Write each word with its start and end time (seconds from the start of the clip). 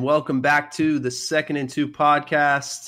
and 0.00 0.06
welcome 0.06 0.40
back 0.40 0.72
to 0.72 0.98
the 0.98 1.10
Second 1.10 1.56
and 1.56 1.68
Two 1.68 1.86
podcast, 1.86 2.86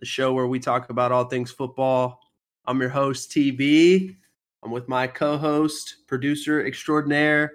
the 0.00 0.04
show 0.04 0.34
where 0.34 0.46
we 0.46 0.58
talk 0.58 0.90
about 0.90 1.10
all 1.10 1.24
things 1.24 1.50
football. 1.50 2.20
I'm 2.66 2.78
your 2.78 2.90
host, 2.90 3.30
TB. 3.30 4.14
I'm 4.62 4.70
with 4.70 4.86
my 4.86 5.06
co 5.06 5.38
host, 5.38 5.96
producer 6.06 6.62
extraordinaire, 6.62 7.52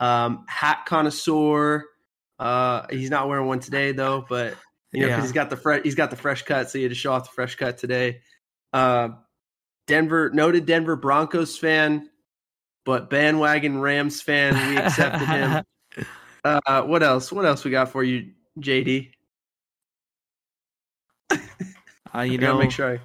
um, 0.00 0.44
hat 0.48 0.84
connoisseur. 0.84 1.84
Uh, 2.40 2.88
he's 2.90 3.08
not 3.08 3.28
wearing 3.28 3.46
one 3.46 3.60
today, 3.60 3.92
though, 3.92 4.26
but 4.28 4.56
you 4.90 5.02
know, 5.02 5.06
Yeah. 5.06 5.14
because 5.14 5.30
he's 5.30 5.32
got 5.32 5.48
the 5.48 5.56
fresh 5.56 5.82
he's 5.84 5.94
got 5.94 6.10
the 6.10 6.16
fresh 6.16 6.42
cut, 6.42 6.68
so 6.68 6.78
he 6.78 6.82
had 6.82 6.90
to 6.90 6.96
show 6.96 7.12
off 7.12 7.28
the 7.28 7.34
fresh 7.36 7.54
cut 7.54 7.78
today. 7.78 8.20
Uh, 8.72 9.10
Denver 9.86 10.30
noted 10.34 10.66
Denver 10.66 10.96
Broncos 10.96 11.56
fan, 11.56 12.10
but 12.84 13.10
bandwagon 13.10 13.80
Rams 13.80 14.20
fan. 14.20 14.54
We 14.70 14.76
accepted 14.78 15.28
him. 15.28 15.62
Uh, 16.44 16.82
what 16.82 17.02
else? 17.02 17.32
What 17.32 17.44
else 17.46 17.64
we 17.64 17.70
got 17.70 17.90
for 17.90 18.04
you, 18.04 18.32
JD? 18.60 19.10
Uh, 21.30 21.36
I 22.12 22.24
you 22.24 22.38
know, 22.38 22.58
make 22.58 22.70
sure 22.70 22.88
I 22.96 23.00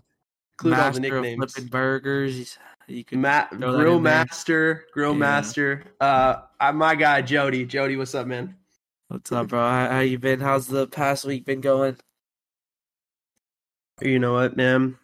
include 0.53 0.73
all 0.73 0.91
the 0.91 0.97
of 0.97 1.01
nicknames. 1.01 1.53
flipping 1.53 1.69
burgers. 1.69 2.57
You 2.87 3.03
can 3.05 3.21
Ma- 3.21 3.47
Grill. 3.51 3.99
Master, 3.99 4.85
Grill 4.93 5.13
Yeah. 5.13 5.17
Master. 5.19 5.83
Uh, 6.01 6.41
I, 6.59 6.71
my 6.71 6.95
guy 6.95 7.21
Jody. 7.21 7.65
Jody, 7.65 7.95
what's 7.95 8.13
up, 8.15 8.27
man? 8.27 8.55
What's 9.07 9.31
up, 9.31 9.47
bro? 9.47 9.59
How, 9.59 9.89
how 9.89 9.99
you 10.01 10.19
been? 10.19 10.39
How's 10.39 10.67
the 10.67 10.87
past 10.87 11.23
week 11.25 11.45
been 11.45 11.61
going? 11.61 11.97
You 14.01 14.19
know 14.19 14.33
what, 14.33 14.57
man? 14.57 14.97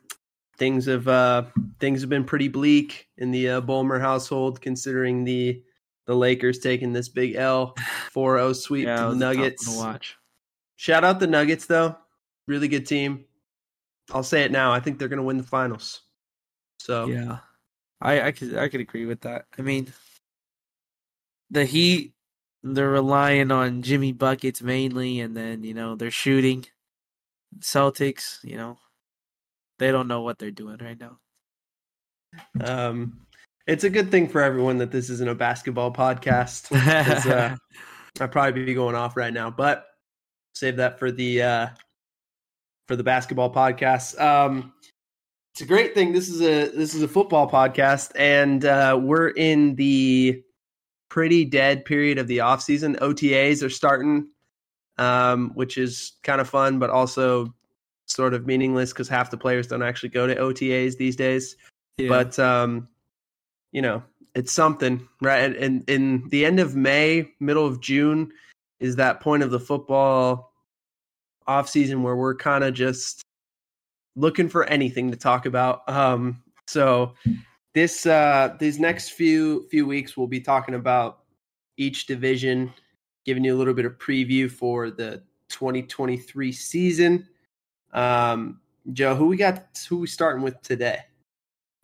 Things 0.57 0.85
have 0.85 1.07
uh, 1.07 1.43
things 1.79 2.01
have 2.01 2.09
been 2.09 2.23
pretty 2.23 2.47
bleak 2.47 3.07
in 3.17 3.31
the 3.31 3.49
uh, 3.49 3.61
Bulmer 3.61 3.99
household, 3.99 4.61
considering 4.61 5.23
the 5.23 5.61
the 6.05 6.15
Lakers 6.15 6.59
taking 6.59 6.93
this 6.93 7.09
big 7.09 7.35
L 7.35 7.73
4-0 8.13 8.55
sweep 8.55 8.85
yeah, 8.87 8.95
to 8.95 9.01
the 9.01 9.07
was 9.07 9.15
a 9.17 9.19
tough 9.19 9.35
one 9.35 9.37
Nuggets. 9.37 9.71
to 9.71 9.77
watch. 9.77 10.17
Shout 10.75 11.03
out 11.03 11.19
the 11.19 11.27
Nuggets, 11.27 11.65
though. 11.65 11.95
Really 12.47 12.67
good 12.67 12.85
team. 12.85 13.25
I'll 14.11 14.23
say 14.23 14.43
it 14.43 14.51
now. 14.51 14.71
I 14.71 14.79
think 14.79 14.99
they're 14.99 15.07
going 15.07 15.17
to 15.17 15.23
win 15.23 15.37
the 15.37 15.43
finals. 15.43 16.01
So 16.79 17.07
Yeah, 17.07 17.39
I 18.01 18.27
I 18.27 18.31
could 18.31 18.55
I 18.55 18.67
could 18.69 18.81
agree 18.81 19.05
with 19.05 19.21
that. 19.21 19.45
I 19.57 19.61
mean, 19.63 19.91
the 21.49 21.65
Heat 21.65 22.13
they're 22.61 22.89
relying 22.89 23.51
on 23.51 23.81
Jimmy 23.81 24.11
buckets 24.11 24.61
mainly, 24.61 25.19
and 25.19 25.35
then 25.35 25.63
you 25.63 25.73
know 25.73 25.95
they're 25.95 26.11
shooting. 26.11 26.65
Celtics, 27.59 28.43
you 28.43 28.57
know, 28.57 28.77
they 29.79 29.91
don't 29.91 30.07
know 30.07 30.21
what 30.21 30.37
they're 30.37 30.51
doing 30.51 30.77
right 30.81 30.99
now. 30.99 31.19
um, 32.63 33.25
it's 33.67 33.83
a 33.83 33.89
good 33.89 34.11
thing 34.11 34.27
for 34.27 34.41
everyone 34.41 34.77
that 34.77 34.91
this 34.91 35.09
isn't 35.09 35.29
a 35.29 35.35
basketball 35.35 35.91
podcast. 35.93 36.71
uh, 37.29 37.55
I'd 38.21 38.31
probably 38.31 38.65
be 38.65 38.73
going 38.73 38.95
off 38.95 39.17
right 39.17 39.33
now, 39.33 39.49
but 39.49 39.85
save 40.53 40.77
that 40.77 40.99
for 40.99 41.11
the 41.11 41.41
uh, 41.41 41.67
for 42.87 42.95
the 42.95 43.03
basketball 43.03 43.53
podcast. 43.53 44.19
Um, 44.19 44.73
it's 45.53 45.61
a 45.61 45.65
great 45.65 45.93
thing. 45.93 46.13
This 46.13 46.29
is 46.29 46.41
a 46.41 46.69
this 46.69 46.93
is 46.93 47.01
a 47.01 47.07
football 47.07 47.49
podcast, 47.49 48.11
and 48.15 48.63
uh, 48.65 48.99
we're 49.01 49.29
in 49.29 49.75
the 49.75 50.41
pretty 51.09 51.45
dead 51.45 51.85
period 51.85 52.17
of 52.17 52.27
the 52.27 52.41
off 52.41 52.61
season. 52.61 52.95
OTAs 52.97 53.63
are 53.63 53.69
starting, 53.69 54.27
um, 54.97 55.51
which 55.55 55.77
is 55.77 56.13
kind 56.23 56.41
of 56.41 56.49
fun, 56.49 56.77
but 56.79 56.89
also 56.89 57.53
sort 58.07 58.33
of 58.33 58.45
meaningless 58.45 58.91
because 58.93 59.09
half 59.09 59.31
the 59.31 59.37
players 59.37 59.67
don't 59.67 59.81
actually 59.81 60.09
go 60.09 60.27
to 60.27 60.35
OTAs 60.35 60.95
these 60.97 61.15
days 61.15 61.55
Yeah. 61.97 62.07
but 62.09 62.37
um 62.37 62.87
you 63.75 63.81
know 63.81 64.01
it's 64.33 64.53
something 64.53 65.07
right? 65.21 65.55
And 65.55 65.87
in, 65.89 66.27
the 66.29 66.45
end 66.45 66.59
of 66.59 66.75
may 66.75 67.29
middle 67.39 67.67
of 67.67 67.81
june 67.81 68.31
is 68.79 68.95
that 68.95 69.19
point 69.19 69.43
of 69.43 69.51
the 69.51 69.59
football 69.59 70.53
off 71.45 71.69
season 71.69 72.01
where 72.01 72.15
we're 72.15 72.35
kind 72.35 72.63
of 72.63 72.73
just 72.73 73.21
looking 74.15 74.47
for 74.49 74.63
anything 74.65 75.11
to 75.11 75.17
talk 75.17 75.45
about. 75.45 75.87
Um 75.89 76.41
so 76.67 77.13
this 77.73 78.05
uh 78.05 78.55
these 78.59 78.79
next 78.79 79.09
few 79.09 79.67
few 79.69 79.85
weeks 79.85 80.15
we'll 80.15 80.27
be 80.27 80.39
talking 80.39 80.75
about 80.75 81.19
each 81.77 82.05
division 82.05 82.73
giving 83.25 83.43
you 83.43 83.53
a 83.53 83.57
little 83.57 83.73
bit 83.73 83.85
of 83.85 83.97
preview 83.97 84.49
for 84.49 84.89
the 84.89 85.21
2023 85.49 86.53
season. 86.53 87.27
Um 87.93 88.61
joe 88.93 89.15
who 89.15 89.25
we 89.25 89.35
got 89.35 89.65
who 89.89 89.97
we 89.97 90.07
starting 90.07 90.43
with 90.43 90.61
today 90.61 90.99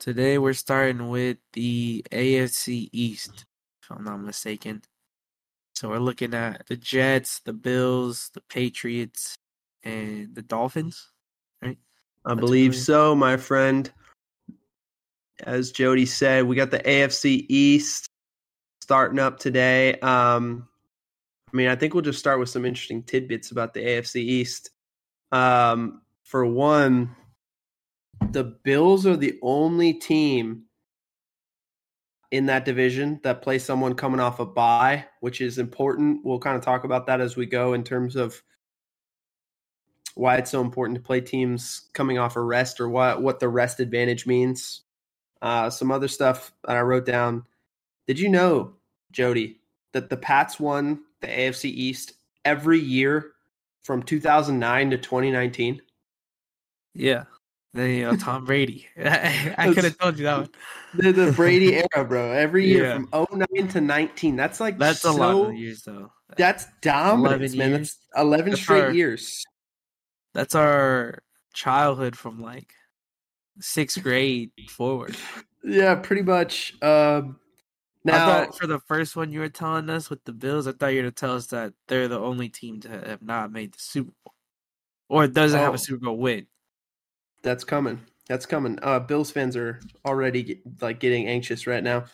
Today 0.01 0.39
we're 0.39 0.53
starting 0.53 1.09
with 1.09 1.38
the 1.53 2.03
AFC 2.12 2.89
East, 2.91 3.45
if 3.84 3.91
I'm 3.91 4.03
not 4.03 4.17
mistaken. 4.17 4.81
So 5.75 5.89
we're 5.89 6.00
looking 6.00 6.34
at 6.34 6.66
the 6.66 6.75
Jets, 6.75 7.39
the 7.45 7.53
Bills, 7.53 8.31
the 8.34 8.41
Patriots, 8.50 9.35
and 9.84 10.34
the 10.34 10.41
Dolphins. 10.41 11.07
Right? 11.62 11.78
I 12.25 12.29
That's 12.29 12.39
believe 12.39 12.72
really- 12.72 12.81
so, 12.81 13.16
my 13.16 13.38
friend. 13.38 13.91
As 15.44 15.72
Jody 15.72 16.07
said, 16.07 16.45
we 16.45 16.56
got 16.56 16.72
the 16.72 16.79
AFC 16.79 17.45
East 17.47 18.07
starting 18.81 19.19
up 19.19 19.38
today. 19.38 20.00
Um, 20.00 20.68
I 21.53 21.56
mean, 21.56 21.68
I 21.68 21.75
think 21.75 21.94
we'll 21.94 22.01
just 22.01 22.18
start 22.18 22.39
with 22.39 22.50
some 22.50 22.66
interesting 22.66 23.03
tidbits 23.03 23.51
about 23.51 23.75
the 23.75 23.81
AFC 23.81 24.16
East. 24.16 24.72
Um, 25.31 26.01
for 26.23 26.44
one, 26.44 27.16
the 28.31 28.44
Bills 28.64 29.06
are 29.06 29.18
the 29.18 29.38
only 29.42 29.94
team 29.94 30.64
in 32.31 32.46
that 32.46 32.64
division 32.64 33.19
that 33.24 33.42
plays 33.42 33.64
someone 33.64 33.94
coming 33.94 34.22
off 34.22 34.40
a 34.40 34.46
bye, 34.46 35.06
which 35.19 35.42
is 35.42 35.58
important. 35.58 36.24
We'll 36.24 36.40
kind 36.40 36.56
of 36.56 36.64
talk 36.64 36.86
about 36.86 37.06
that 37.08 37.19
as 37.19 37.36
we 37.36 37.46
go 37.46 37.74
in 37.74 37.84
terms 37.84 38.16
of 38.16 38.42
why 40.16 40.38
it's 40.38 40.52
so 40.52 40.62
important 40.62 40.96
to 40.97 41.03
play 41.03 41.19
teams 41.19 41.90
coming 41.94 42.18
off 42.18 42.36
a 42.36 42.42
rest 42.42 42.80
or 42.80 42.90
what 42.90 43.22
what 43.22 43.40
the 43.40 43.50
rest 43.50 43.80
advantage 43.80 44.25
means. 44.25 44.81
Uh, 45.42 45.69
some 45.69 45.92
other 45.92 46.08
stuff 46.08 46.53
that 46.66 46.78
I 46.78 46.81
wrote 46.81 47.06
down. 47.06 47.44
Did 48.08 48.19
you 48.19 48.30
know, 48.30 48.75
Jody, 49.12 49.59
that 49.94 50.09
the 50.09 50.18
Pats 50.18 50.59
won 50.59 51.02
the 51.22 51.28
AFC 51.28 51.66
East 51.66 52.13
every 52.46 52.80
year 52.80 53.31
from 53.81 54.03
2009 54.03 54.92
to 54.92 54.98
2019? 54.98 55.81
Yeah. 56.94 57.24
Then 57.74 57.90
you 57.92 58.04
know, 58.04 58.16
Tom 58.18 58.44
Brady. 58.46 58.88
I 58.98 59.72
could 59.74 59.86
have 59.86 59.98
told 59.98 60.18
you 60.18 60.26
that 60.26 60.38
one. 60.40 60.50
The, 60.94 61.12
the 61.14 61.32
Brady 61.32 61.76
era, 61.76 62.06
bro. 62.06 62.32
Every 62.32 62.68
year 62.68 62.84
Yeah. 62.84 62.94
from 63.12 63.28
09 63.54 63.68
to 63.70 63.82
19. 63.82 64.36
That's 64.36 64.59
like 64.59 64.78
That's 64.78 65.02
so, 65.02 65.12
a 65.12 65.14
lot 65.14 65.50
of 65.50 65.56
years 65.56 65.84
though. 65.84 66.12
That's 66.38 66.66
dominance, 66.81 67.54
11 67.54 67.58
man. 67.72 67.81
That's 67.81 67.98
11 68.18 68.50
That's 68.52 68.62
straight 68.62 68.84
our- 68.84 68.92
years. 68.92 69.44
That's 70.34 70.56
our 70.56 71.24
childhood 71.54 72.16
from 72.18 72.42
like 72.42 72.74
sixth 73.60 74.02
grade 74.04 74.52
forward. 74.70 75.16
Yeah, 75.64 75.96
pretty 75.96 76.24
much. 76.24 76.74
Um, 76.81 77.38
I 78.08 78.12
now, 78.12 78.26
thought 78.46 78.58
for 78.58 78.66
the 78.68 78.80
first 78.80 79.16
one 79.16 79.31
you 79.31 79.42
were 79.42 79.50
telling 79.50 79.90
us 79.90 80.10
with 80.10 80.24
the 80.26 80.31
Bills, 80.34 80.68
I 80.68 80.72
thought 80.72 80.88
you 80.88 80.98
were 80.98 81.02
going 81.04 81.12
to 81.14 81.20
tell 81.20 81.36
us 81.36 81.48
that 81.48 81.74
they're 81.88 82.08
the 82.08 82.20
only 82.20 82.50
team 82.50 82.80
to 82.81 82.90
have 82.90 83.22
not 83.22 83.52
made 83.52 83.74
the 83.74 83.80
Super 83.80 84.12
Bowl 84.26 84.34
or 85.10 85.28
doesn't 85.28 85.60
have 85.60 85.72
Oh. 85.72 85.76
a 85.76 85.78
Super 85.78 86.06
Bowl 86.06 86.18
win. 86.18 86.48
That's 87.44 87.63
coming. 87.63 88.00
That's 88.28 88.46
coming. 88.46 88.78
Uh, 88.81 89.00
Bills 89.00 89.31
fans 89.31 89.56
are 89.57 89.79
already 90.06 90.44
get, 90.44 90.62
like 90.81 91.00
getting 91.00 91.28
anxious 91.28 91.68
right 91.68 91.84
now. 91.84 92.06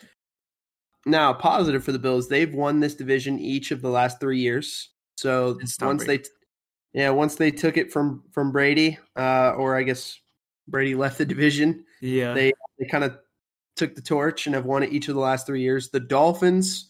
Now, 1.05 1.33
positive 1.33 1.83
for 1.83 1.91
the 1.91 1.99
Bills, 1.99 2.27
they've 2.27 2.53
won 2.53 2.79
this 2.79 2.95
division 2.95 3.39
each 3.39 3.71
of 3.71 3.81
the 3.81 3.89
last 3.89 4.19
three 4.19 4.39
years. 4.39 4.89
So 5.17 5.59
once 5.81 6.03
Brady. 6.05 6.23
they, 6.93 6.99
yeah, 7.01 7.09
once 7.11 7.35
they 7.35 7.51
took 7.51 7.77
it 7.77 7.91
from 7.91 8.23
from 8.31 8.51
Brady, 8.51 8.97
uh, 9.17 9.51
or 9.57 9.75
I 9.75 9.83
guess 9.83 10.19
Brady 10.67 10.95
left 10.95 11.17
the 11.17 11.25
division, 11.25 11.85
Yeah. 12.01 12.33
they 12.33 12.51
they 12.79 12.85
kind 12.87 13.03
of 13.03 13.17
took 13.75 13.95
the 13.95 14.01
torch 14.01 14.47
and 14.47 14.55
have 14.55 14.65
won 14.65 14.83
it 14.83 14.91
each 14.91 15.07
of 15.07 15.15
the 15.15 15.21
last 15.21 15.45
three 15.45 15.61
years. 15.61 15.89
The 15.89 15.99
Dolphins 15.99 16.89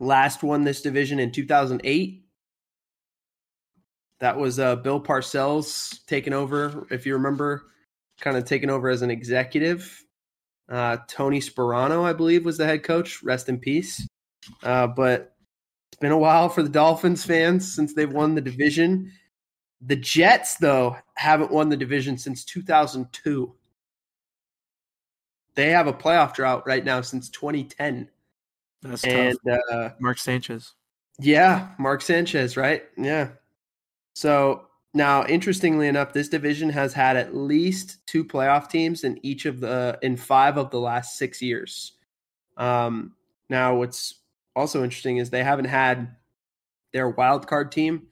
last 0.00 0.42
won 0.42 0.64
this 0.64 0.80
division 0.82 1.18
in 1.18 1.32
2008. 1.32 2.21
That 4.22 4.38
was 4.38 4.60
uh, 4.60 4.76
Bill 4.76 5.02
Parcells 5.02 5.98
taking 6.06 6.32
over, 6.32 6.86
if 6.92 7.04
you 7.06 7.14
remember, 7.14 7.64
kind 8.20 8.36
of 8.36 8.44
taking 8.44 8.70
over 8.70 8.88
as 8.88 9.02
an 9.02 9.10
executive. 9.10 10.00
Uh, 10.68 10.98
Tony 11.08 11.40
Sparano, 11.40 12.04
I 12.04 12.12
believe, 12.12 12.44
was 12.44 12.56
the 12.56 12.64
head 12.64 12.84
coach. 12.84 13.20
Rest 13.24 13.48
in 13.48 13.58
peace. 13.58 14.06
Uh, 14.62 14.86
but 14.86 15.34
it's 15.90 15.98
been 15.98 16.12
a 16.12 16.16
while 16.18 16.48
for 16.48 16.62
the 16.62 16.68
Dolphins 16.68 17.24
fans 17.24 17.74
since 17.74 17.94
they've 17.94 18.12
won 18.12 18.36
the 18.36 18.40
division. 18.40 19.10
The 19.80 19.96
Jets, 19.96 20.54
though, 20.54 20.96
haven't 21.14 21.50
won 21.50 21.68
the 21.68 21.76
division 21.76 22.16
since 22.16 22.44
2002 22.44 23.52
they 25.54 25.68
have 25.70 25.86
a 25.86 25.92
playoff 25.92 26.32
drought 26.34 26.64
right 26.66 26.84
now 26.84 27.00
since 27.00 27.28
2010. 27.28 28.08
That's 28.82 29.04
And 29.04 29.36
tough. 29.46 29.58
uh, 29.70 29.88
Mark 30.00 30.18
Sanchez. 30.18 30.72
yeah, 31.18 31.68
Mark 31.78 32.00
Sanchez, 32.02 32.56
right? 32.56 32.84
Yeah. 32.96 33.28
So 34.14 34.66
now, 34.94 35.24
interestingly 35.26 35.88
enough, 35.88 36.12
this 36.12 36.28
division 36.28 36.68
has 36.70 36.92
had 36.92 37.16
at 37.16 37.34
least 37.34 38.06
two 38.06 38.24
playoff 38.24 38.68
teams 38.68 39.04
in 39.04 39.18
each 39.24 39.46
of 39.46 39.60
the 39.60 39.98
in 40.02 40.16
five 40.16 40.58
of 40.58 40.70
the 40.70 40.80
last 40.80 41.16
six 41.16 41.40
years. 41.40 41.92
Um, 42.56 43.14
now, 43.48 43.74
what's 43.74 44.20
also 44.54 44.84
interesting 44.84 45.16
is 45.16 45.30
they 45.30 45.44
haven't 45.44 45.66
had 45.66 46.16
their 46.92 47.08
wild 47.08 47.46
card 47.46 47.72
team 47.72 48.08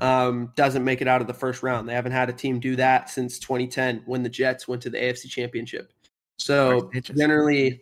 um, 0.00 0.52
doesn't 0.56 0.84
make 0.84 1.00
it 1.00 1.08
out 1.08 1.20
of 1.20 1.26
the 1.26 1.34
first 1.34 1.62
round. 1.62 1.88
They 1.88 1.94
haven't 1.94 2.12
had 2.12 2.28
a 2.28 2.32
team 2.32 2.60
do 2.60 2.76
that 2.76 3.10
since 3.10 3.38
2010 3.38 4.02
when 4.06 4.22
the 4.22 4.28
Jets 4.28 4.68
went 4.68 4.82
to 4.82 4.90
the 4.90 4.98
AFC 4.98 5.28
Championship. 5.28 5.92
So 6.36 6.90
generally, 7.02 7.80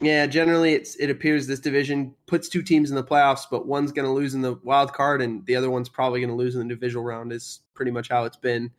yeah, 0.00 0.26
generally 0.26 0.74
it's 0.74 0.94
it 0.96 1.10
appears 1.10 1.46
this 1.46 1.60
division 1.60 2.14
puts 2.26 2.48
two 2.48 2.62
teams 2.62 2.90
in 2.90 2.96
the 2.96 3.04
playoffs, 3.04 3.46
but 3.50 3.66
one's 3.66 3.92
going 3.92 4.06
to 4.06 4.12
lose 4.12 4.34
in 4.34 4.42
the 4.42 4.54
wild 4.62 4.92
card 4.92 5.20
and 5.20 5.44
the 5.46 5.56
other 5.56 5.70
one's 5.70 5.88
probably 5.88 6.20
going 6.20 6.30
to 6.30 6.36
lose 6.36 6.54
in 6.54 6.66
the 6.66 6.74
divisional 6.74 7.04
round. 7.04 7.32
Is 7.32 7.60
pretty 7.74 7.90
much 7.90 8.08
how 8.08 8.24
it's 8.24 8.36
been 8.36 8.70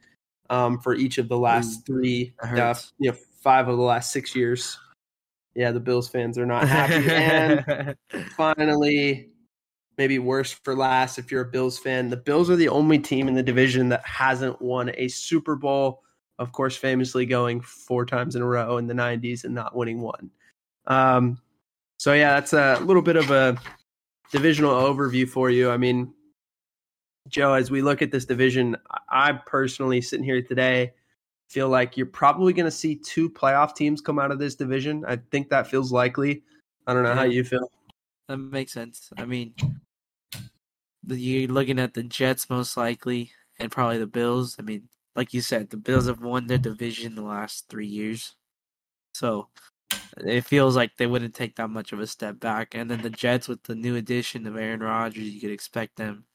um, 0.50 0.80
for 0.80 0.96
each 0.96 1.18
of 1.18 1.28
the 1.28 1.38
last 1.38 1.86
three, 1.86 2.34
uh, 2.42 2.74
you 3.00 3.12
know, 3.12 3.18
five 3.42 3.68
of 3.68 3.78
the 3.78 3.84
last 3.84 4.12
six 4.12 4.36
years. 4.36 4.78
Yeah, 5.56 5.72
the 5.72 5.80
Bills 5.80 6.08
fans 6.08 6.38
are 6.38 6.46
not 6.46 6.68
happy. 6.68 7.10
and 7.10 7.96
finally, 8.38 9.30
maybe 9.98 10.20
worse 10.20 10.54
for 10.54 10.74
last 10.74 11.18
if 11.18 11.32
you're 11.32 11.42
a 11.42 11.52
Bills 11.52 11.78
fan. 11.78 12.10
The 12.10 12.18
Bills 12.18 12.50
are 12.50 12.56
the 12.56 12.70
only 12.70 12.98
team 12.98 13.28
in 13.28 13.34
the 13.34 13.44
division 13.44 13.90
that 13.90 14.06
hasn't 14.06 14.62
won 14.62 14.92
a 14.96 15.10
Super 15.10 15.58
Bowl, 15.58 16.02
of 16.38 16.54
course, 16.54 16.78
famously 16.78 17.26
going 17.26 17.60
four 17.60 18.06
times 18.06 18.38
in 18.38 18.42
a 18.42 18.46
row 18.46 18.78
in 18.78 18.88
the 18.88 18.94
90s 18.94 19.44
and 19.44 19.54
not 19.54 19.76
winning 19.76 20.00
one. 20.00 20.32
Um, 20.90 21.40
so, 21.98 22.14
yeah, 22.14 22.34
that's 22.34 22.54
a 22.54 22.80
little 22.84 23.02
bit 23.02 23.16
of 23.16 23.32
a 23.32 23.58
divisional 24.32 24.74
overview 24.74 25.28
for 25.28 25.50
you. 25.50 25.70
I 25.70 25.78
mean, 25.78 26.14
Joe, 27.28 27.54
as 27.54 27.70
we 27.72 27.82
look 27.82 28.02
at 28.02 28.12
this 28.12 28.26
division, 28.26 28.76
I 29.10 29.34
personally 29.46 30.02
sitting 30.02 30.26
here 30.26 30.42
today 30.42 30.94
feel 31.48 31.70
like 31.70 31.98
you're 31.98 32.06
probably 32.06 32.54
going 32.54 32.66
to 32.66 32.72
see 32.72 32.96
two 32.96 33.30
playoff 33.30 33.76
teams 33.76 34.02
come 34.02 34.20
out 34.20 34.32
of 34.32 34.40
this 34.40 34.56
division. 34.56 35.04
I 35.08 35.18
think 35.32 35.50
that 35.50 35.68
feels 35.68 35.92
likely. 35.92 36.44
I 36.88 36.94
don't 36.94 37.04
know 37.04 37.10
yeah, 37.10 37.16
how 37.16 37.24
you 37.24 37.44
feel. 37.44 37.72
That 38.28 38.38
makes 38.38 38.72
sense. 38.72 39.12
I 39.18 39.26
mean, 39.26 39.54
you're 41.08 41.50
looking 41.50 41.80
at 41.80 41.94
the 41.94 42.04
Jets 42.04 42.50
most 42.50 42.78
likely, 42.78 43.32
and 43.60 43.72
probably 43.72 43.98
the 43.98 44.08
Bills. 44.08 44.56
I 44.60 44.62
mean, 44.62 44.90
like 45.16 45.34
you 45.34 45.42
said, 45.42 45.70
the 45.70 45.78
Bills 45.78 46.08
have 46.08 46.22
won 46.22 46.48
their 46.48 46.58
division 46.58 47.16
the 47.16 47.24
last 47.24 47.66
three 47.70 47.88
years, 47.88 48.36
so 49.14 49.50
it 50.18 50.42
feels 50.42 50.76
like 50.76 50.98
they 50.98 51.08
wouldn't 51.08 51.34
take 51.34 51.56
that 51.56 51.70
much 51.70 51.94
of 51.94 52.00
a 52.00 52.08
step 52.08 52.40
back. 52.40 52.76
And 52.76 52.90
then 52.90 53.02
the 53.02 53.10
Jets, 53.10 53.48
with 53.48 53.64
the 53.64 53.76
new 53.76 53.96
addition 53.96 54.46
of 54.48 54.58
Aaron 54.58 54.82
Rodgers, 54.82 55.24
you 55.24 55.40
could 55.40 55.52
expect 55.52 55.96
them 55.96 56.26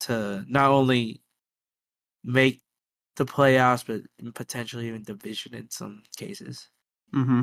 to 0.00 0.44
not 0.48 0.70
only 0.70 1.22
make 2.24 2.62
the 3.16 3.26
playoffs, 3.26 3.84
but 3.86 4.34
potentially 4.34 4.88
even 4.88 5.02
division 5.02 5.54
in 5.54 5.70
some 5.70 6.02
cases. 6.16 6.68
Hmm. 7.12 7.42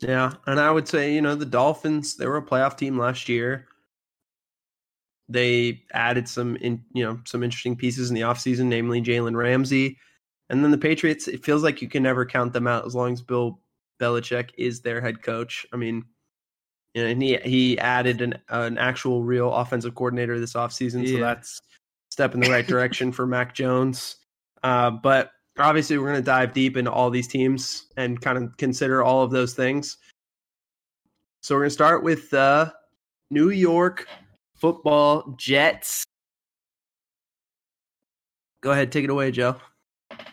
Yeah, 0.00 0.32
and 0.46 0.58
I 0.58 0.70
would 0.70 0.88
say 0.88 1.14
you 1.14 1.20
know 1.20 1.34
the 1.34 1.44
Dolphins. 1.44 2.16
They 2.16 2.26
were 2.26 2.38
a 2.38 2.42
playoff 2.42 2.76
team 2.76 2.98
last 2.98 3.28
year. 3.28 3.66
They 5.28 5.82
added 5.92 6.28
some 6.28 6.56
in 6.56 6.82
you 6.92 7.04
know 7.04 7.20
some 7.24 7.42
interesting 7.42 7.76
pieces 7.76 8.10
in 8.10 8.14
the 8.14 8.22
offseason, 8.22 8.66
namely 8.66 9.02
Jalen 9.02 9.36
Ramsey. 9.36 9.98
And 10.50 10.64
then 10.64 10.72
the 10.72 10.78
Patriots, 10.78 11.28
it 11.28 11.44
feels 11.44 11.62
like 11.62 11.80
you 11.80 11.88
can 11.88 12.02
never 12.02 12.26
count 12.26 12.52
them 12.52 12.66
out 12.66 12.84
as 12.84 12.94
long 12.94 13.12
as 13.12 13.22
Bill 13.22 13.60
Belichick 14.00 14.50
is 14.58 14.80
their 14.80 15.00
head 15.00 15.22
coach. 15.22 15.64
I 15.72 15.76
mean, 15.76 16.04
you 16.94 17.04
know, 17.04 17.08
and 17.08 17.22
he 17.22 17.36
he 17.36 17.78
added 17.78 18.20
an 18.20 18.34
an 18.48 18.76
actual 18.76 19.22
real 19.22 19.54
offensive 19.54 19.94
coordinator 19.94 20.40
this 20.40 20.54
offseason, 20.54 21.06
yeah. 21.06 21.14
so 21.14 21.20
that's 21.20 21.60
step 22.10 22.34
in 22.34 22.40
the 22.40 22.50
right 22.50 22.66
direction 22.66 23.12
for 23.12 23.26
Mac 23.26 23.54
Jones. 23.54 24.16
Uh, 24.64 24.90
but 24.90 25.30
obviously, 25.56 25.96
we're 25.98 26.10
going 26.10 26.16
to 26.16 26.22
dive 26.22 26.52
deep 26.52 26.76
into 26.76 26.90
all 26.90 27.10
these 27.10 27.28
teams 27.28 27.86
and 27.96 28.20
kind 28.20 28.36
of 28.36 28.56
consider 28.56 29.04
all 29.04 29.22
of 29.22 29.30
those 29.30 29.54
things. 29.54 29.98
So 31.42 31.54
we're 31.54 31.62
going 31.62 31.70
to 31.70 31.74
start 31.74 32.02
with 32.02 32.28
the 32.30 32.40
uh, 32.40 32.70
New 33.30 33.50
York 33.50 34.08
football 34.56 35.34
Jets. 35.38 36.04
Go 38.62 38.72
ahead, 38.72 38.90
take 38.90 39.04
it 39.04 39.10
away, 39.10 39.30
Joe. 39.30 39.56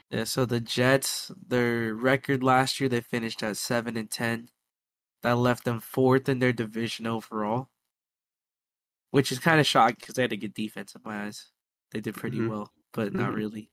Yeah, 0.10 0.24
so 0.24 0.46
the 0.46 0.62
Jets, 0.62 1.32
their 1.48 1.94
record 1.94 2.42
last 2.42 2.80
year, 2.80 2.88
they 2.88 3.02
finished 3.02 3.44
at 3.44 3.58
seven 3.58 3.98
and 3.98 4.10
ten. 4.10 4.50
That 5.24 5.36
left 5.36 5.66
them 5.66 5.80
fourth 5.80 6.30
in 6.30 6.40
their 6.40 6.54
division 6.54 7.08
overall, 7.08 7.70
which 9.12 9.32
is 9.32 9.40
kind 9.40 9.60
of 9.60 9.66
shocking 9.66 9.98
because 10.00 10.16
they 10.16 10.22
had 10.22 10.32
a 10.32 10.38
good 10.38 10.54
defense 10.54 10.96
in 10.96 11.02
my 11.04 11.26
eyes. 11.26 11.50
They 11.92 12.00
did 12.00 12.16
pretty 12.16 12.38
mm-hmm. 12.38 12.50
well, 12.50 12.72
but 12.94 13.10
mm-hmm. 13.10 13.20
not 13.20 13.34
really. 13.34 13.72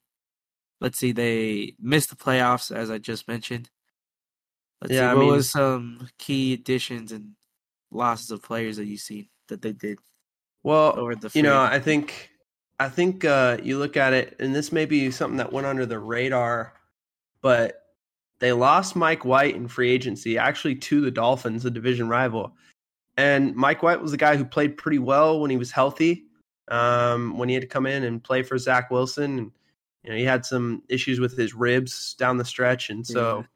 Let's 0.81 0.99
see, 0.99 1.13
they 1.13 1.75
missed 1.79 2.11
the 2.11 2.17
playoffs 2.17 2.75
as 2.75 2.91
I 2.91 2.99
just 2.99 3.29
mentioned. 3.29 3.71
Let's 4.81 4.95
yeah, 4.95 5.11
see, 5.11 5.17
what 5.17 5.23
I 5.23 5.25
mean, 5.25 5.33
was 5.33 5.51
some 5.51 6.09
key 6.19 6.55
additions 6.55 7.13
and 7.13 7.33
losses 7.91 8.31
of 8.31 8.43
players 8.43 8.77
that 8.79 8.87
you 8.87 8.97
see 8.97 9.31
that 9.49 9.63
they 9.63 9.73
did? 9.73 9.99
Well, 10.63 10.99
over 10.99 11.15
the 11.15 11.31
you 11.35 11.43
know, 11.43 11.61
I 11.61 11.79
think 11.79 12.31
I 12.81 12.89
think 12.89 13.25
uh, 13.25 13.59
you 13.63 13.79
look 13.79 13.97
at 13.97 14.13
it, 14.13 14.37
and 14.41 14.55
this 14.55 14.73
may 14.73 14.85
be 14.85 15.11
something 15.11 15.37
that 15.39 15.53
went 15.53 15.67
under 15.67 15.87
the 15.87 15.99
radar, 15.99 16.75
but 17.41 17.85
they 18.41 18.53
lost 18.53 18.97
Mike 18.97 19.25
White 19.25 19.55
in 19.55 19.69
free 19.69 19.91
agency, 19.91 20.39
actually 20.39 20.75
to 20.77 21.01
the 21.01 21.11
Dolphins, 21.11 21.65
a 21.65 21.71
division 21.71 22.09
rival. 22.09 22.57
And 23.17 23.55
Mike 23.55 23.83
White 23.83 24.01
was 24.01 24.11
the 24.11 24.17
guy 24.17 24.37
who 24.37 24.45
played 24.45 24.77
pretty 24.77 24.99
well 24.99 25.41
when 25.41 25.51
he 25.51 25.57
was 25.57 25.71
healthy. 25.71 26.25
Um, 26.69 27.37
when 27.37 27.49
he 27.49 27.55
had 27.55 27.63
to 27.63 27.69
come 27.69 27.85
in 27.85 28.05
and 28.05 28.25
play 28.25 28.43
for 28.43 28.57
Zach 28.57 28.91
Wilson, 28.91 29.39
and 29.39 29.53
you 30.03 30.11
know 30.11 30.17
he 30.17 30.25
had 30.25 30.47
some 30.47 30.83
issues 30.89 31.21
with 31.21 31.37
his 31.37 31.55
ribs 31.55 32.15
down 32.15 32.39
the 32.39 32.45
stretch, 32.45 32.89
and 32.89 33.07
so 33.07 33.41
yeah. 33.41 33.47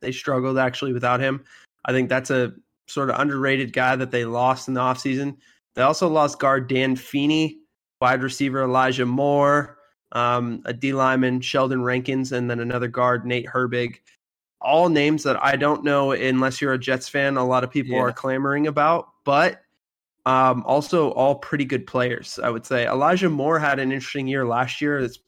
they 0.00 0.12
struggled 0.12 0.58
actually 0.58 0.92
without 0.92 1.20
him. 1.20 1.44
I 1.84 1.92
think 1.92 2.08
that's 2.08 2.30
a 2.30 2.54
sort 2.88 3.10
of 3.10 3.20
underrated 3.20 3.72
guy 3.72 3.94
that 3.94 4.10
they 4.10 4.24
lost 4.24 4.66
in 4.66 4.74
the 4.74 4.80
offseason. 4.80 5.36
They 5.74 5.82
also 5.82 6.08
lost 6.08 6.40
guard 6.40 6.68
Dan 6.68 6.96
Feeney, 6.96 7.60
wide 8.00 8.22
receiver 8.22 8.62
Elijah 8.62 9.06
Moore, 9.06 9.78
um, 10.12 10.62
a 10.64 10.72
D 10.72 10.92
lineman 10.92 11.40
Sheldon 11.40 11.82
Rankins, 11.82 12.32
and 12.32 12.50
then 12.50 12.60
another 12.60 12.88
guard 12.88 13.26
Nate 13.26 13.46
Herbig. 13.46 13.96
All 14.60 14.88
names 14.88 15.22
that 15.22 15.42
I 15.42 15.56
don't 15.56 15.84
know 15.84 16.12
unless 16.12 16.60
you're 16.60 16.72
a 16.72 16.78
Jets 16.78 17.08
fan. 17.08 17.36
A 17.36 17.46
lot 17.46 17.62
of 17.62 17.70
people 17.70 17.94
yeah. 17.94 18.02
are 18.02 18.12
clamoring 18.12 18.66
about, 18.66 19.08
but 19.24 19.62
um, 20.26 20.62
also 20.66 21.10
all 21.12 21.36
pretty 21.36 21.64
good 21.64 21.86
players. 21.86 22.38
I 22.42 22.50
would 22.50 22.66
say 22.66 22.86
Elijah 22.86 23.30
Moore 23.30 23.58
had 23.58 23.78
an 23.78 23.92
interesting 23.92 24.26
year 24.26 24.46
last 24.46 24.80
year. 24.80 24.98
It's, 24.98 25.20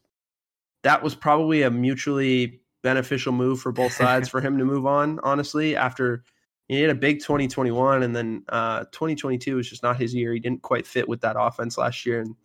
that 0.83 1.03
was 1.03 1.15
probably 1.15 1.63
a 1.63 1.71
mutually 1.71 2.61
beneficial 2.83 3.33
move 3.33 3.61
for 3.61 3.73
both 3.73 3.93
sides 3.93 4.29
for 4.31 4.41
him 4.41 4.59
to 4.59 4.65
move 4.65 4.85
on. 4.85 5.21
Honestly, 5.23 5.77
after 5.77 6.25
he 6.69 6.81
had 6.81 6.91
a 6.91 6.95
big 6.95 7.21
2021 7.21 8.03
and 8.03 8.15
then 8.15 8.45
uh, 8.49 8.81
2022 8.93 9.57
was 9.57 9.69
just 9.69 9.83
not 9.83 9.97
his 9.97 10.15
year. 10.15 10.33
He 10.33 10.39
didn't 10.39 10.63
quite 10.63 10.87
fit 10.87 11.09
with 11.09 11.21
that 11.23 11.37
offense 11.39 11.77
last 11.79 12.05
year 12.07 12.21
and 12.21 12.37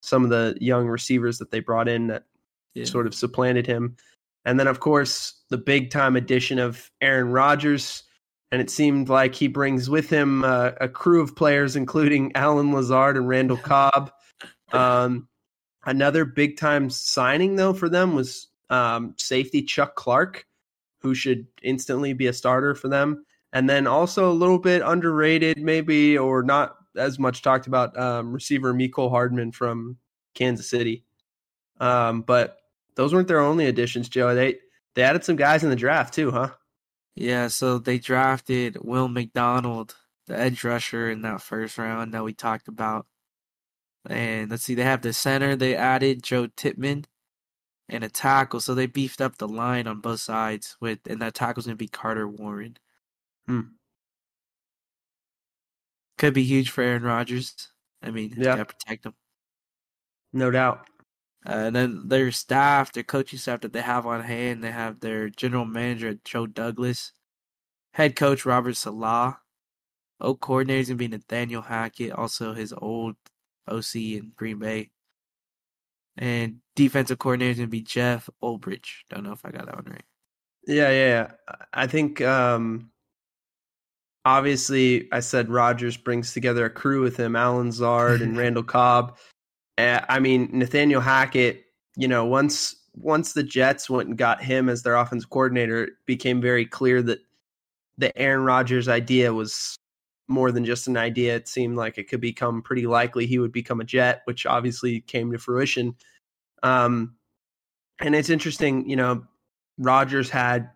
some 0.00 0.24
of 0.24 0.30
the 0.30 0.56
young 0.60 0.86
receivers 0.86 1.38
that 1.38 1.50
they 1.50 1.60
brought 1.60 1.88
in 1.88 2.08
that 2.08 2.24
yeah. 2.74 2.84
sort 2.84 3.06
of 3.06 3.14
supplanted 3.14 3.66
him. 3.66 3.96
And 4.44 4.58
then 4.58 4.66
of 4.66 4.80
course 4.80 5.42
the 5.50 5.58
big 5.58 5.90
time 5.90 6.16
addition 6.16 6.58
of 6.58 6.90
Aaron 7.00 7.30
Rodgers 7.30 8.02
and 8.52 8.60
it 8.60 8.70
seemed 8.70 9.08
like 9.08 9.34
he 9.34 9.46
brings 9.46 9.88
with 9.88 10.10
him 10.10 10.44
uh, 10.44 10.72
a 10.80 10.88
crew 10.88 11.22
of 11.22 11.36
players 11.36 11.76
including 11.76 12.32
Allen 12.34 12.72
Lazard 12.72 13.16
and 13.16 13.28
Randall 13.28 13.56
Cobb. 13.62 14.10
Um, 14.72 15.28
another 15.84 16.24
big 16.24 16.56
time 16.56 16.90
signing 16.90 17.56
though 17.56 17.74
for 17.74 17.88
them 17.88 18.14
was 18.14 18.48
um, 18.70 19.14
safety 19.18 19.62
Chuck 19.62 19.96
Clark, 19.96 20.46
who 21.00 21.14
should 21.14 21.46
instantly 21.62 22.12
be 22.12 22.26
a 22.26 22.32
starter 22.32 22.74
for 22.74 22.88
them 22.88 23.24
and 23.52 23.68
then 23.68 23.86
also 23.86 24.30
a 24.30 24.32
little 24.32 24.58
bit 24.58 24.82
underrated, 24.84 25.58
maybe 25.58 26.16
or 26.16 26.42
not 26.42 26.76
as 26.96 27.18
much 27.18 27.42
talked 27.42 27.66
about 27.66 27.98
um, 27.98 28.32
receiver 28.32 28.74
Mecole 28.74 29.10
Hardman 29.10 29.52
from 29.52 29.98
Kansas 30.34 30.68
City. 30.68 31.04
Um, 31.78 32.22
but 32.22 32.58
those 32.96 33.14
weren't 33.14 33.28
their 33.28 33.40
only 33.40 33.66
additions, 33.66 34.08
Joe. 34.08 34.34
They 34.34 34.56
they 34.94 35.02
added 35.02 35.24
some 35.24 35.36
guys 35.36 35.62
in 35.64 35.70
the 35.70 35.76
draft 35.76 36.14
too, 36.14 36.30
huh? 36.30 36.50
Yeah, 37.14 37.48
so 37.48 37.78
they 37.78 37.98
drafted 37.98 38.78
Will 38.82 39.08
McDonald, 39.08 39.96
the 40.26 40.38
edge 40.38 40.64
rusher, 40.64 41.10
in 41.10 41.22
that 41.22 41.42
first 41.42 41.78
round 41.78 42.14
that 42.14 42.24
we 42.24 42.32
talked 42.32 42.68
about. 42.68 43.06
And 44.08 44.50
let's 44.50 44.62
see, 44.62 44.74
they 44.74 44.84
have 44.84 45.02
the 45.02 45.12
center. 45.12 45.56
They 45.56 45.76
added 45.76 46.22
Joe 46.22 46.48
Tippmann 46.56 47.04
and 47.88 48.04
a 48.04 48.08
tackle, 48.08 48.60
so 48.60 48.74
they 48.74 48.86
beefed 48.86 49.20
up 49.20 49.36
the 49.36 49.48
line 49.48 49.86
on 49.86 50.00
both 50.00 50.20
sides. 50.20 50.76
With 50.80 51.00
and 51.08 51.20
that 51.20 51.34
tackle's 51.34 51.66
gonna 51.66 51.76
be 51.76 51.88
Carter 51.88 52.28
Warren. 52.28 52.76
Hmm. 53.46 53.60
Could 56.20 56.34
be 56.34 56.44
huge 56.44 56.68
for 56.68 56.82
Aaron 56.82 57.02
Rodgers. 57.02 57.68
I 58.02 58.10
mean, 58.10 58.34
yeah, 58.36 58.56
gotta 58.56 58.66
protect 58.66 59.06
him. 59.06 59.14
No 60.34 60.50
doubt. 60.50 60.86
Uh, 61.48 61.52
and 61.52 61.74
then 61.74 62.08
their 62.08 62.30
staff, 62.30 62.92
their 62.92 63.02
coaching 63.02 63.38
staff 63.38 63.62
that 63.62 63.72
they 63.72 63.80
have 63.80 64.04
on 64.04 64.22
hand, 64.22 64.62
they 64.62 64.70
have 64.70 65.00
their 65.00 65.30
general 65.30 65.64
manager 65.64 66.18
Joe 66.22 66.46
Douglas, 66.46 67.12
head 67.94 68.16
coach 68.16 68.44
Robert 68.44 68.76
Saleh, 68.76 69.34
O 70.20 70.34
coordinator 70.34 70.80
is 70.80 70.88
gonna 70.88 70.98
be 70.98 71.08
Nathaniel 71.08 71.62
Hackett, 71.62 72.12
also 72.12 72.52
his 72.52 72.74
old 72.76 73.16
OC 73.66 73.94
in 73.94 74.32
Green 74.36 74.58
Bay, 74.58 74.90
and 76.18 76.58
defensive 76.76 77.18
coordinator 77.18 77.52
is 77.52 77.56
gonna 77.56 77.68
be 77.68 77.80
Jeff 77.80 78.28
Ulbrich. 78.42 79.04
Don't 79.08 79.24
know 79.24 79.32
if 79.32 79.42
I 79.46 79.52
got 79.52 79.64
that 79.64 79.76
one 79.76 79.86
right. 79.86 80.04
Yeah, 80.66 80.90
yeah, 80.90 81.08
yeah. 81.48 81.54
I 81.72 81.86
think 81.86 82.20
um, 82.20 82.90
obviously, 84.24 85.08
I 85.12 85.20
said 85.20 85.48
Rodgers 85.48 85.96
brings 85.96 86.32
together 86.32 86.64
a 86.64 86.70
crew 86.70 87.02
with 87.02 87.16
him, 87.16 87.36
Allen 87.36 87.66
Lazard 87.66 88.22
and 88.22 88.36
Randall 88.38 88.62
Cobb. 88.62 89.16
Uh, 89.78 90.00
I 90.08 90.18
mean, 90.20 90.48
Nathaniel 90.52 91.00
Hackett. 91.00 91.64
You 91.96 92.08
know, 92.08 92.24
once 92.24 92.76
once 92.94 93.32
the 93.32 93.42
Jets 93.42 93.90
went 93.90 94.08
and 94.08 94.18
got 94.18 94.42
him 94.42 94.68
as 94.68 94.82
their 94.82 94.96
offensive 94.96 95.30
coordinator, 95.30 95.84
it 95.84 95.90
became 96.06 96.40
very 96.40 96.64
clear 96.64 97.02
that 97.02 97.20
the 97.98 98.16
Aaron 98.18 98.44
Rodgers 98.44 98.88
idea 98.88 99.32
was 99.32 99.76
more 100.28 100.52
than 100.52 100.64
just 100.64 100.86
an 100.86 100.96
idea. 100.96 101.36
It 101.36 101.48
seemed 101.48 101.76
like 101.76 101.98
it 101.98 102.08
could 102.08 102.20
become 102.20 102.62
pretty 102.62 102.86
likely 102.86 103.26
he 103.26 103.38
would 103.38 103.52
become 103.52 103.80
a 103.80 103.84
Jet, 103.84 104.22
which 104.24 104.46
obviously 104.46 105.00
came 105.00 105.32
to 105.32 105.38
fruition. 105.38 105.96
Um, 106.62 107.16
and 108.00 108.14
it's 108.14 108.30
interesting, 108.30 108.88
you 108.88 108.96
know, 108.96 109.24
Rodgers 109.76 110.30
had 110.30 110.70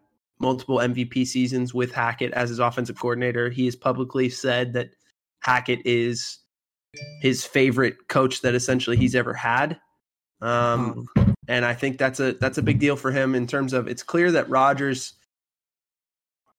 multiple 0.44 0.76
MVP 0.76 1.26
seasons 1.26 1.72
with 1.72 1.90
Hackett 1.90 2.32
as 2.34 2.50
his 2.50 2.58
offensive 2.58 3.00
coordinator. 3.00 3.48
He 3.48 3.64
has 3.64 3.74
publicly 3.74 4.28
said 4.28 4.74
that 4.74 4.90
Hackett 5.40 5.80
is 5.86 6.38
his 7.22 7.46
favorite 7.46 8.08
coach 8.08 8.42
that 8.42 8.54
essentially 8.54 8.98
he's 8.98 9.14
ever 9.14 9.32
had. 9.32 9.80
Um, 10.42 11.06
and 11.48 11.64
I 11.64 11.72
think 11.72 11.96
that's 11.96 12.20
a 12.20 12.34
that's 12.34 12.58
a 12.58 12.62
big 12.62 12.78
deal 12.78 12.94
for 12.94 13.10
him 13.10 13.34
in 13.34 13.46
terms 13.46 13.72
of 13.72 13.88
it's 13.88 14.02
clear 14.02 14.30
that 14.32 14.50
Rodgers 14.50 15.14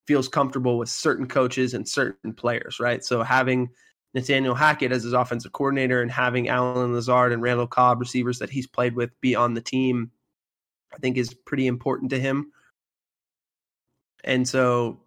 feels 0.07 0.27
comfortable 0.27 0.79
with 0.79 0.89
certain 0.89 1.27
coaches 1.27 1.75
and 1.75 1.87
certain 1.87 2.33
players, 2.33 2.79
right? 2.79 3.05
So 3.05 3.21
having 3.21 3.69
Nathaniel 4.15 4.55
Hackett 4.55 4.91
as 4.91 5.03
his 5.03 5.13
offensive 5.13 5.51
coordinator 5.51 6.01
and 6.01 6.11
having 6.11 6.49
Allen 6.49 6.93
Lazard 6.93 7.33
and 7.33 7.41
Randall 7.41 7.67
Cobb 7.67 7.99
receivers 7.99 8.39
that 8.39 8.49
he's 8.49 8.65
played 8.65 8.95
with 8.95 9.11
be 9.21 9.35
on 9.35 9.53
the 9.53 9.61
team, 9.61 10.09
I 10.93 10.97
think 10.97 11.17
is 11.17 11.33
pretty 11.33 11.67
important 11.67 12.09
to 12.11 12.19
him. 12.19 12.51
And 14.25 14.47
so 14.47 14.99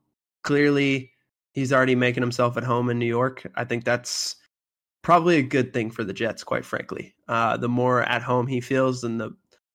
clearly 0.45 1.13
he's 1.53 1.73
already 1.73 1.95
making 1.95 2.23
himself 2.23 2.57
at 2.57 2.65
home 2.65 2.89
in 2.89 2.99
New 2.99 3.07
York. 3.07 3.47
I 3.57 3.65
think 3.65 3.85
that's 3.85 4.37
probably 5.03 5.37
a 5.37 5.43
good 5.43 5.73
thing 5.73 5.91
for 5.91 6.05
the 6.05 6.13
Jets, 6.13 6.43
quite 6.43 6.65
frankly. 6.65 7.15
Uh, 7.29 7.57
the 7.57 7.69
more 7.69 8.03
at 8.05 8.23
home 8.23 8.47
he 8.47 8.61
feels 8.61 9.05
and 9.05 9.21
the 9.21 9.31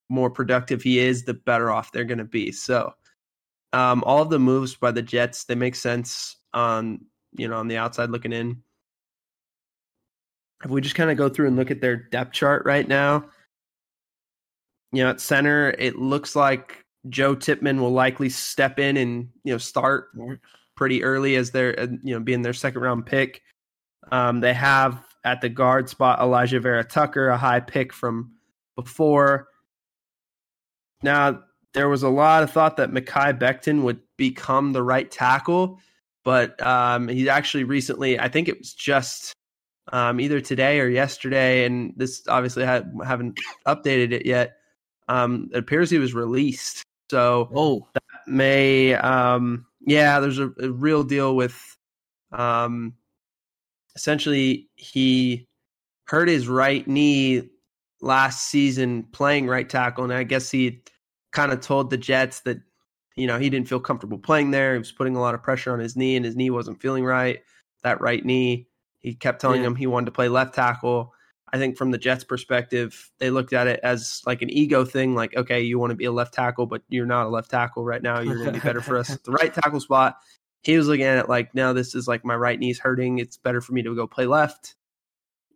more 0.09 0.29
productive 0.29 0.81
he 0.81 0.99
is, 0.99 1.23
the 1.23 1.33
better 1.33 1.71
off 1.71 1.91
they're 1.91 2.03
going 2.03 2.17
to 2.17 2.23
be. 2.23 2.51
So, 2.51 2.93
um, 3.73 4.03
all 4.05 4.21
of 4.21 4.29
the 4.29 4.39
moves 4.39 4.75
by 4.75 4.91
the 4.91 5.01
Jets 5.01 5.45
they 5.45 5.55
make 5.55 5.75
sense 5.75 6.37
on 6.53 7.01
you 7.35 7.47
know 7.47 7.57
on 7.57 7.67
the 7.67 7.77
outside 7.77 8.09
looking 8.09 8.33
in. 8.33 8.61
If 10.63 10.71
we 10.71 10.79
just 10.79 10.95
kind 10.95 11.11
of 11.11 11.17
go 11.17 11.27
through 11.27 11.47
and 11.47 11.55
look 11.55 11.71
at 11.71 11.81
their 11.81 11.97
depth 11.97 12.31
chart 12.31 12.63
right 12.65 12.87
now, 12.87 13.25
you 14.93 15.03
know, 15.03 15.09
at 15.09 15.19
center, 15.19 15.71
it 15.71 15.97
looks 15.97 16.35
like 16.35 16.82
Joe 17.09 17.35
Tippmann 17.35 17.79
will 17.79 17.91
likely 17.91 18.29
step 18.29 18.79
in 18.79 18.97
and 18.97 19.29
you 19.43 19.53
know 19.53 19.57
start 19.57 20.09
pretty 20.75 21.03
early 21.03 21.35
as 21.35 21.51
their 21.51 21.79
uh, 21.79 21.87
you 22.03 22.13
know 22.13 22.19
being 22.19 22.41
their 22.41 22.53
second 22.53 22.81
round 22.81 23.05
pick. 23.05 23.41
Um, 24.11 24.39
they 24.39 24.53
have 24.53 25.03
at 25.23 25.41
the 25.41 25.49
guard 25.49 25.89
spot 25.89 26.19
Alijah 26.19 26.61
Vera-Tucker, 26.61 27.29
a 27.29 27.37
high 27.37 27.59
pick 27.59 27.93
from 27.93 28.31
before. 28.75 29.47
Now 31.01 31.43
there 31.73 31.89
was 31.89 32.03
a 32.03 32.09
lot 32.09 32.43
of 32.43 32.51
thought 32.51 32.77
that 32.77 32.91
Mekhi 32.91 33.37
Becton 33.37 33.83
would 33.83 33.99
become 34.17 34.73
the 34.73 34.83
right 34.83 35.09
tackle, 35.09 35.79
but 36.23 36.61
um, 36.65 37.07
he 37.07 37.29
actually 37.29 37.63
recently, 37.63 38.19
I 38.19 38.27
think 38.29 38.47
it 38.47 38.57
was 38.59 38.73
just 38.73 39.33
um, 39.91 40.19
either 40.19 40.39
today 40.39 40.79
or 40.79 40.87
yesterday, 40.87 41.65
and 41.65 41.93
this 41.97 42.23
obviously 42.27 42.63
ha- 42.65 42.83
haven't 43.05 43.39
updated 43.67 44.11
it 44.11 44.25
yet. 44.25 44.57
Um, 45.09 45.49
it 45.53 45.57
appears 45.57 45.89
he 45.89 45.99
was 45.99 46.13
released, 46.13 46.83
so 47.13 47.47
oh, 47.53 47.87
that 47.93 48.03
may, 48.25 48.95
um, 48.95 49.67
yeah, 49.85 50.19
there's 50.19 50.39
a, 50.39 50.51
a 50.59 50.71
real 50.71 51.03
deal 51.03 51.35
with, 51.35 51.77
um, 52.31 52.95
essentially 53.95 54.67
he 54.73 55.47
hurt 56.05 56.27
his 56.27 56.47
right 56.47 56.87
knee 56.87 57.47
last 58.01 58.49
season 58.49 59.03
playing 59.11 59.45
right 59.45 59.69
tackle, 59.69 60.03
and 60.03 60.11
I 60.11 60.23
guess 60.23 60.49
he 60.49 60.81
kind 61.31 61.51
of 61.51 61.61
told 61.61 61.91
the 61.91 61.97
Jets 61.97 62.39
that 62.41 62.57
you 63.15 63.27
know 63.27 63.37
he 63.37 63.51
didn't 63.51 63.67
feel 63.67 63.79
comfortable 63.79 64.17
playing 64.17 64.49
there. 64.49 64.73
He 64.73 64.79
was 64.79 64.91
putting 64.91 65.15
a 65.15 65.21
lot 65.21 65.35
of 65.35 65.43
pressure 65.43 65.71
on 65.71 65.77
his 65.79 65.95
knee, 65.95 66.15
and 66.15 66.25
his 66.25 66.35
knee 66.35 66.49
wasn't 66.49 66.81
feeling 66.81 67.05
right. 67.05 67.41
That 67.83 68.01
right 68.01 68.25
knee. 68.25 68.67
He 69.01 69.13
kept 69.13 69.39
telling 69.39 69.61
Yeah. 69.61 69.67
him 69.67 69.75
he 69.75 69.85
wanted 69.85 70.05
to 70.07 70.11
play 70.13 70.29
left 70.29 70.55
tackle. 70.55 71.12
I 71.53 71.57
think 71.59 71.77
from 71.77 71.91
the 71.91 71.99
Jets' 71.99 72.23
perspective, 72.23 73.11
they 73.19 73.29
looked 73.29 73.53
at 73.53 73.67
it 73.67 73.79
as 73.83 74.23
like 74.25 74.41
an 74.41 74.49
ego 74.49 74.83
thing. 74.83 75.13
Like, 75.13 75.35
okay, 75.37 75.61
you 75.61 75.77
want 75.77 75.91
to 75.91 75.95
be 75.95 76.05
a 76.05 76.11
left 76.11 76.33
tackle, 76.33 76.65
but 76.65 76.81
you're 76.89 77.05
not 77.05 77.27
a 77.27 77.29
left 77.29 77.51
tackle 77.51 77.85
right 77.85 78.01
now. 78.01 78.21
You're 78.21 78.37
going 78.37 78.47
to 78.47 78.53
be 78.53 78.59
better 78.59 78.81
for 78.81 78.97
us 78.97 79.11
at 79.11 79.23
the 79.23 79.31
right 79.31 79.53
tackle 79.63 79.79
spot. 79.79 80.17
He 80.63 80.75
was 80.75 80.87
looking 80.87 81.05
at 81.05 81.19
it 81.19 81.29
like, 81.29 81.53
no, 81.53 81.71
this 81.71 81.93
is 81.93 82.07
like 82.07 82.25
my 82.25 82.35
right 82.35 82.59
knee's 82.59 82.79
hurting. 82.79 83.19
It's 83.19 83.37
better 83.37 83.61
for 83.61 83.73
me 83.73 83.83
to 83.83 83.95
go 83.95 84.07
play 84.07 84.25
left. 84.25 84.73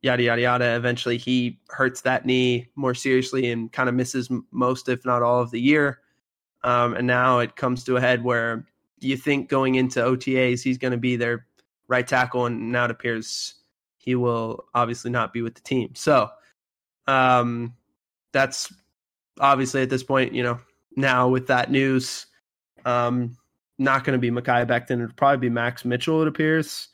Yada 0.04 0.22
yada 0.22 0.42
yada. 0.42 0.76
Eventually, 0.76 1.18
he 1.18 1.60
hurts 1.70 2.02
that 2.02 2.28
knee 2.28 2.70
more 2.76 2.94
seriously 2.94 3.50
and 3.50 3.72
kind 3.72 3.90
of 3.90 3.96
misses 3.96 4.30
most, 4.52 4.90
if 4.90 5.04
not 5.04 5.24
all, 5.24 5.42
of 5.42 5.50
the 5.50 5.60
year. 5.60 6.02
Um, 6.64 6.94
and 6.94 7.08
now 7.08 7.40
it 7.40 7.56
comes 7.56 7.84
to 7.86 7.96
a 7.96 8.02
head 8.02 8.24
where 8.24 8.68
you 9.00 9.18
think 9.18 9.50
going 9.50 9.76
into 9.76 10.00
OTAs 10.00 10.62
he's 10.62 10.78
going 10.78 10.92
to 10.92 10.98
be 10.98 11.16
their 11.16 11.48
right 11.88 12.08
tackle, 12.08 12.46
and 12.46 12.72
now 12.72 12.86
it 12.86 12.92
appears 12.92 13.56
he 14.08 14.16
will 14.16 14.64
obviously 14.74 15.12
not 15.12 15.34
be 15.34 15.42
with 15.42 15.54
the 15.54 15.60
team. 15.60 15.94
So 15.94 16.30
um, 17.08 17.74
that's 18.32 18.74
obviously 19.38 19.82
at 19.82 19.90
this 19.90 20.02
point, 20.02 20.34
you 20.34 20.44
know, 20.44 20.60
now 20.96 21.28
with 21.28 21.48
that 21.48 21.70
news, 21.70 22.28
um, 22.86 23.36
not 23.78 24.06
going 24.06 24.18
to 24.18 24.32
be 24.32 24.32
Mekhi 24.32 24.66
Becton. 24.66 25.04
It'll 25.04 25.14
probably 25.18 25.50
be 25.50 25.54
Max 25.54 25.84
Mitchell, 25.84 26.22
it 26.22 26.30
appears. 26.30 26.88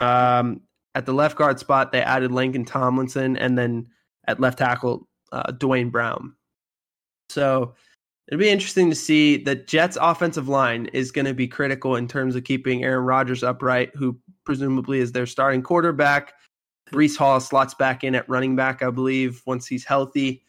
Um, 0.00 0.62
at 0.96 1.06
the 1.06 1.12
left 1.12 1.38
guard 1.38 1.60
spot, 1.60 1.92
they 1.92 2.02
added 2.02 2.32
Laken 2.32 2.66
Tomlinson, 2.66 3.36
and 3.36 3.56
then 3.56 3.86
at 4.26 4.40
left 4.40 4.58
tackle, 4.58 5.06
uh, 5.30 5.52
Duane 5.52 5.90
Brown. 5.90 6.34
So 7.28 7.76
it'll 8.26 8.40
be 8.40 8.50
interesting 8.50 8.90
to 8.90 8.96
see 8.96 9.36
the 9.36 9.54
Jets' 9.54 9.96
offensive 10.00 10.48
line 10.48 10.86
is 10.86 11.12
going 11.12 11.26
to 11.26 11.34
be 11.34 11.46
critical 11.46 11.94
in 11.94 12.08
terms 12.08 12.34
of 12.34 12.42
keeping 12.42 12.82
Aaron 12.82 13.04
Rodgers 13.04 13.44
upright, 13.44 13.94
who 13.94 14.18
presumably 14.44 14.98
is 14.98 15.12
their 15.12 15.26
starting 15.26 15.62
quarterback. 15.62 16.32
Breece 16.90 17.16
Hall 17.16 17.40
slots 17.40 17.74
back 17.74 18.04
in 18.04 18.14
at 18.14 18.28
running 18.28 18.56
back, 18.56 18.82
I 18.82 18.90
believe, 18.90 19.42
once 19.46 19.66
he's 19.66 19.84
healthy. 19.84 20.42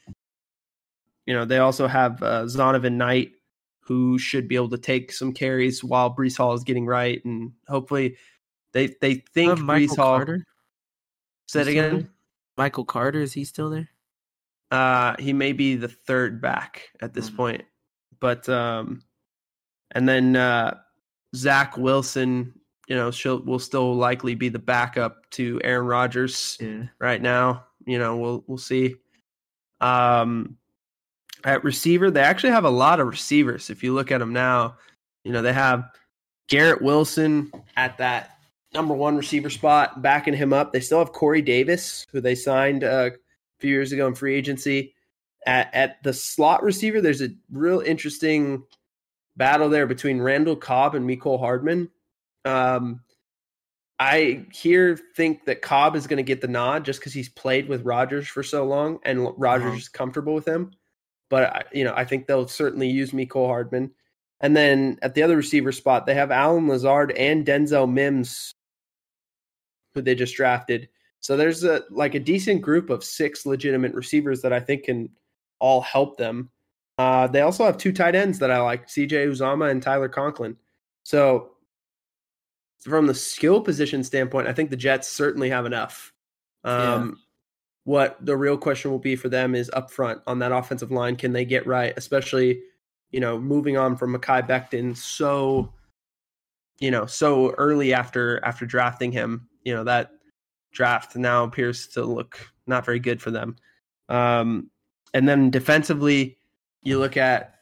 You 1.25 1.33
know, 1.33 1.45
they 1.45 1.59
also 1.59 1.87
have 1.87 2.21
uh, 2.23 2.43
Zonovan 2.45 2.93
Knight, 2.93 3.33
who 3.79 4.17
should 4.17 4.47
be 4.47 4.55
able 4.55 4.69
to 4.69 4.77
take 4.77 5.11
some 5.11 5.33
carries 5.33 5.83
while 5.83 6.13
Breece 6.13 6.37
Hall 6.37 6.53
is 6.53 6.63
getting 6.63 6.85
right, 6.85 7.23
and 7.25 7.51
hopefully, 7.67 8.17
they 8.73 8.87
they 9.01 9.15
think 9.33 9.51
Uh, 9.59 9.63
Michael 9.63 9.95
Breece 9.95 9.97
Hall. 9.97 10.15
Carter. 10.17 10.45
Say 11.47 11.59
it 11.59 11.61
Is 11.61 11.67
he 11.67 11.73
still 11.73 11.85
again. 11.85 11.99
there? 11.99 12.09
Michael 12.57 12.85
Carter 12.85 13.21
is 13.21 13.33
he 13.33 13.43
still 13.43 13.69
there? 13.69 13.89
Uh, 14.71 15.15
he 15.19 15.33
may 15.33 15.51
be 15.53 15.75
the 15.75 15.87
third 15.87 16.41
back 16.41 16.91
at 17.01 17.13
this 17.13 17.29
Mhm. 17.29 17.35
point, 17.35 17.65
but 18.19 18.47
um, 18.49 19.03
and 19.91 20.07
then 20.07 20.35
uh, 20.35 20.79
Zach 21.35 21.77
Wilson, 21.77 22.53
you 22.91 22.97
know, 22.97 23.09
she'll 23.09 23.41
will 23.43 23.57
still 23.57 23.95
likely 23.95 24.35
be 24.35 24.49
the 24.49 24.59
backup 24.59 25.29
to 25.29 25.61
Aaron 25.63 25.87
Rodgers 25.87 26.57
Yeah. 26.59 26.87
right 26.99 27.21
now. 27.21 27.63
You 27.85 27.97
know, 27.97 28.17
we'll 28.17 28.43
we'll 28.47 28.57
see. 28.57 28.95
Um, 29.79 30.57
at 31.45 31.63
receiver, 31.63 32.11
they 32.11 32.19
actually 32.19 32.49
have 32.49 32.65
a 32.65 32.69
lot 32.69 32.99
of 32.99 33.07
receivers. 33.07 33.69
If 33.69 33.81
you 33.81 33.93
look 33.93 34.11
at 34.11 34.17
them 34.17 34.33
now, 34.33 34.75
you 35.23 35.31
know 35.31 35.41
they 35.41 35.53
have 35.53 35.89
Garrett 36.49 36.81
Wilson 36.81 37.49
at 37.77 37.97
that 37.99 38.39
number 38.73 38.93
one 38.93 39.15
receiver 39.15 39.49
spot, 39.49 40.01
backing 40.01 40.33
him 40.33 40.51
up. 40.51 40.73
They 40.73 40.81
still 40.81 40.99
have 40.99 41.13
Corey 41.13 41.41
Davis, 41.41 42.05
who 42.11 42.19
they 42.19 42.35
signed 42.35 42.83
uh, 42.83 43.11
a 43.13 43.61
few 43.61 43.69
years 43.69 43.93
ago 43.93 44.05
in 44.07 44.15
free 44.15 44.35
agency. 44.35 44.93
At, 45.45 45.73
at 45.73 46.03
the 46.03 46.11
slot 46.11 46.61
receiver, 46.61 46.99
there's 46.99 47.21
a 47.21 47.29
real 47.53 47.79
interesting 47.79 48.63
battle 49.37 49.69
there 49.69 49.87
between 49.87 50.21
Randall 50.21 50.57
Cobb 50.57 50.93
and 50.93 51.09
Mecole 51.09 51.39
Hardman. 51.39 51.89
Um, 52.45 53.01
I 53.99 54.45
here 54.51 54.97
think 55.15 55.45
that 55.45 55.61
Cobb 55.61 55.95
is 55.95 56.07
going 56.07 56.17
to 56.17 56.23
get 56.23 56.41
the 56.41 56.47
nod 56.47 56.85
just 56.85 56.99
because 56.99 57.13
he's 57.13 57.29
played 57.29 57.67
with 57.69 57.85
Rodgers 57.85 58.27
for 58.27 58.41
so 58.41 58.65
long 58.65 58.99
and 59.03 59.27
Rodgers 59.37 59.67
Uh-huh. 59.67 59.77
is 59.77 59.89
comfortable 59.89 60.33
with 60.33 60.47
him. 60.47 60.71
But 61.29 61.43
I- 61.55 61.63
you 61.71 61.83
know, 61.83 61.93
I 61.95 62.03
think 62.05 62.25
they'll 62.25 62.47
certainly 62.47 62.89
use 62.89 63.11
Mecole 63.11 63.45
Hardman. 63.47 63.91
And 64.39 64.57
then 64.57 64.97
at 65.03 65.13
the 65.13 65.21
other 65.21 65.37
receiver 65.37 65.71
spot, 65.71 66.07
they 66.07 66.15
have 66.15 66.31
Allen 66.31 66.67
Lazard 66.67 67.11
and 67.11 67.45
Denzel 67.45 67.91
Mims, 67.91 68.55
who 69.93 70.01
they 70.01 70.15
just 70.15 70.35
drafted. 70.35 70.89
So 71.19 71.37
there's 71.37 71.63
a 71.63 71.83
like 71.91 72.15
a 72.15 72.19
decent 72.19 72.63
group 72.63 72.89
of 72.89 73.03
six 73.03 73.45
legitimate 73.45 73.93
receivers 73.93 74.41
that 74.41 74.51
I 74.51 74.59
think 74.59 74.85
can 74.85 75.09
all 75.59 75.81
help 75.81 76.17
them. 76.17 76.49
Uh, 76.97 77.27
they 77.27 77.41
also 77.41 77.63
have 77.65 77.77
two 77.77 77.91
tight 77.91 78.15
ends 78.15 78.39
that 78.39 78.49
I 78.49 78.59
like, 78.61 78.87
CJ 78.87 79.27
Uzomah 79.27 79.69
and 79.69 79.81
Tyler 79.83 80.09
Conklin. 80.09 80.57
So 81.03 81.50
from 82.83 83.07
the 83.07 83.13
skill 83.13 83.61
position 83.61 84.03
standpoint, 84.03 84.47
I 84.47 84.53
think 84.53 84.69
the 84.69 84.75
Jets 84.75 85.07
certainly 85.07 85.49
have 85.49 85.65
enough. 85.65 86.13
Um, 86.63 87.19
What 87.83 88.23
the 88.23 88.37
real 88.37 88.57
question 88.57 88.91
will 88.91 88.99
be 88.99 89.15
for 89.15 89.29
them 89.29 89.55
is 89.55 89.71
up 89.73 89.89
front 89.91 90.21
on 90.27 90.39
that 90.39 90.51
offensive 90.51 90.91
line. 90.91 91.15
Can 91.15 91.33
they 91.33 91.45
get 91.45 91.65
right, 91.65 91.93
especially, 91.97 92.61
you 93.11 93.19
know, 93.19 93.39
moving 93.39 93.75
on 93.77 93.97
from 93.97 94.15
Mekhi 94.15 94.47
Becton 94.47 94.95
so 94.95 95.73
you 96.81 96.91
know, 96.91 97.05
so 97.05 97.51
early 97.51 97.93
after 97.93 98.43
after 98.43 98.65
drafting 98.65 99.11
him. 99.11 99.47
You 99.63 99.73
know 99.75 99.83
that 99.85 100.11
draft 100.73 101.15
now 101.15 101.43
appears 101.43 101.87
to 101.89 102.03
look 102.03 102.39
not 102.67 102.85
very 102.85 102.99
good 102.99 103.21
for 103.21 103.31
them. 103.31 103.55
Um, 104.09 104.69
and 105.13 105.29
then 105.29 105.49
defensively, 105.49 106.37
you 106.81 106.99
look 106.99 107.17
at 107.17 107.55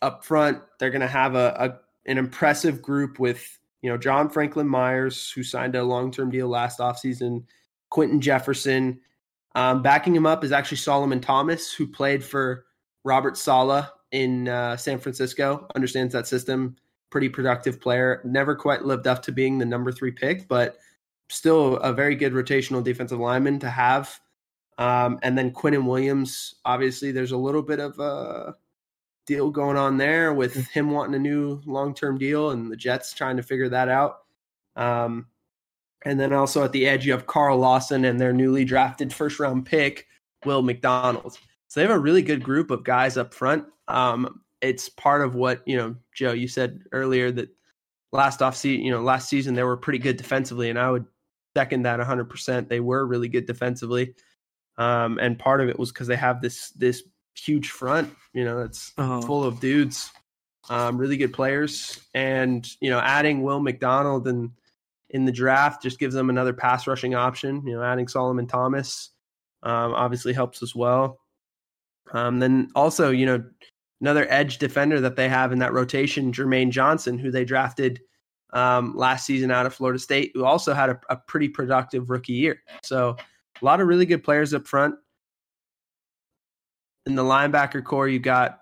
up 0.00 0.24
front, 0.24 0.62
they're 0.78 0.90
going 0.90 1.02
to 1.02 1.06
have 1.06 1.34
a, 1.34 1.54
a 1.58 2.10
an 2.10 2.18
impressive 2.18 2.82
group 2.82 3.18
with 3.18 3.58
you 3.82 3.90
know 3.90 3.98
John 3.98 4.28
Franklin 4.28 4.68
Myers, 4.68 5.30
who 5.30 5.42
signed 5.42 5.74
a 5.74 5.84
long 5.84 6.10
term 6.10 6.30
deal 6.30 6.48
last 6.48 6.78
offseason, 6.78 7.44
Quinton 7.90 8.20
Jefferson. 8.20 9.00
Um, 9.54 9.82
backing 9.82 10.16
him 10.16 10.24
up 10.24 10.44
is 10.44 10.52
actually 10.52 10.78
Solomon 10.78 11.20
Thomas, 11.20 11.72
who 11.72 11.86
played 11.86 12.24
for 12.24 12.64
Robert 13.04 13.36
Saleh 13.36 13.86
in 14.12 14.48
uh, 14.48 14.76
San 14.76 14.98
Francisco, 14.98 15.66
understands 15.74 16.12
that 16.14 16.26
system, 16.26 16.76
pretty 17.10 17.28
productive 17.28 17.80
player. 17.80 18.22
Never 18.24 18.54
quite 18.54 18.84
lived 18.84 19.06
up 19.06 19.22
to 19.24 19.32
being 19.32 19.58
the 19.58 19.66
number 19.66 19.92
three 19.92 20.12
pick, 20.12 20.48
but 20.48 20.78
still 21.28 21.76
a 21.78 21.92
very 21.92 22.14
good 22.14 22.32
rotational 22.32 22.82
defensive 22.82 23.18
lineman 23.18 23.58
to 23.58 23.68
have. 23.68 24.18
Um, 24.78 25.18
and 25.22 25.36
then 25.36 25.50
Quinnen 25.50 25.86
Williams, 25.86 26.54
obviously, 26.64 27.12
there's 27.12 27.32
a 27.32 27.36
little 27.36 27.62
bit 27.62 27.78
of 27.78 27.98
a 27.98 28.54
deal 29.26 29.50
going 29.50 29.76
on 29.76 29.96
there 29.96 30.32
with 30.32 30.54
mm. 30.54 30.68
him 30.70 30.90
wanting 30.90 31.14
a 31.14 31.18
new 31.18 31.60
long 31.66 31.94
term 31.94 32.18
deal 32.18 32.50
and 32.50 32.70
the 32.70 32.76
Jets 32.76 33.14
trying 33.14 33.36
to 33.36 33.42
figure 33.42 33.68
that 33.68 33.88
out. 33.88 34.20
Um, 34.76 35.26
and 36.04 36.18
then 36.18 36.32
also 36.32 36.64
at 36.64 36.72
the 36.72 36.86
edge, 36.86 37.06
you 37.06 37.12
have 37.12 37.26
Carl 37.26 37.58
Lawson 37.58 38.04
and 38.04 38.20
their 38.20 38.32
newly 38.32 38.64
drafted 38.64 39.12
first 39.12 39.38
round 39.38 39.66
pick, 39.66 40.06
Will 40.44 40.62
McDonald. 40.62 41.38
So 41.68 41.80
they 41.80 41.86
have 41.86 41.96
a 41.96 41.98
really 41.98 42.22
good 42.22 42.42
group 42.42 42.70
of 42.70 42.84
guys 42.84 43.16
up 43.16 43.32
front. 43.32 43.64
Um, 43.88 44.40
it's 44.60 44.88
part 44.88 45.22
of 45.22 45.34
what, 45.34 45.66
you 45.66 45.76
know, 45.76 45.96
Joe, 46.12 46.32
you 46.32 46.48
said 46.48 46.82
earlier 46.92 47.30
that 47.32 47.48
last 48.12 48.42
off 48.42 48.56
season, 48.56 48.84
you 48.84 48.90
know, 48.90 49.00
last 49.00 49.28
season 49.28 49.54
they 49.54 49.62
were 49.62 49.76
pretty 49.76 49.98
good 49.98 50.16
defensively, 50.16 50.70
and 50.70 50.78
I 50.78 50.90
would 50.90 51.06
second 51.56 51.82
that 51.82 52.00
100%. 52.00 52.68
They 52.68 52.80
were 52.80 53.06
really 53.06 53.28
good 53.28 53.46
defensively. 53.46 54.14
Um, 54.78 55.18
and 55.18 55.38
part 55.38 55.60
of 55.60 55.68
it 55.68 55.78
was 55.78 55.92
because 55.92 56.06
they 56.06 56.16
have 56.16 56.40
this 56.40 56.70
this 56.70 57.02
huge 57.36 57.70
front. 57.70 58.12
You 58.32 58.44
know, 58.44 58.58
that's 58.58 58.92
uh-huh. 58.98 59.22
full 59.22 59.44
of 59.44 59.60
dudes, 59.60 60.10
um, 60.70 60.98
really 60.98 61.16
good 61.16 61.32
players, 61.32 62.00
and 62.14 62.68
you 62.80 62.90
know, 62.90 63.00
adding 63.00 63.42
Will 63.42 63.60
McDonald 63.60 64.28
and 64.28 64.50
in 65.10 65.24
the 65.24 65.32
draft 65.32 65.82
just 65.82 65.98
gives 65.98 66.14
them 66.14 66.30
another 66.30 66.52
pass 66.52 66.86
rushing 66.86 67.14
option. 67.14 67.66
You 67.66 67.74
know, 67.74 67.82
adding 67.82 68.08
Solomon 68.08 68.46
Thomas 68.46 69.10
um, 69.62 69.92
obviously 69.92 70.32
helps 70.32 70.62
as 70.62 70.74
well. 70.74 71.18
Um, 72.12 72.38
then 72.40 72.70
also, 72.74 73.10
you 73.10 73.26
know, 73.26 73.44
another 74.00 74.26
edge 74.28 74.58
defender 74.58 75.00
that 75.00 75.16
they 75.16 75.28
have 75.28 75.52
in 75.52 75.58
that 75.60 75.72
rotation, 75.72 76.32
Jermaine 76.32 76.70
Johnson, 76.70 77.18
who 77.18 77.30
they 77.30 77.44
drafted 77.44 78.00
um, 78.52 78.94
last 78.96 79.24
season 79.24 79.50
out 79.50 79.66
of 79.66 79.74
Florida 79.74 79.98
State, 79.98 80.32
who 80.34 80.44
also 80.44 80.74
had 80.74 80.90
a, 80.90 81.00
a 81.08 81.16
pretty 81.16 81.48
productive 81.48 82.10
rookie 82.10 82.32
year. 82.32 82.58
So 82.82 83.16
a 83.60 83.64
lot 83.64 83.80
of 83.80 83.86
really 83.86 84.06
good 84.06 84.24
players 84.24 84.52
up 84.52 84.66
front. 84.66 84.96
In 87.06 87.14
the 87.14 87.22
linebacker 87.22 87.82
core, 87.82 88.08
you've 88.08 88.22
got 88.22 88.60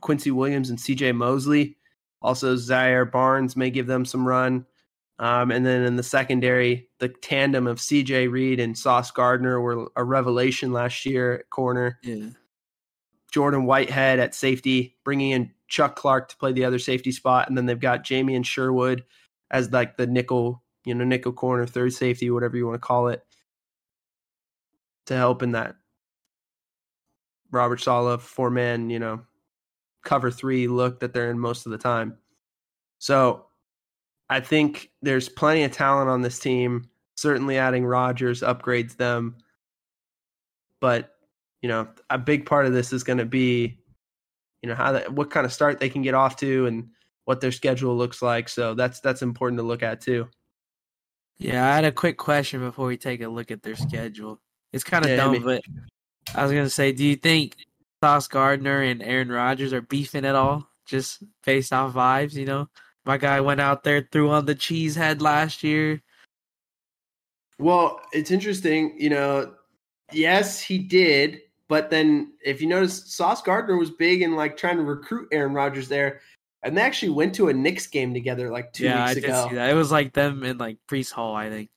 Quincy 0.00 0.30
Williams 0.30 0.70
and 0.70 0.78
CJ 0.78 1.14
Mosley. 1.14 1.76
Also, 2.22 2.56
Zaire 2.56 3.04
Barnes 3.04 3.56
may 3.56 3.70
give 3.70 3.86
them 3.86 4.04
some 4.04 4.26
run. 4.26 4.66
Um, 5.18 5.50
and 5.50 5.64
then 5.64 5.82
in 5.82 5.96
the 5.96 6.02
secondary, 6.02 6.88
the 6.98 7.08
tandem 7.08 7.66
of 7.66 7.78
DJ 7.78 8.30
Reed 8.30 8.58
and 8.60 8.76
Sauce 8.76 9.10
Gardner 9.10 9.60
were 9.60 9.88
a 9.96 10.02
revelation 10.02 10.72
last 10.72 11.06
year 11.06 11.34
at 11.34 11.50
corner. 11.50 11.98
Yeah. 12.02 12.30
Jordan 13.30 13.64
Whitehead 13.64 14.20
at 14.20 14.34
safety, 14.34 14.96
bringing 15.04 15.32
in 15.32 15.50
Chuck 15.68 15.96
Clark 15.96 16.28
to 16.28 16.36
play 16.36 16.52
the 16.52 16.64
other 16.64 16.78
safety 16.78 17.10
spot, 17.10 17.48
and 17.48 17.58
then 17.58 17.66
they've 17.66 17.78
got 17.78 18.04
Jamien 18.04 18.44
Sherwood 18.44 19.04
as 19.50 19.72
like 19.72 19.96
the 19.96 20.06
nickel, 20.06 20.62
you 20.84 20.94
know, 20.94 21.04
nickel 21.04 21.32
corner, 21.32 21.66
third 21.66 21.92
safety, 21.92 22.30
whatever 22.30 22.56
you 22.56 22.66
want 22.66 22.76
to 22.76 22.86
call 22.86 23.08
it, 23.08 23.24
to 25.06 25.16
help 25.16 25.42
in 25.42 25.52
that 25.52 25.76
Robert 27.54 27.80
Saleh 27.80 28.20
four 28.20 28.50
man, 28.50 28.90
you 28.90 28.98
know, 28.98 29.22
cover 30.04 30.30
three 30.30 30.68
look 30.68 31.00
that 31.00 31.14
they're 31.14 31.30
in 31.30 31.38
most 31.38 31.66
of 31.66 31.72
the 31.72 31.78
time. 31.78 32.18
So 32.98 33.46
I 34.28 34.40
think 34.40 34.90
there's 35.02 35.28
plenty 35.28 35.64
of 35.64 35.72
talent 35.72 36.10
on 36.10 36.22
this 36.22 36.38
team. 36.38 36.90
Certainly 37.16 37.58
adding 37.58 37.84
Rodgers 37.86 38.42
upgrades 38.42 38.96
them. 38.96 39.36
But, 40.80 41.14
you 41.62 41.68
know, 41.68 41.88
a 42.10 42.18
big 42.18 42.44
part 42.44 42.66
of 42.66 42.72
this 42.72 42.92
is 42.92 43.04
going 43.04 43.18
to 43.18 43.24
be, 43.24 43.78
you 44.62 44.68
know, 44.68 44.74
how 44.74 44.92
that, 44.92 45.12
what 45.12 45.30
kind 45.30 45.46
of 45.46 45.52
start 45.52 45.78
they 45.78 45.88
can 45.88 46.02
get 46.02 46.14
off 46.14 46.36
to 46.36 46.66
and 46.66 46.88
what 47.24 47.40
their 47.40 47.52
schedule 47.52 47.96
looks 47.96 48.20
like. 48.20 48.48
So 48.48 48.74
that's 48.74 49.00
that's 49.00 49.22
important 49.22 49.58
to 49.58 49.62
look 49.62 49.82
at 49.82 50.00
too. 50.00 50.28
Yeah, 51.38 51.70
I 51.70 51.74
had 51.74 51.84
a 51.84 51.92
quick 51.92 52.16
question 52.16 52.60
before 52.60 52.86
we 52.86 52.96
take 52.96 53.20
a 53.20 53.28
look 53.28 53.50
at 53.50 53.62
their 53.62 53.76
schedule. 53.76 54.40
It's 54.72 54.84
kind 54.84 55.04
of 55.04 55.10
yeah, 55.10 55.16
dumb, 55.16 55.42
but 55.42 55.62
I 56.34 56.42
was 56.42 56.52
gonna 56.52 56.70
say, 56.70 56.92
do 56.92 57.04
you 57.04 57.16
think 57.16 57.56
Sauce 58.02 58.28
Gardner 58.28 58.82
and 58.82 59.02
Aaron 59.02 59.30
Rodgers 59.30 59.72
are 59.72 59.82
beefing 59.82 60.24
at 60.24 60.34
all? 60.34 60.68
Just 60.86 61.22
based 61.44 61.72
off 61.72 61.94
vibes, 61.94 62.34
you 62.34 62.44
know? 62.44 62.68
My 63.04 63.18
guy 63.18 63.40
went 63.40 63.60
out 63.60 63.84
there, 63.84 64.08
threw 64.10 64.30
on 64.30 64.46
the 64.46 64.54
cheese 64.54 64.94
head 64.94 65.20
last 65.20 65.62
year. 65.62 66.02
Well, 67.58 68.00
it's 68.12 68.30
interesting, 68.30 68.94
you 68.98 69.10
know. 69.10 69.54
Yes, 70.12 70.60
he 70.60 70.78
did, 70.78 71.42
but 71.68 71.90
then 71.90 72.32
if 72.44 72.60
you 72.60 72.68
notice, 72.68 73.14
Sauce 73.14 73.42
Gardner 73.42 73.76
was 73.76 73.90
big 73.90 74.22
in 74.22 74.36
like 74.36 74.56
trying 74.56 74.76
to 74.76 74.82
recruit 74.82 75.28
Aaron 75.32 75.54
Rodgers 75.54 75.88
there, 75.88 76.20
and 76.62 76.76
they 76.76 76.82
actually 76.82 77.10
went 77.10 77.34
to 77.36 77.48
a 77.48 77.52
Knicks 77.52 77.86
game 77.86 78.12
together 78.14 78.50
like 78.50 78.72
two 78.72 78.84
yeah, 78.84 79.06
weeks 79.06 79.16
I 79.16 79.18
ago. 79.18 79.42
Did 79.42 79.48
see 79.50 79.54
that. 79.56 79.70
It 79.70 79.74
was 79.74 79.92
like 79.92 80.12
them 80.12 80.42
in 80.42 80.58
like 80.58 80.78
Breece 80.90 81.12
Hall, 81.12 81.34
I 81.34 81.48
think. 81.50 81.70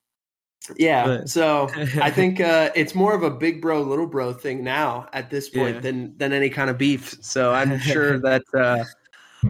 Yeah, 0.76 1.06
but. 1.06 1.30
so 1.30 1.70
I 2.02 2.12
think 2.12 2.40
uh, 2.40 2.70
it's 2.76 2.96
more 2.96 3.14
of 3.14 3.24
a 3.24 3.30
big 3.30 3.62
bro, 3.62 3.82
little 3.82 4.08
bro 4.08 4.34
thing 4.34 4.64
now 4.64 5.08
at 5.14 5.30
this 5.30 5.50
point 5.50 5.76
yeah. 5.76 5.82
than 5.82 6.18
than 6.18 6.34
any 6.34 6.50
kind 6.50 6.70
of 6.70 6.78
beef. 6.78 7.18
So 7.22 7.54
I'm 7.54 7.80
sure 7.80 8.20
that 8.22 8.44
uh, 8.54 8.84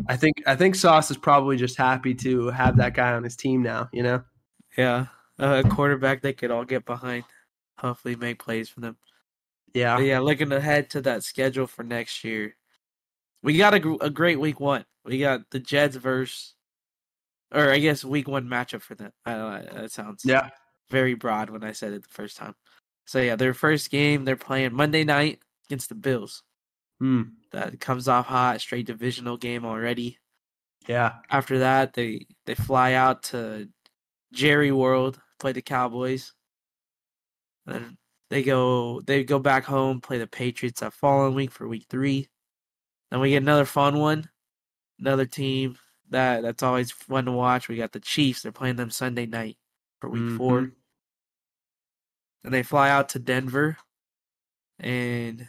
I 0.07 0.17
think 0.17 0.41
I 0.45 0.55
think 0.55 0.75
Sauce 0.75 1.11
is 1.11 1.17
probably 1.17 1.57
just 1.57 1.77
happy 1.77 2.13
to 2.15 2.47
have 2.47 2.77
that 2.77 2.93
guy 2.93 3.13
on 3.13 3.23
his 3.23 3.35
team 3.35 3.63
now. 3.63 3.89
You 3.91 4.03
know. 4.03 4.23
Yeah, 4.77 5.07
a 5.39 5.63
quarterback 5.63 6.21
they 6.21 6.33
could 6.33 6.51
all 6.51 6.65
get 6.65 6.85
behind. 6.85 7.23
Hopefully, 7.79 8.15
make 8.15 8.39
plays 8.39 8.69
for 8.69 8.81
them. 8.81 8.97
Yeah, 9.73 9.95
but 9.95 10.03
yeah. 10.03 10.19
Looking 10.19 10.51
ahead 10.51 10.89
to 10.91 11.01
that 11.01 11.23
schedule 11.23 11.67
for 11.67 11.83
next 11.83 12.23
year, 12.23 12.55
we 13.41 13.57
got 13.57 13.73
a, 13.73 13.97
a 14.01 14.09
great 14.09 14.39
week 14.39 14.59
one. 14.59 14.85
We 15.03 15.19
got 15.19 15.49
the 15.51 15.59
Jets 15.59 15.95
versus, 15.95 16.53
or 17.51 17.71
I 17.71 17.79
guess 17.79 18.03
week 18.03 18.27
one 18.27 18.45
matchup 18.45 18.81
for 18.81 18.95
them. 18.95 19.13
I 19.25 19.33
don't 19.33 19.65
know, 19.65 19.81
that 19.81 19.91
sounds 19.91 20.23
yeah 20.25 20.49
very 20.89 21.13
broad 21.13 21.49
when 21.49 21.63
I 21.63 21.71
said 21.71 21.93
it 21.93 22.03
the 22.03 22.09
first 22.09 22.37
time. 22.37 22.55
So 23.05 23.19
yeah, 23.19 23.35
their 23.35 23.53
first 23.53 23.89
game 23.89 24.25
they're 24.25 24.35
playing 24.35 24.73
Monday 24.73 25.03
night 25.03 25.39
against 25.67 25.89
the 25.89 25.95
Bills. 25.95 26.43
Hmm. 26.99 27.23
That 27.51 27.79
comes 27.79 28.07
off 28.07 28.25
hot, 28.25 28.61
straight 28.61 28.87
divisional 28.87 29.37
game 29.37 29.65
already. 29.65 30.17
Yeah. 30.87 31.15
After 31.29 31.59
that, 31.59 31.93
they 31.93 32.25
they 32.45 32.55
fly 32.55 32.93
out 32.93 33.23
to 33.23 33.69
Jerry 34.33 34.71
World, 34.71 35.19
play 35.39 35.51
the 35.53 35.61
Cowboys. 35.61 36.33
Then 37.65 37.97
they 38.29 38.43
go 38.43 39.01
they 39.01 39.23
go 39.23 39.39
back 39.39 39.63
home, 39.65 40.01
play 40.01 40.17
the 40.17 40.27
Patriots 40.27 40.81
that 40.81 40.93
following 40.93 41.35
week 41.35 41.51
for 41.51 41.67
week 41.67 41.85
three. 41.89 42.27
Then 43.11 43.19
we 43.21 43.29
get 43.31 43.43
another 43.43 43.65
fun 43.65 43.99
one, 43.99 44.29
another 44.99 45.25
team 45.25 45.77
that 46.09 46.41
that's 46.41 46.63
always 46.63 46.91
fun 46.91 47.25
to 47.25 47.31
watch. 47.31 47.69
We 47.69 47.77
got 47.77 47.91
the 47.93 47.99
Chiefs. 47.99 48.41
They're 48.41 48.51
playing 48.51 48.75
them 48.77 48.89
Sunday 48.89 49.25
night 49.25 49.57
for 49.99 50.09
week 50.09 50.21
mm-hmm. 50.21 50.37
four. 50.37 50.71
And 52.43 52.53
they 52.53 52.63
fly 52.63 52.89
out 52.89 53.09
to 53.09 53.19
Denver, 53.19 53.77
and 54.79 55.47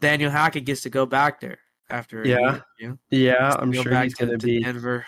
Daniel 0.00 0.30
Hackett 0.30 0.64
gets 0.64 0.82
to 0.82 0.90
go 0.90 1.04
back 1.04 1.40
there 1.40 1.58
after. 1.90 2.26
Yeah, 2.26 2.60
yeah, 3.10 3.54
I'm 3.58 3.72
sure 3.72 4.02
he's 4.02 4.14
going 4.14 4.38
to 4.38 4.38
be 4.38 4.62
Denver. 4.62 5.04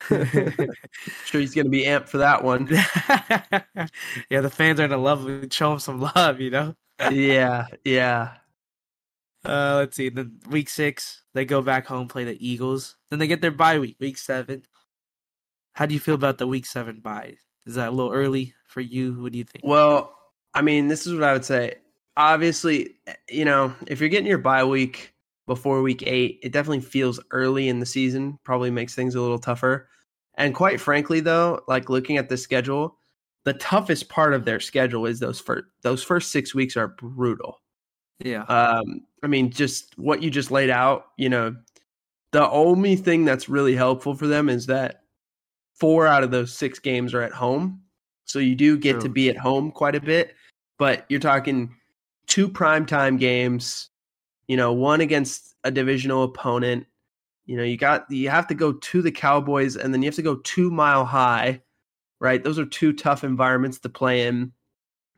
sure 0.08 1.40
he's 1.40 1.54
going 1.54 1.66
to 1.66 1.70
be 1.70 1.84
amped 1.84 2.08
for 2.08 2.18
that 2.18 2.44
one. 2.44 2.68
yeah, 4.30 4.40
the 4.40 4.50
fans 4.50 4.78
are 4.78 4.86
going 4.86 4.90
to 4.90 4.98
love 4.98 5.26
him. 5.26 5.48
show 5.50 5.72
him 5.72 5.78
some 5.78 6.00
love, 6.14 6.40
you 6.40 6.50
know. 6.50 6.74
yeah, 7.10 7.66
yeah. 7.84 8.34
Uh, 9.44 9.76
let's 9.76 9.96
see. 9.96 10.08
Then 10.08 10.40
week 10.50 10.68
six, 10.68 11.22
they 11.32 11.44
go 11.44 11.62
back 11.62 11.86
home, 11.86 12.08
play 12.08 12.24
the 12.24 12.44
Eagles. 12.44 12.96
Then 13.10 13.20
they 13.20 13.28
get 13.28 13.40
their 13.40 13.52
bye 13.52 13.78
week, 13.78 13.94
week 14.00 14.18
seven. 14.18 14.64
How 15.72 15.86
do 15.86 15.94
you 15.94 16.00
feel 16.00 16.16
about 16.16 16.38
the 16.38 16.48
week 16.48 16.66
seven 16.66 16.98
bye? 16.98 17.36
Is 17.66 17.74
that 17.74 17.88
a 17.88 17.90
little 17.90 18.12
early 18.12 18.54
for 18.66 18.80
you? 18.80 19.14
What 19.20 19.32
do 19.32 19.38
you 19.38 19.44
think? 19.44 19.64
Well, 19.64 20.16
I 20.54 20.62
mean, 20.62 20.88
this 20.88 21.06
is 21.06 21.14
what 21.14 21.24
I 21.24 21.32
would 21.32 21.44
say. 21.44 21.74
Obviously, 22.16 22.96
you 23.28 23.44
know, 23.44 23.74
if 23.86 24.00
you're 24.00 24.08
getting 24.08 24.28
your 24.28 24.38
bye 24.38 24.64
week 24.64 25.12
before 25.46 25.82
week 25.82 26.02
eight, 26.06 26.40
it 26.42 26.52
definitely 26.52 26.80
feels 26.80 27.20
early 27.30 27.68
in 27.68 27.78
the 27.78 27.86
season. 27.86 28.38
Probably 28.44 28.70
makes 28.70 28.94
things 28.94 29.14
a 29.14 29.20
little 29.20 29.38
tougher. 29.38 29.88
And 30.36 30.54
quite 30.54 30.80
frankly, 30.80 31.20
though, 31.20 31.62
like 31.66 31.88
looking 31.88 32.16
at 32.16 32.28
the 32.28 32.36
schedule, 32.36 32.96
the 33.44 33.54
toughest 33.54 34.08
part 34.08 34.34
of 34.34 34.44
their 34.44 34.60
schedule 34.60 35.06
is 35.06 35.18
those 35.20 35.40
first 35.40 35.64
those 35.82 36.02
first 36.02 36.30
six 36.30 36.54
weeks 36.54 36.76
are 36.76 36.88
brutal. 36.88 37.60
Yeah. 38.18 38.42
Um, 38.42 39.02
I 39.22 39.26
mean, 39.26 39.50
just 39.50 39.96
what 39.98 40.22
you 40.22 40.30
just 40.30 40.50
laid 40.50 40.70
out, 40.70 41.06
you 41.16 41.28
know, 41.28 41.56
the 42.32 42.48
only 42.50 42.96
thing 42.96 43.24
that's 43.24 43.48
really 43.48 43.74
helpful 43.74 44.14
for 44.14 44.26
them 44.26 44.48
is 44.48 44.66
that 44.66 45.02
four 45.78 46.06
out 46.06 46.22
of 46.22 46.30
those 46.30 46.52
six 46.52 46.78
games 46.78 47.14
are 47.14 47.22
at 47.22 47.32
home. 47.32 47.82
So 48.24 48.38
you 48.38 48.54
do 48.54 48.76
get 48.76 49.00
to 49.00 49.08
be 49.08 49.30
at 49.30 49.36
home 49.36 49.70
quite 49.70 49.94
a 49.94 50.00
bit, 50.00 50.34
but 50.78 51.06
you're 51.08 51.20
talking 51.20 51.74
two 52.26 52.48
primetime 52.48 53.18
games, 53.20 53.90
you 54.48 54.56
know, 54.56 54.72
one 54.72 55.00
against 55.00 55.54
a 55.62 55.70
divisional 55.70 56.24
opponent. 56.24 56.86
You 57.46 57.56
know, 57.56 57.62
you 57.62 57.76
got 57.76 58.10
you 58.10 58.28
have 58.28 58.48
to 58.48 58.54
go 58.54 58.72
to 58.72 59.02
the 59.02 59.12
Cowboys 59.12 59.76
and 59.76 59.94
then 59.94 60.02
you 60.02 60.08
have 60.08 60.16
to 60.16 60.22
go 60.22 60.36
two 60.36 60.70
mile 60.70 61.04
high, 61.04 61.62
right? 62.20 62.42
Those 62.42 62.58
are 62.58 62.66
two 62.66 62.92
tough 62.92 63.22
environments 63.22 63.78
to 63.80 63.88
play 63.88 64.26
in. 64.26 64.52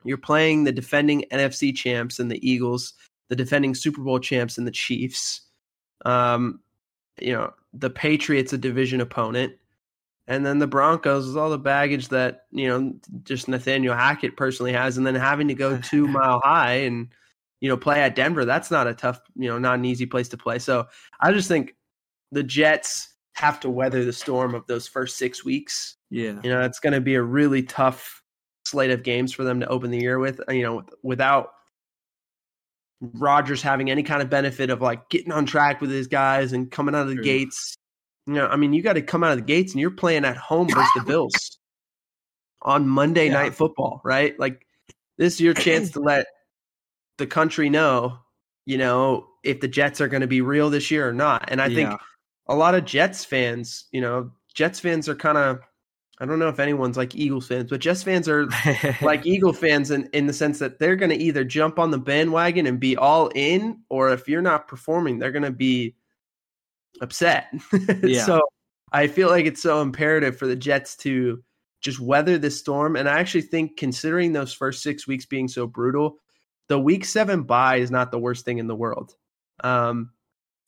You're 0.04 0.18
playing 0.18 0.64
the 0.64 0.72
defending 0.72 1.24
NFC 1.32 1.74
champs 1.74 2.18
and 2.18 2.30
the 2.30 2.46
Eagles, 2.48 2.92
the 3.28 3.36
defending 3.36 3.74
Super 3.74 4.02
Bowl 4.02 4.20
champs 4.20 4.58
and 4.58 4.66
the 4.66 4.72
Chiefs. 4.72 5.40
Um, 6.04 6.60
you 7.20 7.32
know, 7.32 7.52
the 7.72 7.90
Patriots, 7.90 8.52
a 8.52 8.58
division 8.58 9.00
opponent, 9.00 9.54
and 10.28 10.44
then 10.44 10.58
the 10.58 10.66
Broncos 10.66 11.26
is 11.26 11.36
all 11.36 11.50
the 11.50 11.58
baggage 11.58 12.08
that 12.08 12.42
you 12.52 12.68
know 12.68 12.92
just 13.24 13.48
Nathaniel 13.48 13.96
Hackett 13.96 14.36
personally 14.36 14.72
has, 14.74 14.96
and 14.98 15.06
then 15.06 15.14
having 15.14 15.48
to 15.48 15.54
go 15.54 15.78
two 15.82 16.06
mile 16.06 16.40
high 16.44 16.74
and 16.74 17.08
you 17.60 17.68
know 17.68 17.76
play 17.76 18.00
at 18.02 18.14
Denver. 18.14 18.44
That's 18.44 18.70
not 18.70 18.86
a 18.86 18.94
tough, 18.94 19.20
you 19.34 19.48
know, 19.48 19.58
not 19.58 19.78
an 19.78 19.86
easy 19.86 20.06
place 20.06 20.28
to 20.28 20.36
play. 20.36 20.58
So 20.58 20.86
I 21.20 21.32
just 21.32 21.48
think 21.48 21.74
the 22.30 22.42
Jets 22.42 23.14
have 23.32 23.58
to 23.60 23.70
weather 23.70 24.04
the 24.04 24.12
storm 24.12 24.54
of 24.54 24.66
those 24.66 24.86
first 24.86 25.16
six 25.16 25.44
weeks. 25.44 25.96
Yeah. 26.10 26.38
You 26.42 26.50
know, 26.50 26.60
it's 26.60 26.80
going 26.80 26.92
to 26.92 27.00
be 27.00 27.14
a 27.14 27.22
really 27.22 27.62
tough 27.62 28.22
slate 28.66 28.90
of 28.90 29.02
games 29.02 29.32
for 29.32 29.44
them 29.44 29.60
to 29.60 29.68
open 29.68 29.90
the 29.90 30.00
year 30.00 30.18
with. 30.18 30.40
You 30.50 30.62
know, 30.62 30.82
without 31.02 31.52
Rodgers 33.00 33.62
having 33.62 33.90
any 33.90 34.02
kind 34.02 34.20
of 34.20 34.28
benefit 34.28 34.68
of 34.68 34.82
like 34.82 35.08
getting 35.08 35.32
on 35.32 35.46
track 35.46 35.80
with 35.80 35.90
his 35.90 36.06
guys 36.06 36.52
and 36.52 36.70
coming 36.70 36.94
out 36.94 37.02
of 37.02 37.08
the 37.08 37.14
True. 37.14 37.24
gates. 37.24 37.77
You 38.28 38.34
know, 38.34 38.46
I 38.46 38.56
mean, 38.56 38.74
you 38.74 38.82
got 38.82 38.92
to 38.92 39.02
come 39.02 39.24
out 39.24 39.32
of 39.32 39.38
the 39.38 39.44
gates 39.44 39.72
and 39.72 39.80
you're 39.80 39.90
playing 39.90 40.26
at 40.26 40.36
home 40.36 40.68
versus 40.68 40.90
the 40.96 41.00
Bills 41.00 41.58
on 42.60 42.86
Monday 42.86 43.26
Yeah. 43.26 43.32
Night 43.32 43.54
Football, 43.54 44.02
right? 44.04 44.38
Like, 44.38 44.66
this 45.16 45.34
is 45.34 45.40
your 45.40 45.54
chance 45.54 45.90
to 45.92 46.00
let 46.00 46.26
the 47.16 47.26
country 47.26 47.70
know, 47.70 48.18
you 48.66 48.76
know, 48.76 49.28
if 49.44 49.60
the 49.60 49.68
Jets 49.68 50.02
are 50.02 50.08
going 50.08 50.20
to 50.20 50.26
be 50.26 50.42
real 50.42 50.68
this 50.68 50.90
year 50.90 51.08
or 51.08 51.14
not. 51.14 51.46
And 51.50 51.58
I 51.58 51.68
think 51.68 51.88
Yeah. 51.90 51.96
a 52.48 52.54
lot 52.54 52.74
of 52.74 52.84
Jets 52.84 53.24
fans, 53.24 53.86
you 53.92 54.02
know, 54.02 54.30
Jets 54.52 54.78
fans 54.78 55.08
are 55.08 55.14
kind 55.14 55.38
of, 55.38 55.60
I 56.20 56.26
don't 56.26 56.38
know 56.38 56.48
if 56.48 56.60
anyone's 56.60 56.98
like 56.98 57.14
Eagles 57.14 57.46
fans, 57.46 57.70
but 57.70 57.80
Jets 57.80 58.02
fans 58.02 58.28
are 58.28 58.46
like 59.00 59.24
Eagle 59.24 59.54
fans 59.54 59.90
in, 59.90 60.06
in 60.12 60.26
the 60.26 60.34
sense 60.34 60.58
that 60.58 60.78
they're 60.78 60.96
going 60.96 61.10
to 61.10 61.16
either 61.16 61.44
jump 61.44 61.78
on 61.78 61.92
the 61.92 61.98
bandwagon 61.98 62.66
and 62.66 62.78
be 62.78 62.94
all 62.94 63.30
in, 63.34 63.80
or 63.88 64.10
if 64.10 64.28
you're 64.28 64.42
not 64.42 64.68
performing, 64.68 65.18
they're 65.18 65.32
going 65.32 65.44
to 65.44 65.50
be 65.50 65.94
upset. 67.00 67.52
Yeah. 68.02 68.24
so 68.24 68.40
I 68.92 69.06
feel 69.06 69.28
like 69.28 69.46
it's 69.46 69.62
so 69.62 69.82
imperative 69.82 70.36
for 70.36 70.46
the 70.46 70.56
Jets 70.56 70.96
to 70.98 71.42
just 71.80 72.00
weather 72.00 72.38
this 72.38 72.58
storm. 72.58 72.96
And 72.96 73.08
I 73.08 73.18
actually 73.18 73.42
think, 73.42 73.76
considering 73.76 74.32
those 74.32 74.52
first 74.52 74.82
six 74.82 75.06
weeks 75.06 75.26
being 75.26 75.48
so 75.48 75.66
brutal, 75.66 76.18
the 76.68 76.78
week 76.78 77.04
seven 77.04 77.42
bye 77.42 77.76
is 77.76 77.90
not 77.90 78.10
the 78.10 78.18
worst 78.18 78.44
thing 78.44 78.58
in 78.58 78.66
the 78.66 78.76
world. 78.76 79.14
Um, 79.62 80.10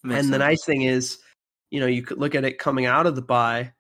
and 0.05 0.33
the 0.33 0.39
nice 0.39 0.65
thing 0.65 0.83
is, 0.83 1.19
you 1.71 1.81
know, 1.81 1.87
you 1.87 2.03
could 2.03 2.19
look 2.19 2.35
at 2.35 2.45
it 2.45 2.59
coming 2.59 2.87
out 2.87 3.07
of 3.07 3.17
the 3.17 3.23
bye. 3.23 3.73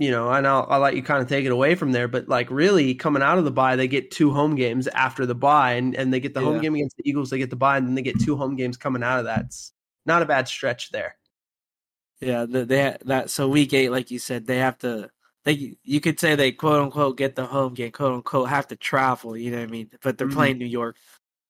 You 0.00 0.12
know, 0.12 0.30
and 0.30 0.46
I'll, 0.46 0.64
I'll 0.70 0.78
let 0.78 0.94
you 0.94 1.02
kind 1.02 1.20
of 1.20 1.28
take 1.28 1.44
it 1.44 1.50
away 1.50 1.74
from 1.74 1.90
there, 1.90 2.06
but 2.06 2.28
like 2.28 2.48
really 2.52 2.94
coming 2.94 3.22
out 3.22 3.38
of 3.38 3.44
the 3.44 3.50
bye, 3.50 3.74
they 3.74 3.88
get 3.88 4.12
two 4.12 4.30
home 4.30 4.54
games 4.54 4.86
after 4.86 5.26
the 5.26 5.34
bye, 5.34 5.72
and, 5.72 5.96
and 5.96 6.14
they 6.14 6.20
get 6.20 6.34
the 6.34 6.40
home 6.40 6.60
game 6.60 6.76
against 6.76 6.96
the 6.96 7.08
Eagles, 7.08 7.30
they 7.30 7.38
get 7.38 7.50
the 7.50 7.56
bye, 7.56 7.78
and 7.78 7.88
then 7.88 7.96
they 7.96 8.02
get 8.02 8.20
two 8.20 8.36
home 8.36 8.54
games 8.54 8.76
coming 8.76 9.02
out 9.02 9.18
of 9.18 9.24
that. 9.24 9.46
It's 9.46 9.72
not 10.06 10.22
a 10.22 10.26
bad 10.26 10.46
stretch 10.46 10.92
there. 10.92 11.16
Yeah, 12.20 12.46
they 12.48 12.96
that 13.04 13.30
so 13.30 13.48
week 13.48 13.72
eight, 13.74 13.90
like 13.90 14.10
you 14.10 14.18
said, 14.18 14.46
they 14.46 14.58
have 14.58 14.78
to. 14.78 15.10
They 15.44 15.76
you 15.84 16.00
could 16.00 16.18
say 16.18 16.34
they 16.34 16.52
quote 16.52 16.82
unquote 16.82 17.16
get 17.16 17.36
the 17.36 17.46
home 17.46 17.74
game, 17.74 17.92
quote 17.92 18.12
unquote 18.14 18.48
have 18.48 18.66
to 18.68 18.76
travel. 18.76 19.36
You 19.36 19.52
know 19.52 19.58
what 19.58 19.68
I 19.68 19.70
mean? 19.70 19.90
But 20.02 20.18
they're 20.18 20.26
Mhm. 20.26 20.32
playing 20.34 20.58
New 20.58 20.66
York, 20.66 20.96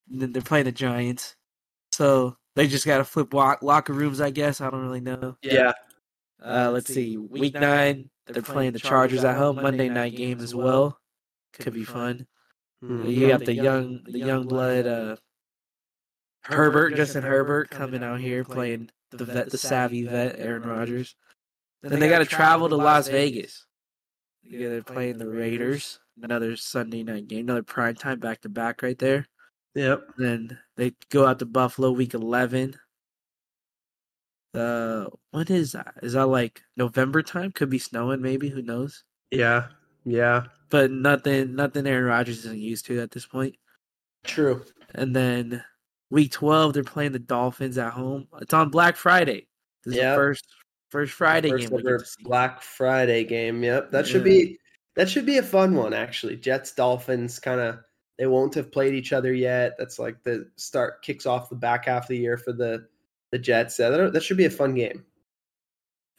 they're 0.08 0.42
playing 0.42 0.66
the 0.66 0.72
Giants, 0.72 1.36
so 1.90 2.36
they 2.54 2.66
just 2.68 2.84
got 2.86 2.98
to 2.98 3.04
flip 3.04 3.32
lock, 3.32 3.62
locker 3.62 3.92
rooms. 3.94 4.20
I 4.20 4.30
guess 4.30 4.60
I 4.60 4.70
don't 4.70 4.82
really 4.82 5.00
know. 5.00 5.36
Yeah. 5.42 5.72
Uh, 6.44 6.70
let's 6.72 6.92
see, 6.92 7.16
week 7.16 7.54
nine 7.54 8.10
they're 8.26 8.42
playing 8.42 8.72
the 8.72 8.78
Chargers 8.78 9.24
at 9.24 9.36
home. 9.36 9.56
Monday 9.56 9.88
night 9.88 10.14
game 10.16 10.40
as 10.40 10.54
well. 10.54 11.00
Could 11.54 11.72
be 11.72 11.84
fun. 11.84 12.26
Mhm. 12.84 13.10
You 13.12 13.28
got 13.28 13.44
the 13.44 13.54
young 13.54 14.02
the 14.04 14.18
young 14.18 14.46
blood 14.46 14.86
uh, 14.86 15.16
Herbert, 16.42 16.94
Justin 16.94 17.22
Herbert 17.24 17.70
coming 17.70 18.04
out 18.04 18.20
here 18.20 18.44
playing 18.44 18.90
the 19.10 19.24
vet, 19.24 19.50
the 19.50 19.58
savvy 19.58 20.04
vet 20.04 20.38
Aaron 20.38 20.62
Rodgers. 20.62 21.16
Then 21.82 22.00
they 22.00 22.08
got 22.08 22.18
to 22.18 22.24
travel 22.24 22.68
to 22.68 22.76
Las 22.76 23.08
Vegas. 23.08 23.66
Yeah, 24.42 24.68
they're 24.70 24.82
playing 24.82 25.18
the 25.18 25.28
Raiders. 25.28 26.00
Another 26.20 26.56
Sunday 26.56 27.04
night 27.04 27.28
game, 27.28 27.40
another 27.40 27.62
prime 27.62 27.94
time 27.94 28.18
back 28.18 28.40
to 28.40 28.48
back 28.48 28.82
right 28.82 28.98
there. 28.98 29.26
Yep. 29.74 30.02
Then 30.16 30.58
they 30.76 30.94
go 31.10 31.24
out 31.24 31.38
to 31.38 31.46
Buffalo 31.46 31.92
week 31.92 32.14
eleven. 32.14 32.74
Uh, 34.52 35.06
what 35.30 35.50
is 35.50 35.72
that? 35.72 35.94
Is 36.02 36.14
that 36.14 36.26
like 36.26 36.62
November 36.76 37.22
time? 37.22 37.52
Could 37.52 37.70
be 37.70 37.78
snowing, 37.78 38.20
maybe. 38.20 38.48
Who 38.48 38.62
knows? 38.62 39.04
Yeah. 39.30 39.66
Yeah. 40.04 40.44
But 40.70 40.90
nothing, 40.90 41.54
nothing. 41.54 41.86
Aaron 41.86 42.06
Rodgers 42.06 42.38
isn't 42.38 42.58
used 42.58 42.86
to 42.86 43.00
at 43.00 43.12
this 43.12 43.26
point. 43.26 43.54
True. 44.24 44.64
And 44.94 45.14
then 45.14 45.62
week 46.10 46.32
twelve, 46.32 46.72
they're 46.72 46.84
playing 46.84 47.12
the 47.12 47.18
Dolphins 47.18 47.78
at 47.78 47.92
home. 47.92 48.28
It's 48.40 48.54
on 48.54 48.70
Black 48.70 48.96
Friday. 48.96 49.46
This 49.84 49.94
is 49.94 50.00
the 50.00 50.14
first 50.14 50.46
first 50.90 51.12
Friday 51.12 51.50
First 51.50 51.68
game 51.68 51.78
ever 51.78 51.98
get 51.98 52.04
to 52.04 52.10
see. 52.10 52.22
Black 52.24 52.62
Friday 52.62 53.24
game. 53.24 53.62
Yep. 53.62 53.90
That 53.90 54.06
should 54.06 54.24
be 54.24 54.58
that 54.96 55.08
should 55.08 55.26
be 55.26 55.38
a 55.38 55.42
fun 55.42 55.74
one 55.74 55.94
actually. 55.94 56.36
Jets 56.36 56.72
Dolphins 56.72 57.38
kind 57.38 57.60
of 57.60 57.78
they 58.18 58.26
won't 58.26 58.54
have 58.54 58.72
played 58.72 58.94
each 58.94 59.12
other 59.12 59.32
yet. 59.32 59.74
That's 59.78 59.98
like 59.98 60.22
the 60.24 60.50
start 60.56 61.02
kicks 61.02 61.26
off 61.26 61.50
the 61.50 61.56
back 61.56 61.86
half 61.86 62.04
of 62.04 62.08
the 62.08 62.18
year 62.18 62.36
for 62.36 62.52
the 62.52 62.86
the 63.30 63.38
Jets. 63.38 63.78
Yeah, 63.78 63.90
that, 63.90 64.12
that 64.12 64.22
should 64.22 64.36
be 64.36 64.46
a 64.46 64.50
fun 64.50 64.74
game. 64.74 65.04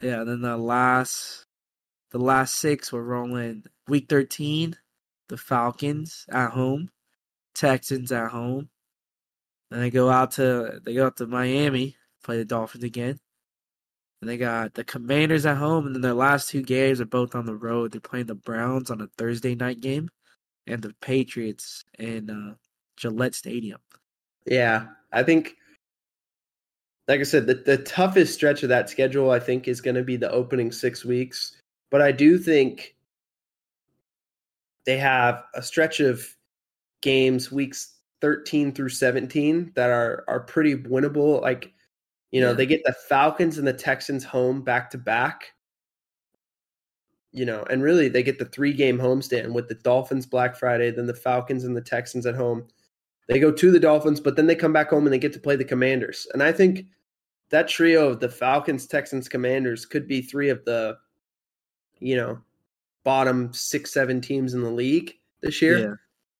Yeah, 0.02 0.24
then 0.24 0.42
the 0.42 0.56
last 0.56 1.46
the 2.12 2.20
last 2.20 2.56
six 2.56 2.94
we're 2.94 3.02
rolling 3.02 3.66
week 3.88 4.06
thirteen, 4.08 4.78
the 5.28 5.38
Falcons 5.38 6.26
at 6.32 6.52
home, 6.52 6.90
Texans 7.54 8.12
at 8.12 8.32
home. 8.32 8.70
Then 9.70 9.82
they 9.82 9.90
go 9.90 10.10
out 10.10 10.32
to 10.32 10.80
they 10.84 10.94
go 10.96 11.08
out 11.08 11.18
to 11.18 11.28
Miami, 11.28 11.96
play 12.24 12.38
the 12.38 12.46
Dolphins 12.46 12.84
again. 12.84 13.20
And 14.22 14.30
they 14.30 14.38
got 14.38 14.74
the 14.74 14.84
Commanders 14.84 15.46
at 15.46 15.58
home, 15.58 15.86
and 15.86 15.96
then 15.96 16.02
their 16.02 16.14
last 16.14 16.50
two 16.50 16.62
games 16.62 17.00
are 17.00 17.06
both 17.06 17.36
on 17.36 17.46
the 17.46 17.56
road. 17.56 17.92
They're 17.92 18.02
playing 18.02 18.26
the 18.26 18.36
Browns 18.36 18.92
on 18.92 19.00
a 19.00 19.08
Thursday 19.18 19.56
night 19.56 19.80
game, 19.80 20.10
and 20.68 20.82
the 20.82 20.94
Patriots 21.00 21.86
in 21.98 22.30
uh, 22.30 22.56
Gillette 22.98 23.36
Stadium. 23.36 23.80
Yeah, 24.46 24.88
I 25.14 25.24
think, 25.24 25.56
like 27.08 27.22
I 27.22 27.24
said, 27.24 27.48
the, 27.48 27.54
the 27.54 27.78
toughest 27.78 28.34
stretch 28.34 28.62
of 28.64 28.70
that 28.70 28.90
schedule, 28.90 29.32
I 29.32 29.40
think, 29.40 29.70
is 29.70 29.80
going 29.80 29.96
to 29.96 30.04
be 30.04 30.18
the 30.18 30.32
opening 30.32 30.74
six 30.74 31.06
weeks. 31.06 31.56
But 31.90 32.02
I 32.02 32.12
do 32.12 32.38
think 32.38 32.96
they 34.86 34.98
have 34.98 35.44
a 35.54 35.62
stretch 35.62 36.02
of 36.02 36.28
games, 37.02 37.52
weeks 37.52 37.99
13 38.22 38.74
through 38.74 38.90
17, 38.90 39.72
that 39.76 39.90
are 39.90 40.24
are 40.28 40.40
pretty 40.42 40.76
winnable. 40.76 41.42
Like, 41.42 41.74
you 42.32 42.42
know, 42.42 42.50
Yeah. 42.50 42.54
they 42.54 42.66
get 42.66 42.84
the 42.84 42.94
Falcons 43.08 43.58
and 43.58 43.68
the 43.68 43.74
Texans 43.74 44.24
home 44.24 44.62
back 44.62 44.90
to 44.92 44.98
back. 44.98 45.54
You 47.32 47.46
know, 47.46 47.64
and 47.70 47.84
really 47.84 48.10
they 48.10 48.24
get 48.24 48.40
the 48.40 48.46
three 48.46 48.74
game 48.74 48.98
homestand 48.98 49.54
with 49.54 49.68
the 49.68 49.76
Dolphins 49.76 50.26
Black 50.26 50.56
Friday, 50.56 50.90
then 50.90 51.06
the 51.06 51.14
Falcons 51.14 51.64
and 51.64 51.78
the 51.78 51.82
Texans 51.82 52.26
at 52.26 52.36
home. 52.36 52.68
They 53.28 53.40
go 53.40 53.52
to 53.52 53.72
the 53.72 53.80
Dolphins, 53.80 54.20
but 54.20 54.36
then 54.36 54.48
they 54.48 54.56
come 54.56 54.74
back 54.74 54.90
home 54.90 55.06
and 55.06 55.14
they 55.14 55.20
get 55.20 55.34
to 55.34 55.40
play 55.40 55.56
the 55.56 55.64
Commanders. 55.64 56.26
And 56.34 56.42
I 56.42 56.52
think 56.52 56.88
that 57.52 57.68
trio 57.68 58.10
of 58.10 58.20
the 58.20 58.30
Falcons, 58.30 58.88
Texans, 58.88 59.30
Commanders 59.30 59.86
could 59.86 60.08
be 60.08 60.22
three 60.22 60.50
of 60.50 60.66
the, 60.66 60.98
you 62.00 62.16
know, 62.16 62.40
bottom 63.04 63.54
six, 63.54 63.94
seven 63.94 64.20
teams 64.22 64.56
in 64.56 64.62
the 64.64 64.72
league 64.72 65.14
this 65.42 65.62
year. 65.62 65.78
Yeah. 65.80 65.94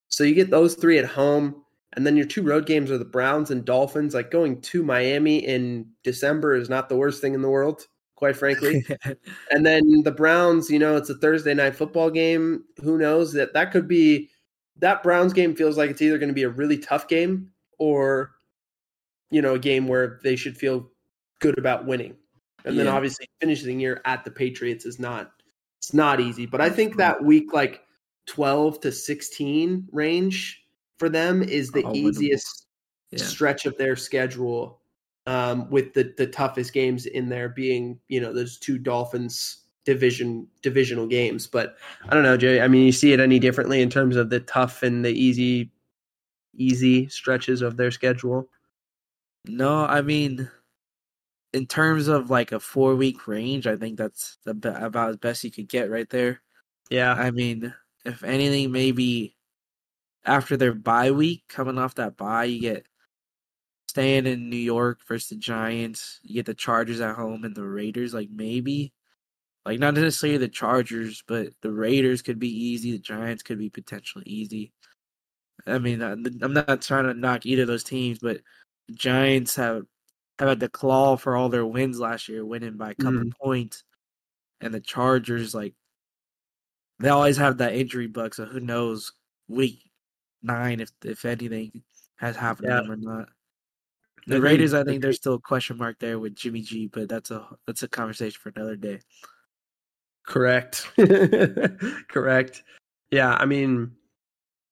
So 0.08 0.24
you 0.24 0.34
get 0.34 0.50
those 0.50 0.74
three 0.74 0.98
at 0.98 1.06
home, 1.06 1.64
and 1.94 2.06
then 2.06 2.16
your 2.16 2.26
two 2.26 2.44
road 2.44 2.66
games 2.66 2.92
are 2.92 2.98
the 2.98 3.06
Browns 3.06 3.52
and 3.52 3.66
Dolphins. 3.66 4.14
Like 4.14 4.32
going 4.32 4.62
to 4.62 4.84
Miami 4.84 5.38
in 5.38 5.88
December 6.04 6.56
is 6.56 6.70
not 6.70 6.90
the 6.90 6.96
worst 6.96 7.22
thing 7.22 7.34
in 7.34 7.42
the 7.42 7.50
world, 7.50 7.88
quite 8.16 8.36
frankly. 8.36 8.86
and 9.52 9.66
then 9.66 10.04
the 10.04 10.12
Browns, 10.12 10.70
you 10.70 10.80
know, 10.80 10.96
it's 10.98 11.10
a 11.10 11.18
Thursday 11.18 11.54
night 11.54 11.76
football 11.76 12.10
game. 12.10 12.64
Who 12.84 12.98
knows 12.98 13.34
that 13.34 13.54
that 13.54 13.72
could 13.72 13.88
be 13.88 14.30
that 14.78 15.04
Browns 15.04 15.34
game 15.34 15.56
feels 15.56 15.78
like 15.78 15.90
it's 15.90 16.02
either 16.02 16.18
going 16.18 16.30
to 16.30 16.36
be 16.36 16.44
a 16.44 16.50
really 16.50 16.78
tough 16.78 17.08
game 17.08 17.52
or 17.80 18.32
you 19.32 19.42
know, 19.42 19.56
a 19.56 19.60
game 19.60 19.88
where 19.88 20.20
they 20.24 20.36
should 20.36 20.58
feel 20.58 20.90
good 21.40 21.58
about 21.58 21.86
winning. 21.86 22.16
And 22.66 22.78
then 22.78 22.88
obviously 22.88 23.28
finishing 23.40 23.78
the 23.78 23.82
year 23.82 24.02
at 24.06 24.26
the 24.26 24.32
Patriots 24.32 24.86
is 24.86 25.00
not 25.00 25.32
it's 25.78 25.94
not 25.94 26.20
easy, 26.20 26.46
but 26.46 26.60
I 26.60 26.70
think 26.70 26.98
that 26.98 27.24
week 27.24 27.54
like 27.54 27.82
12 28.28 28.82
to 28.82 28.92
16 28.92 29.88
range 29.92 30.59
for 31.00 31.10
them 31.10 31.42
is 31.42 31.72
the 31.72 31.84
winnable. 31.84 31.96
easiest 31.96 32.68
yeah. 33.12 33.24
stretch 33.24 33.66
of 33.66 33.78
their 33.78 33.96
schedule 33.96 34.82
um, 35.26 35.70
with 35.70 35.94
the 35.94 36.14
the 36.18 36.28
toughest 36.28 36.74
games 36.74 37.06
in 37.06 37.30
there 37.30 37.50
being 37.50 38.00
you 38.08 38.22
know 38.22 38.34
those 38.34 38.58
two 38.58 38.78
dolphins 38.78 39.64
division 39.86 40.48
divisional 40.62 41.08
games. 41.08 41.48
But 41.48 41.78
I 42.08 42.14
don't 42.14 42.24
know, 42.24 42.38
Jay. 42.38 42.62
I 42.62 42.68
mean, 42.68 42.86
you 42.86 42.92
see 42.92 43.14
it 43.14 43.20
any 43.20 43.40
differently 43.40 43.82
in 43.82 43.90
terms 43.90 44.16
of 44.16 44.30
the 44.30 44.42
tough 44.42 44.84
and 44.84 45.04
the 45.04 45.12
easy 45.12 45.72
easy 46.56 47.08
stretches 47.08 47.62
of 47.62 47.78
their 47.78 47.92
schedule? 47.92 48.48
No, 49.48 49.86
I 49.86 50.02
mean, 50.02 50.50
in 51.54 51.66
terms 51.66 52.08
of 52.08 52.30
like 52.30 52.52
a 52.52 52.60
four 52.60 52.96
week 52.96 53.28
range, 53.28 53.66
I 53.66 53.76
think 53.76 53.98
that's 53.98 54.38
the, 54.46 54.52
about 54.86 55.10
as 55.10 55.18
best 55.18 55.44
you 55.44 55.52
could 55.52 55.70
get 55.70 55.90
right 55.90 56.10
there. 56.10 56.42
Yeah. 56.90 57.14
I 57.14 57.32
mean, 57.32 57.74
if 58.06 58.24
anything, 58.24 58.72
maybe 58.72 59.36
after 60.26 60.58
their 60.58 60.74
bye 60.74 61.12
week, 61.12 61.44
coming 61.50 61.78
off 61.78 61.96
that 61.96 62.18
bye, 62.18 62.46
you 62.46 62.62
get 62.62 62.86
staying 63.90 64.28
in 64.28 64.50
New 64.50 64.58
York 64.58 65.00
versus 65.08 65.30
the 65.30 65.36
Giants. 65.36 66.20
You 66.24 66.36
get 66.36 66.46
the 66.46 66.54
Chargers 66.54 67.02
at 67.02 67.16
home 67.16 67.44
and 67.44 67.56
the 67.56 67.66
Raiders. 67.66 68.14
Like 68.14 68.30
maybe, 68.32 68.94
like 69.66 69.80
not 69.80 69.96
necessarily 69.96 70.38
the 70.38 70.48
Chargers, 70.48 71.24
but 71.28 71.48
the 71.62 71.72
Raiders 71.72 72.22
could 72.22 72.40
be 72.40 72.50
easy. 72.50 72.92
The 72.92 73.00
Giants 73.00 73.44
could 73.44 73.58
be 73.58 73.70
potentially 73.70 74.26
easy. 74.28 74.72
I 75.68 75.80
mean, 75.80 76.02
I'm 76.02 76.54
not 76.54 76.82
trying 76.82 77.06
to 77.06 77.14
knock 77.14 77.46
either 77.46 77.64
of 77.64 77.68
those 77.68 77.84
teams, 77.84 78.20
but 78.20 78.40
the 78.88 78.94
Giants 78.94 79.56
have 79.56 79.84
have 80.38 80.50
had 80.50 80.60
to 80.62 80.70
claw 80.70 81.18
for 81.18 81.36
all 81.36 81.50
their 81.50 81.66
wins 81.66 82.00
last 82.00 82.30
year, 82.30 82.46
winning 82.46 82.78
by 82.78 82.92
a 82.92 82.96
couple 82.96 83.20
mm-hmm. 83.20 83.44
points, 83.44 83.84
and 84.62 84.74
the 84.74 84.80
Chargers 84.80 85.54
like 85.54 85.74
they 87.00 87.10
always 87.10 87.38
have 87.38 87.58
that 87.58 87.76
injury 87.76 88.08
bug. 88.08 88.36
So 88.36 88.46
who 88.46 88.60
knows 88.60 89.12
week 89.48 89.89
nine 90.42 90.80
if 90.80 90.92
if 91.04 91.26
anything 91.26 91.84
has 92.18 92.36
happened 92.36 92.68
yeah. 92.70 92.78
to 92.78 92.82
them 92.84 92.92
or 92.92 92.96
not. 92.98 93.30
The 94.28 94.42
Raiders, 94.42 94.74
I 94.74 94.84
think 94.84 95.02
there's 95.02 95.16
still 95.16 95.36
a 95.36 95.40
question 95.40 95.78
mark 95.78 95.98
there 96.00 96.20
with 96.20 96.36
Jimmy 96.36 96.62
G, 96.62 96.88
but 96.88 97.10
that's 97.10 97.32
a 97.32 97.48
that's 97.66 97.84
a 97.84 97.88
conversation 97.88 98.40
for 98.42 98.52
another 98.56 98.76
day. 98.76 99.00
Correct. 100.26 100.88
Correct. 102.10 102.64
Yeah, 103.10 103.36
I 103.40 103.46
mean, 103.46 103.92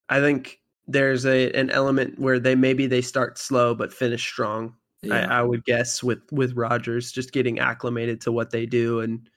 I 0.10 0.20
think 0.20 0.60
there's 0.88 1.26
a 1.26 1.52
an 1.54 1.72
element 1.72 2.20
where 2.20 2.40
they 2.40 2.56
maybe 2.56 2.86
they 2.86 3.02
start 3.02 3.38
slow 3.38 3.74
but 3.74 3.92
finish 3.92 4.22
strong. 4.24 4.76
Yeah. 5.02 5.28
I, 5.28 5.40
I, 5.40 5.42
would 5.44 5.64
guess 5.66 6.04
with 6.04 6.22
with 6.32 6.54
Rodgers 6.56 7.12
just 7.12 7.32
getting 7.32 7.60
acclimated 7.60 8.22
to 8.22 8.32
what 8.32 8.52
they 8.52 8.66
do, 8.66 9.00
and 9.00 9.28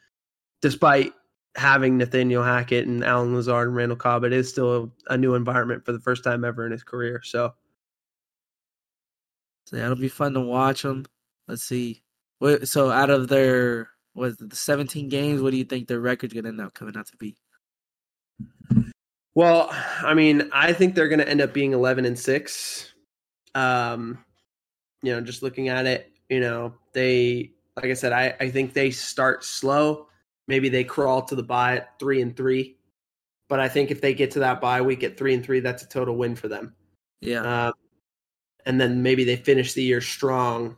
despite 0.61 1.13
having 1.57 1.99
Nathaniel 1.99 2.43
Hackett 2.43 2.87
and 2.87 3.05
Allen 3.05 3.35
Lazard 3.35 3.69
and 3.69 3.77
Randall 3.77 3.97
Cobb, 3.97 4.25
it 4.25 4.33
is 4.33 4.49
still 4.49 4.93
a, 5.09 5.17
new 5.17 5.35
environment 5.35 5.85
for 5.85 5.93
the 5.93 6.01
first 6.01 6.23
time 6.25 6.45
ever 6.45 6.65
in 6.65 6.73
his 6.73 6.85
career. 6.85 7.21
So, 7.25 7.55
so 9.67 9.77
yeah, 9.77 9.85
it'll 9.85 9.97
be 9.97 10.09
fun 10.09 10.35
to 10.35 10.41
watch 10.41 10.83
them. 10.83 11.07
Let's 11.49 11.65
see. 11.65 12.03
So 12.65 12.91
out 12.91 13.11
of 13.11 13.29
their 13.29 13.91
was 14.15 14.37
the 14.37 14.55
17 14.55 15.09
games, 15.09 15.43
what 15.43 15.51
do 15.51 15.57
you 15.57 15.65
think 15.65 15.89
their 15.89 16.01
record's 16.01 16.35
gonna 16.35 16.49
end 16.49 16.61
up 16.61 16.75
coming 16.75 16.97
out 16.97 17.07
to 17.07 17.17
be? 17.17 17.37
Well, 19.35 19.71
I 20.03 20.15
mean, 20.15 20.51
I 20.53 20.73
think 20.73 20.95
they're 20.95 21.09
going 21.09 21.21
to 21.21 21.29
end 21.29 21.41
up 21.41 21.53
being 21.53 21.73
11 21.73 22.05
and 22.05 22.19
6. 22.19 22.93
Um, 23.55 24.19
you 25.03 25.13
know, 25.13 25.21
just 25.21 25.43
looking 25.43 25.69
at 25.69 25.87
it, 25.87 26.13
you 26.29 26.41
know, 26.41 26.75
they 26.93 27.53
like 27.77 27.87
I 27.87 27.95
said, 27.95 28.13
I 28.13 28.37
I 28.41 28.51
think 28.51 28.75
they 28.75 28.91
start 28.91 29.45
slow. 29.45 30.09
Maybe 30.51 30.69
they 30.69 30.83
crawl 30.83 31.23
to 31.23 31.37
the 31.37 31.45
bye 31.45 31.77
at 31.77 31.97
3 32.01 32.23
and 32.23 32.37
3. 32.37 32.77
But 33.49 33.61
I 33.61 33.69
think 33.69 33.93
if 33.93 34.01
they 34.01 34.13
get 34.13 34.33
to 34.33 34.41
that 34.41 34.61
bye 34.61 34.83
week 34.83 35.05
at 35.05 35.17
3 35.17 35.35
and 35.35 35.47
3, 35.47 35.61
that's 35.61 35.85
a 35.85 35.89
total 35.89 36.17
win 36.17 36.35
for 36.35 36.49
them. 36.49 36.75
Yeah. 37.21 37.43
Uh, 37.43 37.73
and 38.67 38.81
then 38.81 39.01
maybe 39.01 39.23
they 39.23 39.37
finish 39.37 39.75
the 39.75 39.85
year 39.85 40.01
strong 40.01 40.77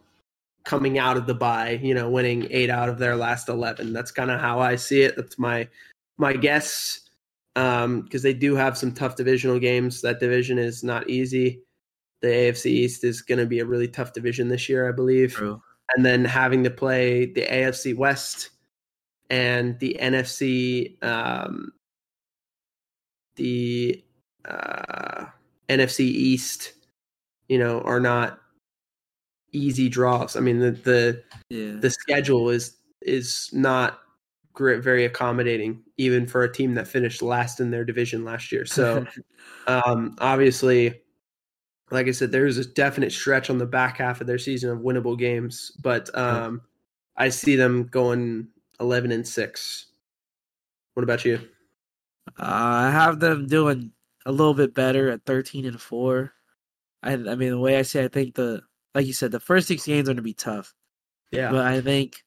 coming 0.66 0.98
out 0.98 1.16
of 1.16 1.26
the 1.26 1.34
bye, 1.34 1.80
you 1.82 1.94
know, 1.94 2.10
winning 2.10 2.48
8 2.50 2.68
out 2.68 2.90
of 2.90 2.98
their 2.98 3.16
last 3.16 3.48
11. 3.48 3.94
That's 3.94 4.10
kind 4.10 4.30
of 4.30 4.40
how 4.40 4.60
I 4.60 4.76
see 4.76 5.00
it. 5.00 5.16
That's 5.16 5.38
my 5.38 5.66
my 6.18 6.34
guess 6.34 7.00
Um, 7.56 8.02
because 8.02 8.24
um, 8.26 8.28
they 8.30 8.34
do 8.34 8.54
have 8.54 8.76
some 8.76 8.92
tough 8.92 9.16
divisional 9.16 9.58
games. 9.58 10.02
That 10.02 10.20
division 10.20 10.58
is 10.58 10.84
not 10.84 11.08
easy. 11.08 11.62
The 12.20 12.28
AFC 12.28 12.66
East 12.66 13.04
is 13.04 13.22
going 13.22 13.38
to 13.38 13.46
be 13.46 13.60
a 13.60 13.64
really 13.64 13.88
tough 13.88 14.12
division 14.12 14.48
this 14.48 14.68
year, 14.68 14.86
I 14.86 14.92
believe. 14.92 15.32
True. 15.32 15.62
And 15.96 16.04
then 16.04 16.26
having 16.26 16.62
to 16.64 16.70
play 16.70 17.24
the 17.24 17.46
AFC 17.46 17.96
West 17.96 18.50
and 19.32 19.78
the 19.78 19.96
NFC, 19.98 21.02
um, 21.02 21.72
the 23.36 24.04
uh, 24.44 25.24
NFC 25.70 26.00
East, 26.00 26.74
you 27.48 27.58
know, 27.58 27.80
are 27.80 27.98
not 27.98 28.38
easy 29.52 29.88
draws. 29.88 30.36
I 30.36 30.40
mean, 30.40 30.58
the 30.58 30.72
the 30.72 31.22
yeah. 31.48 31.80
the 31.80 31.90
schedule 31.90 32.50
is 32.50 32.76
is 33.00 33.48
not 33.54 34.00
very 34.58 35.06
accommodating, 35.06 35.82
even 35.96 36.26
for 36.26 36.42
a 36.42 36.52
team 36.52 36.74
that 36.74 36.86
finished 36.86 37.22
last 37.22 37.58
in 37.58 37.70
their 37.70 37.86
division 37.86 38.26
last 38.26 38.52
year. 38.52 38.66
So, 38.66 39.06
um, 39.66 40.14
obviously, 40.18 41.00
like 41.90 42.06
I 42.06 42.10
said, 42.10 42.32
there's 42.32 42.58
a 42.58 42.66
definite 42.66 43.12
stretch 43.12 43.48
on 43.48 43.56
the 43.56 43.64
back 43.64 43.96
half 43.96 44.20
of 44.20 44.26
their 44.26 44.38
season 44.38 44.68
of 44.68 44.80
winnable 44.80 45.18
games, 45.18 45.72
but 45.82 46.14
um, 46.16 46.60
I 47.16 47.30
see 47.30 47.56
them 47.56 47.84
going 47.84 48.48
11 48.80 49.12
and 49.12 49.26
six. 49.26 49.86
What 50.94 51.02
about 51.04 51.24
you? 51.24 51.40
Uh, 52.38 52.42
I 52.42 52.90
have 52.90 53.20
them 53.20 53.46
doing 53.46 53.92
a 54.26 54.32
little 54.32 54.54
bit 54.54 54.74
better 54.74 55.10
at 55.10 55.24
13 55.24 55.66
and 55.66 55.80
four. 55.80 56.32
I, 57.02 57.12
I 57.12 57.34
mean, 57.34 57.50
the 57.50 57.58
way 57.58 57.78
I 57.78 57.82
say, 57.82 58.04
I 58.04 58.08
think 58.08 58.34
the 58.34 58.62
like 58.94 59.06
you 59.06 59.12
said, 59.12 59.32
the 59.32 59.40
first 59.40 59.68
six 59.68 59.86
games 59.86 60.08
are 60.08 60.12
going 60.12 60.16
to 60.16 60.22
be 60.22 60.34
tough. 60.34 60.74
Yeah, 61.30 61.50
but 61.50 61.66
I 61.66 61.80
think 61.80 62.22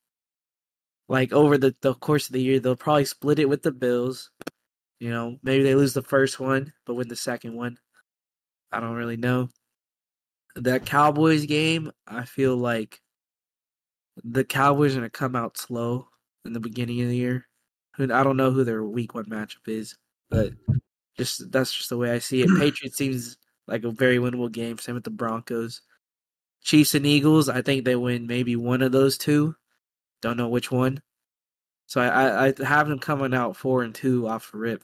like 1.07 1.31
over 1.31 1.57
the, 1.57 1.75
the 1.81 1.93
course 1.93 2.27
of 2.27 2.33
the 2.33 2.41
year, 2.41 2.59
they'll 2.59 2.75
probably 2.75 3.05
split 3.05 3.39
it 3.39 3.47
with 3.47 3.61
the 3.61 3.71
Bills. 3.71 4.31
You 4.99 5.11
know, 5.11 5.37
maybe 5.43 5.63
they 5.63 5.75
lose 5.75 5.93
the 5.93 6.01
first 6.01 6.39
one, 6.39 6.73
but 6.85 6.95
win 6.95 7.07
the 7.07 7.15
second 7.15 7.55
one. 7.55 7.77
I 8.71 8.79
don't 8.79 8.95
really 8.95 9.17
know. 9.17 9.49
That 10.55 10.85
Cowboys 10.85 11.45
game, 11.45 11.91
I 12.07 12.25
feel 12.25 12.55
like 12.57 12.99
the 14.23 14.43
Cowboys 14.43 14.93
are 14.93 14.99
gonna 14.99 15.09
come 15.09 15.35
out 15.35 15.57
slow 15.57 16.07
in 16.45 16.53
the 16.53 16.59
beginning 16.59 17.01
of 17.01 17.09
the 17.09 17.17
year. 17.17 17.47
I 17.97 18.23
don't 18.23 18.37
know 18.37 18.51
who 18.51 18.63
their 18.63 18.83
week 18.83 19.15
one 19.15 19.25
matchup 19.25 19.67
is, 19.67 19.95
but 20.29 20.51
just 21.17 21.51
that's 21.51 21.73
just 21.73 21.89
the 21.89 21.97
way 21.97 22.11
I 22.11 22.19
see 22.19 22.41
it. 22.41 22.49
Patriots 22.59 22.97
seems 22.97 23.37
like 23.67 23.83
a 23.83 23.91
very 23.91 24.17
winnable 24.17 24.51
game. 24.51 24.77
Same 24.77 24.95
with 24.95 25.03
the 25.03 25.09
Broncos. 25.09 25.81
Chiefs 26.61 26.95
and 26.95 27.05
Eagles, 27.05 27.47
I 27.47 27.61
think 27.61 27.85
they 27.85 27.95
win 27.95 28.27
maybe 28.27 28.55
one 28.55 28.81
of 28.81 28.91
those 28.91 29.17
two. 29.17 29.55
Don't 30.21 30.37
know 30.37 30.49
which 30.49 30.71
one. 30.71 31.01
So 31.85 32.01
I, 32.01 32.47
I, 32.47 32.53
I 32.59 32.65
have 32.65 32.87
them 32.87 32.99
coming 32.99 33.33
out 33.33 33.55
four 33.55 33.83
and 33.83 33.93
two 33.93 34.27
off 34.27 34.51
the 34.51 34.57
rip, 34.57 34.83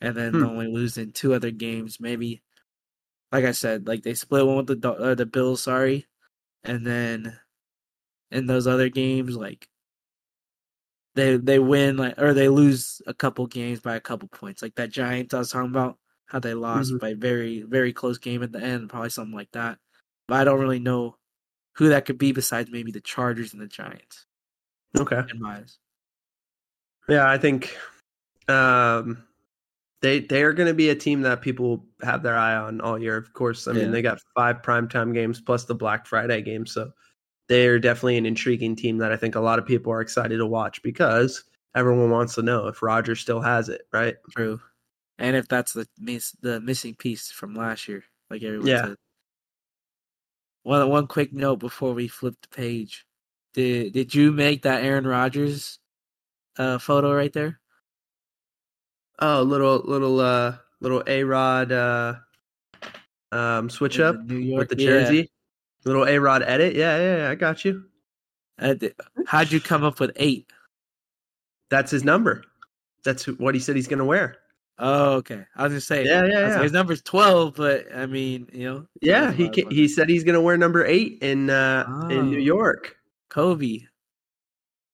and 0.00 0.16
then 0.16 0.32
hmm. 0.32 0.44
only 0.44 0.66
losing 0.66 1.12
two 1.12 1.34
other 1.34 1.50
games. 1.50 2.00
Maybe, 2.00 2.42
like 3.30 3.44
I 3.44 3.52
said, 3.52 3.86
like 3.86 4.02
they 4.02 4.14
split 4.14 4.46
one 4.46 4.64
with 4.64 4.80
the 4.80 4.90
uh, 4.90 5.14
the 5.14 5.26
Bills. 5.26 5.62
Sorry, 5.62 6.06
and 6.64 6.86
then 6.86 7.38
in 8.30 8.46
those 8.46 8.66
other 8.66 8.88
games, 8.88 9.36
like 9.36 9.68
they 11.18 11.36
they 11.36 11.58
win 11.58 11.96
like 11.96 12.14
or 12.16 12.32
they 12.32 12.48
lose 12.48 13.02
a 13.06 13.12
couple 13.12 13.46
games 13.46 13.80
by 13.80 13.96
a 13.96 14.00
couple 14.00 14.28
points. 14.28 14.62
Like 14.62 14.76
that 14.76 14.90
Giants 14.90 15.34
I 15.34 15.38
was 15.38 15.50
talking 15.50 15.70
about, 15.70 15.98
how 16.26 16.38
they 16.38 16.54
lost 16.54 16.90
mm-hmm. 16.90 16.98
by 16.98 17.14
very 17.14 17.62
very 17.62 17.92
close 17.92 18.18
game 18.18 18.42
at 18.42 18.52
the 18.52 18.62
end, 18.62 18.88
probably 18.88 19.10
something 19.10 19.34
like 19.34 19.50
that. 19.52 19.78
But 20.28 20.40
I 20.40 20.44
don't 20.44 20.60
really 20.60 20.78
know 20.78 21.16
who 21.74 21.88
that 21.88 22.04
could 22.04 22.18
be 22.18 22.32
besides 22.32 22.70
maybe 22.70 22.92
the 22.92 23.00
Chargers 23.00 23.52
and 23.52 23.60
the 23.60 23.66
Giants. 23.66 24.26
Okay. 24.96 25.20
In 25.32 25.40
my 25.40 25.58
eyes. 25.58 25.78
Yeah, 27.08 27.28
I 27.28 27.38
think 27.38 27.76
um, 28.46 29.24
they 30.00 30.20
they 30.20 30.44
are 30.44 30.52
going 30.52 30.68
to 30.68 30.74
be 30.74 30.90
a 30.90 30.94
team 30.94 31.22
that 31.22 31.40
people 31.40 31.84
have 32.02 32.22
their 32.22 32.36
eye 32.36 32.54
on 32.54 32.80
all 32.80 32.98
year. 32.98 33.16
Of 33.16 33.32
course, 33.32 33.66
I 33.66 33.72
mean 33.72 33.90
they 33.90 34.02
got 34.02 34.20
five 34.36 34.62
primetime 34.62 35.12
games 35.12 35.40
plus 35.40 35.64
the 35.64 35.74
Black 35.74 36.06
Friday 36.06 36.42
game, 36.42 36.64
so 36.64 36.92
they're 37.48 37.78
definitely 37.78 38.18
an 38.18 38.26
intriguing 38.26 38.76
team 38.76 38.98
that 38.98 39.12
I 39.12 39.16
think 39.16 39.34
a 39.34 39.40
lot 39.40 39.58
of 39.58 39.66
people 39.66 39.92
are 39.92 40.00
excited 40.00 40.36
to 40.36 40.46
watch 40.46 40.82
because 40.82 41.44
everyone 41.74 42.10
wants 42.10 42.34
to 42.36 42.42
know 42.42 42.66
if 42.68 42.82
Rodgers 42.82 43.20
still 43.20 43.40
has 43.40 43.68
it, 43.68 43.82
right? 43.92 44.16
True, 44.30 44.60
and 45.18 45.36
if 45.36 45.48
that's 45.48 45.72
the 45.72 45.88
miss 45.98 46.32
the 46.40 46.60
missing 46.60 46.94
piece 46.94 47.30
from 47.30 47.54
last 47.54 47.88
year, 47.88 48.04
like 48.30 48.42
everyone 48.42 48.66
yeah. 48.66 48.84
said. 48.86 48.96
One 50.62 50.88
one 50.90 51.06
quick 51.06 51.32
note 51.32 51.56
before 51.56 51.94
we 51.94 52.08
flip 52.08 52.34
the 52.42 52.48
page. 52.48 53.06
Did 53.54 53.92
did 53.92 54.14
you 54.14 54.32
make 54.32 54.62
that 54.62 54.84
Aaron 54.84 55.06
Rodgers 55.06 55.78
uh, 56.58 56.78
photo 56.78 57.14
right 57.14 57.32
there? 57.32 57.60
Oh, 59.20 59.42
little 59.42 59.78
little 59.78 60.20
uh 60.20 60.56
little 60.80 61.02
A 61.06 61.24
Rod 61.24 61.72
uh 61.72 62.14
um 63.32 63.70
switch 63.70 63.98
up 63.98 64.16
with 64.26 64.68
the 64.68 64.76
jersey. 64.76 65.30
Little 65.88 66.06
A 66.06 66.18
Rod 66.18 66.42
edit. 66.42 66.76
Yeah, 66.76 66.98
yeah, 66.98 67.16
yeah, 67.16 67.30
I 67.30 67.34
got 67.34 67.64
you. 67.64 67.84
Uh, 68.58 68.74
how'd 69.26 69.50
you 69.50 69.58
come 69.58 69.84
up 69.84 70.00
with 70.00 70.12
eight? 70.16 70.46
That's 71.70 71.90
his 71.90 72.04
number. 72.04 72.44
That's 73.04 73.26
what 73.26 73.54
he 73.54 73.60
said 73.60 73.74
he's 73.74 73.88
gonna 73.88 74.04
wear. 74.04 74.36
Oh, 74.78 75.14
okay. 75.14 75.44
I 75.56 75.64
was 75.64 75.72
just 75.72 75.88
saying. 75.88 76.06
Yeah, 76.06 76.24
yeah, 76.26 76.40
yeah. 76.40 76.62
His 76.62 76.72
number's 76.72 77.00
twelve, 77.00 77.54
but 77.56 77.86
I 77.94 78.04
mean, 78.04 78.48
you 78.52 78.64
know. 78.64 78.86
Yeah, 79.00 79.32
he 79.32 79.50
he 79.70 79.88
said 79.88 80.10
he's 80.10 80.24
gonna 80.24 80.42
wear 80.42 80.58
number 80.58 80.84
eight 80.84 81.18
in 81.22 81.48
uh 81.48 81.84
oh. 81.88 82.08
in 82.08 82.30
New 82.30 82.36
oh. 82.36 82.40
York. 82.40 82.96
Kobe. 83.30 83.80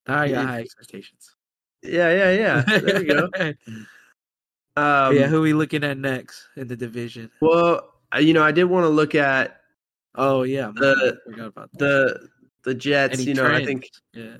I 0.07 0.29
got 0.29 0.45
high 0.45 0.61
expectations. 0.61 1.35
Yeah, 1.83 2.09
yeah, 2.09 2.31
yeah. 2.31 2.79
There 2.79 3.03
you 3.03 3.07
go. 3.07 3.53
Um, 4.77 5.15
yeah, 5.15 5.27
who 5.27 5.37
are 5.37 5.41
we 5.41 5.53
looking 5.53 5.85
at 5.85 5.97
next 5.97 6.49
in 6.57 6.67
the 6.67 6.75
division? 6.75 7.31
Well, 7.39 7.93
uh, 8.13 8.19
you 8.19 8.33
know, 8.33 8.43
I 8.43 8.51
did 8.51 8.65
want 8.65 8.83
to 8.83 8.89
look 8.89 9.15
at 9.15 9.61
Oh 10.17 10.43
yeah, 10.43 10.71
The- 10.75 11.19
forgot 11.25 11.47
about 11.47 11.69
the 11.73 12.29
the 12.63 12.73
Jets. 12.73 13.23
You 13.25 13.33
know, 13.33 13.45
I 13.45 13.63
think. 13.63 13.89
yeah, 14.13 14.37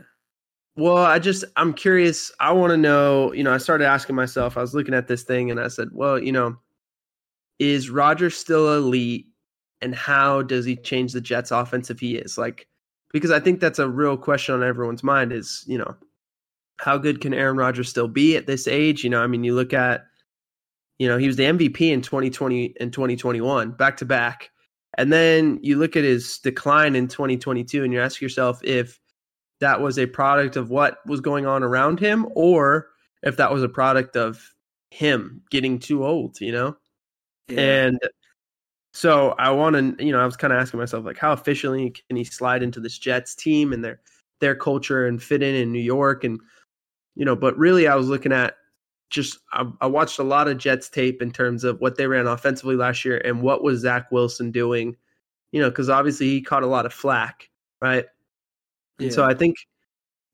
Well, 0.75 0.97
I 0.97 1.19
just 1.19 1.45
I'm 1.55 1.73
curious. 1.73 2.31
I 2.39 2.51
want 2.51 2.71
to 2.71 2.77
know. 2.77 3.33
You 3.33 3.43
know, 3.43 3.53
I 3.53 3.57
started 3.57 3.85
asking 3.85 4.15
myself. 4.15 4.57
I 4.57 4.61
was 4.61 4.73
looking 4.73 4.93
at 4.93 5.07
this 5.07 5.23
thing, 5.23 5.51
and 5.51 5.59
I 5.59 5.67
said, 5.67 5.89
well, 5.91 6.17
you 6.19 6.31
know, 6.31 6.57
is 7.59 7.89
Roger 7.89 8.29
still 8.29 8.75
elite, 8.75 9.27
and 9.81 9.93
how 9.95 10.41
does 10.41 10.65
he 10.65 10.75
change 10.75 11.13
the 11.13 11.21
Jets' 11.21 11.51
offense 11.51 11.89
if 11.89 11.99
he 11.99 12.15
is 12.15 12.37
like? 12.37 12.67
Because 13.11 13.31
I 13.31 13.39
think 13.39 13.59
that's 13.59 13.79
a 13.79 13.87
real 13.87 14.17
question 14.17 14.55
on 14.55 14.63
everyone's 14.63 15.03
mind. 15.03 15.31
Is 15.31 15.63
you 15.67 15.77
know, 15.77 15.95
how 16.79 16.97
good 16.97 17.21
can 17.21 17.33
Aaron 17.33 17.57
Rodgers 17.57 17.89
still 17.89 18.07
be 18.07 18.35
at 18.35 18.47
this 18.47 18.67
age? 18.67 19.03
You 19.03 19.09
know, 19.09 19.21
I 19.21 19.27
mean, 19.27 19.43
you 19.43 19.53
look 19.55 19.71
at, 19.73 20.05
you 20.99 21.07
know, 21.07 21.17
he 21.17 21.27
was 21.27 21.35
the 21.37 21.43
MVP 21.43 21.91
in 21.91 22.01
2020 22.01 22.73
and 22.79 22.91
2021 22.91 23.71
back 23.71 23.97
to 23.97 24.05
back. 24.05 24.49
And 24.95 25.11
then 25.11 25.59
you 25.61 25.77
look 25.77 25.95
at 25.95 26.03
his 26.03 26.39
decline 26.39 26.95
in 26.95 27.07
2022 27.07 27.83
and 27.83 27.93
you 27.93 28.01
ask 28.01 28.21
yourself 28.21 28.59
if 28.63 28.99
that 29.59 29.81
was 29.81 29.99
a 29.99 30.05
product 30.05 30.55
of 30.55 30.69
what 30.69 30.99
was 31.05 31.21
going 31.21 31.45
on 31.45 31.63
around 31.63 31.99
him 31.99 32.27
or 32.35 32.89
if 33.23 33.37
that 33.37 33.51
was 33.51 33.63
a 33.63 33.69
product 33.69 34.15
of 34.15 34.53
him 34.91 35.41
getting 35.49 35.79
too 35.79 36.05
old, 36.05 36.39
you 36.39 36.51
know? 36.51 36.75
yeah. 37.47 37.59
And 37.59 37.99
so 38.93 39.35
I 39.37 39.51
want 39.51 39.97
to, 39.97 40.05
you 40.05 40.13
know, 40.13 40.21
I 40.21 40.25
was 40.25 40.37
kind 40.37 40.53
of 40.53 40.59
asking 40.59 40.79
myself, 40.79 41.03
like, 41.03 41.17
how 41.17 41.33
efficiently 41.33 41.89
can 42.07 42.15
he 42.15 42.23
slide 42.23 42.63
into 42.63 42.79
this 42.79 42.97
Jets 42.97 43.35
team 43.35 43.73
and 43.73 43.83
their 43.83 43.99
their 44.39 44.55
culture 44.55 45.07
and 45.07 45.21
fit 45.21 45.43
in 45.43 45.53
in 45.55 45.71
New 45.73 45.79
York? 45.81 46.23
And 46.23 46.39
you 47.15 47.25
know, 47.25 47.35
but 47.35 47.57
really, 47.57 47.87
I 47.87 47.95
was 47.95 48.07
looking 48.07 48.31
at 48.31 48.55
just 49.15 49.39
I, 49.53 49.65
I 49.81 49.87
watched 49.87 50.19
a 50.19 50.23
lot 50.23 50.47
of 50.47 50.57
Jets 50.57 50.89
tape 50.89 51.21
in 51.21 51.31
terms 51.31 51.63
of 51.63 51.79
what 51.79 51.95
they 51.95 52.05
ran 52.05 52.27
offensively 52.27 52.75
last 52.75 53.05
year 53.05 53.17
and 53.23 53.41
what 53.41 53.63
was 53.63 53.79
Zach 53.79 54.11
Wilson 54.11 54.51
doing. 54.51 54.95
You 55.51 55.61
know, 55.61 55.69
because 55.69 55.89
obviously 55.89 56.27
he 56.27 56.41
caught 56.41 56.63
a 56.63 56.67
lot 56.67 56.85
of 56.85 56.93
flack, 56.93 57.49
right? 57.81 58.05
And 58.99 59.13
so 59.13 59.23
I 59.23 59.33
think 59.33 59.55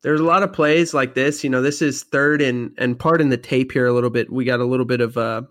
there's 0.01 0.19
a 0.19 0.25
lot 0.25 0.43
of 0.43 0.51
plays 0.51 0.93
like 0.93 1.13
this. 1.13 1.43
You 1.43 1.49
know, 1.49 1.61
this 1.61 1.81
is 1.81 2.03
third 2.03 2.41
and 2.41 2.73
and 2.77 2.97
pardon 2.97 3.29
the 3.29 3.37
tape 3.37 3.71
here 3.71 3.85
a 3.85 3.93
little 3.93 4.09
bit. 4.09 4.31
We 4.31 4.45
got 4.45 4.59
a 4.59 4.65
little 4.65 4.85
bit 4.85 5.01
of 5.01 5.17
uh 5.17 5.43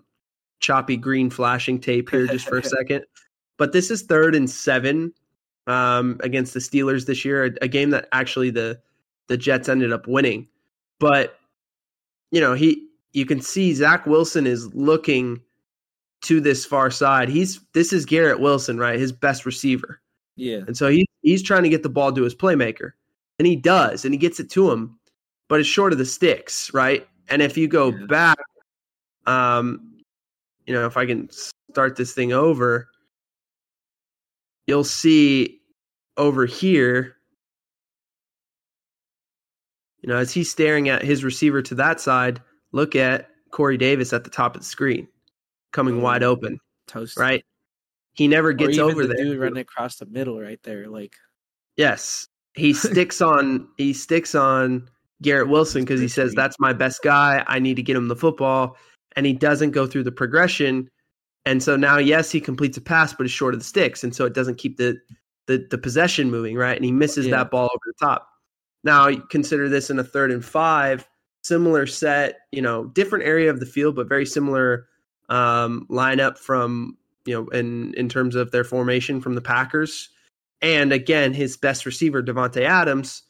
choppy 0.59 0.97
green 0.97 1.29
flashing 1.29 1.79
tape 1.79 2.09
here 2.09 2.27
just 2.27 2.47
for 2.47 2.57
a 2.57 2.63
second. 2.77 3.05
But 3.57 3.71
this 3.71 3.89
is 3.89 4.03
third 4.03 4.35
and 4.35 4.49
seven 4.49 5.13
um 5.67 6.19
against 6.21 6.53
the 6.53 6.59
Steelers 6.59 7.05
this 7.05 7.23
year, 7.23 7.45
a, 7.45 7.51
a 7.61 7.67
game 7.67 7.91
that 7.91 8.07
actually 8.11 8.49
the 8.49 8.79
the 9.27 9.37
Jets 9.37 9.69
ended 9.69 9.93
up 9.93 10.07
winning. 10.07 10.47
But 10.99 11.39
you 12.31 12.41
know, 12.41 12.53
he 12.53 12.90
you 13.13 13.25
can 13.25 13.41
see 13.41 13.73
Zach 13.73 14.05
Wilson 14.05 14.47
is 14.47 14.73
looking 14.73 15.41
to 16.21 16.39
this 16.39 16.65
far 16.65 16.91
side. 16.91 17.29
He's 17.29 17.59
this 17.73 17.91
is 17.93 18.05
Garrett 18.05 18.39
Wilson, 18.39 18.77
right? 18.77 18.99
His 18.99 19.11
best 19.11 19.45
receiver. 19.45 20.01
yeah, 20.35 20.59
And 20.67 20.77
so 20.77 20.89
he 20.89 21.05
he's 21.21 21.43
trying 21.43 21.63
to 21.63 21.69
get 21.69 21.83
the 21.83 21.89
ball 21.89 22.11
to 22.13 22.23
his 22.23 22.35
playmaker. 22.35 22.91
And 23.39 23.47
he 23.47 23.55
does, 23.55 24.05
and 24.05 24.13
he 24.13 24.19
gets 24.19 24.39
it 24.39 24.51
to 24.51 24.69
him, 24.69 24.99
but 25.49 25.59
it's 25.59 25.67
short 25.69 25.93
of 25.93 25.97
the 25.97 26.05
sticks, 26.05 26.71
right? 26.73 27.07
And 27.29 27.41
if 27.41 27.57
you 27.57 27.67
go 27.67 27.89
Yeah. 27.91 28.05
back, 28.05 28.37
um, 29.25 29.97
you 30.67 30.73
know, 30.73 30.85
if 30.85 30.95
I 30.95 31.05
can 31.07 31.27
start 31.71 31.95
this 31.95 32.13
thing 32.13 32.33
over, 32.33 32.87
you'll 34.67 34.83
see 34.83 35.59
over 36.17 36.45
here, 36.45 37.17
you 40.01 40.09
know, 40.09 40.17
as 40.17 40.31
he's 40.31 40.51
staring 40.51 40.87
at 40.89 41.01
his 41.01 41.23
receiver 41.23 41.61
to 41.63 41.75
that 41.75 41.99
side, 41.99 42.41
look 42.71 42.95
at 42.95 43.29
Corey 43.51 43.77
Davis 43.77 44.13
at 44.13 44.23
the 44.23 44.29
top 44.29 44.55
of 44.55 44.61
the 44.61 44.67
screen, 44.67 45.07
coming 45.73 46.01
wide 46.01 46.23
open, 46.23 46.59
toast. 46.87 47.17
right? 47.17 47.43
He 48.13 48.27
never 48.27 48.53
gets 48.53 48.77
over 48.77 49.05
the 49.07 49.13
there. 49.13 49.25
dude 49.25 49.39
running 49.39 49.57
across 49.59 49.95
the 49.97 50.05
middle 50.05 50.39
right 50.41 50.59
there, 50.63 50.87
like 50.87 51.13
Yes. 51.77 52.27
He 52.53 52.73
sticks 52.73 53.21
on 53.21 53.67
he 53.77 53.93
sticks 53.93 54.35
on 54.35 54.89
Garrett 55.21 55.47
Wilson 55.49 55.83
because 55.83 56.01
he 56.01 56.07
says 56.07 56.33
that's 56.33 56.59
my 56.59 56.73
best 56.73 57.01
guy. 57.03 57.43
I 57.47 57.59
need 57.59 57.75
to 57.75 57.83
get 57.83 57.95
him 57.95 58.07
the 58.09 58.15
football. 58.15 58.75
And 59.15 59.25
he 59.25 59.33
doesn't 59.33 59.71
go 59.71 59.85
through 59.87 60.03
the 60.03 60.11
progression. 60.11 60.89
And 61.45 61.61
so 61.63 61.75
now, 61.75 61.97
yes, 61.97 62.29
he 62.31 62.39
completes 62.41 62.77
a 62.77 62.81
pass, 62.81 63.13
but 63.13 63.25
it's 63.25 63.33
short 63.33 63.53
of 63.53 63.59
the 63.61 63.65
sticks. 63.65 64.03
And 64.03 64.15
so 64.15 64.25
it 64.25 64.33
doesn't 64.33 64.57
keep 64.57 64.77
the 64.77 64.97
the, 65.47 65.65
the 65.71 65.77
possession 65.77 66.29
moving, 66.29 66.55
right? 66.55 66.75
And 66.75 66.85
he 66.85 66.91
misses 66.91 67.25
Yeah. 67.27 67.37
that 67.37 67.51
ball 67.51 67.65
over 67.65 67.79
the 67.85 67.93
top. 68.05 68.27
Now 68.83 69.13
consider 69.29 69.69
this 69.69 69.89
in 69.89 69.99
a 69.99 70.03
third 70.03 70.31
and 70.31 70.43
five, 70.43 71.07
similar 71.41 71.85
set, 71.85 72.39
you 72.51 72.61
know, 72.61 72.85
different 72.85 73.25
area 73.25 73.49
of 73.49 73.59
the 73.59 73.65
field, 73.65 73.95
but 73.95 74.07
very 74.07 74.25
similar 74.25 74.87
um, 75.29 75.87
lineup 75.89 76.37
from, 76.37 76.97
you 77.25 77.33
know, 77.33 77.47
in 77.49 77.93
in 77.95 78.09
terms 78.09 78.35
of 78.35 78.51
their 78.51 78.63
formation 78.63 79.21
from 79.21 79.35
the 79.35 79.41
Packers. 79.41 80.09
And 80.61 80.93
again, 80.93 81.33
his 81.33 81.57
best 81.57 81.85
receiver, 81.85 82.21
Davante 82.21 82.61
Adams, 82.61 83.23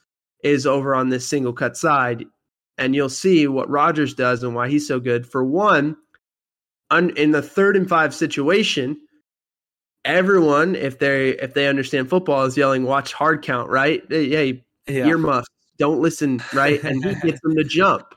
is 0.43 0.67
over 0.67 0.93
on 0.93 1.09
this 1.09 1.27
single 1.27 1.53
cut 1.53 1.77
side. 1.77 2.25
And 2.77 2.95
you'll 2.95 3.09
see 3.09 3.47
what 3.47 3.69
Rodgers 3.69 4.13
does 4.13 4.43
and 4.43 4.55
why 4.55 4.67
he's 4.67 4.87
so 4.87 4.99
good. 4.99 5.27
For 5.27 5.43
one, 5.43 5.95
un, 6.89 7.11
in 7.11 7.31
the 7.31 7.41
third 7.41 7.77
and 7.77 7.87
five 7.87 8.13
situation, 8.13 8.97
everyone, 10.03 10.75
if 10.75 10.99
they 10.99 11.29
if 11.37 11.53
they 11.53 11.67
understand 11.67 12.09
football, 12.09 12.43
is 12.43 12.57
yelling, 12.57 12.83
"Watch 12.83 13.13
hard 13.13 13.43
count!" 13.43 13.69
Right? 13.69 14.01
Hey, 14.09 14.29
hey, 14.29 14.63
yeah, 14.87 15.05
earmuffs, 15.05 15.47
don't 15.81 15.99
listen, 15.99 16.39
right? 16.53 16.81
And 16.83 17.03
he 17.03 17.15
gets 17.27 17.41
them 17.43 17.55
to 17.55 17.63
jump. 17.63 18.13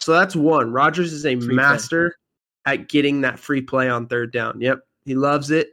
So 0.00 0.12
that's 0.12 0.34
one. 0.34 0.72
Rodgers 0.72 1.12
is 1.12 1.26
a 1.26 1.36
Free 1.36 1.48
play. 1.48 1.54
master 1.54 2.16
at 2.64 2.88
getting 2.88 3.20
that 3.20 3.38
free 3.38 3.60
play 3.60 3.90
on 3.90 4.06
third 4.06 4.32
down. 4.32 4.58
Yep. 4.62 4.80
He 5.04 5.14
loves 5.14 5.50
it, 5.50 5.72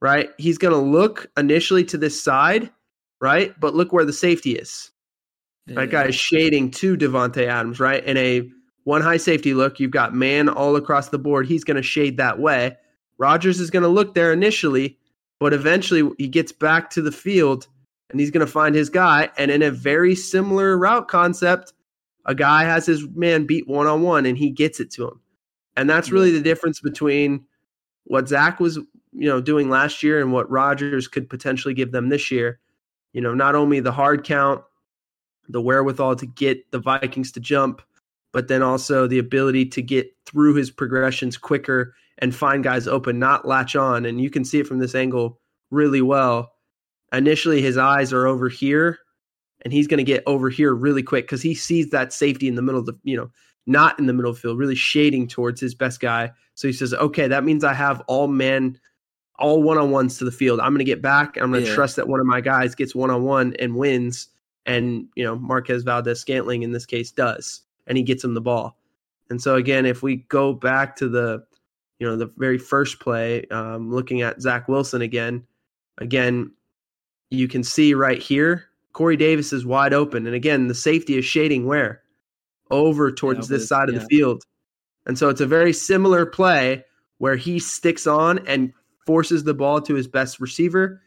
right? 0.00 0.30
He's 0.38 0.58
going 0.58 0.74
to 0.74 0.80
look 0.80 1.30
initially 1.36 1.84
to 1.84 1.96
this 1.96 2.20
side, 2.20 2.68
right? 3.20 3.54
But 3.60 3.76
look 3.76 3.92
where 3.92 4.04
the 4.04 4.12
safety 4.12 4.56
is. 4.56 4.90
That 5.68 5.90
guy 5.90 6.06
is 6.06 6.16
shading 6.16 6.72
to 6.72 6.96
Davante 6.96 7.46
Adams, 7.46 7.78
right? 7.78 8.04
In 8.04 8.16
a 8.16 8.50
one 8.82 9.02
high 9.02 9.18
safety 9.18 9.54
look, 9.54 9.78
you've 9.78 9.92
got 9.92 10.12
man 10.12 10.48
all 10.48 10.74
across 10.74 11.10
the 11.10 11.18
board. 11.18 11.46
He's 11.46 11.62
going 11.62 11.76
to 11.76 11.82
shade 11.82 12.16
that 12.16 12.40
way. 12.40 12.76
Rodgers 13.18 13.60
is 13.60 13.70
going 13.70 13.84
to 13.84 13.88
look 13.88 14.14
there 14.14 14.32
initially, 14.32 14.98
but 15.38 15.52
eventually 15.52 16.10
he 16.18 16.26
gets 16.26 16.50
back 16.50 16.90
to 16.90 17.02
the 17.02 17.12
field 17.12 17.68
and 18.12 18.20
he's 18.20 18.30
going 18.30 18.46
to 18.46 18.52
find 18.52 18.74
his 18.74 18.88
guy. 18.88 19.30
And 19.36 19.50
in 19.50 19.62
a 19.62 19.70
very 19.70 20.14
similar 20.14 20.78
route 20.78 21.08
concept, 21.08 21.72
a 22.26 22.34
guy 22.34 22.64
has 22.64 22.86
his 22.86 23.08
man 23.08 23.46
beat 23.46 23.66
one 23.66 23.86
on 23.86 24.02
one 24.02 24.26
and 24.26 24.38
he 24.38 24.50
gets 24.50 24.78
it 24.78 24.90
to 24.92 25.08
him. 25.08 25.20
And 25.76 25.90
that's 25.90 26.12
really 26.12 26.30
the 26.30 26.42
difference 26.42 26.80
between 26.80 27.44
what 28.04 28.28
Zach 28.28 28.60
was, 28.60 28.76
you 28.76 29.28
know, 29.28 29.40
doing 29.40 29.70
last 29.70 30.02
year 30.02 30.20
and 30.20 30.32
what 30.32 30.50
Rodgers 30.50 31.08
could 31.08 31.28
potentially 31.28 31.74
give 31.74 31.92
them 31.92 32.10
this 32.10 32.30
year. 32.30 32.60
You 33.12 33.20
know, 33.20 33.34
not 33.34 33.54
only 33.54 33.80
the 33.80 33.92
hard 33.92 34.24
count, 34.24 34.62
the 35.48 35.60
wherewithal 35.60 36.16
to 36.16 36.26
get 36.26 36.70
the 36.70 36.78
Vikings 36.78 37.32
to 37.32 37.40
jump, 37.40 37.82
but 38.32 38.48
then 38.48 38.62
also 38.62 39.06
the 39.06 39.18
ability 39.18 39.66
to 39.66 39.82
get 39.82 40.14
through 40.26 40.54
his 40.54 40.70
progressions 40.70 41.36
quicker 41.36 41.94
and 42.18 42.34
find 42.34 42.64
guys 42.64 42.86
open, 42.86 43.18
not 43.18 43.46
latch 43.46 43.76
on. 43.76 44.06
And 44.06 44.20
you 44.20 44.30
can 44.30 44.44
see 44.44 44.60
it 44.60 44.66
from 44.66 44.78
this 44.78 44.94
angle 44.94 45.40
really 45.70 46.02
well. 46.02 46.51
Initially, 47.12 47.60
his 47.60 47.76
eyes 47.76 48.12
are 48.12 48.26
over 48.26 48.48
here, 48.48 48.98
and 49.62 49.72
he's 49.72 49.86
going 49.86 49.98
to 49.98 50.04
get 50.04 50.22
over 50.26 50.48
here 50.50 50.74
really 50.74 51.02
quick 51.02 51.26
because 51.26 51.42
he 51.42 51.54
sees 51.54 51.90
that 51.90 52.12
safety 52.12 52.48
in 52.48 52.54
the 52.54 52.62
middle 52.62 52.80
of 52.80 52.86
the, 52.86 52.98
you 53.04 53.16
know, 53.16 53.30
not 53.66 53.98
in 53.98 54.06
the 54.06 54.12
middle 54.12 54.30
of 54.30 54.36
the 54.36 54.42
field, 54.42 54.58
really 54.58 54.74
shading 54.74 55.28
towards 55.28 55.60
his 55.60 55.74
best 55.74 56.00
guy. 56.00 56.30
So 56.54 56.66
he 56.66 56.72
says, 56.72 56.94
okay, 56.94 57.28
that 57.28 57.44
means 57.44 57.64
I 57.64 57.74
have 57.74 58.02
all 58.08 58.28
men, 58.28 58.78
all 59.38 59.62
one 59.62 59.78
on 59.78 59.90
ones 59.90 60.18
to 60.18 60.24
the 60.24 60.32
field. 60.32 60.58
I'm 60.58 60.72
going 60.72 60.78
to 60.78 60.84
get 60.84 61.02
back. 61.02 61.36
I'm 61.36 61.50
going 61.50 61.62
to 61.62 61.68
Yeah. 61.68 61.74
trust 61.74 61.96
that 61.96 62.08
one 62.08 62.20
of 62.20 62.26
my 62.26 62.40
guys 62.40 62.74
gets 62.74 62.94
one 62.94 63.10
on 63.10 63.22
one 63.22 63.54
and 63.58 63.76
wins. 63.76 64.28
And, 64.66 65.06
you 65.16 65.24
know, 65.24 65.36
Marquez 65.36 65.82
Valdes 65.82 66.20
Scantling 66.20 66.62
in 66.62 66.72
this 66.72 66.86
case 66.86 67.10
does, 67.10 67.62
and 67.86 67.98
he 67.98 68.04
gets 68.04 68.22
him 68.24 68.34
the 68.34 68.40
ball. 68.40 68.78
And 69.28 69.40
so, 69.40 69.56
again, 69.56 69.86
if 69.86 70.02
we 70.02 70.16
go 70.28 70.52
back 70.52 70.94
to 70.96 71.08
the, 71.08 71.44
you 71.98 72.06
know, 72.06 72.16
the 72.16 72.32
very 72.36 72.58
first 72.58 73.00
play, 73.00 73.44
um, 73.46 73.90
looking 73.90 74.22
at 74.22 74.40
Zach 74.40 74.68
Wilson 74.68 75.02
again, 75.02 75.44
again, 75.98 76.52
you 77.32 77.48
can 77.48 77.64
see 77.64 77.94
right 77.94 78.20
here, 78.20 78.64
Corey 78.92 79.16
Davis 79.16 79.52
is 79.52 79.64
wide 79.64 79.94
open. 79.94 80.26
And 80.26 80.34
again, 80.34 80.68
the 80.68 80.74
safety 80.74 81.16
is 81.16 81.24
shading 81.24 81.66
where? 81.66 82.02
Over 82.70 83.10
towards 83.10 83.46
over 83.46 83.54
this 83.54 83.68
side 83.68 83.88
of 83.88 83.94
the 83.94 84.06
field. 84.06 84.42
And 85.06 85.18
so 85.18 85.28
it's 85.28 85.40
a 85.40 85.46
very 85.46 85.72
similar 85.72 86.26
play 86.26 86.84
where 87.18 87.36
he 87.36 87.58
sticks 87.58 88.06
on 88.06 88.46
and 88.46 88.72
forces 89.06 89.44
the 89.44 89.54
ball 89.54 89.80
to 89.80 89.94
his 89.94 90.06
best 90.06 90.40
receiver. 90.40 91.00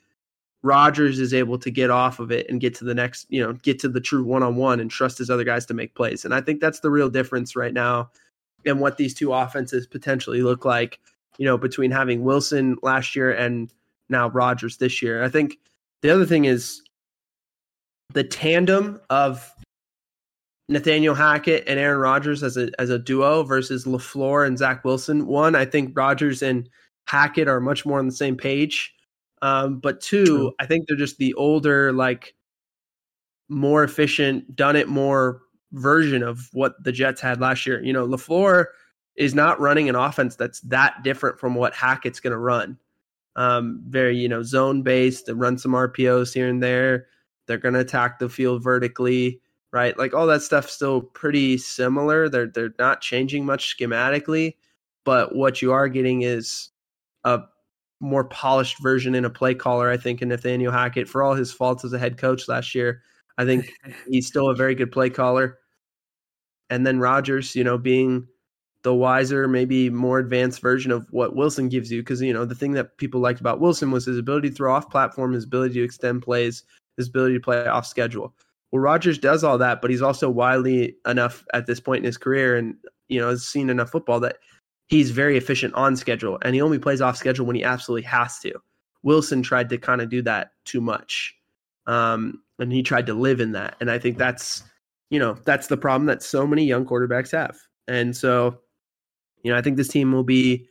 Rodgers 0.63 1.19
is 1.19 1.33
able 1.33 1.59
to 1.59 1.69
get 1.69 1.91
off 1.91 2.19
of 2.19 2.31
it 2.31 2.49
and 2.49 2.59
get 2.59 2.73
to 2.75 2.85
the 2.85 2.95
next, 2.95 3.27
you 3.29 3.41
know, 3.41 3.53
get 3.53 3.77
to 3.79 3.89
the 3.89 4.01
true 4.01 4.23
one 4.23 4.41
on 4.41 4.55
one 4.55 4.79
and 4.79 4.89
trust 4.89 5.19
his 5.19 5.29
other 5.29 5.43
guys 5.43 5.65
to 5.67 5.73
make 5.73 5.93
plays. 5.93 6.25
And 6.25 6.33
I 6.33 6.41
think 6.41 6.59
that's 6.59 6.79
the 6.79 6.89
real 6.89 7.09
difference 7.09 7.55
right 7.55 7.73
now 7.73 8.09
and 8.65 8.79
what 8.79 8.97
these 8.97 9.13
two 9.13 9.31
offenses 9.31 9.85
potentially 9.85 10.41
look 10.41 10.65
like, 10.65 10.99
you 11.37 11.45
know, 11.45 11.57
between 11.57 11.91
having 11.91 12.23
Wilson 12.23 12.77
last 12.81 13.15
year 13.15 13.31
and 13.31 13.71
now 14.09 14.29
Rodgers 14.29 14.77
this 14.77 15.01
year. 15.01 15.23
I 15.23 15.29
think 15.29 15.59
the 16.05 16.13
other 16.13 16.25
thing 16.25 16.45
is 16.45 16.83
the 18.13 18.23
tandem 18.23 19.01
of 19.09 19.51
Nathaniel 20.69 21.15
Hackett 21.15 21.63
and 21.67 21.79
Aaron 21.79 21.99
Rodgers 21.99 22.43
as 22.43 22.57
a 22.57 22.69
as 22.79 22.91
a 22.91 22.99
duo 22.99 23.41
versus 23.41 23.85
LaFleur 23.85 24.45
and 24.45 24.55
Zach 24.55 24.85
Wilson. 24.85 25.25
One, 25.25 25.55
I 25.55 25.65
think 25.65 25.97
Rodgers 25.97 26.43
and 26.43 26.69
Hackett 27.07 27.47
are 27.47 27.59
much 27.59 27.87
more 27.87 27.97
on 27.97 28.05
the 28.05 28.11
same 28.11 28.37
page. 28.37 28.93
Um, 29.41 29.79
but 29.79 29.99
two, 29.99 30.25
True. 30.25 30.53
I 30.59 30.67
think 30.67 30.87
they're 30.87 30.95
just 30.95 31.17
the 31.17 31.33
older, 31.33 31.91
like 31.91 32.35
more 33.49 33.83
efficient, 33.83 34.55
done 34.55 34.75
it 34.75 34.87
more 34.87 35.41
version 35.71 36.21
of 36.21 36.49
what 36.53 36.83
the 36.83 36.91
Jets 36.91 37.19
had 37.19 37.41
last 37.41 37.65
year. 37.65 37.83
You 37.83 37.93
know, 37.93 38.07
LaFleur 38.07 38.65
is 39.15 39.33
not 39.33 39.59
running 39.59 39.89
an 39.89 39.95
offense 39.95 40.35
that's 40.35 40.61
that 40.61 41.01
different 41.03 41.39
from 41.39 41.55
what 41.55 41.73
Hackett's 41.73 42.19
going 42.19 42.29
to 42.29 42.37
run. 42.37 42.77
Um, 43.35 43.81
very, 43.87 44.17
you 44.17 44.29
know, 44.29 44.43
zone 44.43 44.81
based, 44.81 45.27
and 45.29 45.39
run 45.39 45.57
some 45.57 45.73
RPOs 45.73 46.33
here 46.33 46.47
and 46.47 46.63
there. 46.63 47.07
They're 47.47 47.57
going 47.57 47.73
to 47.73 47.81
attack 47.81 48.19
the 48.19 48.29
field 48.29 48.63
vertically 48.63 49.41
right? 49.75 49.97
Like 49.97 50.13
all 50.13 50.25
that 50.27 50.41
stuff 50.41 50.69
still 50.69 51.01
pretty 51.01 51.57
similar. 51.57 52.29
They're 52.29 52.47
they're 52.47 52.73
not 52.79 53.01
changing 53.01 53.45
much 53.45 53.77
schematically, 53.77 54.55
but 55.03 55.35
what 55.35 55.61
you 55.61 55.73
are 55.73 55.89
getting 55.89 56.21
is 56.21 56.69
a 57.25 57.41
more 57.99 58.23
polished 58.23 58.81
version 58.81 59.15
in 59.15 59.25
a 59.25 59.29
play 59.29 59.53
caller, 59.53 59.89
I 59.89 59.97
think, 59.97 60.21
in 60.21 60.29
Nathaniel 60.29 60.71
Hackett. 60.71 61.09
For 61.09 61.21
all 61.21 61.33
his 61.33 61.51
faults 61.51 61.83
as 61.83 61.91
a 61.91 61.99
head 61.99 62.17
coach 62.17 62.47
last 62.47 62.73
year, 62.73 63.01
I 63.37 63.43
think 63.43 63.69
he's 64.09 64.27
still 64.27 64.49
a 64.49 64.55
very 64.55 64.75
good 64.75 64.93
play 64.93 65.09
caller. 65.09 65.59
And 66.69 66.87
then 66.87 66.99
Rodgers, 66.99 67.53
you 67.53 67.65
know, 67.65 67.77
being 67.77 68.29
the 68.85 68.93
wiser, 68.93 69.47
maybe 69.47 69.89
more 69.89 70.19
advanced 70.19 70.61
version 70.61 70.91
of 70.91 71.07
what 71.11 71.35
Wilson 71.35 71.69
gives 71.69 71.91
you. 71.91 72.01
Because, 72.01 72.21
you 72.21 72.31
know, 72.31 72.45
the 72.45 72.53
thing 72.53 72.73
that 72.73 72.97
people 72.97 73.19
liked 73.19 73.39
about 73.41 73.59
Wilson 73.59 73.89
was 73.89 74.05
his 74.05 74.19
ability 74.19 74.49
to 74.49 74.55
throw 74.55 74.73
off 74.73 74.91
platform, 74.91 75.33
his 75.33 75.43
ability 75.43 75.73
to 75.73 75.83
extend 75.83 76.21
plays, 76.21 76.63
his 76.95 77.07
ability 77.07 77.33
to 77.33 77.39
play 77.39 77.65
off 77.65 77.87
schedule. 77.87 78.35
Well, 78.71 78.83
Rodgers 78.83 79.17
does 79.17 79.43
all 79.43 79.57
that, 79.57 79.81
but 79.81 79.89
he's 79.89 80.03
also 80.03 80.29
wily 80.29 80.95
enough 81.07 81.43
at 81.55 81.65
this 81.65 81.79
point 81.79 81.99
in 81.99 82.05
his 82.05 82.17
career 82.17 82.55
and, 82.57 82.75
you 83.09 83.19
know, 83.19 83.29
has 83.29 83.45
seen 83.45 83.71
enough 83.71 83.89
football 83.89 84.19
that 84.19 84.37
he's 84.85 85.09
very 85.09 85.35
efficient 85.35 85.73
on 85.73 85.95
schedule 85.95 86.37
and 86.43 86.53
he 86.53 86.61
only 86.61 86.77
plays 86.77 87.01
off 87.01 87.17
schedule 87.17 87.47
when 87.47 87.55
he 87.55 87.63
absolutely 87.63 88.03
has 88.03 88.37
to. 88.39 88.53
Wilson 89.01 89.41
tried 89.41 89.69
to 89.69 89.79
kind 89.79 89.99
of 89.99 90.09
do 90.09 90.21
that 90.21 90.51
too 90.65 90.79
much. 90.79 91.35
Um, 91.87 92.43
and 92.59 92.71
he 92.71 92.83
tried 92.83 93.07
to 93.07 93.15
live 93.15 93.41
in 93.41 93.51
that. 93.53 93.77
And 93.81 93.89
I 93.89 93.97
think 93.97 94.19
that's, 94.19 94.61
you 95.09 95.17
know, 95.17 95.37
that's 95.43 95.67
the 95.67 95.77
problem 95.77 96.05
that 96.05 96.21
so 96.21 96.45
many 96.45 96.65
young 96.65 96.85
quarterbacks 96.85 97.31
have. 97.31 97.57
And 97.87 98.15
so, 98.15 98.59
you 99.45 99.51
know, 99.51 99.57
I 99.59 99.61
think 99.61 99.77
this 99.77 99.89
team 99.89 100.11
will 100.11 100.23
be 100.23 100.67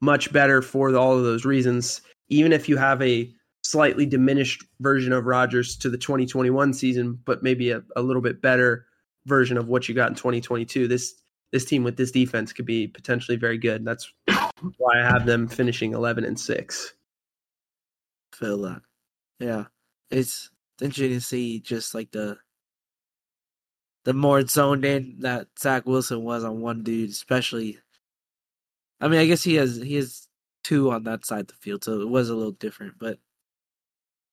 much 0.00 0.32
better 0.32 0.60
for 0.60 0.94
all 0.96 1.16
of 1.16 1.22
those 1.22 1.44
reasons. 1.44 2.00
Even 2.28 2.52
if 2.52 2.68
you 2.68 2.76
have 2.76 3.00
a 3.00 3.32
slightly 3.62 4.04
diminished 4.04 4.64
version 4.80 5.12
of 5.12 5.26
Rodgers 5.26 5.76
to 5.76 5.88
the 5.88 5.96
2021 5.96 6.74
season, 6.74 7.20
but 7.24 7.44
maybe 7.44 7.70
a, 7.70 7.82
a 7.94 8.02
little 8.02 8.20
bit 8.20 8.42
better 8.42 8.84
version 9.26 9.56
of 9.56 9.68
what 9.68 9.88
you 9.88 9.94
got 9.94 10.08
in 10.08 10.16
2022. 10.16 10.88
This 10.88 11.14
this 11.52 11.64
team 11.64 11.84
with 11.84 11.96
this 11.96 12.10
defense 12.10 12.52
could 12.52 12.66
be 12.66 12.88
potentially 12.88 13.36
very 13.36 13.58
good. 13.58 13.84
That's 13.84 14.12
why 14.26 15.00
I 15.00 15.04
have 15.04 15.24
them 15.24 15.46
finishing 15.46 15.92
11 15.92 16.24
and 16.24 16.38
6. 16.38 16.94
Feel 18.34 18.62
that. 18.62 18.82
Yeah. 19.38 19.66
It's 20.10 20.50
interesting 20.82 21.10
to 21.10 21.20
see 21.20 21.60
just 21.60 21.94
like 21.94 22.10
the 22.10 22.38
the 24.04 24.12
more 24.12 24.44
zoned 24.44 24.84
in 24.84 25.16
that 25.20 25.46
Zach 25.56 25.86
Wilson 25.86 26.24
was 26.24 26.42
on 26.42 26.60
one 26.60 26.82
dude, 26.82 27.10
especially 27.10 27.78
I 29.00 29.08
mean, 29.08 29.20
I 29.20 29.26
guess 29.26 29.42
he 29.42 29.54
has 29.54 29.76
he 29.76 29.96
has 29.96 30.28
two 30.64 30.90
on 30.90 31.04
that 31.04 31.24
side 31.26 31.40
of 31.40 31.46
the 31.48 31.54
field, 31.54 31.84
so 31.84 32.00
it 32.00 32.08
was 32.08 32.28
a 32.28 32.34
little 32.34 32.52
different, 32.52 32.94
but 32.98 33.18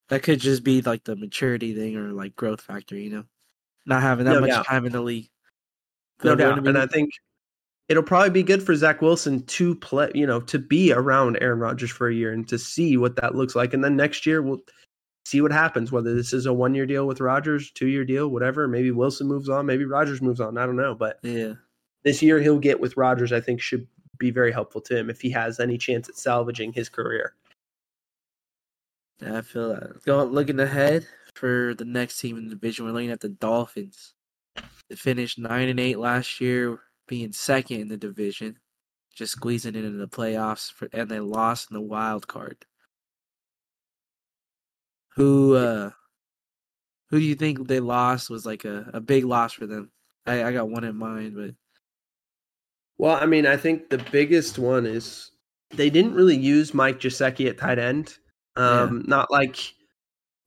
that 0.09 0.24
could 0.24 0.39
just 0.39 0.64
be 0.64 0.82
like 0.82 1.03
the 1.03 1.16
maturity 1.16 1.74
thing 1.74 1.95
or 1.95 2.11
like 2.11 2.36
growth 2.36 2.61
factor, 2.61 2.95
you 2.95 3.09
know, 3.09 3.24
not 3.86 4.01
having 4.01 4.26
that 4.26 4.34
no 4.34 4.41
much 4.41 4.49
doubt. 4.49 4.66
time 4.66 4.86
in 4.86 4.91
the 4.91 5.01
league. 5.01 5.30
No 6.24 6.36
doubt, 6.36 6.66
and 6.66 6.78
I 6.78 6.88
think 6.88 7.11
it'll 7.89 8.03
probably 8.03 8.30
be 8.30 8.43
good 8.43 8.64
for 8.64 8.76
Zach 8.76 9.01
Wilson 9.01 9.45
to 9.45 9.76
play, 9.76 10.09
you 10.16 10.26
know, 10.26 10.39
to 10.41 10.59
be 10.59 10.93
around 10.93 11.38
Aaron 11.41 11.59
Rodgers 11.59 11.91
for 11.91 12.07
a 12.07 12.14
year 12.14 12.32
and 12.32 12.47
to 12.47 12.57
see 12.57 12.95
what 12.97 13.16
that 13.18 13.36
looks 13.36 13.55
like, 13.55 13.74
and 13.74 13.84
then 13.84 13.95
next 13.95 14.26
year 14.26 14.41
we'll 14.41 14.61
see 15.26 15.41
what 15.41 15.51
happens. 15.51 15.91
Whether 15.91 16.16
this 16.16 16.34
is 16.34 16.45
a 16.45 16.53
one 16.53 16.74
year 16.74 16.86
deal 16.86 17.05
with 17.07 17.22
Rodgers, 17.22 17.72
two 17.72 17.88
year 17.88 18.05
deal, 18.05 18.30
whatever. 18.30 18.68
Maybe 18.68 18.91
Wilson 18.91 19.28
moves 19.28 19.49
on, 19.49 19.66
maybe 19.66 19.86
Rodgers 19.86 20.22
moves 20.22 20.39
on. 20.39 20.57
I 20.57 20.66
don't 20.66 20.78
know, 20.78 20.95
but 20.95 21.20
yeah, 21.24 21.53
this 22.03 22.22
year 22.22 22.39
he'll 22.39 22.59
get 22.59 22.80
with 22.80 22.97
Rodgers. 22.97 23.34
I 23.34 23.41
think 23.41 23.61
should 23.61 23.88
be 24.18 24.32
very 24.32 24.51
helpful 24.51 24.82
to 24.82 24.97
him 24.97 25.09
if 25.09 25.22
he 25.22 25.30
has 25.32 25.59
any 25.59 25.78
chance 25.78 26.09
at 26.09 26.18
salvaging 26.18 26.74
his 26.74 26.89
career. 26.89 27.36
I 29.22 29.41
feel 29.41 29.70
that. 29.70 30.03
Going 30.03 30.30
looking 30.30 30.59
ahead 30.59 31.07
for 31.36 31.74
the 31.76 31.86
next 31.86 32.20
team 32.20 32.38
in 32.38 32.45
the 32.45 32.55
division, 32.55 32.86
we're 32.86 32.91
looking 32.91 33.11
at 33.11 33.22
the 33.22 33.30
Dolphins. 33.30 34.14
They 34.89 34.95
finished 34.95 35.39
nine 35.39 35.70
and 35.70 35.80
eight 35.80 35.97
last 35.97 36.41
year, 36.41 36.80
being 37.07 37.32
second 37.32 37.82
in 37.82 37.88
the 37.88 37.97
division, 37.97 38.59
just 39.14 39.34
squeezing 39.34 39.76
it 39.76 39.86
into 39.86 39.97
the 39.97 40.07
playoffs, 40.07 40.72
for, 40.72 40.89
and 40.93 41.09
they 41.09 41.20
lost 41.20 41.72
in 41.72 41.76
the 41.76 41.82
wild 41.82 42.28
card. 42.28 42.66
Who 45.16 45.55
uh 45.55 45.91
who 47.09 47.20
do 47.20 47.26
you 47.26 47.36
think 47.36 47.68
they 47.68 47.80
lost 47.80 48.30
was 48.32 48.45
like 48.45 48.66
a, 48.66 48.89
a 48.93 48.99
big 48.99 49.24
loss 49.24 49.53
for 49.53 49.68
them? 49.68 49.91
I, 50.26 50.45
I 50.45 50.51
got 50.51 50.70
one 50.70 50.84
in 50.84 50.95
mind, 50.95 51.36
but 51.36 51.51
well, 52.97 53.17
I 53.21 53.25
mean, 53.25 53.45
I 53.45 53.57
think 53.57 53.89
the 53.89 54.03
biggest 54.11 54.59
one 54.59 54.85
is 54.85 55.31
they 55.71 55.89
didn't 55.89 56.13
really 56.13 56.37
use 56.37 56.73
Mike 56.73 56.99
Gesicki 56.99 57.49
at 57.49 57.57
tight 57.57 57.79
end. 57.79 58.17
Um, 58.55 58.97
yeah. 58.97 59.03
Not 59.07 59.31
like 59.31 59.73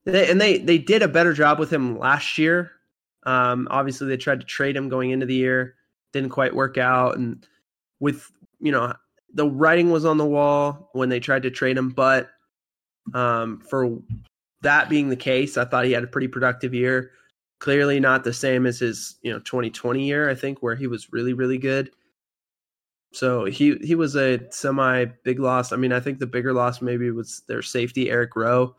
they 0.04 0.30
and 0.30 0.40
they 0.40 0.58
they 0.58 0.78
did 0.78 1.02
a 1.02 1.08
better 1.08 1.32
job 1.32 1.58
with 1.58 1.72
him 1.72 1.98
last 1.98 2.38
year. 2.38 2.72
Um, 3.24 3.66
obviously, 3.70 4.06
they 4.06 4.16
tried 4.16 4.40
to 4.40 4.46
trade 4.46 4.76
him 4.76 4.88
going 4.88 5.10
into 5.10 5.26
the 5.26 5.34
year, 5.34 5.74
didn't 6.12 6.30
quite 6.30 6.54
work 6.54 6.78
out, 6.78 7.18
and 7.18 7.44
with 7.98 8.30
you 8.60 8.70
know 8.70 8.94
the 9.34 9.48
writing 9.48 9.90
was 9.90 10.04
on 10.04 10.16
the 10.16 10.24
wall 10.24 10.90
when 10.92 11.08
they 11.08 11.20
tried 11.20 11.42
to 11.42 11.50
trade 11.50 11.76
him. 11.76 11.90
But 11.90 12.28
um, 13.12 13.60
for 13.68 13.98
that 14.62 14.88
being 14.88 15.08
the 15.08 15.16
case, 15.16 15.56
I 15.56 15.64
thought 15.64 15.84
he 15.84 15.92
had 15.92 16.04
a 16.04 16.08
pretty 16.08 16.28
productive 16.28 16.72
year. 16.72 17.10
Clearly, 17.58 17.98
not 17.98 18.22
the 18.22 18.32
same 18.32 18.66
as 18.66 18.78
his 18.78 19.16
you 19.22 19.32
know 19.32 19.40
2020 19.40 20.06
year. 20.06 20.30
I 20.30 20.34
think 20.36 20.62
where 20.62 20.76
he 20.76 20.86
was 20.86 21.12
really 21.12 21.32
really 21.32 21.58
good. 21.58 21.90
So 23.16 23.46
he 23.46 23.76
he 23.82 23.94
was 23.94 24.14
a 24.14 24.40
semi 24.50 25.06
big 25.24 25.38
loss. 25.38 25.72
I 25.72 25.76
mean, 25.76 25.90
I 25.90 26.00
think 26.00 26.18
the 26.18 26.26
bigger 26.26 26.52
loss 26.52 26.82
maybe 26.82 27.10
was 27.10 27.44
their 27.48 27.62
safety 27.62 28.10
Eric 28.10 28.36
Rowe. 28.36 28.76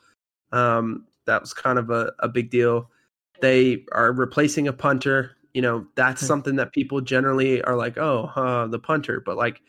Um, 0.51 1.05
that 1.25 1.41
was 1.41 1.53
kind 1.53 1.79
of 1.79 1.89
a, 1.89 2.13
a 2.19 2.27
big 2.27 2.51
deal. 2.51 2.91
They 3.41 3.83
are 3.93 4.11
replacing 4.11 4.67
a 4.67 4.73
punter. 4.73 5.31
You 5.55 5.63
know, 5.63 5.87
that's 5.95 6.21
hmm. 6.21 6.27
something 6.27 6.55
that 6.57 6.71
people 6.71 7.01
generally 7.01 7.63
are 7.63 7.75
like, 7.75 7.97
oh, 7.97 8.31
uh, 8.35 8.67
the 8.67 8.77
punter. 8.77 9.21
But 9.25 9.37
like 9.37 9.59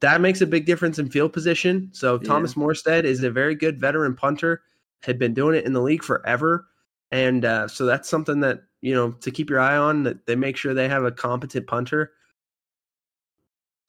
that 0.00 0.22
makes 0.22 0.40
a 0.40 0.46
big 0.46 0.64
difference 0.64 0.98
in 0.98 1.10
field 1.10 1.34
position. 1.34 1.90
So 1.92 2.14
yeah. 2.14 2.26
Thomas 2.26 2.54
Morstead 2.54 3.04
is 3.04 3.22
a 3.22 3.30
very 3.30 3.54
good 3.54 3.78
veteran 3.78 4.16
punter, 4.16 4.62
had 5.02 5.18
been 5.18 5.34
doing 5.34 5.56
it 5.56 5.66
in 5.66 5.74
the 5.74 5.82
league 5.82 6.02
forever. 6.02 6.66
And 7.12 7.44
uh, 7.44 7.68
so 7.68 7.84
that's 7.84 8.08
something 8.08 8.40
that, 8.40 8.62
you 8.80 8.94
know, 8.94 9.12
to 9.12 9.30
keep 9.30 9.50
your 9.50 9.60
eye 9.60 9.76
on 9.76 10.04
that 10.04 10.24
they 10.24 10.36
make 10.36 10.56
sure 10.56 10.72
they 10.72 10.88
have 10.88 11.04
a 11.04 11.12
competent 11.12 11.66
punter. 11.66 12.12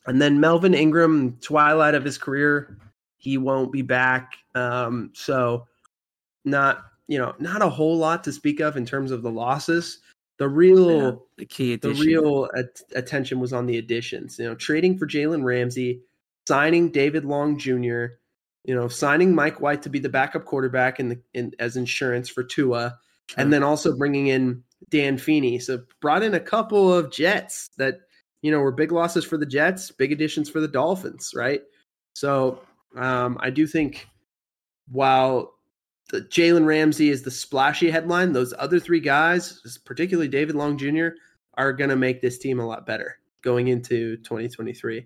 And 0.07 0.21
then 0.21 0.39
Melvin 0.39 0.73
Ingram, 0.73 1.37
twilight 1.41 1.93
of 1.93 2.03
his 2.03 2.17
career, 2.17 2.77
he 3.17 3.37
won't 3.37 3.71
be 3.71 3.81
back. 3.81 4.33
Um, 4.55 5.11
so 5.13 5.67
not 6.45 6.85
you 7.07 7.17
know 7.17 7.35
not 7.39 7.61
a 7.61 7.69
whole 7.69 7.97
lot 7.97 8.23
to 8.23 8.31
speak 8.31 8.59
of 8.59 8.77
in 8.77 8.85
terms 8.85 9.11
of 9.11 9.21
the 9.21 9.31
losses. 9.31 9.99
The 10.39 10.47
real 10.47 10.91
yeah, 10.91 11.11
the 11.37 11.45
key 11.45 11.73
addition. 11.73 11.97
the 11.97 12.05
real 12.05 12.49
at- 12.55 12.81
attention 12.95 13.39
was 13.39 13.53
on 13.53 13.65
the 13.65 13.77
additions. 13.77 14.39
You 14.39 14.45
know, 14.45 14.55
trading 14.55 14.97
for 14.97 15.07
Jalen 15.07 15.43
Ramsey, 15.43 16.01
signing 16.47 16.89
David 16.91 17.25
Long 17.25 17.57
Jr. 17.57 18.05
You 18.63 18.75
know, 18.75 18.87
signing 18.87 19.33
Mike 19.33 19.61
White 19.61 19.81
to 19.83 19.89
be 19.89 19.99
the 19.99 20.09
backup 20.09 20.45
quarterback 20.45 20.99
in 20.99 21.09
the 21.09 21.19
in, 21.33 21.53
as 21.59 21.75
insurance 21.75 22.29
for 22.29 22.43
Tua, 22.43 22.97
sure. 23.29 23.41
and 23.41 23.51
then 23.51 23.63
also 23.63 23.97
bringing 23.97 24.27
in 24.27 24.63
Dan 24.89 25.17
Feeney. 25.17 25.59
So 25.59 25.83
brought 26.01 26.23
in 26.23 26.33
a 26.33 26.39
couple 26.39 26.93
of 26.93 27.11
Jets 27.11 27.69
that 27.77 28.01
you 28.41 28.51
know, 28.51 28.59
were 28.59 28.71
big 28.71 28.91
losses 28.91 29.25
for 29.25 29.37
the 29.37 29.45
Jets, 29.45 29.91
big 29.91 30.11
additions 30.11 30.49
for 30.49 30.59
the 30.59 30.67
Dolphins, 30.67 31.31
right? 31.35 31.61
So 32.13 32.61
um, 32.95 33.37
I 33.41 33.49
do 33.49 33.67
think 33.67 34.07
while 34.89 35.53
the 36.09 36.21
Jalen 36.21 36.65
Ramsey 36.65 37.09
is 37.09 37.23
the 37.23 37.31
splashy 37.31 37.89
headline, 37.89 38.31
those 38.31 38.53
other 38.57 38.79
three 38.79 38.99
guys, 38.99 39.77
particularly 39.85 40.27
David 40.27 40.55
Long 40.55 40.77
Jr., 40.77 41.09
are 41.55 41.73
going 41.73 41.89
to 41.89 41.95
make 41.95 42.21
this 42.21 42.37
team 42.37 42.59
a 42.59 42.65
lot 42.65 42.85
better 42.85 43.19
going 43.41 43.67
into 43.67 44.17
2023. 44.17 45.05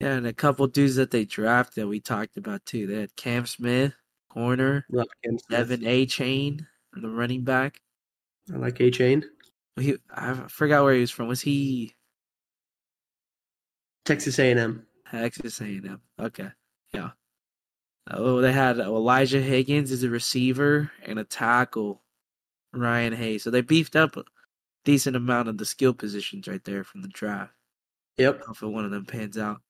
Yeah, 0.00 0.14
and 0.14 0.26
a 0.26 0.32
couple 0.32 0.66
dudes 0.66 0.96
that 0.96 1.10
they 1.10 1.24
drafted 1.24 1.82
that 1.82 1.88
we 1.88 2.00
talked 2.00 2.36
about 2.36 2.64
too. 2.66 2.86
They 2.86 3.00
had 3.00 3.16
Cam 3.16 3.46
Smith, 3.46 3.94
corner, 4.28 4.86
Cam 5.24 5.38
Smith. 5.38 5.68
De'Von 5.68 5.82
Achane, 5.82 6.60
the 6.92 7.08
running 7.08 7.42
back. 7.42 7.80
I 8.52 8.56
like 8.56 8.78
Achane. 8.78 9.24
He, 9.76 9.96
I 10.10 10.34
forgot 10.48 10.84
where 10.84 10.94
he 10.94 11.00
was 11.00 11.10
from. 11.10 11.28
Was 11.28 11.40
he 11.40 11.94
Texas 14.04 14.38
A&M? 14.38 14.86
Texas 15.10 15.60
A&M. 15.60 16.00
Okay, 16.20 16.48
yeah. 16.92 17.10
Oh, 18.10 18.40
they 18.40 18.52
had 18.52 18.78
Elijah 18.78 19.40
Higgins 19.40 19.90
as 19.90 20.02
a 20.02 20.10
receiver 20.10 20.90
and 21.04 21.18
a 21.18 21.24
tackle, 21.24 22.02
Ryan 22.72 23.14
Hayes. 23.14 23.42
So 23.42 23.50
they 23.50 23.62
beefed 23.62 23.96
up 23.96 24.16
a 24.16 24.24
decent 24.84 25.16
amount 25.16 25.48
of 25.48 25.56
the 25.56 25.64
skill 25.64 25.94
positions 25.94 26.46
right 26.46 26.62
there 26.64 26.84
from 26.84 27.02
the 27.02 27.08
draft. 27.08 27.52
Yep. 28.18 28.42
Hopefully 28.44 28.72
one 28.72 28.84
of 28.84 28.90
them 28.90 29.06
pans 29.06 29.38
out. 29.38 29.60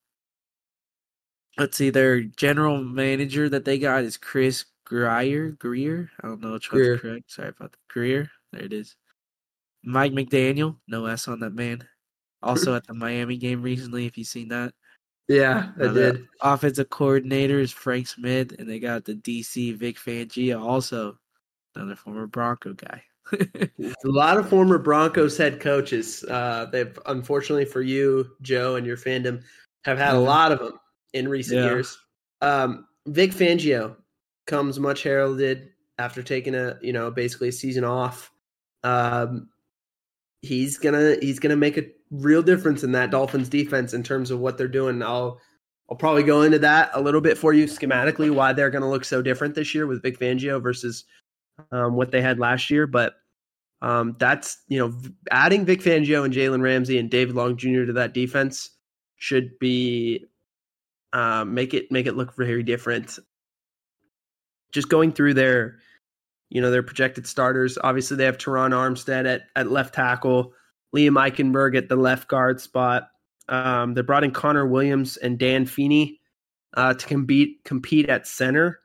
Let's 1.57 1.77
see, 1.77 1.91
their 1.91 2.23
general 2.23 2.83
manager 2.83 3.49
that 3.49 3.65
they 3.65 3.79
got 3.79 4.03
is 4.03 4.17
Chris 4.17 4.65
Greer. 4.85 5.51
Greer? 5.53 6.11
I 6.21 6.27
don't 6.27 6.41
know 6.41 6.53
which 6.53 6.73
one's 6.73 6.83
Grier. 6.83 6.99
correct. 6.99 7.31
Sorry 7.31 7.49
about 7.49 7.73
that. 7.73 7.79
Greer. 7.89 8.31
There 8.53 8.63
it 8.63 8.73
is. 8.73 8.97
Mike 9.85 10.13
McDaniel. 10.13 10.77
No 10.89 11.07
S 11.07 11.29
on 11.29 11.41
that 11.41 11.55
man. 11.55 11.87
Also 12.43 12.75
at 12.75 12.87
the 12.87 12.95
Miami 12.95 13.37
game 13.37 13.63
recently, 13.63 14.07
if 14.07 14.19
you've 14.19 14.27
seen 14.27 14.49
that. 14.49 14.73
Yeah, 15.29 15.71
I 15.81 15.87
the 15.87 15.95
did. 15.95 16.29
Offensive 16.43 16.91
coordinator 16.91 17.59
is 17.59 17.73
Frank 17.73 18.07
Smith, 18.07 18.55
and 18.59 18.69
they 18.69 18.79
got 18.79 19.05
the 19.07 19.15
DC 19.15 19.75
Vic 19.77 19.97
Fangio, 19.97 20.61
also 20.63 21.19
another 21.75 21.97
former 21.97 22.27
Bronco 22.27 22.75
guy. 22.75 23.03
A 23.33 23.91
lot 24.05 24.37
of 24.37 24.49
former 24.49 24.79
Broncos 24.79 25.37
head 25.39 25.61
coaches. 25.61 26.23
Uh, 26.25 26.67
they've 26.71 26.99
unfortunately 27.07 27.65
for 27.65 27.81
you, 27.81 28.31
Joe, 28.43 28.77
and 28.77 28.87
your 28.87 28.97
fandom, 28.99 29.43
have 29.85 29.99
had 29.99 30.15
a 30.15 30.19
Mhm. 30.19 30.27
lot 30.27 30.53
of 30.53 30.59
them 30.59 30.79
in 31.15 31.29
recent 31.29 31.61
Yeah. 31.61 31.67
years. 31.67 31.99
Um, 32.43 32.87
Vic 33.07 33.33
Fangio 33.33 33.97
comes 34.47 34.79
much 34.79 35.03
heralded 35.03 35.73
after 35.99 36.23
taking 36.23 36.55
a 36.55 36.79
you 36.83 36.93
know 36.93 37.11
basically 37.11 37.49
a 37.49 37.53
season 37.53 37.85
off. 37.85 38.31
Um, 38.83 39.49
he's 40.45 40.77
gonna 40.79 41.17
he's 41.21 41.39
gonna 41.39 41.57
make 41.57 41.77
a 41.77 41.85
real 42.11 42.43
difference 42.43 42.85
in 42.85 42.93
that 42.93 43.11
Dolphins 43.11 43.49
defense 43.49 43.95
in 43.95 44.03
terms 44.03 44.31
of 44.31 44.41
what 44.41 44.59
they're 44.59 44.69
doing. 44.69 45.03
I'll 45.03 45.41
I'll 45.91 45.97
probably 45.97 46.23
go 46.23 46.43
into 46.43 46.59
that 46.61 46.91
a 46.95 47.01
little 47.01 47.21
bit 47.21 47.37
for 47.37 47.53
you 47.53 47.67
schematically 47.67 48.33
why 48.33 48.53
they're 48.53 48.71
to 48.83 48.89
look 48.89 49.05
so 49.05 49.23
different 49.23 49.55
this 49.55 49.75
year 49.75 49.87
with 49.87 50.03
Vic 50.03 50.19
Fangio 50.19 50.63
versus 50.63 51.05
um, 51.73 51.95
what 51.95 52.11
they 52.11 52.23
had 52.23 52.39
last 52.39 52.71
year. 52.71 52.87
But 52.87 53.15
um, 53.83 54.17
that's 54.19 54.63
you 54.69 54.79
know 54.79 54.95
adding 55.31 55.65
Vic 55.65 55.81
Fangio 55.81 56.25
and 56.25 56.33
Jalen 56.33 56.63
Ramsey 56.63 56.99
and 56.99 57.11
David 57.11 57.35
Long 57.35 57.57
Jr. 57.57 57.85
to 57.85 57.93
that 57.95 58.15
defense 58.15 58.71
should 59.17 59.59
be 59.59 60.25
um, 61.13 61.55
make 61.55 61.75
it 61.75 61.91
make 61.91 62.07
it 62.07 62.17
look 62.17 62.37
very 62.37 62.63
different. 62.63 63.19
Just 64.73 64.89
going 64.89 65.13
through 65.13 65.35
their 65.35 65.79
you 66.51 66.61
know 66.61 66.71
their 66.71 66.83
projected 66.83 67.27
starters. 67.27 67.79
Obviously, 67.83 68.17
they 68.17 68.25
have 68.25 68.39
Terron 68.39 68.71
Armstead 68.71 69.27
at 69.27 69.43
at 69.57 69.71
left 69.71 69.95
tackle, 69.95 70.53
Liam 70.95 71.19
Eichenberg 71.19 71.77
at 71.77 71.89
the 71.89 71.97
left 71.97 72.29
guard 72.29 72.61
spot. 72.61 73.09
Um, 73.49 73.95
they 73.95 74.03
brought 74.03 74.25
in 74.25 74.31
Connor 74.31 74.67
Williams 74.67 75.17
and 75.17 75.39
Dan 75.39 75.67
Feeney 75.67 76.21
uh, 76.75 76.95
to 76.95 77.07
compete 77.07 77.65
compete 77.65 78.09
at 78.09 78.27
center. 78.27 78.81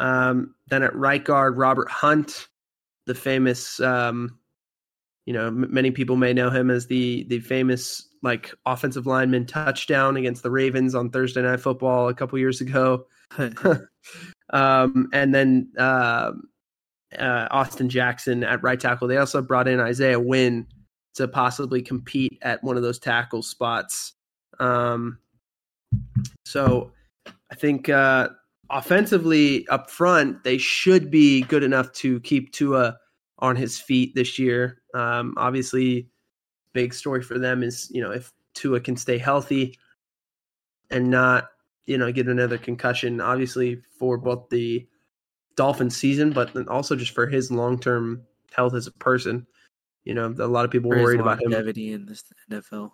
Um, 0.00 0.54
then 0.68 0.82
at 0.82 0.94
right 0.94 1.22
guard, 1.22 1.58
Robert 1.58 1.90
Hunt, 1.90 2.48
the 3.06 3.14
famous, 3.14 3.78
um, 3.80 4.38
you 5.26 5.34
know, 5.34 5.48
m- 5.48 5.72
many 5.72 5.90
people 5.90 6.16
may 6.16 6.32
know 6.32 6.50
him 6.50 6.70
as 6.70 6.86
the 6.86 7.24
the 7.24 7.40
famous 7.40 8.08
like 8.22 8.54
offensive 8.64 9.06
lineman 9.06 9.46
touchdown 9.46 10.16
against 10.16 10.42
the 10.42 10.50
Ravens 10.50 10.94
on 10.94 11.10
Thursday 11.10 11.42
Night 11.42 11.60
Football 11.60 12.08
a 12.08 12.14
couple 12.14 12.38
years 12.38 12.60
ago. 12.60 13.06
um, 14.52 15.08
and 15.12 15.34
then 15.34 15.72
uh, 15.78 16.32
uh, 17.18 17.48
Austin 17.50 17.88
Jackson 17.88 18.44
at 18.44 18.62
right 18.62 18.78
tackle. 18.78 19.08
They 19.08 19.16
also 19.16 19.42
brought 19.42 19.68
in 19.68 19.80
Isaiah 19.80 20.20
Wynn 20.20 20.66
to 21.14 21.28
possibly 21.28 21.82
compete 21.82 22.38
at 22.42 22.62
one 22.64 22.76
of 22.76 22.82
those 22.82 22.98
tackle 22.98 23.42
spots. 23.42 24.14
Um, 24.58 25.18
so 26.44 26.92
I 27.50 27.54
think 27.54 27.88
uh, 27.88 28.30
offensively 28.70 29.66
up 29.68 29.90
front, 29.90 30.42
they 30.44 30.58
should 30.58 31.10
be 31.10 31.42
good 31.42 31.62
enough 31.62 31.92
to 31.94 32.20
keep 32.20 32.52
Tua 32.52 32.96
on 33.38 33.56
his 33.56 33.78
feet 33.78 34.14
this 34.14 34.38
year. 34.38 34.80
Um, 34.94 35.34
obviously, 35.36 36.08
big 36.72 36.94
story 36.94 37.22
for 37.22 37.38
them 37.38 37.62
is 37.62 37.90
you 37.90 38.00
know 38.00 38.10
if 38.10 38.32
Tua 38.54 38.80
can 38.80 38.96
stay 38.96 39.18
healthy 39.18 39.78
and 40.90 41.10
not 41.10 41.48
you 41.86 41.98
know 41.98 42.10
get 42.12 42.28
another 42.28 42.58
concussion. 42.58 43.20
Obviously, 43.20 43.82
for 43.98 44.16
both 44.16 44.48
the 44.48 44.86
Dolphins 45.56 45.96
season, 45.96 46.30
but 46.30 46.52
then 46.54 46.68
also 46.68 46.96
just 46.96 47.12
for 47.12 47.26
his 47.26 47.50
long 47.50 47.78
term 47.78 48.22
health 48.52 48.74
as 48.74 48.86
a 48.86 48.92
person. 48.92 49.46
You 50.04 50.14
know, 50.14 50.34
a 50.38 50.46
lot 50.46 50.64
of 50.64 50.70
people 50.70 50.90
For 50.90 50.96
were 50.96 51.02
worried 51.04 51.20
about 51.20 51.42
him. 51.42 51.52
in 51.52 52.06
this 52.06 52.24
NFL. 52.50 52.92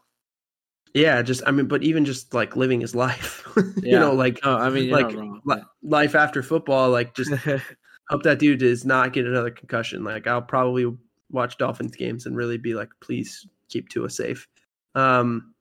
Yeah, 0.94 1.22
just 1.22 1.42
I 1.46 1.50
mean, 1.50 1.66
but 1.66 1.82
even 1.82 2.04
just 2.04 2.34
like 2.34 2.56
living 2.56 2.80
his 2.80 2.94
life, 2.94 3.46
you 3.82 3.98
know, 3.98 4.12
like 4.12 4.40
Oh, 4.42 4.56
I 4.56 4.70
mean, 4.70 4.88
you're 4.88 5.00
like 5.00 5.40
li- 5.44 5.62
life 5.82 6.14
after 6.14 6.42
football. 6.42 6.90
Like, 6.90 7.14
just 7.14 7.30
hope 8.08 8.22
that 8.22 8.38
dude 8.38 8.60
does 8.60 8.84
not 8.84 9.12
get 9.12 9.26
another 9.26 9.50
concussion. 9.50 10.04
Like, 10.04 10.26
I'll 10.26 10.42
probably 10.42 10.92
watch 11.30 11.58
Dolphins 11.58 11.94
games 11.96 12.26
and 12.26 12.36
really 12.36 12.56
be 12.58 12.74
like, 12.74 12.88
please 13.00 13.46
keep 13.68 13.88
Tua 13.88 14.10
safe. 14.10 14.48
Um, 14.94 15.54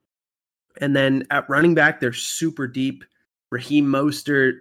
and 0.79 0.95
then 0.95 1.25
at 1.29 1.49
running 1.49 1.75
back, 1.75 1.99
they're 1.99 2.13
super 2.13 2.67
deep. 2.67 3.03
Raheem 3.51 3.85
Mostert, 3.85 4.59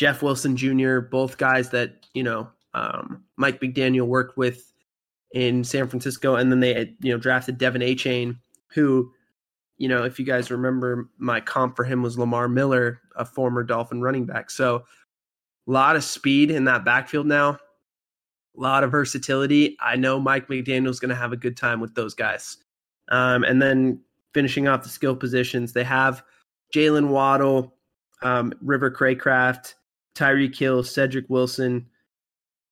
Jeff 0.00 0.22
Wilson 0.22 0.56
Jr., 0.56 1.00
both 1.00 1.36
guys 1.36 1.68
that 1.68 2.06
you 2.14 2.22
know 2.22 2.48
um, 2.72 3.22
Mike 3.36 3.60
McDaniel 3.60 4.06
worked 4.06 4.38
with 4.38 4.72
in 5.34 5.62
San 5.62 5.88
Francisco, 5.88 6.36
and 6.36 6.50
then 6.50 6.60
they 6.60 6.94
you 7.02 7.12
know 7.12 7.18
drafted 7.18 7.58
De'Von 7.58 7.86
Achane, 7.86 8.38
who 8.68 9.12
you 9.76 9.88
know 9.88 10.02
if 10.04 10.18
you 10.18 10.24
guys 10.24 10.50
remember, 10.50 11.10
my 11.18 11.38
comp 11.38 11.76
for 11.76 11.84
him 11.84 12.02
was 12.02 12.18
Lamar 12.18 12.48
Miller, 12.48 13.02
a 13.14 13.26
former 13.26 13.62
Dolphin 13.62 14.00
running 14.00 14.24
back. 14.24 14.48
So 14.48 14.76
a 15.68 15.70
lot 15.70 15.96
of 15.96 16.02
speed 16.02 16.50
in 16.50 16.64
that 16.64 16.82
backfield 16.82 17.26
now, 17.26 17.50
a 17.50 17.58
lot 18.54 18.84
of 18.84 18.90
versatility. 18.90 19.76
I 19.80 19.96
know 19.96 20.18
Mike 20.18 20.48
McDaniel's 20.48 20.98
going 20.98 21.10
to 21.10 21.14
have 21.14 21.34
a 21.34 21.36
good 21.36 21.58
time 21.58 21.78
with 21.78 21.94
those 21.94 22.14
guys. 22.14 22.56
Um, 23.10 23.44
and 23.44 23.60
then 23.60 24.00
finishing 24.32 24.66
off 24.66 24.82
the 24.82 24.88
skill 24.88 25.14
positions, 25.14 25.74
they 25.74 25.84
have 25.84 26.22
Jaylen 26.74 27.08
Waddle, 27.08 27.74
um, 28.22 28.54
River 28.62 28.90
Cracraft, 28.90 29.74
Tyreek 30.14 30.56
Hill, 30.56 30.82
Cedric 30.82 31.28
Wilson, 31.28 31.86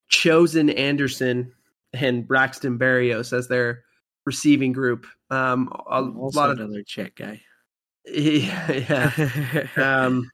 Chosen 0.08 0.70
Anderson, 0.70 1.52
and 1.92 2.26
Braxton 2.26 2.78
Berrios 2.78 3.32
as 3.32 3.48
their 3.48 3.84
receiving 4.24 4.72
group. 4.72 5.06
Um, 5.30 5.68
a 5.88 6.02
also 6.02 6.40
lot 6.40 6.50
of 6.50 6.58
another 6.58 6.82
check 6.82 7.16
guy. 7.16 7.40
yeah, 8.12 8.72
yeah. 8.72 9.66
um, 9.76 10.30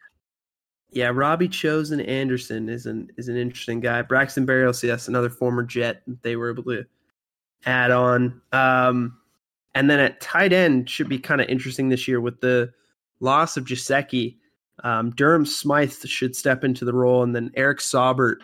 yeah, 0.91 1.11
Robbie 1.13 1.49
Chosen 1.49 2.01
Anderson 2.01 2.69
is 2.69 2.87
an 2.87 3.11
is 3.17 3.29
an 3.29 3.37
interesting 3.37 3.81
guy. 3.81 4.03
Braxton 4.03 4.47
Berrios, 4.47 4.83
yes, 4.83 5.09
another 5.09 5.29
former 5.29 5.65
Jet. 5.65 6.03
that 6.07 6.23
They 6.23 6.37
were 6.37 6.51
able 6.51 6.63
to 6.65 6.85
add 7.67 7.91
on, 7.91 8.41
um, 8.53 9.19
and 9.75 9.91
then 9.91 9.99
at 9.99 10.21
tight 10.21 10.53
end 10.53 10.89
should 10.89 11.09
be 11.09 11.19
kind 11.19 11.41
of 11.41 11.49
interesting 11.49 11.89
this 11.89 12.07
year 12.07 12.21
with 12.21 12.41
the 12.41 12.73
loss 13.19 13.57
of 13.57 13.65
Gesicki. 13.65 14.37
Um, 14.83 15.11
Durham 15.11 15.47
Smythe 15.47 15.93
should 16.05 16.35
step 16.35 16.65
into 16.65 16.85
the 16.85 16.93
role, 16.93 17.23
and 17.23 17.35
then 17.35 17.53
Eric 17.55 17.79
Saubert 17.79 18.39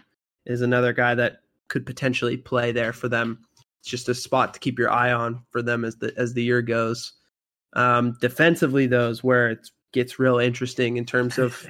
is 0.47 0.61
another 0.63 0.93
guy 0.93 1.15
that 1.15 1.41
could 1.69 1.85
potentially 1.85 2.37
play 2.37 2.73
there 2.73 2.93
for 2.93 3.09
them. 3.09 3.39
It's 3.81 3.91
just 3.91 4.09
a 4.09 4.15
spot 4.15 4.55
to 4.55 4.61
keep 4.61 4.79
your 4.79 4.91
eye 4.91 5.13
on 5.13 5.43
for 5.51 5.63
them 5.63 5.85
as 5.85 5.97
the 5.97 6.13
as 6.17 6.35
the 6.35 6.43
year 6.43 6.63
goes. 6.63 7.13
Um, 7.75 8.17
defensively, 8.21 8.87
though, 8.87 9.09
is 9.09 9.25
where 9.25 9.51
it 9.51 9.69
gets 9.93 10.19
real 10.19 10.39
interesting 10.39 10.97
in 10.97 11.05
terms 11.05 11.39
of 11.39 11.67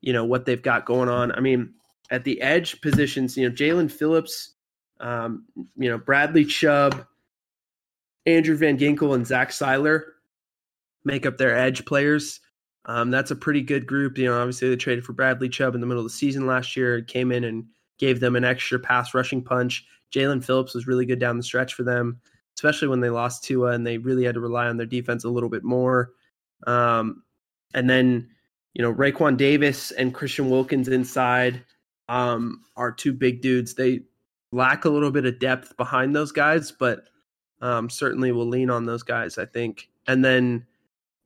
you 0.00 0.12
know 0.12 0.24
what 0.24 0.46
they've 0.46 0.62
got 0.62 0.86
going 0.86 1.08
on. 1.08 1.32
I 1.32 1.40
mean, 1.40 1.74
at 2.10 2.24
the 2.24 2.40
edge 2.40 2.80
positions, 2.80 3.36
you 3.36 3.48
know, 3.48 3.54
Jaelan 3.54 3.90
Phillips, 3.90 4.54
um, 5.00 5.44
you 5.76 5.88
know, 5.88 5.98
Bradley 5.98 6.44
Chubb, 6.44 7.06
Andrew 8.26 8.56
Van 8.56 8.78
Ginkel, 8.78 9.14
and 9.14 9.26
Zach 9.26 9.50
Sieler 9.50 10.02
make 11.04 11.26
up 11.26 11.36
their 11.36 11.56
edge 11.56 11.84
players. 11.84 12.40
Um, 12.86 13.10
that's 13.10 13.30
a 13.30 13.36
pretty 13.36 13.62
good 13.62 13.86
group. 13.86 14.18
You 14.18 14.26
know, 14.26 14.38
obviously 14.38 14.68
they 14.68 14.76
traded 14.76 15.04
for 15.04 15.12
Bradley 15.12 15.48
Chubb 15.48 15.74
in 15.74 15.80
the 15.80 15.86
middle 15.86 16.04
of 16.04 16.10
the 16.10 16.16
season 16.16 16.46
last 16.46 16.76
year, 16.76 17.00
came 17.02 17.32
in 17.32 17.44
and 17.44 17.64
gave 17.98 18.20
them 18.20 18.36
an 18.36 18.44
extra 18.44 18.78
pass 18.78 19.14
rushing 19.14 19.42
punch. 19.42 19.86
Jaelan 20.12 20.44
Phillips 20.44 20.74
was 20.74 20.86
really 20.86 21.06
good 21.06 21.18
down 21.18 21.36
the 21.36 21.42
stretch 21.42 21.74
for 21.74 21.82
them, 21.82 22.20
especially 22.56 22.88
when 22.88 23.00
they 23.00 23.10
lost 23.10 23.44
Tua 23.44 23.72
and 23.72 23.86
they 23.86 23.98
really 23.98 24.24
had 24.24 24.34
to 24.34 24.40
rely 24.40 24.66
on 24.66 24.76
their 24.76 24.86
defense 24.86 25.24
a 25.24 25.30
little 25.30 25.48
bit 25.48 25.64
more. 25.64 26.12
Um, 26.66 27.22
and 27.74 27.88
then, 27.88 28.28
you 28.74 28.82
know, 28.82 28.92
Raekwon 28.94 29.36
Davis 29.36 29.90
and 29.92 30.14
Christian 30.14 30.50
Wilkins 30.50 30.88
inside 30.88 31.64
um, 32.08 32.62
are 32.76 32.92
two 32.92 33.12
big 33.12 33.40
dudes. 33.40 33.74
They 33.74 34.02
lack 34.52 34.84
a 34.84 34.90
little 34.90 35.10
bit 35.10 35.26
of 35.26 35.38
depth 35.38 35.76
behind 35.76 36.14
those 36.14 36.32
guys, 36.32 36.70
but 36.70 37.08
um, 37.60 37.88
certainly 37.88 38.30
will 38.30 38.46
lean 38.46 38.70
on 38.70 38.84
those 38.84 39.02
guys, 39.02 39.38
I 39.38 39.46
think. 39.46 39.88
And 40.06 40.24
then 40.24 40.66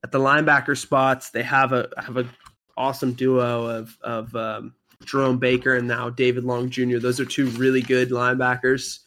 at 0.04 0.12
the 0.12 0.18
linebacker 0.18 0.76
spots, 0.76 1.30
they 1.30 1.42
have 1.42 1.72
a 1.72 1.88
have 1.98 2.16
a 2.16 2.28
awesome 2.76 3.12
duo 3.12 3.66
of 3.66 3.96
of 4.02 4.34
um, 4.36 4.74
Jerome 5.04 5.38
Baker 5.38 5.76
and 5.76 5.88
now 5.88 6.10
David 6.10 6.44
Long 6.44 6.70
Jr. 6.70 6.98
Those 6.98 7.20
are 7.20 7.24
two 7.24 7.46
really 7.50 7.82
good 7.82 8.10
linebackers. 8.10 9.00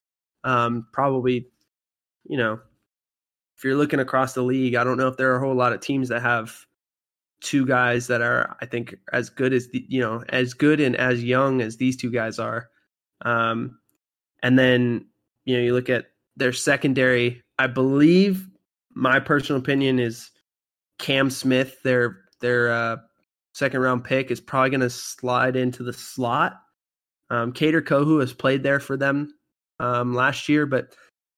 Um, 0.44 0.88
probably, 0.92 1.48
you 2.26 2.38
know, 2.38 2.60
if 3.58 3.64
you're 3.64 3.76
looking 3.76 4.00
across 4.00 4.34
the 4.34 4.42
league, 4.42 4.76
I 4.76 4.84
don't 4.84 4.98
know 4.98 5.08
if 5.08 5.18
there 5.18 5.32
are 5.32 5.38
a 5.38 5.46
whole 5.46 5.56
lot 5.56 5.74
of 5.74 5.82
teams 5.82 6.10
that 6.10 6.22
have 6.22 6.54
two 7.42 7.66
guys 7.66 8.08
that 8.08 8.22
are, 8.22 8.56
I 8.62 8.66
think, 8.66 8.96
as 9.14 9.30
good 9.30 9.54
as 9.54 9.68
the, 9.70 9.86
you 9.88 10.02
know, 10.02 10.24
as 10.30 10.54
good 10.54 10.80
and 10.80 10.96
as 10.96 11.24
young 11.24 11.62
as 11.62 11.78
these 11.78 11.98
two 11.98 12.12
guys 12.12 12.40
are. 12.40 12.70
Um, 13.24 13.78
and 14.42 14.58
then, 14.58 15.06
you 15.46 15.58
know, 15.58 15.64
you 15.64 15.74
look 15.74 15.90
at 15.90 16.08
their 16.38 16.54
secondary. 16.54 17.44
I 17.60 17.68
believe 17.68 18.48
my 18.94 19.20
personal 19.20 19.62
opinion 19.62 20.00
is 20.00 20.32
Cam 21.02 21.30
Smith, 21.30 21.82
their 21.84 22.22
their 22.40 22.72
uh, 22.72 22.98
second 23.54 23.82
round 23.82 24.04
pick, 24.04 24.32
is 24.32 24.40
probably 24.40 24.70
going 24.70 24.82
to 24.82 24.90
slide 24.90 25.56
into 25.56 25.84
the 25.84 25.92
slot. 25.92 26.62
Um, 27.30 27.52
Kader 27.52 27.82
Kohou 27.82 28.22
has 28.22 28.34
played 28.34 28.64
there 28.64 28.80
for 28.80 28.96
them 28.96 29.34
um, 29.80 30.14
last 30.14 30.48
year, 30.48 30.66
but 30.66 30.94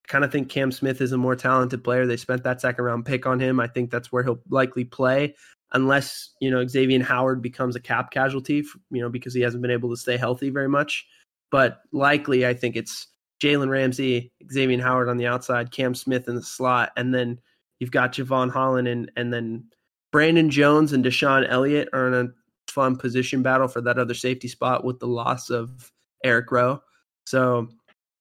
I 0.06 0.08
kind 0.08 0.24
of 0.24 0.32
think 0.32 0.50
Cam 0.50 0.72
Smith 0.72 1.02
is 1.02 1.12
a 1.12 1.18
more 1.18 1.36
talented 1.36 1.84
player. 1.84 2.06
They 2.06 2.18
spent 2.18 2.44
that 2.44 2.62
second 2.62 2.84
round 2.84 3.06
pick 3.06 3.26
on 3.26 3.40
him. 3.40 3.60
I 3.60 3.68
think 3.68 3.90
that's 3.90 4.12
where 4.12 4.24
he'll 4.24 4.42
likely 4.50 4.84
play, 4.84 5.36
unless 5.72 6.32
you 6.40 6.52
know 6.52 6.68
Xavier 6.68 7.02
Howard 7.02 7.42
becomes 7.42 7.76
a 7.76 7.80
cap 7.80 8.12
casualty, 8.12 8.64
you 8.92 9.02
know, 9.02 9.10
because 9.10 9.34
he 9.34 9.42
hasn't 9.42 9.62
been 9.62 9.72
able 9.72 9.90
to 9.90 9.98
stay 9.98 10.18
healthy 10.18 10.50
very 10.50 10.70
much. 10.70 11.06
But 11.52 11.82
likely, 11.92 12.46
I 12.46 12.54
think 12.54 12.76
it's 12.76 13.08
Jalen 13.42 13.70
Ramsey, 13.70 14.32
Xavier 14.52 14.82
Howard 14.82 15.08
on 15.08 15.18
the 15.18 15.28
outside, 15.28 15.72
Cam 15.72 15.96
Smith 15.96 16.28
in 16.28 16.36
the 16.36 16.44
slot, 16.44 16.92
and 16.98 17.14
then 17.14 17.40
you've 17.80 17.92
got 17.92 18.14
Jevon 18.14 18.52
Holland 18.52 18.88
and 18.88 19.12
and 19.16 19.34
then 19.34 19.66
Brandon 20.12 20.50
Jones 20.50 20.94
and 20.94 21.04
DeShon 21.04 21.50
Elliott 21.50 21.90
are 21.94 22.08
in 22.08 22.14
a 22.14 22.72
fun 22.72 22.96
position 22.96 23.42
battle 23.42 23.68
for 23.68 23.82
that 23.82 23.98
other 23.98 24.14
safety 24.14 24.48
spot 24.48 24.84
with 24.84 25.00
the 25.00 25.08
loss 25.08 25.50
of 25.50 25.92
Eric 26.24 26.52
Rowe. 26.52 26.82
So 27.26 27.68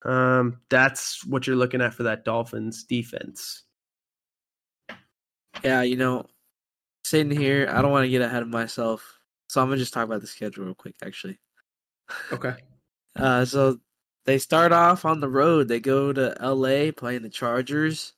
um, 0.04 0.58
that's 0.70 1.24
what 1.26 1.46
you're 1.46 1.56
looking 1.56 1.80
at 1.80 1.94
for 1.94 2.04
that 2.04 2.24
Dolphins 2.24 2.84
defense. 2.84 3.64
Yeah, 5.62 5.82
you 5.82 5.96
know, 5.96 6.26
sitting 7.04 7.36
here, 7.36 7.68
I 7.70 7.82
don't 7.82 7.92
want 7.92 8.04
to 8.04 8.10
get 8.10 8.22
ahead 8.22 8.42
of 8.42 8.48
myself, 8.48 9.18
so 9.48 9.60
I'm 9.60 9.68
gonna 9.68 9.76
just 9.76 9.92
talk 9.92 10.04
about 10.04 10.22
the 10.22 10.26
schedule 10.26 10.64
real 10.64 10.74
quick. 10.74 10.96
Actually, 11.04 11.38
okay. 12.32 12.54
Uh, 13.14 13.44
so 13.44 13.78
they 14.24 14.38
start 14.38 14.72
off 14.72 15.04
on 15.04 15.20
the 15.20 15.28
road. 15.28 15.68
They 15.68 15.80
go 15.80 16.14
to 16.14 16.34
L.A. 16.40 16.92
playing 16.92 17.20
the 17.20 17.28
Chargers, 17.28 18.14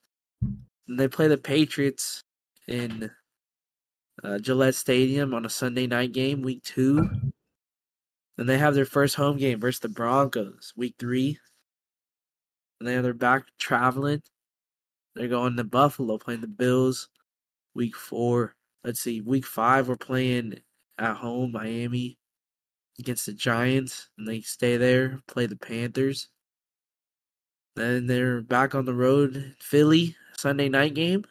they 0.89 1.09
play 1.09 1.29
the 1.29 1.39
Patriots 1.39 2.23
in 2.69 3.11
uh, 4.23 4.39
Gillette 4.39 4.75
Stadium 4.75 5.35
on 5.35 5.45
a 5.45 5.51
Sunday 5.51 5.87
night 5.87 6.13
game, 6.13 6.43
Week 6.43 6.63
Two. 6.63 7.09
Then 8.37 8.47
they 8.47 8.59
have 8.59 8.75
their 8.75 8.85
first 8.85 9.15
home 9.15 9.37
game 9.37 9.61
versus 9.61 9.81
the 9.81 9.89
Broncos, 9.89 10.73
Week 10.77 10.95
Three. 10.99 11.39
And 12.81 12.89
then 12.89 13.03
they're 13.03 13.15
back 13.15 13.45
traveling. 13.59 14.23
They're 15.15 15.29
going 15.29 15.57
to 15.57 15.65
Buffalo 15.65 16.19
playing 16.19 16.41
the 16.41 16.49
Bills. 16.49 17.09
Week 17.75 17.97
four. 17.97 18.55
Let's 18.83 19.01
see. 19.01 19.21
Week 19.21 19.47
five, 19.47 19.89
we're 19.89 19.97
playing 19.97 20.61
at 20.99 21.17
home, 21.17 21.53
Miami 21.53 22.19
against 22.99 23.27
the 23.27 23.33
Giants. 23.33 24.11
And 24.19 24.29
they 24.29 24.41
stay 24.41 24.77
there, 24.77 25.21
play 25.27 25.47
the 25.47 25.57
Panthers. 25.57 26.29
Then 27.77 28.07
they're 28.07 28.41
back 28.41 28.75
on 28.75 28.85
the 28.85 28.95
road, 28.95 29.55
Philly, 29.59 30.17
Sunday 30.37 30.69
night 30.69 30.95
game. 30.95 31.25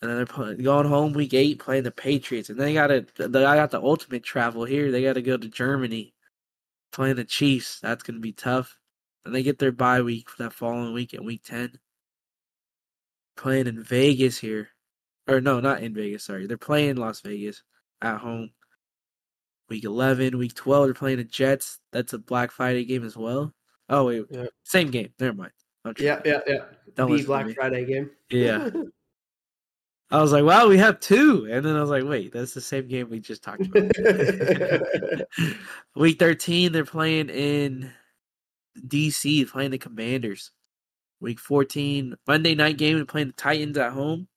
And 0.00 0.10
then 0.10 0.24
they're 0.24 0.54
going 0.54 0.86
home 0.86 1.12
week 1.12 1.34
eight, 1.34 1.58
playing 1.58 1.82
the 1.82 1.90
Patriots. 1.90 2.50
And 2.50 2.58
then 2.58 2.68
they 2.68 2.74
got 2.74 2.90
it. 2.90 3.14
They 3.16 3.28
got 3.28 3.72
the 3.72 3.82
ultimate 3.82 4.22
travel 4.22 4.64
here. 4.64 4.92
They 4.92 5.02
got 5.02 5.14
to 5.14 5.22
go 5.22 5.36
to 5.36 5.48
Germany, 5.48 6.14
playing 6.92 7.16
the 7.16 7.24
Chiefs. 7.24 7.80
That's 7.80 8.04
going 8.04 8.14
to 8.14 8.20
be 8.20 8.32
tough. 8.32 8.78
And 9.24 9.34
they 9.34 9.42
get 9.42 9.58
their 9.58 9.72
bye 9.72 10.02
week 10.02 10.30
for 10.30 10.44
that 10.44 10.52
following 10.52 10.94
week 10.94 11.14
at 11.14 11.24
week 11.24 11.42
10. 11.44 11.78
Playing 13.36 13.66
in 13.66 13.82
Vegas 13.82 14.38
here. 14.38 14.68
Or 15.26 15.40
no, 15.40 15.60
not 15.60 15.82
in 15.82 15.94
Vegas, 15.94 16.24
sorry. 16.24 16.46
They're 16.46 16.56
playing 16.56 16.96
Las 16.96 17.20
Vegas 17.20 17.62
at 18.00 18.18
home. 18.18 18.50
Week 19.68 19.84
11, 19.84 20.38
week 20.38 20.54
12, 20.54 20.86
they're 20.86 20.94
playing 20.94 21.18
the 21.18 21.24
Jets. 21.24 21.80
That's 21.92 22.14
a 22.14 22.18
Black 22.18 22.50
Friday 22.50 22.84
game 22.86 23.04
as 23.04 23.16
well. 23.16 23.52
Oh, 23.90 24.06
wait. 24.06 24.24
Yeah. 24.30 24.46
Same 24.64 24.90
game. 24.90 25.10
Never 25.18 25.34
mind. 25.34 25.52
Yeah, 25.98 26.20
yeah, 26.24 26.40
yeah. 26.46 26.64
Don't 26.98 27.16
the 27.16 27.22
Black 27.22 27.54
Friday 27.54 27.84
game. 27.84 28.10
Yeah. 28.28 28.68
I 30.10 30.20
was 30.20 30.32
like, 30.32 30.44
wow, 30.44 30.68
we 30.68 30.78
have 30.78 31.00
two. 31.00 31.46
And 31.50 31.64
then 31.64 31.76
I 31.76 31.80
was 31.80 31.90
like, 31.90 32.04
wait, 32.04 32.32
that's 32.32 32.54
the 32.54 32.60
same 32.60 32.88
game 32.88 33.08
we 33.08 33.20
just 33.20 33.42
talked 33.42 33.62
about. 33.62 33.92
Week 35.94 36.18
13, 36.18 36.72
they're 36.72 36.84
playing 36.84 37.28
in 37.28 37.92
DC, 38.86 39.48
playing 39.48 39.70
the 39.70 39.78
Commanders. 39.78 40.50
Week 41.20 41.38
14, 41.38 42.16
Monday 42.26 42.54
night 42.54 42.78
game, 42.78 42.96
and 42.96 43.06
playing 43.06 43.28
the 43.28 43.32
Titans 43.34 43.78
at 43.78 43.92
home. 43.92 44.28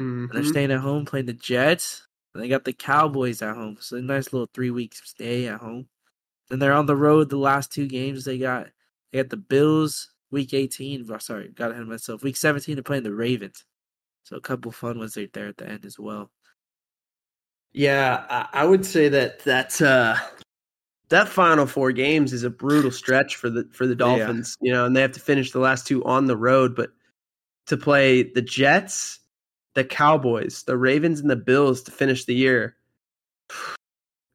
Mm-hmm. 0.00 0.34
they're 0.34 0.44
staying 0.44 0.72
at 0.72 0.80
home 0.80 1.04
playing 1.04 1.26
the 1.26 1.32
Jets. 1.32 2.08
And 2.34 2.42
they 2.42 2.48
got 2.48 2.64
the 2.64 2.72
Cowboys 2.72 3.42
at 3.42 3.54
home. 3.54 3.76
So 3.78 3.96
a 3.96 4.02
nice 4.02 4.32
little 4.32 4.48
three 4.52 4.70
week 4.70 4.94
stay 4.96 5.46
at 5.46 5.60
home. 5.60 5.86
Then 6.48 6.58
they're 6.58 6.72
on 6.72 6.86
the 6.86 6.96
road 6.96 7.28
the 7.28 7.36
last 7.36 7.72
two 7.72 7.86
games. 7.86 8.24
They 8.24 8.38
got 8.38 8.68
they 9.12 9.20
got 9.20 9.30
the 9.30 9.36
Bills 9.36 10.10
week 10.34 10.52
18. 10.52 11.08
Oh, 11.10 11.18
sorry, 11.18 11.48
got 11.48 11.70
ahead 11.70 11.82
of 11.82 11.88
myself. 11.88 12.22
Week 12.22 12.36
17, 12.36 12.74
they're 12.74 12.82
playing 12.82 13.04
the 13.04 13.14
Ravens. 13.14 13.64
So 14.24 14.36
a 14.36 14.40
couple 14.40 14.72
fun 14.72 14.98
ones 14.98 15.16
right 15.16 15.32
there 15.32 15.48
at 15.48 15.56
the 15.56 15.68
end 15.68 15.86
as 15.86 15.98
well. 15.98 16.30
Yeah, 17.72 18.46
I 18.52 18.64
would 18.64 18.84
say 18.86 19.08
that 19.08 19.40
that's 19.40 19.80
uh 19.80 20.16
that 21.08 21.28
final 21.28 21.66
four 21.66 21.92
games 21.92 22.32
is 22.32 22.44
a 22.44 22.50
brutal 22.50 22.90
stretch 22.90 23.36
for 23.36 23.50
the 23.50 23.68
for 23.72 23.86
the 23.86 23.96
Dolphins, 23.96 24.56
yeah. 24.60 24.68
you 24.68 24.72
know, 24.72 24.84
and 24.84 24.96
they 24.96 25.00
have 25.00 25.12
to 25.12 25.20
finish 25.20 25.50
the 25.50 25.58
last 25.58 25.86
two 25.86 26.04
on 26.04 26.26
the 26.26 26.36
road, 26.36 26.76
but 26.76 26.90
to 27.66 27.76
play 27.76 28.22
the 28.22 28.42
Jets, 28.42 29.20
the 29.74 29.84
Cowboys, 29.84 30.62
the 30.64 30.76
Ravens 30.76 31.20
and 31.20 31.28
the 31.28 31.36
Bills 31.36 31.82
to 31.82 31.90
finish 31.90 32.24
the 32.24 32.34
year. 32.34 32.76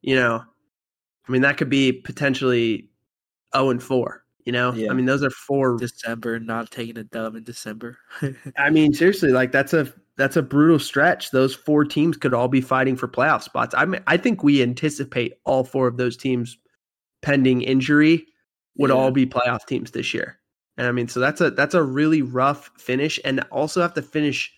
You 0.02 0.16
know, 0.16 0.42
I 1.28 1.32
mean 1.32 1.42
that 1.42 1.58
could 1.58 1.70
be 1.70 1.92
potentially 1.92 2.90
0 3.54 3.72
and 3.72 3.84
4. 3.84 4.24
You 4.50 4.54
know, 4.54 4.74
yeah. 4.74 4.90
I 4.90 4.96
mean, 4.96 5.06
those 5.06 5.22
are 5.22 5.30
four 5.30 5.78
December 5.78 6.40
not 6.40 6.72
taking 6.72 6.98
a 6.98 7.04
dub 7.04 7.36
in 7.36 7.44
December. 7.44 8.00
I 8.58 8.72
mean, 8.72 8.96
seriously, 8.96 9.30
like 9.30 9.52
that's 9.52 9.76
a 9.76 9.94
that's 10.18 10.38
a 10.38 10.42
brutal 10.42 10.80
stretch. 10.80 11.30
Those 11.30 11.54
four 11.54 11.86
teams 11.86 12.18
could 12.18 12.34
all 12.34 12.48
be 12.48 12.60
fighting 12.60 12.96
for 12.96 13.08
playoff 13.08 13.44
spots. 13.44 13.76
I 13.78 13.86
mean, 13.86 14.02
I 14.08 14.18
think 14.18 14.42
we 14.42 14.64
anticipate 14.64 15.36
all 15.46 15.64
four 15.64 15.86
of 15.86 15.98
those 15.98 16.18
teams, 16.18 16.58
pending 17.22 17.62
injury, 17.62 18.26
would 18.80 18.90
yeah. 18.90 18.96
all 18.96 19.12
be 19.12 19.28
playoff 19.28 19.68
teams 19.68 19.92
this 19.92 20.16
year. 20.16 20.40
And 20.78 20.88
I 20.88 20.92
mean, 20.94 21.08
so 21.08 21.20
that's 21.20 21.42
a 21.42 21.52
that's 21.52 21.76
a 21.76 21.84
really 21.84 22.24
rough 22.24 22.72
finish, 22.76 23.20
and 23.24 23.42
also 23.52 23.84
have 23.84 23.94
to 23.94 24.02
finish 24.02 24.52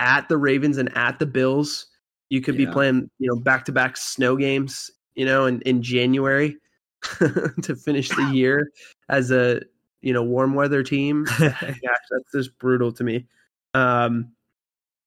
at 0.00 0.28
the 0.28 0.36
Ravens 0.36 0.76
and 0.76 0.90
at 0.96 1.20
the 1.20 1.26
Bills. 1.26 1.86
You 2.30 2.40
could 2.40 2.58
yeah. 2.58 2.66
be 2.66 2.72
playing, 2.72 3.08
you 3.20 3.28
know, 3.28 3.36
back 3.36 3.64
to 3.66 3.72
back 3.72 3.96
snow 3.96 4.34
games, 4.34 4.90
you 5.14 5.24
know, 5.24 5.46
in, 5.46 5.60
in 5.60 5.82
January 5.82 6.56
to 7.62 7.76
finish 7.76 8.08
the 8.08 8.30
year 8.32 8.70
as 9.08 9.30
a 9.30 9.60
you 10.00 10.12
know 10.12 10.22
warm 10.22 10.54
weather 10.54 10.82
team. 10.82 11.24
Gosh, 11.38 11.56
that's 11.82 12.32
just 12.32 12.58
brutal 12.58 12.92
to 12.92 13.04
me. 13.04 13.26
Um, 13.72 14.32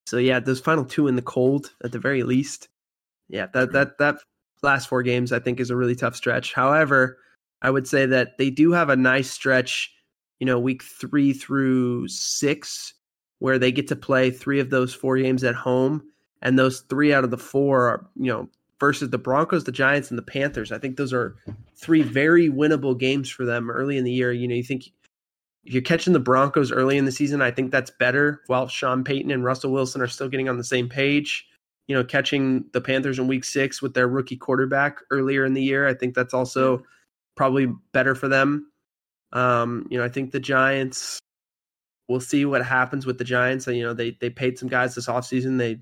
so 0.05 0.17
yeah, 0.17 0.39
those 0.39 0.59
final 0.59 0.85
two 0.85 1.07
in 1.07 1.15
the 1.15 1.21
cold 1.21 1.71
at 1.83 1.91
the 1.91 1.99
very 1.99 2.23
least. 2.23 2.69
Yeah, 3.29 3.47
that 3.53 3.71
that 3.73 3.97
that 3.99 4.17
last 4.63 4.87
four 4.87 5.03
games 5.03 5.31
I 5.31 5.39
think 5.39 5.59
is 5.59 5.69
a 5.69 5.75
really 5.75 5.95
tough 5.95 6.15
stretch. 6.15 6.53
However, 6.53 7.17
I 7.61 7.69
would 7.69 7.87
say 7.87 8.05
that 8.05 8.37
they 8.37 8.49
do 8.49 8.71
have 8.71 8.89
a 8.89 8.95
nice 8.95 9.29
stretch. 9.29 9.93
You 10.39 10.45
know, 10.45 10.59
week 10.59 10.83
three 10.83 11.33
through 11.33 12.07
six, 12.09 12.93
where 13.39 13.57
they 13.57 13.71
get 13.71 13.87
to 13.87 13.95
play 13.95 14.29
three 14.29 14.59
of 14.59 14.69
those 14.69 14.93
four 14.93 15.17
games 15.17 15.43
at 15.43 15.55
home, 15.55 16.03
and 16.41 16.57
those 16.59 16.81
three 16.81 17.11
out 17.11 17.23
of 17.23 17.31
the 17.31 17.37
four 17.37 17.87
are 17.87 18.07
you 18.15 18.31
know 18.31 18.49
versus 18.79 19.09
the 19.09 19.17
Broncos, 19.17 19.63
the 19.63 19.71
Giants, 19.71 20.09
and 20.09 20.17
the 20.17 20.23
Panthers. 20.23 20.71
I 20.71 20.77
think 20.77 20.97
those 20.97 21.13
are 21.13 21.35
three 21.75 22.01
very 22.01 22.49
winnable 22.49 22.97
games 22.97 23.29
for 23.29 23.45
them 23.45 23.69
early 23.69 23.97
in 23.97 24.03
the 24.03 24.11
year. 24.11 24.31
You 24.31 24.47
know, 24.47 24.55
you 24.55 24.63
think 24.63 24.91
if 25.65 25.73
you're 25.73 25.81
catching 25.81 26.13
the 26.13 26.19
Broncos 26.19 26.71
early 26.71 26.97
in 26.97 27.05
the 27.05 27.11
season, 27.11 27.41
I 27.41 27.51
think 27.51 27.71
that's 27.71 27.91
better. 27.91 28.41
While 28.47 28.67
Sean 28.67 29.03
Payton 29.03 29.31
and 29.31 29.43
Russell 29.43 29.71
Wilson 29.71 30.01
are 30.01 30.07
still 30.07 30.29
getting 30.29 30.47
on 30.47 30.57
the 30.57 30.63
same 30.63 30.87
page, 30.87 31.45
you 31.87 31.95
know, 31.95 32.03
catching 32.03 32.65
the 32.73 32.81
Panthers 32.81 33.19
in 33.19 33.27
Week 33.27 33.43
Six 33.43 33.81
with 33.81 33.93
their 33.93 34.07
rookie 34.07 34.37
quarterback 34.37 34.99
earlier 35.11 35.45
in 35.45 35.53
the 35.53 35.61
year, 35.61 35.87
I 35.87 35.93
think 35.93 36.15
that's 36.15 36.33
also 36.33 36.83
probably 37.35 37.67
better 37.93 38.15
for 38.15 38.27
them. 38.27 38.71
Um, 39.33 39.87
you 39.89 39.97
know, 39.97 40.05
I 40.05 40.09
think 40.09 40.31
the 40.31 40.39
Giants. 40.39 41.19
We'll 42.07 42.21
see 42.21 42.45
what 42.45 42.65
happens 42.65 43.05
with 43.05 43.17
the 43.17 43.25
Giants. 43.25 43.67
You 43.67 43.83
know, 43.83 43.93
they 43.93 44.11
they 44.21 44.29
paid 44.29 44.57
some 44.57 44.69
guys 44.69 44.95
this 44.95 45.07
offseason. 45.07 45.57
They 45.57 45.79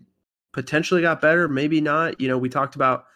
potentially 0.56 1.02
got 1.02 1.20
better, 1.20 1.50
maybe 1.50 1.82
not. 1.82 2.20
You 2.20 2.30
know, 2.30 2.38
we 2.38 2.48
talked 2.48 2.76
about, 2.76 3.08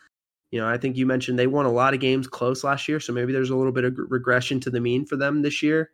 you 0.51 0.59
know, 0.59 0.67
I 0.67 0.77
think 0.77 0.97
you 0.97 1.05
mentioned 1.05 1.39
they 1.39 1.47
won 1.47 1.65
a 1.65 1.71
lot 1.71 1.93
of 1.93 2.01
games 2.01 2.27
close 2.27 2.65
last 2.65 2.89
year, 2.89 2.99
so 2.99 3.13
maybe 3.13 3.31
there's 3.31 3.49
a 3.49 3.55
little 3.55 3.71
bit 3.71 3.85
of 3.85 3.97
regression 4.09 4.59
to 4.59 4.69
the 4.69 4.81
mean 4.81 5.05
for 5.05 5.15
them 5.15 5.41
this 5.41 5.63
year. 5.63 5.91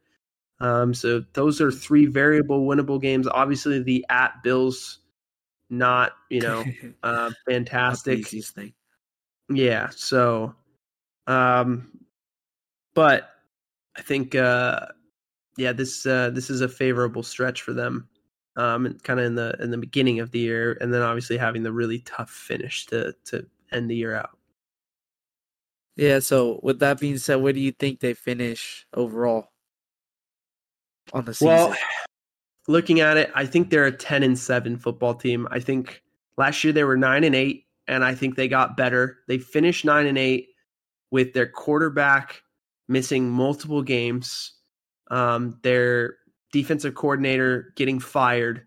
Um, 0.59 0.91
so 0.91 1.23
those 1.33 1.61
are 1.61 1.71
three 1.71 2.07
variable 2.07 2.65
winnable 2.65 2.99
games. 2.99 3.27
Obviously, 3.27 3.79
the 3.83 4.03
at 4.09 4.41
Bills, 4.41 5.01
not 5.69 6.13
you 6.31 6.41
know, 6.41 6.65
uh, 7.03 7.29
fantastic. 7.47 8.25
thing. 8.27 8.73
Yeah. 9.47 9.89
So, 9.95 10.55
um, 11.27 11.91
but 12.95 13.29
I 13.95 14.01
think, 14.01 14.33
uh, 14.33 14.87
yeah, 15.57 15.73
this 15.73 16.07
uh, 16.07 16.31
this 16.31 16.49
is 16.49 16.61
a 16.61 16.67
favorable 16.67 17.21
stretch 17.21 17.61
for 17.61 17.73
them 17.73 18.09
um, 18.55 18.97
kind 19.03 19.19
of 19.19 19.25
in 19.25 19.35
the 19.35 19.55
in 19.59 19.71
the 19.71 19.77
beginning 19.77 20.19
of 20.19 20.31
the 20.31 20.39
year, 20.39 20.77
and 20.81 20.93
then 20.93 21.01
obviously 21.01 21.37
having 21.37 21.63
the 21.63 21.71
really 21.71 21.99
tough 21.99 22.29
finish 22.29 22.85
to 22.87 23.13
to 23.25 23.45
end 23.71 23.89
the 23.89 23.95
year 23.95 24.15
out. 24.15 24.37
Yeah. 25.95 26.19
So 26.19 26.59
with 26.61 26.79
that 26.79 26.99
being 26.99 27.17
said, 27.17 27.35
where 27.35 27.53
do 27.53 27.59
you 27.59 27.71
think 27.71 27.99
they 27.99 28.13
finish 28.13 28.85
overall 28.93 29.51
on 31.13 31.25
the 31.25 31.33
season? 31.33 31.47
Well, 31.47 31.75
looking 32.67 32.99
at 32.99 33.17
it, 33.17 33.31
I 33.33 33.45
think 33.45 33.69
they're 33.69 33.85
a 33.85 33.91
10 33.91 34.23
and 34.23 34.37
7 34.37 34.77
football 34.77 35.13
team. 35.13 35.47
I 35.51 35.59
think 35.59 36.03
last 36.37 36.63
year 36.63 36.73
they 36.73 36.83
were 36.83 36.97
9 36.97 37.23
and 37.23 37.35
8 37.35 37.65
and 37.87 38.03
I 38.03 38.15
think 38.15 38.35
they 38.35 38.47
got 38.47 38.77
better. 38.77 39.19
They 39.27 39.37
finished 39.37 39.85
9 39.85 40.05
and 40.05 40.17
8 40.17 40.47
with 41.11 41.33
their 41.33 41.47
quarterback 41.47 42.41
missing 42.87 43.29
multiple 43.29 43.81
games. 43.81 44.53
Um, 45.11 45.59
their 45.61 46.17
defensive 46.55 46.95
coordinator 46.95 47.73
getting 47.75 47.99
fired 47.99 48.61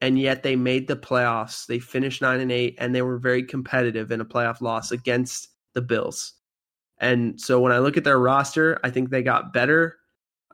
and 0.00 0.18
yet 0.18 0.42
they 0.42 0.56
made 0.56 0.88
the 0.88 0.96
playoffs. 0.96 1.66
They 1.66 1.78
finished 1.78 2.20
9 2.20 2.40
and 2.40 2.50
8 2.50 2.74
and 2.80 2.92
they 2.92 3.02
were 3.02 3.16
very 3.16 3.44
competitive 3.44 4.10
in 4.10 4.20
a 4.20 4.24
playoff 4.24 4.60
loss 4.60 4.90
against 4.90 5.50
the 5.72 5.80
Bills. 5.80 6.32
And 6.98 7.40
so 7.40 7.60
when 7.60 7.70
I 7.70 7.78
look 7.78 7.96
at 7.96 8.02
their 8.02 8.18
roster, 8.18 8.80
I 8.82 8.90
think 8.90 9.10
they 9.10 9.22
got 9.22 9.52
better. 9.52 9.98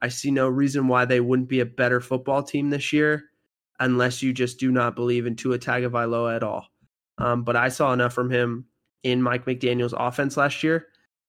I 0.03 0.09
see 0.09 0.31
no 0.31 0.47
reason 0.47 0.87
why 0.87 1.07
they 1.07 1.21
wouldn't 1.21 1.49
be 1.49 1.61
a 1.61 1.65
better 1.65 2.03
football 2.03 2.43
team 2.43 2.69
this 2.69 2.93
year 2.93 3.31
unless 3.81 4.23
you 4.23 4.35
just 4.35 4.61
do 4.61 4.71
not 4.71 4.95
believe 4.95 5.25
in 5.25 5.37
Tua 5.37 5.59
Tagovailoa 5.59 6.37
at 6.37 6.43
all. 6.43 6.67
Um, 7.17 7.45
but 7.45 7.57
I 7.57 7.71
saw 7.71 7.95
enough 7.95 8.13
from 8.13 8.29
him 8.29 8.67
in 9.05 9.23
Mike 9.23 9.47
McDaniel's 9.47 9.95
offense 9.97 10.37
last 10.37 10.63
year 10.63 10.89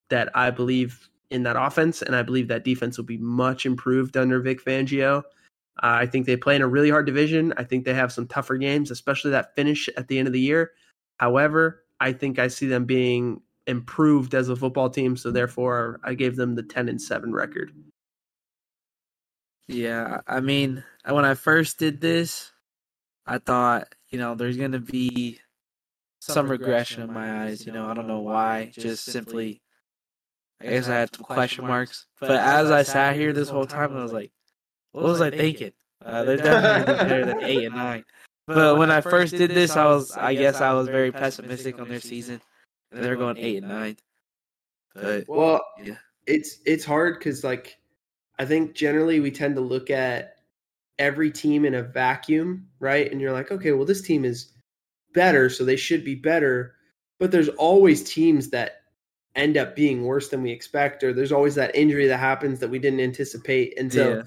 that 0.10 0.36
I 0.36 0.52
believe 0.52 1.10
in 1.32 1.44
that 1.44 1.56
offense, 1.56 2.02
and 2.02 2.14
I 2.14 2.24
believe 2.24 2.50
that 2.50 2.66
defense 2.66 2.98
will 2.98 3.06
be 3.06 3.18
much 3.18 3.66
improved 3.66 4.18
under 4.18 4.42
Vic 4.42 4.64
Fangio. 4.64 5.24
Uh, 5.78 6.00
I 6.02 6.06
think 6.06 6.26
they 6.26 6.38
play 6.38 6.56
in 6.56 6.62
a 6.62 6.68
really 6.68 6.90
hard 6.90 7.06
division. 7.06 7.54
I 7.58 7.64
think 7.64 7.84
they 7.84 7.94
have 7.94 8.12
some 8.12 8.28
tougher 8.28 8.58
games, 8.58 8.92
especially 8.92 9.32
that 9.32 9.56
finish 9.56 9.90
at 9.98 10.08
the 10.08 10.18
end 10.18 10.28
of 10.28 10.34
the 10.34 10.40
year. 10.40 10.72
However, 11.20 11.84
I 12.00 12.14
think 12.14 12.40
I 12.40 12.48
see 12.48 12.68
them 12.68 12.86
being 12.86 13.42
improved 13.68 14.34
as 14.36 14.50
a 14.50 14.56
football 14.56 14.90
team, 14.90 15.18
so 15.18 15.32
therefore 15.32 16.00
I 16.04 16.14
gave 16.14 16.36
them 16.36 16.56
the 16.56 16.64
ten 16.64 16.88
and 16.88 17.02
seven 17.02 17.34
record. 17.34 17.72
Yeah, 19.68 20.22
I 20.28 20.42
mean, 20.42 20.84
when 21.10 21.26
I 21.26 21.34
first 21.34 21.80
did 21.80 22.00
this, 22.00 22.52
I 23.26 23.40
thought, 23.40 23.96
you 24.10 24.20
know, 24.20 24.36
there's 24.36 24.58
going 24.58 24.74
to 24.74 24.80
be 24.80 25.40
some 26.20 26.50
regression 26.50 27.02
in 27.02 27.12
my 27.12 27.44
eyes. 27.44 27.66
You 27.66 27.72
know, 27.72 27.88
I 27.88 27.96
don't 27.96 28.08
know 28.08 28.20
why. 28.20 28.72
Just 28.74 29.06
simply, 29.06 29.62
I 30.62 30.68
guess 30.68 30.88
I 30.88 30.96
had 30.96 31.16
some 31.16 31.26
question 31.26 31.66
marks. 31.66 32.06
But 32.20 32.32
as 32.32 32.72
I 32.72 32.84
sat 32.84 33.16
here 33.16 33.34
this 33.34 33.50
whole 33.50 33.66
time, 33.66 33.98
I 33.98 34.04
was 34.04 34.14
like, 34.14 34.32
what 34.96 35.04
was 35.04 35.22
I 35.22 35.30
thinking? 35.30 35.72
Uh, 36.04 36.24
they're 36.24 36.38
definitely 36.38 36.94
better 36.94 37.26
than 37.26 37.44
eight 37.44 37.66
and 37.66 37.76
nine. 37.76 38.06
But 38.48 38.78
when 38.78 38.92
I 38.92 39.02
first 39.02 39.36
did 39.36 39.50
this, 39.50 39.76
I 39.76 39.86
was, 39.86 40.12
I 40.12 40.36
guess, 40.36 40.62
I 40.62 40.72
was 40.72 40.88
very 40.88 41.12
pessimistic 41.12 41.80
on 41.80 41.90
their 41.90 42.00
season. 42.00 42.40
And 42.92 43.04
they're 43.04 43.16
going 43.16 43.40
eight 43.40 43.58
and 43.58 43.68
nine. 43.68 43.98
But 44.94 45.26
well, 45.28 45.62
yeah. 45.84 45.96
it's 46.28 46.60
it's 46.64 46.86
hard 46.86 47.18
because 47.18 47.44
like 47.44 47.76
I 48.38 48.46
think 48.46 48.76
generally 48.76 49.20
we 49.20 49.32
tend 49.32 49.56
to 49.56 49.62
look 49.62 49.90
at 49.90 50.36
every 51.00 51.32
team 51.32 51.66
in 51.66 51.74
a 51.74 51.82
vacuum, 51.82 52.68
right? 52.80 53.12
And 53.12 53.20
you're 53.20 53.34
like, 53.34 53.52
okay, 53.52 53.72
well, 53.72 53.84
this 53.84 54.04
team 54.04 54.24
is 54.26 54.54
better, 55.16 55.50
so 55.50 55.66
they 55.66 55.76
should 55.76 56.06
be 56.06 56.14
better. 56.14 56.76
But 57.20 57.32
there's 57.32 57.50
always 57.50 58.04
teams 58.04 58.52
that 58.52 58.84
end 59.36 59.58
up 59.58 59.76
being 59.76 60.04
worse 60.04 60.30
than 60.30 60.44
we 60.44 60.52
expect, 60.52 61.04
or 61.04 61.14
there's 61.14 61.32
always 61.32 61.56
that 61.56 61.76
injury 61.76 62.06
that 62.06 62.20
happens 62.20 62.60
that 62.60 62.70
we 62.70 62.78
didn't 62.78 63.00
anticipate. 63.00 63.74
And 63.80 63.92
so 63.92 64.18
yeah. 64.18 64.24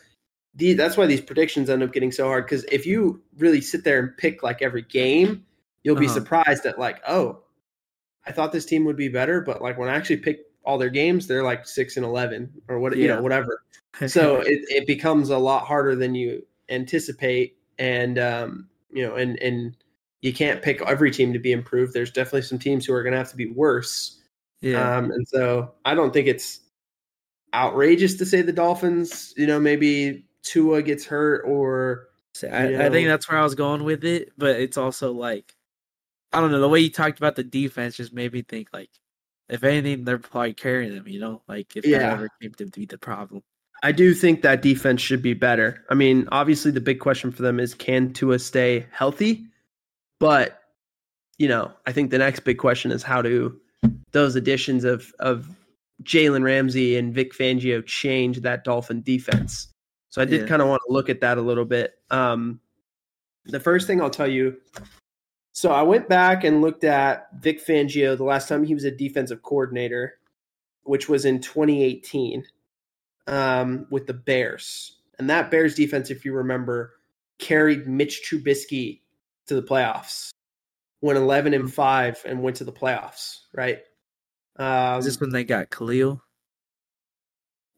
The, 0.55 0.73
that's 0.75 0.97
why 0.97 1.07
these 1.07 1.21
predictions 1.21 1.71
end 1.71 1.83
up 1.83 1.93
getting 1.93 2.13
so 2.13 2.27
hard. 2.27 2.45
Because 2.45 2.65
if 2.65 2.87
you 2.87 3.23
really 3.37 3.61
sit 3.61 3.85
there 3.85 3.99
and 3.99 4.17
pick 4.17 4.43
like 4.43 4.63
every 4.63 4.83
game, 4.83 5.45
you'll 5.83 5.97
be 5.97 6.07
uh-huh. 6.07 6.15
surprised 6.15 6.67
at 6.67 6.79
like, 6.79 7.01
oh, 7.07 7.43
I 8.27 8.33
thought 8.33 8.53
this 8.53 8.67
team 8.67 8.85
would 8.85 8.97
be 8.97 9.09
better, 9.09 9.41
but 9.41 9.63
like 9.63 9.79
when 9.79 9.89
I 9.89 9.95
actually 9.95 10.19
pick 10.19 10.41
all 10.65 10.79
their 10.79 10.91
games, 10.91 11.27
they're 11.27 11.45
like 11.45 11.67
six 11.67 11.97
and 11.97 12.05
eleven 12.05 12.53
or 12.69 12.79
what, 12.79 12.97
yeah. 12.97 13.03
you 13.03 13.09
know, 13.09 13.23
whatever. 13.23 13.63
so 14.07 14.37
it, 14.41 14.61
it 14.69 14.87
becomes 14.87 15.31
a 15.31 15.39
lot 15.39 15.65
harder 15.65 15.97
than 15.97 16.15
you 16.15 16.45
anticipate, 16.69 17.57
and 17.79 18.19
um, 18.19 18.69
you 18.91 19.07
know, 19.07 19.17
and 19.17 19.41
and 19.41 19.75
you 20.21 20.33
can't 20.33 20.63
pick 20.63 20.83
every 20.83 21.11
team 21.11 21.33
to 21.33 21.39
be 21.39 21.53
improved. 21.53 21.95
There's 21.95 22.11
definitely 22.11 22.43
some 22.43 22.59
teams 22.59 22.85
who 22.85 22.93
are 22.93 23.03
going 23.03 23.13
to 23.13 23.19
have 23.19 23.31
to 23.31 23.37
be 23.37 23.51
worse. 23.51 24.21
Yeah, 24.61 24.97
um, 24.97 25.11
and 25.11 25.27
so 25.27 25.73
I 25.85 25.95
don't 25.95 26.13
think 26.13 26.27
it's 26.27 26.61
outrageous 27.55 28.17
to 28.17 28.27
say 28.27 28.43
the 28.43 28.53
Dolphins. 28.53 29.33
You 29.37 29.47
know, 29.47 29.59
maybe 29.59 30.27
Tua 30.49 30.83
gets 30.83 31.05
hurt 31.05 31.43
or. 31.47 32.09
I, 32.43 32.87
I 32.87 32.91
think 32.91 33.09
that's 33.09 33.29
where 33.29 33.39
I 33.39 33.43
was 33.43 33.57
going 33.57 33.83
with 33.83 34.05
it, 34.05 34.31
but 34.39 34.61
it's 34.61 34.77
also 34.77 35.13
like 35.13 35.57
I 36.33 36.41
don't 36.41 36.51
know 36.51 36.61
the 36.61 36.69
way 36.69 36.81
you 36.81 36.91
talked 36.91 37.19
about 37.19 37.37
the 37.37 37.43
defense 37.43 37.97
just 37.97 38.13
made 38.13 38.33
me 38.33 38.43
think 38.43 38.69
like 38.73 38.91
if 39.49 39.65
anything 39.65 40.05
they're 40.05 40.19
probably 40.19 40.53
carrying 40.53 40.95
them, 40.95 41.09
you 41.09 41.21
know, 41.21 41.43
like 41.49 41.77
if 41.77 41.87
yeah. 41.87 41.99
that 41.99 42.13
ever 42.13 42.29
came 42.41 42.53
to 42.55 42.67
be 42.67 42.87
the 42.87 42.99
problem. 42.99 43.43
I 43.83 43.93
do 43.93 44.13
think 44.13 44.43
that 44.43 44.61
defense 44.61 45.01
should 45.01 45.23
be 45.23 45.35
better. 45.35 45.85
I 45.89 45.95
mean, 45.95 46.29
obviously 46.33 46.71
the 46.71 46.81
big 46.81 47.01
question 47.01 47.31
for 47.31 47.43
them 47.43 47.61
is 47.61 47.75
can 47.75 48.13
Tua 48.13 48.39
stay 48.41 48.87
healthy? 48.91 49.47
But, 50.21 50.61
you 51.39 51.49
know, 51.49 51.73
I 51.87 51.93
think 51.93 52.11
the 52.11 52.19
next 52.19 52.41
big 52.41 52.59
question 52.59 52.91
is 52.91 53.03
how 53.03 53.23
do 53.23 53.59
those 54.13 54.37
additions 54.37 54.85
of 54.85 55.13
of 55.19 55.49
Jalen 56.03 56.43
Ramsey 56.43 56.97
and 56.97 57.15
Vic 57.15 57.33
Fangio 57.33 57.85
change 57.85 58.41
that 58.41 58.65
Dolphin 58.65 59.01
defense? 59.01 59.69
So 60.19 60.23
I 60.23 60.25
did 60.25 60.41
yeah. 60.41 60.47
kind 60.49 60.61
of 60.61 60.66
want 60.66 60.83
to 60.85 60.93
look 60.93 61.09
at 61.09 61.21
that 61.21 61.39
a 61.39 61.41
little 61.41 61.64
bit. 61.64 61.95
Um, 62.11 62.59
the 63.45 63.61
first 63.61 63.87
thing 63.87 64.03
I'll 64.03 64.11
tell 64.11 64.27
you 64.29 64.57
so 65.59 65.73
I 65.73 65.83
went 65.83 66.09
back 66.09 66.45
and 66.45 66.61
looked 66.61 66.85
at 66.85 67.29
Vic 67.41 67.64
Fangio 67.64 68.16
the 68.16 68.23
last 68.23 68.49
time 68.49 68.62
he 68.62 68.75
was 68.75 68.85
a 68.85 68.93
defensive 68.93 69.43
coordinator, 69.43 70.19
which 70.85 71.09
was 71.09 71.25
in 71.25 71.41
2018 71.41 72.45
um, 73.27 73.85
with 73.91 74.07
the 74.07 74.14
Bears. 74.14 74.99
And 75.19 75.29
that 75.31 75.51
Bears 75.51 75.75
defense, 75.75 76.11
if 76.11 76.25
you 76.25 76.33
remember, 76.33 76.93
carried 77.39 77.89
Mitch 77.89 78.23
Trubisky 78.25 79.01
to 79.47 79.57
the 79.57 79.62
playoffs. 79.62 80.31
Went 81.01 81.19
11 81.19 81.55
and 81.55 81.73
5 81.75 82.23
and 82.25 82.41
went 82.41 82.57
to 82.59 82.64
the 82.64 82.73
playoffs, 82.73 83.41
right? 83.53 83.81
Um, 84.57 85.01
Is 85.01 85.07
this 85.07 85.21
when 85.21 85.31
they 85.31 85.43
got 85.43 85.71
Khalil? 85.71 86.23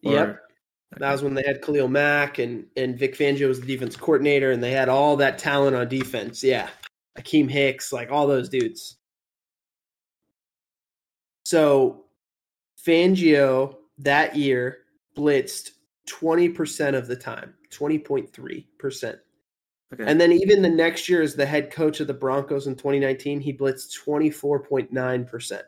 Or... 0.05 0.13
Yep. 0.13 0.50
That 0.97 1.13
was 1.13 1.23
when 1.23 1.35
they 1.35 1.45
had 1.47 1.63
Khalil 1.63 1.89
Mack 1.89 2.39
and, 2.39 2.67
and 2.77 2.99
Vic 2.99 3.17
Fangio 3.17 3.49
was 3.49 3.61
the 3.61 3.67
defense 3.67 3.97
coordinator, 3.97 4.51
and 4.51 4.63
they 4.63 4.73
had 4.73 4.89
all 4.89 5.17
that 5.17 5.39
talent 5.39 5.77
on 5.77 5.89
defense. 5.89 6.43
Yeah. 6.43 6.69
Akiem 7.19 7.51
Hicks, 7.51 7.93
like 7.93 8.11
all 8.11 8.27
those 8.27 8.49
dudes. 8.49 8.97
So 11.45 12.05
Fangio 12.85 13.77
that 13.99 14.37
year 14.37 14.79
blitzed 15.17 15.73
20% 16.09 16.95
of 16.97 17.07
the 17.07 17.17
time, 17.17 17.55
20.3%. 17.71 19.19
And 19.99 20.21
then 20.21 20.33
even 20.33 20.63
the 20.63 20.69
next 20.69 21.09
year 21.09 21.21
as 21.21 21.35
the 21.35 21.45
head 21.45 21.73
coach 21.73 21.99
of 21.99 22.07
the 22.07 22.15
Broncos 22.15 22.69
in 22.69 22.77
2019, 22.77 23.41
he 23.41 23.53
blitzed 23.53 23.99
24.9%. 24.07 25.63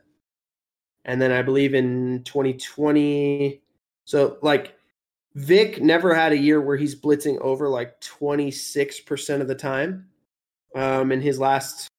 And 1.05 1.21
then 1.21 1.33
I 1.33 1.43
believe 1.43 1.75
in 1.75 2.23
2020, 2.23 3.61
so 4.05 4.39
like 4.41 4.79
Vic 5.35 5.81
never 5.81 6.15
had 6.15 6.33
a 6.33 6.39
year 6.39 6.61
where 6.61 6.77
he's 6.77 7.01
blitzing 7.01 7.39
over 7.41 7.69
like 7.69 8.01
26% 8.01 9.41
of 9.41 9.49
the 9.49 9.55
time. 9.55 10.09
Um, 10.75 11.13
in 11.13 11.21
his 11.21 11.39
last 11.39 11.91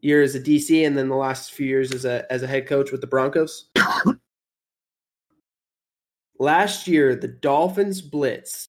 year 0.00 0.22
as 0.22 0.34
a 0.34 0.40
DC 0.40 0.86
and 0.86 0.96
then 0.96 1.08
the 1.08 1.16
last 1.16 1.52
few 1.52 1.66
years 1.66 1.92
as 1.92 2.04
a 2.04 2.30
as 2.30 2.42
a 2.42 2.46
head 2.46 2.66
coach 2.66 2.92
with 2.92 3.00
the 3.00 3.06
Broncos. 3.06 3.70
Last 6.38 6.86
year, 6.86 7.16
the 7.16 7.26
Dolphins 7.28 8.00
blitz 8.00 8.68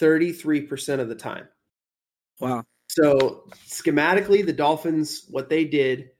33% 0.00 1.00
of 1.00 1.08
the 1.08 1.14
time. 1.14 1.48
Wow. 2.38 2.64
So 2.90 3.44
schematically, 3.66 4.44
the 4.44 4.52
Dolphins, 4.52 5.24
what 5.30 5.48
they 5.48 5.64
did 5.64 6.10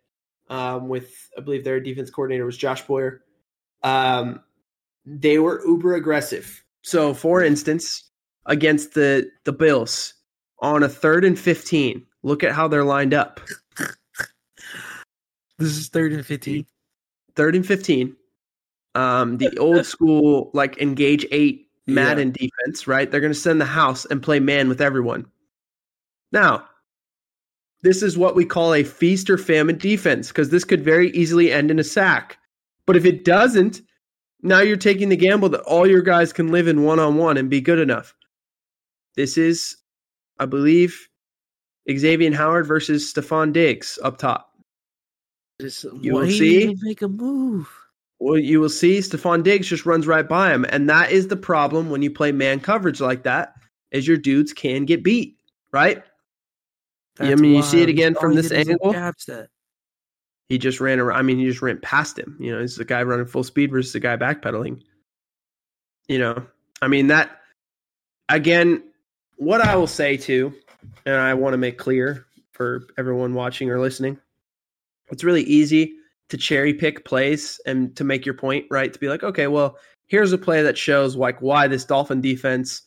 um, 0.49 0.89
with, 0.89 1.29
I 1.37 1.43
believe 1.43 1.65
their 1.65 1.81
defense 1.81 2.11
coordinator 2.11 2.47
was 2.47 2.57
Josh 2.57 2.83
Boyer, 2.83 3.23
um, 3.83 4.41
they 5.05 5.39
were 5.39 5.63
uber 5.67 5.95
aggressive. 5.95 6.65
So, 6.89 7.13
for 7.13 7.43
instance, 7.43 8.11
against 8.47 8.95
the 8.95 9.31
the 9.45 9.53
Bills 9.53 10.15
on 10.61 10.83
a 10.83 10.89
third 10.89 11.25
and 11.25 11.39
15, 11.39 12.05
look 12.23 12.43
at 12.43 12.53
how 12.53 12.67
they're 12.67 12.85
lined 12.85 13.15
up. 13.15 13.41
this 15.59 15.77
is 15.77 15.89
third 15.89 16.13
and 16.13 16.25
15. 16.25 16.67
Third 17.37 17.55
and 17.55 17.67
15 17.67 18.17
um, 18.95 19.39
the 19.39 19.57
old 19.59 19.87
school 19.95 20.51
like 20.55 20.79
engage 20.79 21.27
eight 21.31 21.69
Madden 21.87 22.35
yeah. 22.37 22.49
defense, 22.49 22.87
right? 22.87 23.11
They're 23.11 23.21
going 23.21 23.33
to 23.33 23.39
send 23.39 23.61
the 23.61 23.67
house 23.67 24.05
and 24.07 24.23
play 24.23 24.41
man 24.41 24.69
with 24.69 24.81
everyone. 24.81 25.27
Now, 26.33 26.65
this 27.83 28.03
is 28.03 28.19
what 28.19 28.37
we 28.37 28.45
call 28.45 28.75
a 28.75 28.83
feast 28.83 29.31
or 29.31 29.39
famine 29.39 29.79
defense 29.79 30.29
because 30.29 30.51
this 30.51 30.65
could 30.65 30.85
very 30.85 31.11
easily 31.11 31.53
end 31.53 31.71
in 31.71 31.79
a 31.79 31.85
sack. 31.85 32.39
But 32.87 32.97
if 32.97 33.05
it 33.05 33.25
doesn't, 33.25 33.81
now 34.43 34.61
you're 34.61 34.77
taking 34.77 35.09
the 35.09 35.17
gamble 35.17 35.49
that 35.51 35.63
all 35.63 35.87
your 35.87 36.03
guys 36.03 36.33
can 36.33 36.49
live 36.49 36.69
in 36.69 36.85
one 36.85 36.99
on 36.99 37.17
one 37.17 37.37
and 37.37 37.51
be 37.51 37.61
good 37.61 37.79
enough. 37.79 38.15
This 39.17 39.37
is, 39.37 39.77
I 40.39 40.47
believe, 40.47 41.09
Xavier 41.91 42.35
Howard 42.35 42.67
versus 42.67 43.13
Stefon 43.13 43.53
Diggs 43.53 43.99
up 44.03 44.19
top. 44.19 44.53
Just 45.61 45.85
you 46.01 46.15
will 46.15 46.31
see. 46.31 46.77
Make 46.83 47.03
a 47.03 47.09
move 47.09 47.69
well, 48.21 48.39
you 48.39 48.61
will 48.61 48.69
see 48.69 48.99
Stefon 48.99 49.43
Diggs 49.45 49.69
just 49.69 49.87
runs 49.87 50.07
right 50.07 50.29
by 50.29 50.53
him, 50.53 50.67
and 50.69 50.89
that 50.91 51.13
is 51.13 51.29
the 51.29 51.37
problem 51.37 51.89
when 51.89 52.03
you 52.03 52.11
play 52.11 52.33
man 52.33 52.59
coverage 52.61 53.01
like 53.01 53.23
that. 53.23 53.55
Is 53.91 54.07
your 54.07 54.17
dudes 54.17 54.53
can 54.53 54.85
get 54.85 55.03
beat. 55.03 55.37
right? 55.73 56.03
That's 57.17 57.33
I 57.33 57.35
mean, 57.37 57.55
you 57.55 57.63
see 57.63 57.83
it 57.83 57.89
again 57.89 58.15
from 58.15 58.35
this 58.35 58.53
angle? 58.53 58.93
He 60.49 60.57
just 60.57 60.81
ran 60.81 60.99
around. 60.99 61.19
I 61.19 61.23
mean, 61.23 61.39
he 61.39 61.45
just 61.45 61.63
ran 61.63 61.79
past 61.81 62.19
him. 62.19 62.37
You 62.41 62.55
know, 62.55 62.61
he's 62.61 62.77
the 62.77 62.85
guy 62.85 63.03
running 63.03 63.27
full 63.27 63.45
speed 63.45 63.71
versus 63.71 63.93
the 63.93 64.01
guy 64.01 64.17
backpedaling. 64.17 64.81
You 66.09 66.19
know, 66.19 66.47
I 66.81 66.89
mean 66.89 67.09
that 67.09 67.41
again. 68.29 68.83
What 69.37 69.61
I 69.61 69.77
will 69.77 69.87
say 69.87 70.17
too, 70.17 70.53
and 71.07 71.15
I 71.15 71.35
want 71.35 71.53
to 71.53 71.59
make 71.59 71.79
clear 71.79 72.27
for 72.51 72.87
everyone 72.97 73.35
watching 73.35 73.71
or 73.71 73.79
listening, 73.79 74.19
it's 75.11 75.23
really 75.23 75.43
easy 75.43 75.95
to 76.31 76.37
cherry 76.37 76.75
pick 76.75 77.05
plays 77.05 77.61
and 77.67 77.95
to 77.97 78.05
make 78.05 78.27
your 78.27 78.35
point 78.35 78.67
right. 78.71 78.93
To 78.93 78.99
be 78.99 79.09
like, 79.09 79.23
okay, 79.23 79.47
well, 79.47 79.77
here's 80.07 80.33
a 80.33 80.39
play 80.39 80.63
that 80.63 80.79
shows 80.79 81.15
like 81.15 81.41
why 81.41 81.69
this 81.69 81.85
Dolphin 81.85 82.21
defense, 82.21 82.83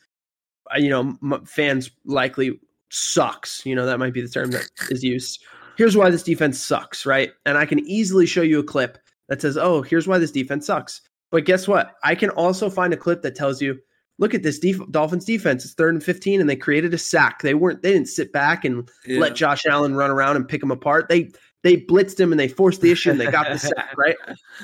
uh, 0.73 0.79
you 0.79 0.89
know, 0.89 1.39
fans 1.45 1.91
likely 2.05 2.59
sucks. 2.89 3.65
You 3.65 3.75
know, 3.75 3.85
that 3.85 3.99
might 3.99 4.13
be 4.13 4.21
the 4.21 4.29
term 4.29 4.51
that 4.51 4.67
is 4.89 5.03
used 5.03 5.43
here's 5.77 5.97
why 5.97 6.09
this 6.09 6.23
defense 6.23 6.59
sucks, 6.59 7.05
right? 7.05 7.31
And 7.45 7.57
I 7.57 7.65
can 7.65 7.79
easily 7.79 8.25
show 8.25 8.41
you 8.41 8.59
a 8.59 8.63
clip 8.63 8.97
that 9.29 9.41
says, 9.41 9.57
oh, 9.57 9.81
here's 9.81 10.07
why 10.07 10.17
this 10.17 10.31
defense 10.31 10.65
sucks. 10.67 11.01
But 11.31 11.45
guess 11.45 11.67
what? 11.67 11.95
I 12.03 12.15
can 12.15 12.29
also 12.31 12.69
find 12.69 12.93
a 12.93 12.97
clip 12.97 13.21
that 13.21 13.35
tells 13.35 13.61
you, 13.61 13.79
look 14.19 14.33
at 14.33 14.43
this 14.43 14.59
def- 14.59 14.91
Dolphins 14.91 15.25
defense. 15.25 15.63
It's 15.63 15.73
third 15.73 15.93
and 15.93 16.03
15, 16.03 16.41
and 16.41 16.49
they 16.49 16.55
created 16.55 16.93
a 16.93 16.97
sack. 16.97 17.41
They 17.41 17.53
weren't, 17.53 17.81
they 17.81 17.93
didn't 17.93 18.09
sit 18.09 18.31
back 18.33 18.65
and 18.65 18.87
Yeah. 19.05 19.19
let 19.19 19.35
Josh 19.35 19.65
Allen 19.65 19.95
run 19.95 20.11
around 20.11 20.35
and 20.35 20.47
pick 20.47 20.59
them 20.59 20.71
apart. 20.71 21.07
They, 21.09 21.31
they 21.63 21.77
blitzed 21.77 22.19
him 22.19 22.31
and 22.33 22.39
they 22.39 22.47
forced 22.47 22.81
the 22.81 22.91
issue 22.91 23.09
and 23.11 23.19
they 23.19 23.31
got 23.31 23.51
the 23.51 23.57
sack, 23.59 23.93
right? 23.97 24.17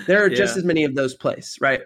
There 0.06 0.24
are 0.24 0.30
just 0.30 0.58
as 0.58 0.64
many 0.64 0.84
of 0.84 0.96
those 0.96 1.16
plays, 1.16 1.58
right? 1.62 1.82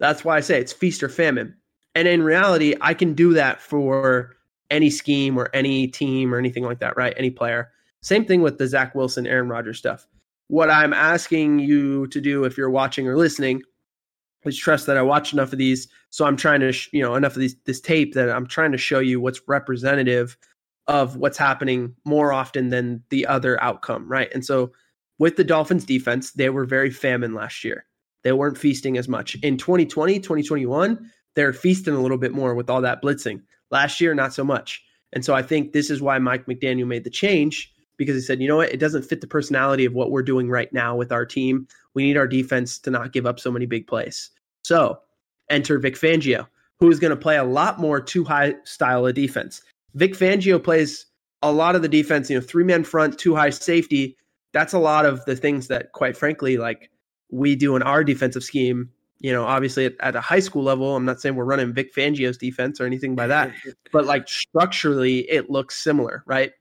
That's 0.00 0.24
why 0.24 0.36
I 0.36 0.40
say 0.40 0.60
it's 0.60 0.72
feast 0.72 1.02
or 1.02 1.08
famine. 1.08 1.56
And 1.94 2.06
in 2.06 2.22
reality, 2.22 2.74
I 2.80 2.94
can 2.94 3.14
do 3.14 3.32
that 3.34 3.60
for 3.60 4.36
any 4.70 4.90
scheme 4.90 5.38
or 5.38 5.48
any 5.54 5.88
team 5.88 6.32
or 6.34 6.38
anything 6.38 6.62
like 6.64 6.80
that, 6.80 6.96
right? 6.96 7.14
Any 7.16 7.30
player. 7.30 7.70
Same 8.02 8.24
thing 8.24 8.42
with 8.42 8.58
the 8.58 8.66
Zach 8.66 8.94
Wilson, 8.94 9.26
Aaron 9.26 9.48
Rodgers 9.48 9.78
stuff. 9.78 10.06
What 10.48 10.70
I'm 10.70 10.92
asking 10.92 11.58
you 11.58 12.06
to 12.08 12.20
do 12.20 12.44
if 12.44 12.56
you're 12.56 12.70
watching 12.70 13.06
or 13.06 13.16
listening 13.16 13.62
is 14.44 14.56
trust 14.56 14.86
that 14.86 14.96
I 14.96 15.02
watch 15.02 15.32
enough 15.32 15.52
of 15.52 15.58
these. 15.58 15.88
So 16.10 16.24
I'm 16.24 16.36
trying 16.36 16.60
to, 16.60 16.72
sh- 16.72 16.88
you 16.92 17.02
know, 17.02 17.14
enough 17.16 17.34
of 17.34 17.40
these, 17.40 17.56
this 17.66 17.80
tape 17.80 18.14
that 18.14 18.30
I'm 18.30 18.46
trying 18.46 18.72
to 18.72 18.78
show 18.78 18.98
you 18.98 19.20
what's 19.20 19.40
representative 19.46 20.36
of 20.86 21.16
what's 21.16 21.36
happening 21.36 21.94
more 22.04 22.32
often 22.32 22.70
than 22.70 23.02
the 23.10 23.26
other 23.26 23.62
outcome, 23.62 24.10
right? 24.10 24.32
And 24.32 24.44
so 24.44 24.72
with 25.18 25.36
the 25.36 25.44
Dolphins 25.44 25.84
defense, 25.84 26.32
they 26.32 26.48
were 26.48 26.64
very 26.64 26.90
famine 26.90 27.34
last 27.34 27.62
year. 27.62 27.84
They 28.24 28.32
weren't 28.32 28.58
feasting 28.58 28.96
as 28.96 29.08
much. 29.08 29.34
In 29.42 29.58
2020, 29.58 30.18
2021, 30.20 31.10
they're 31.34 31.52
feasting 31.52 31.94
a 31.94 32.00
little 32.00 32.18
bit 32.18 32.32
more 32.32 32.54
with 32.54 32.70
all 32.70 32.80
that 32.80 33.02
blitzing. 33.02 33.42
Last 33.70 34.00
year, 34.00 34.14
not 34.14 34.32
so 34.32 34.44
much. 34.44 34.82
And 35.12 35.24
so 35.24 35.34
I 35.34 35.42
think 35.42 35.72
this 35.72 35.90
is 35.90 36.00
why 36.00 36.18
Mike 36.18 36.46
McDaniel 36.46 36.86
made 36.86 37.04
the 37.04 37.10
change 37.10 37.72
because 37.98 38.14
he 38.14 38.22
said, 38.22 38.40
you 38.40 38.48
know 38.48 38.56
what, 38.56 38.72
it 38.72 38.80
doesn't 38.80 39.02
fit 39.02 39.20
the 39.20 39.26
personality 39.26 39.84
of 39.84 39.92
what 39.92 40.10
we're 40.10 40.22
doing 40.22 40.48
right 40.48 40.72
now 40.72 40.96
with 40.96 41.12
our 41.12 41.26
team. 41.26 41.66
We 41.92 42.04
need 42.04 42.16
our 42.16 42.26
defense 42.26 42.78
to 42.78 42.90
not 42.90 43.12
give 43.12 43.26
up 43.26 43.38
so 43.38 43.50
many 43.50 43.66
big 43.66 43.86
plays. 43.86 44.30
So 44.62 44.98
enter 45.50 45.78
Vic 45.78 45.96
Fangio, 45.96 46.46
who 46.78 46.90
is 46.90 46.98
going 46.98 47.10
to 47.10 47.16
play 47.16 47.36
a 47.36 47.44
lot 47.44 47.78
more 47.78 48.00
too 48.00 48.24
high 48.24 48.54
style 48.64 49.06
of 49.06 49.14
defense. 49.14 49.60
Vic 49.94 50.14
Fangio 50.14 50.62
plays 50.62 51.06
a 51.42 51.52
lot 51.52 51.76
of 51.76 51.82
the 51.82 51.88
defense, 51.88 52.30
you 52.30 52.38
know, 52.38 52.44
three 52.44 52.64
man 52.64 52.84
front, 52.84 53.18
two 53.18 53.34
high 53.34 53.50
safety. 53.50 54.16
That's 54.52 54.72
a 54.72 54.78
lot 54.78 55.04
of 55.04 55.24
the 55.24 55.36
things 55.36 55.68
that, 55.68 55.92
quite 55.92 56.16
frankly, 56.16 56.56
like 56.56 56.90
we 57.30 57.56
do 57.56 57.76
in 57.76 57.82
our 57.82 58.02
defensive 58.04 58.44
scheme. 58.44 58.90
You 59.20 59.32
know, 59.32 59.44
obviously 59.44 59.84
at, 59.84 59.94
at 59.98 60.14
a 60.14 60.20
high 60.20 60.38
school 60.38 60.62
level, 60.62 60.94
I'm 60.94 61.04
not 61.04 61.20
saying 61.20 61.34
we're 61.34 61.44
running 61.44 61.72
Vic 61.72 61.92
Fangio's 61.92 62.38
defense 62.38 62.80
or 62.80 62.86
anything 62.86 63.16
by 63.16 63.26
that, 63.26 63.52
but 63.92 64.06
like 64.06 64.28
structurally, 64.28 65.28
it 65.28 65.50
looks 65.50 65.82
similar, 65.82 66.22
right? 66.24 66.52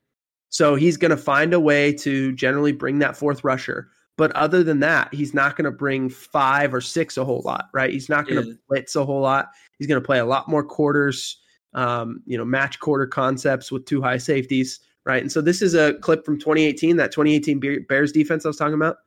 So 0.50 0.76
he's 0.76 0.98
going 0.98 1.12
to 1.12 1.18
find 1.18 1.54
a 1.54 1.60
way 1.60 1.94
to 1.94 2.32
generally 2.34 2.72
bring 2.72 3.00
that 3.00 3.18
fourth 3.18 3.44
rusher. 3.44 3.90
But 4.18 4.32
other 4.32 4.64
than 4.64 4.80
that, 4.80 5.14
he's 5.14 5.34
not 5.34 5.56
going 5.56 5.66
to 5.66 5.72
bring 5.72 6.10
five 6.10 6.74
or 6.74 6.82
six 6.82 7.18
a 7.18 7.26
whole 7.26 7.44
lot, 7.46 7.66
right? 7.74 7.92
He's 7.92 8.10
not 8.10 8.28
going 8.28 8.42
to 8.42 8.50
Yeah. 8.50 8.56
blitz 8.68 8.96
a 8.96 9.06
whole 9.06 9.22
lot. 9.22 9.50
He's 9.78 9.88
going 9.88 10.02
to 10.02 10.06
play 10.06 10.20
a 10.20 10.26
lot 10.26 10.50
more 10.50 10.64
quarters, 10.64 11.38
um, 11.74 12.24
you 12.26 12.38
know, 12.38 12.46
match 12.46 12.80
quarter 12.80 13.06
concepts 13.06 13.72
with 13.72 13.86
two 13.86 14.02
high 14.02 14.18
safeties, 14.18 14.80
right? 15.06 15.22
And 15.22 15.32
so 15.32 15.40
this 15.40 15.62
is 15.62 15.76
a 15.76 15.94
clip 15.96 16.26
from 16.26 16.40
2018, 16.40 16.96
that 16.98 17.12
2018 17.12 17.86
Bears 17.88 18.12
defense 18.12 18.44
I 18.44 18.50
was 18.50 18.58
talking 18.58 18.74
about, 18.74 18.98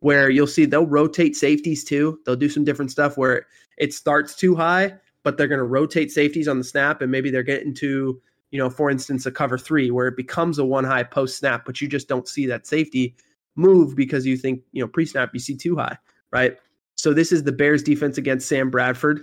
where 0.00 0.28
you'll 0.28 0.46
see 0.48 0.64
they'll 0.64 0.86
rotate 0.86 1.36
safeties 1.36 1.84
too. 1.84 2.18
They'll 2.26 2.34
do 2.36 2.48
some 2.48 2.64
different 2.64 2.90
stuff 2.90 3.16
where 3.16 3.46
it 3.76 3.94
starts 3.94 4.34
too 4.34 4.56
high, 4.56 4.94
but 5.22 5.36
they're 5.36 5.46
going 5.46 5.58
to 5.58 5.64
rotate 5.64 6.10
safeties 6.10 6.48
on 6.48 6.58
the 6.58 6.64
snap, 6.64 7.00
and 7.00 7.12
maybe 7.12 7.30
they're 7.30 7.42
getting 7.44 7.74
to 7.74 8.20
you 8.50 8.58
know, 8.58 8.70
for 8.70 8.90
instance, 8.90 9.26
a 9.26 9.30
cover 9.30 9.58
three 9.58 9.90
where 9.90 10.08
it 10.08 10.16
becomes 10.16 10.58
a 10.58 10.64
one 10.64 10.84
high 10.84 11.02
post 11.02 11.38
snap, 11.38 11.64
but 11.64 11.80
you 11.80 11.88
just 11.88 12.08
don't 12.08 12.28
see 12.28 12.46
that 12.46 12.66
safety 12.66 13.14
move 13.56 13.94
because 13.94 14.24
you 14.24 14.36
think, 14.36 14.62
you 14.72 14.82
know, 14.82 14.88
pre 14.88 15.04
snap 15.04 15.30
you 15.32 15.40
see 15.40 15.56
too 15.56 15.76
high, 15.76 15.96
right? 16.32 16.58
So 16.94 17.12
this 17.12 17.32
is 17.32 17.44
the 17.44 17.52
Bears 17.52 17.82
defense 17.82 18.18
against 18.18 18.48
Sam 18.48 18.70
Bradford. 18.70 19.22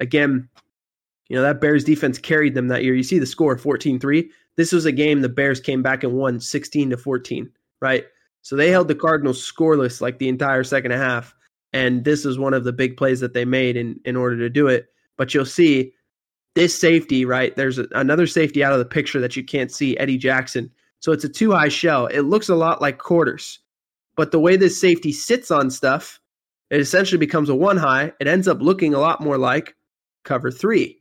Again, 0.00 0.48
you 1.28 1.36
know, 1.36 1.42
that 1.42 1.60
Bears 1.60 1.84
defense 1.84 2.18
carried 2.18 2.54
them 2.54 2.68
that 2.68 2.84
year. 2.84 2.94
You 2.94 3.02
see 3.02 3.18
the 3.18 3.26
score 3.26 3.56
14 3.56 3.98
3. 3.98 4.30
This 4.56 4.72
was 4.72 4.84
a 4.84 4.92
game 4.92 5.20
the 5.20 5.28
Bears 5.28 5.60
came 5.60 5.82
back 5.82 6.04
and 6.04 6.12
won 6.14 6.40
16 6.40 6.90
to 6.90 6.96
14, 6.96 7.50
right? 7.80 8.04
So 8.42 8.56
they 8.56 8.70
held 8.70 8.88
the 8.88 8.94
Cardinals 8.94 9.40
scoreless 9.40 10.00
like 10.00 10.18
the 10.18 10.28
entire 10.28 10.64
second 10.64 10.92
half. 10.92 11.34
And 11.72 12.04
this 12.04 12.24
is 12.24 12.38
one 12.38 12.54
of 12.54 12.64
the 12.64 12.72
big 12.72 12.96
plays 12.96 13.20
that 13.20 13.32
they 13.32 13.44
made 13.44 13.76
in, 13.76 14.00
in 14.04 14.16
order 14.16 14.36
to 14.38 14.50
do 14.50 14.66
it. 14.66 14.86
But 15.16 15.34
you'll 15.34 15.44
see 15.44 15.92
this 16.54 16.78
safety, 16.78 17.24
right? 17.24 17.54
There's 17.56 17.78
a, 17.78 17.86
another 17.92 18.26
safety 18.26 18.64
out 18.64 18.72
of 18.72 18.78
the 18.78 18.84
picture 18.84 19.20
that 19.20 19.36
you 19.36 19.44
can't 19.44 19.70
see, 19.70 19.96
Eddie 19.98 20.18
Jackson. 20.18 20.70
So 21.00 21.12
it's 21.12 21.24
a 21.24 21.28
two 21.28 21.52
high 21.52 21.68
shell. 21.68 22.06
It 22.06 22.22
looks 22.22 22.48
a 22.48 22.54
lot 22.54 22.80
like 22.80 22.98
quarters, 22.98 23.58
but 24.16 24.32
the 24.32 24.40
way 24.40 24.56
this 24.56 24.80
safety 24.80 25.12
sits 25.12 25.50
on 25.50 25.70
stuff, 25.70 26.20
it 26.70 26.80
essentially 26.80 27.18
becomes 27.18 27.48
a 27.48 27.54
one 27.54 27.76
high. 27.76 28.12
It 28.20 28.26
ends 28.26 28.46
up 28.48 28.60
looking 28.60 28.94
a 28.94 29.00
lot 29.00 29.20
more 29.20 29.38
like 29.38 29.74
cover 30.24 30.50
three. 30.50 31.00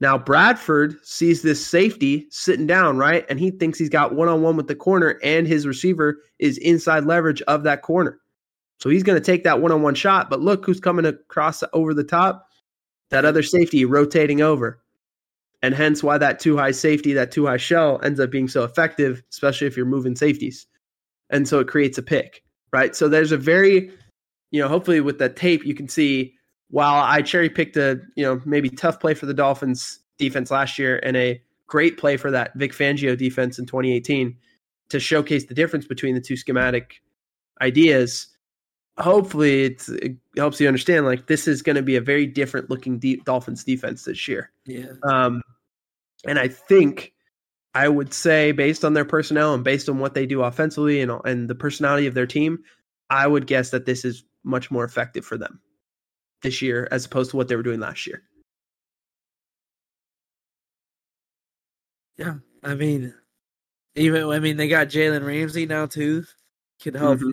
Now, 0.00 0.16
Bradford 0.16 1.04
sees 1.04 1.42
this 1.42 1.64
safety 1.64 2.28
sitting 2.30 2.68
down, 2.68 2.98
right? 2.98 3.26
And 3.28 3.40
he 3.40 3.50
thinks 3.50 3.78
he's 3.78 3.88
got 3.88 4.14
one 4.14 4.28
on 4.28 4.42
one 4.42 4.56
with 4.56 4.68
the 4.68 4.76
corner, 4.76 5.18
and 5.24 5.46
his 5.46 5.66
receiver 5.66 6.18
is 6.38 6.58
inside 6.58 7.04
leverage 7.04 7.42
of 7.42 7.64
that 7.64 7.82
corner. 7.82 8.20
So 8.78 8.90
he's 8.90 9.02
going 9.02 9.20
to 9.20 9.24
take 9.24 9.42
that 9.42 9.60
one 9.60 9.72
on 9.72 9.82
one 9.82 9.96
shot. 9.96 10.30
But 10.30 10.40
look 10.40 10.64
who's 10.64 10.78
coming 10.78 11.04
across 11.04 11.64
over 11.72 11.94
the 11.94 12.04
top 12.04 12.47
that 13.10 13.24
other 13.24 13.42
safety 13.42 13.84
rotating 13.84 14.40
over. 14.40 14.80
And 15.62 15.74
hence 15.74 16.02
why 16.02 16.18
that 16.18 16.38
two 16.38 16.56
high 16.56 16.70
safety, 16.70 17.12
that 17.14 17.32
two 17.32 17.46
high 17.46 17.56
shell 17.56 18.00
ends 18.02 18.20
up 18.20 18.30
being 18.30 18.48
so 18.48 18.64
effective, 18.64 19.22
especially 19.30 19.66
if 19.66 19.76
you're 19.76 19.86
moving 19.86 20.14
safeties. 20.14 20.66
And 21.30 21.48
so 21.48 21.58
it 21.58 21.68
creates 21.68 21.98
a 21.98 22.02
pick, 22.02 22.44
right? 22.72 22.94
So 22.94 23.08
there's 23.08 23.32
a 23.32 23.36
very, 23.36 23.90
you 24.50 24.62
know, 24.62 24.68
hopefully 24.68 25.00
with 25.00 25.18
that 25.18 25.36
tape, 25.36 25.64
you 25.64 25.74
can 25.74 25.88
see 25.88 26.34
while 26.70 27.02
I 27.02 27.22
cherry 27.22 27.50
picked 27.50 27.76
a, 27.76 28.00
you 28.14 28.24
know, 28.24 28.40
maybe 28.44 28.70
tough 28.70 29.00
play 29.00 29.14
for 29.14 29.26
the 29.26 29.34
Dolphins 29.34 29.98
defense 30.16 30.50
last 30.50 30.78
year 30.78 31.00
and 31.02 31.16
a 31.16 31.42
great 31.66 31.98
play 31.98 32.16
for 32.16 32.30
that 32.30 32.54
Vic 32.54 32.72
Fangio 32.72 33.16
defense 33.16 33.58
in 33.58 33.66
2018 33.66 34.36
to 34.90 35.00
showcase 35.00 35.46
the 35.46 35.54
difference 35.54 35.86
between 35.86 36.14
the 36.14 36.20
two 36.20 36.36
schematic 36.36 37.00
ideas 37.60 38.28
hopefully 38.98 39.64
it's, 39.64 39.88
it 39.88 40.16
helps 40.36 40.60
you 40.60 40.68
understand 40.68 41.06
like 41.06 41.26
this 41.26 41.46
is 41.48 41.62
going 41.62 41.76
to 41.76 41.82
be 41.82 41.96
a 41.96 42.00
very 42.00 42.26
different 42.26 42.70
looking 42.70 42.98
deep 42.98 43.24
Dolphins 43.24 43.64
defense 43.64 44.04
this 44.04 44.26
year. 44.28 44.50
Yeah. 44.66 44.92
Um, 45.02 45.42
and 46.26 46.38
I 46.38 46.48
think 46.48 47.12
I 47.74 47.88
would 47.88 48.12
say 48.12 48.52
based 48.52 48.84
on 48.84 48.94
their 48.94 49.04
personnel 49.04 49.54
and 49.54 49.62
based 49.62 49.88
on 49.88 49.98
what 49.98 50.14
they 50.14 50.26
do 50.26 50.42
offensively 50.42 51.00
and 51.00 51.12
and 51.24 51.48
the 51.48 51.54
personality 51.54 52.06
of 52.06 52.14
their 52.14 52.26
team, 52.26 52.58
I 53.10 53.26
would 53.26 53.46
guess 53.46 53.70
that 53.70 53.86
this 53.86 54.04
is 54.04 54.24
much 54.44 54.70
more 54.70 54.84
effective 54.84 55.24
for 55.24 55.38
them 55.38 55.60
this 56.42 56.62
year 56.62 56.88
as 56.90 57.04
opposed 57.06 57.30
to 57.30 57.36
what 57.36 57.48
they 57.48 57.56
were 57.56 57.62
doing 57.62 57.80
last 57.80 58.06
year. 58.06 58.22
Yeah. 62.16 62.34
I 62.64 62.74
mean, 62.74 63.14
even 63.94 64.24
I 64.24 64.40
mean 64.40 64.56
they 64.56 64.68
got 64.68 64.88
Jalen 64.88 65.24
Ramsey 65.24 65.66
now 65.66 65.86
too. 65.86 66.24
Could 66.82 66.96
help 66.96 67.20
Mhm. 67.20 67.32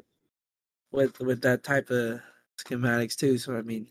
With 0.96 1.20
with 1.20 1.42
that 1.42 1.64
type 1.64 1.90
of 1.90 2.22
schematics 2.58 3.18
too. 3.18 3.38
So 3.38 3.58
I 3.58 3.62
mean, 3.62 3.88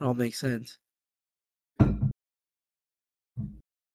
it 0.00 0.04
all 0.04 0.14
makes 0.14 0.40
sense. 0.40 0.78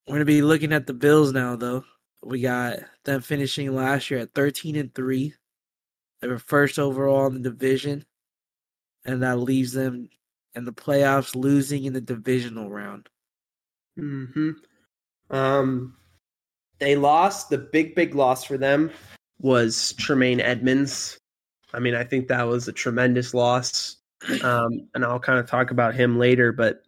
We're 0.08 0.16
gonna 0.16 0.26
be 0.26 0.42
looking 0.42 0.72
at 0.72 0.88
the 0.88 0.94
Bills 0.94 1.34
now, 1.34 1.58
though. 1.58 1.84
We 2.24 2.40
got 2.40 2.80
them 3.04 3.20
finishing 3.22 3.76
last 3.76 4.10
year 4.10 4.22
at 4.22 4.34
thirteen 4.34 4.78
and 4.78 4.94
three. 4.96 5.34
They 6.22 6.30
were 6.30 6.40
first 6.40 6.80
overall 6.80 7.28
in 7.28 7.34
the 7.34 7.50
division, 7.50 8.06
and 9.04 9.22
that 9.22 9.40
leaves 9.40 9.74
them 9.74 10.10
in 10.56 10.64
the 10.64 10.72
playoffs, 10.72 11.36
losing 11.36 11.84
in 11.84 11.92
the 11.92 12.00
divisional 12.00 12.70
round. 12.70 13.10
hmm 13.98 14.52
Um, 15.30 15.98
they 16.80 16.96
lost. 16.96 17.50
The 17.50 17.58
big, 17.58 17.96
big 17.96 18.16
loss 18.16 18.46
for 18.46 18.58
them 18.58 18.92
was 19.40 19.94
Tremaine 19.98 20.40
Edmunds. 20.40 21.18
I 21.74 21.80
mean, 21.80 21.96
I 21.96 22.04
think 22.04 22.28
that 22.28 22.44
was 22.48 22.68
a 22.68 22.72
tremendous 22.74 23.34
loss. 23.34 23.98
Um, 24.44 24.88
and 24.94 25.04
I'll 25.04 25.20
kind 25.20 25.40
of 25.40 25.48
talk 25.48 25.72
about 25.72 25.96
him 25.96 26.18
later, 26.18 26.52
but 26.54 26.84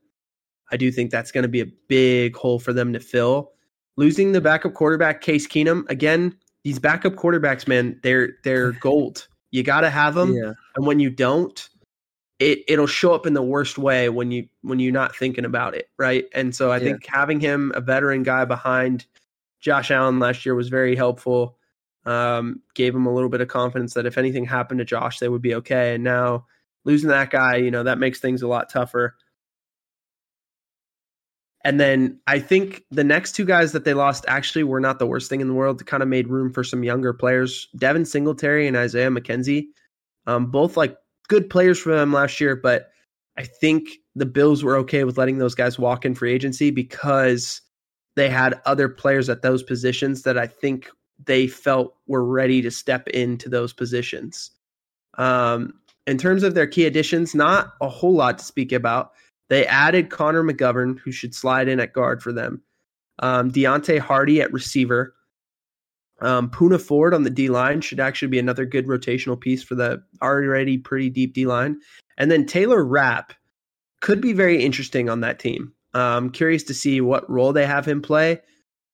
I 0.72 0.78
do 0.78 0.92
think 0.92 1.12
that's 1.12 1.32
going 1.32 1.42
to 1.44 1.50
be 1.50 1.62
a 1.62 1.66
big 1.88 2.36
hole 2.36 2.60
for 2.60 2.72
them 2.74 2.94
to 2.94 3.00
fill. 3.00 3.52
losing 3.98 4.32
the 4.34 4.42
backup 4.42 4.74
quarterback 4.74 5.22
Case 5.22 5.48
Keenum 5.48 5.90
again. 5.90 6.36
These 6.64 6.80
backup 6.80 7.14
quarterbacks, 7.14 7.68
man, 7.68 8.00
they're 8.04 8.34
they're 8.44 8.72
gold. 8.82 9.28
You 9.52 9.64
got 9.64 9.82
to 9.82 9.90
have 9.90 10.16
them, 10.16 10.34
Yeah. 10.34 10.54
and 10.76 10.86
when 10.86 11.00
you 11.00 11.10
don't, 11.10 11.70
it 12.40 12.60
it'll 12.68 12.88
show 12.88 13.14
up 13.14 13.26
in 13.26 13.34
the 13.34 13.42
worst 13.44 13.78
way 13.78 14.10
when 14.10 14.32
you 14.32 14.48
when 14.64 14.80
you're 14.80 14.92
not 14.92 15.16
thinking 15.16 15.46
about 15.46 15.76
it, 15.76 15.90
right? 16.00 16.26
And 16.34 16.54
so 16.56 16.72
I 16.72 16.78
Yeah. 16.78 16.84
think 16.86 17.06
having 17.06 17.40
him 17.40 17.72
a 17.76 17.82
veteran 17.82 18.24
guy 18.24 18.44
behind 18.46 19.06
Josh 19.62 19.92
Allen 19.92 20.20
last 20.20 20.46
year 20.46 20.56
was 20.56 20.70
very 20.70 20.96
helpful. 20.96 21.58
Um, 22.06 22.62
gave 22.76 22.94
him 22.94 23.08
a 23.08 23.14
little 23.14 23.30
bit 23.30 23.42
of 23.42 23.48
confidence 23.48 23.96
that 23.96 24.06
if 24.06 24.18
anything 24.18 24.46
happened 24.46 24.78
to 24.78 24.86
Josh, 24.86 25.18
they 25.20 25.30
would 25.30 25.42
be 25.42 25.56
okay. 25.56 25.96
And 25.96 26.04
now 26.04 26.46
losing 26.84 27.10
that 27.10 27.32
guy, 27.32 27.56
you 27.56 27.72
know, 27.72 27.84
that 27.84 27.98
makes 27.98 28.20
things 28.20 28.44
a 28.44 28.48
lot 28.48 28.70
tougher. 28.70 29.16
And 31.64 31.80
then 31.80 32.20
I 32.28 32.38
think 32.40 32.84
the 32.92 33.04
next 33.04 33.34
two 33.34 33.44
guys 33.44 33.72
that 33.72 33.86
they 33.86 33.96
lost 33.96 34.24
actually 34.28 34.64
were 34.64 34.80
not 34.80 35.00
the 35.00 35.08
worst 35.08 35.32
thing 35.32 35.42
in 35.42 35.48
the 35.48 35.54
world. 35.56 35.82
It 35.82 35.88
kind 35.88 36.04
of 36.04 36.10
made 36.10 36.28
room 36.28 36.54
for 36.54 36.64
some 36.64 36.84
younger 36.84 37.12
players. 37.12 37.68
Devin 37.76 38.06
Singletary 38.06 38.68
and 38.68 38.78
Isaiah 38.78 39.10
McKenzie, 39.10 39.66
um, 40.28 40.52
both 40.52 40.78
like 40.78 40.96
good 41.28 41.50
players 41.50 41.80
for 41.80 41.96
them 41.96 42.14
last 42.14 42.40
year, 42.40 42.56
but 42.56 42.92
I 43.36 43.46
think 43.46 43.90
the 44.16 44.28
Bills 44.28 44.64
were 44.64 44.78
okay 44.78 45.04
with 45.06 45.18
letting 45.18 45.40
those 45.40 45.56
guys 45.56 45.80
walk 45.80 46.06
in 46.06 46.14
free 46.14 46.34
agency 46.34 46.70
because 46.70 47.62
they 48.16 48.30
had 48.30 48.62
other 48.66 48.88
players 48.88 49.28
at 49.28 49.42
those 49.42 49.64
positions 49.64 50.22
that 50.22 50.38
I 50.38 50.46
think 50.46 50.90
they 51.24 51.48
felt 51.48 51.96
were 52.08 52.26
ready 52.26 52.62
to 52.62 52.72
step 52.72 53.08
into 53.10 53.50
those 53.50 53.74
positions. 53.74 54.52
Um, 55.18 55.74
in 56.08 56.18
terms 56.18 56.44
of 56.44 56.54
their 56.54 56.68
key 56.68 56.86
additions, 56.86 57.34
not 57.34 57.74
a 57.82 57.90
whole 57.90 58.14
lot 58.14 58.38
to 58.38 58.46
speak 58.46 58.72
about. 58.72 59.12
They 59.50 59.66
added 59.66 60.10
Connor 60.10 60.44
McGovern, 60.44 61.00
who 61.00 61.12
should 61.12 61.34
slide 61.34 61.68
in 61.68 61.80
at 61.80 61.94
guard 61.94 62.22
for 62.22 62.32
them. 62.32 62.62
Um, 63.20 63.52
Deonte 63.52 64.00
Harty 64.00 64.42
at 64.42 64.52
receiver. 64.52 65.16
Um, 66.22 66.50
Poona 66.50 66.80
Ford 66.80 67.14
on 67.14 67.24
the 67.24 67.30
D 67.30 67.50
line 67.50 67.82
should 67.82 68.00
actually 68.00 68.30
be 68.30 68.40
another 68.40 68.66
good 68.66 68.88
rotational 68.88 69.40
piece 69.40 69.64
for 69.64 69.76
the 69.76 70.02
already 70.22 70.78
pretty 70.78 71.10
deep 71.10 71.34
D 71.34 71.46
line. 71.46 71.80
And 72.18 72.32
then 72.32 72.46
Taylor 72.46 72.84
Rapp 72.84 73.34
could 74.02 74.22
be 74.22 74.34
very 74.34 74.64
interesting 74.64 75.10
on 75.10 75.22
that 75.22 75.40
team. 75.40 75.74
Um, 75.94 76.30
curious 76.30 76.64
to 76.64 76.74
see 76.74 77.02
what 77.02 77.30
role 77.30 77.54
they 77.54 77.66
have 77.66 77.86
him 77.86 78.02
play. 78.02 78.42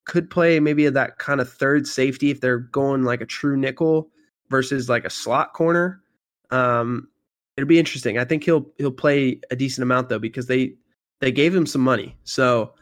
Could 0.04 0.30
play 0.30 0.58
maybe 0.60 0.88
that 0.88 1.18
kind 1.18 1.40
of 1.40 1.52
third 1.52 1.86
safety 1.86 2.30
if 2.30 2.40
they're 2.40 2.58
going 2.58 3.04
like 3.04 3.20
a 3.20 3.26
true 3.26 3.56
nickel 3.56 4.10
versus 4.50 4.88
like 4.88 5.04
a 5.04 5.10
slot 5.10 5.52
corner. 5.52 6.02
Um, 6.50 7.08
it'll 7.56 7.68
be 7.68 7.78
interesting. 7.78 8.18
I 8.18 8.24
think 8.24 8.44
he'll 8.44 8.66
he'll 8.78 8.90
play 8.90 9.40
a 9.50 9.56
decent 9.56 9.82
amount 9.82 10.08
though 10.08 10.18
because 10.18 10.46
they 10.46 10.74
they 11.20 11.30
gave 11.32 11.54
him 11.54 11.66
some 11.66 11.82
money. 11.82 12.16
So 12.24 12.74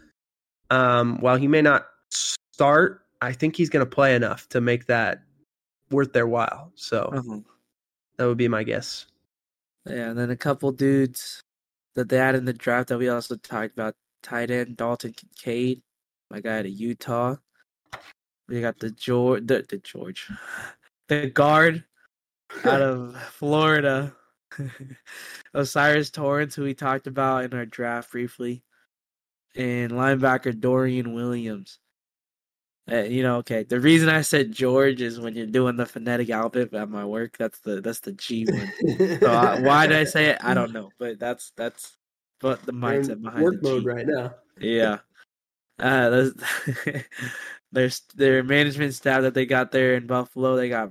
um, 0.71 1.21
while 1.21 1.37
he 1.37 1.47
may 1.47 1.61
not 1.62 1.87
start, 2.11 3.03
I 3.21 3.33
think 3.33 3.57
he's 3.57 3.68
going 3.68 3.85
to 3.85 3.91
play 3.91 4.14
enough 4.14 4.49
to 4.51 4.61
make 4.61 4.87
that 4.87 5.23
worth 5.91 6.12
their 6.12 6.27
while. 6.27 6.73
So 6.75 7.11
Uh-huh. 7.12 7.41
that 8.16 8.27
would 8.27 8.39
be 8.39 8.49
my 8.49 8.62
guess. 8.62 9.07
Yeah, 9.87 10.11
and 10.11 10.18
then 10.18 10.31
a 10.31 10.37
couple 10.37 10.73
dudes 10.73 11.41
that 11.97 12.09
they 12.09 12.16
had 12.16 12.35
in 12.35 12.45
the 12.45 12.53
draft 12.53 12.89
that 12.89 12.99
we 12.99 13.09
also 13.09 13.37
talked 13.37 13.73
about. 13.73 13.95
Tight 14.23 14.51
end 14.51 14.77
Dalton 14.77 15.14
Kincaid, 15.14 15.83
my 16.31 16.41
guy 16.41 16.59
out 16.59 16.66
of 16.66 16.70
Utah. 16.70 17.37
We 18.49 18.61
got 18.61 18.78
the 18.78 18.91
George, 18.91 19.47
the, 19.47 19.64
the 19.68 19.78
George, 19.78 20.28
the 21.09 21.28
guard 21.28 21.85
out 22.64 22.83
of 22.83 23.16
Florida, 23.33 24.14
O'Cyrus 25.55 26.11
Torrence, 26.11 26.55
who 26.55 26.64
we 26.64 26.74
talked 26.74 27.07
about 27.07 27.45
in 27.45 27.55
our 27.55 27.66
draft 27.66 28.12
briefly, 28.12 28.62
and 29.55 29.93
linebacker 29.93 30.59
Dorian 30.59 31.14
Williams. 31.14 31.78
Uh, 32.91 33.03
you 33.03 33.22
know, 33.22 33.37
okay. 33.37 33.62
The 33.62 33.78
reason 33.78 34.09
I 34.09 34.22
said 34.22 34.51
George 34.51 35.01
is 35.01 35.20
when 35.20 35.37
you're 35.37 35.47
doing 35.47 35.76
the 35.76 35.87
phonetic 35.87 36.31
alphabet 36.31 36.74
at 36.74 36.91
my 36.91 37.05
work. 37.05 37.37
That's 37.39 37.61
the 37.61 37.81
that's 37.81 38.01
the 38.01 38.12
G 38.12 38.47
one. 38.47 39.18
So 39.20 39.31
uh, 39.31 39.61
why 39.61 39.87
did 39.87 39.97
I 39.97 40.05
say 40.05 40.26
it? 40.31 40.39
I 40.43 40.55
don't 40.55 40.72
know, 40.72 40.91
but 40.99 41.20
that's 41.20 41.53
that's 41.57 41.97
but 42.41 42.64
the 42.66 42.72
mindset 42.72 43.22
behind 43.22 43.45
work 43.45 43.62
the 43.62 43.68
G. 43.68 43.74
mode 43.74 43.85
right 43.85 44.07
now. 44.07 44.35
Yeah. 44.59 44.99
Uh, 45.81 46.11
there's, 46.11 46.35
there's 47.72 48.01
their 48.14 48.43
management 48.43 48.95
staff 48.95 49.22
that 49.22 49.35
they 49.35 49.47
got 49.47 49.72
there 49.72 49.95
in 49.95 50.07
Buffalo. 50.07 50.57
They 50.57 50.68
got 50.68 50.91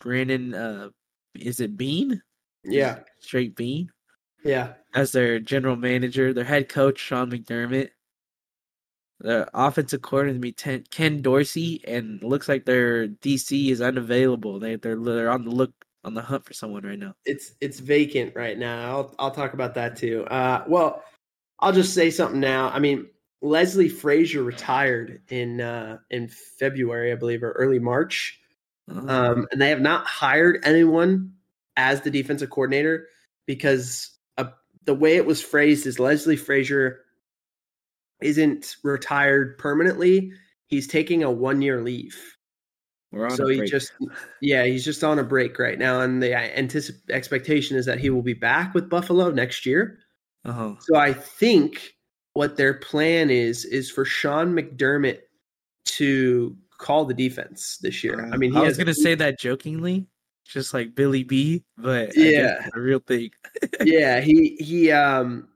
Brandon. 0.00 0.54
Uh, 0.54 0.88
is 1.34 1.60
it 1.60 1.76
Beane? 1.76 2.22
Yeah, 2.64 3.00
Straight 3.20 3.56
Bean 3.56 3.90
yeah. 4.44 4.72
as 4.94 5.12
their 5.12 5.38
general 5.38 5.76
manager. 5.76 6.32
Their 6.32 6.44
head 6.44 6.68
coach 6.68 6.98
Sean 6.98 7.30
McDermott. 7.30 7.90
The 9.20 9.48
offensive 9.52 10.00
coordinator 10.00 10.38
to 10.38 10.40
be 10.40 10.52
Ten, 10.52 10.84
Ken 10.90 11.20
Dorsey, 11.20 11.82
and 11.86 12.22
it 12.22 12.26
looks 12.26 12.48
like 12.48 12.64
their 12.64 13.06
DC 13.06 13.70
is 13.70 13.82
unavailable. 13.82 14.58
They 14.58 14.76
they're 14.76 14.96
they're 14.96 15.30
on 15.30 15.44
the 15.44 15.50
look 15.50 15.72
on 16.04 16.14
the 16.14 16.22
hunt 16.22 16.46
for 16.46 16.54
someone 16.54 16.86
right 16.86 16.98
now. 16.98 17.14
It's 17.26 17.52
it's 17.60 17.80
vacant 17.80 18.34
right 18.34 18.56
now. 18.56 18.88
I'll 18.88 19.14
I'll 19.18 19.30
talk 19.30 19.52
about 19.52 19.74
that 19.74 19.96
too. 19.96 20.24
Uh, 20.24 20.64
well, 20.66 21.02
I'll 21.58 21.72
just 21.72 21.92
say 21.92 22.10
something 22.10 22.40
now. 22.40 22.70
I 22.70 22.78
mean, 22.78 23.08
Leslie 23.42 23.88
Frazier 23.88 24.42
retired 24.42 25.22
in 25.28 25.60
uh, 25.60 25.98
in 26.10 26.28
February, 26.28 27.12
I 27.12 27.14
believe, 27.14 27.42
or 27.42 27.52
early 27.52 27.78
March. 27.78 28.38
Uh, 28.88 29.06
um, 29.08 29.46
and 29.50 29.60
they 29.60 29.70
have 29.70 29.80
not 29.80 30.06
hired 30.06 30.60
anyone 30.64 31.32
as 31.76 32.02
the 32.02 32.10
defensive 32.10 32.50
coordinator 32.50 33.06
because 33.46 34.10
uh, 34.36 34.44
the 34.84 34.94
way 34.94 35.16
it 35.16 35.26
was 35.26 35.40
phrased 35.42 35.86
is 35.86 35.98
Leslie 35.98 36.36
Frazier 36.36 37.00
isn't 38.20 38.76
retired 38.82 39.56
permanently. 39.58 40.32
He's 40.66 40.86
taking 40.86 41.22
a 41.22 41.30
one 41.30 41.62
year 41.62 41.82
leave. 41.82 42.18
So 43.36 43.48
he 43.48 43.62
just, 43.62 43.92
yeah, 44.40 44.64
he's 44.64 44.84
just 44.84 45.02
on 45.02 45.18
a 45.18 45.24
break 45.24 45.58
right 45.58 45.78
now. 45.78 46.00
And 46.00 46.22
the 46.22 46.28
anticip- 46.28 47.10
expectation 47.10 47.76
is 47.76 47.86
that 47.86 47.98
he 47.98 48.10
will 48.10 48.22
be 48.22 48.34
back 48.34 48.74
with 48.74 48.88
Buffalo 48.88 49.30
next 49.30 49.66
year. 49.66 49.98
uh-huh. 50.44 50.74
So 50.80 50.96
I 50.96 51.12
think 51.12 51.94
what 52.34 52.56
their 52.56 52.74
plan 52.74 53.30
is 53.30 53.64
is 53.64 53.90
for 53.90 54.04
Sean 54.04 54.54
McDermott 54.54 55.20
to 55.84 56.56
call 56.78 57.04
the 57.04 57.14
defense 57.14 57.78
this 57.82 58.02
year. 58.02 58.28
I 58.32 58.36
mean, 58.36 58.52
he 58.52 58.58
I 58.58 58.62
was 58.62 58.76
gonna 58.78 58.94
say 58.94 59.14
that 59.14 59.38
jokingly, 59.38 60.06
just 60.46 60.72
like 60.72 60.94
Billy 60.94 61.24
B, 61.24 61.64
but 61.76 62.16
Yeah. 62.16 62.68
a 62.74 62.80
real 62.80 63.00
thing. 63.00 63.30
yeah, 63.84 64.20
he 64.20 64.56
he 64.60 64.90
um 64.90 65.48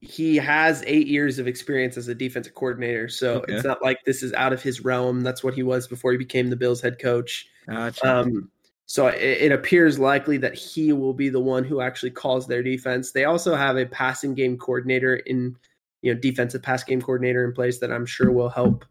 he 0.00 0.36
has 0.36 0.82
eight 0.86 1.06
years 1.06 1.38
of 1.38 1.46
experience 1.46 1.96
as 1.96 2.08
a 2.08 2.14
defensive 2.14 2.54
coordinator, 2.54 3.08
so 3.08 3.36
Okay. 3.36 3.54
it's 3.54 3.64
not 3.64 3.82
like 3.82 3.98
this 4.04 4.22
is 4.22 4.32
out 4.34 4.52
of 4.52 4.62
his 4.62 4.84
realm. 4.84 5.22
That's 5.22 5.42
what 5.42 5.54
he 5.54 5.62
was 5.62 5.88
before 5.88 6.12
he 6.12 6.18
became 6.18 6.50
the 6.50 6.56
Bills 6.56 6.80
head 6.80 6.98
coach. 6.98 7.46
Gotcha. 7.66 8.06
Um, 8.06 8.50
so 8.86 9.06
it, 9.06 9.22
it 9.22 9.52
appears 9.52 9.98
likely 9.98 10.36
that 10.38 10.54
he 10.54 10.92
will 10.92 11.14
be 11.14 11.30
the 11.30 11.40
one 11.40 11.64
who 11.64 11.80
actually 11.80 12.10
calls 12.10 12.46
their 12.46 12.62
defense. 12.62 13.12
They 13.12 13.24
also 13.24 13.54
have 13.54 13.78
a 13.78 13.86
passing 13.86 14.34
game 14.34 14.58
coordinator 14.58 15.16
in, 15.16 15.56
you 16.04 16.12
know, 16.12 16.20
defensive 16.20 16.62
pass 16.62 16.84
game 16.84 17.00
coordinator 17.00 17.44
in 17.44 17.52
place 17.54 17.78
that 17.78 17.90
I'm 17.90 18.04
sure 18.04 18.30
will 18.30 18.50
help 18.50 18.84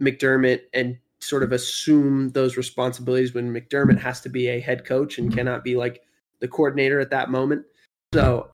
McDermott 0.00 0.62
and 0.72 0.96
sort 1.20 1.42
of 1.42 1.52
assume 1.52 2.30
those 2.30 2.56
responsibilities 2.56 3.34
when 3.34 3.52
McDermott 3.52 3.98
has 3.98 4.22
to 4.22 4.30
be 4.30 4.48
a 4.48 4.58
head 4.58 4.86
coach 4.86 5.18
and 5.18 5.34
cannot 5.34 5.62
be 5.62 5.76
like 5.76 6.02
the 6.40 6.48
coordinator 6.48 6.98
at 6.98 7.10
that 7.10 7.28
moment. 7.28 7.66
So 8.14 8.50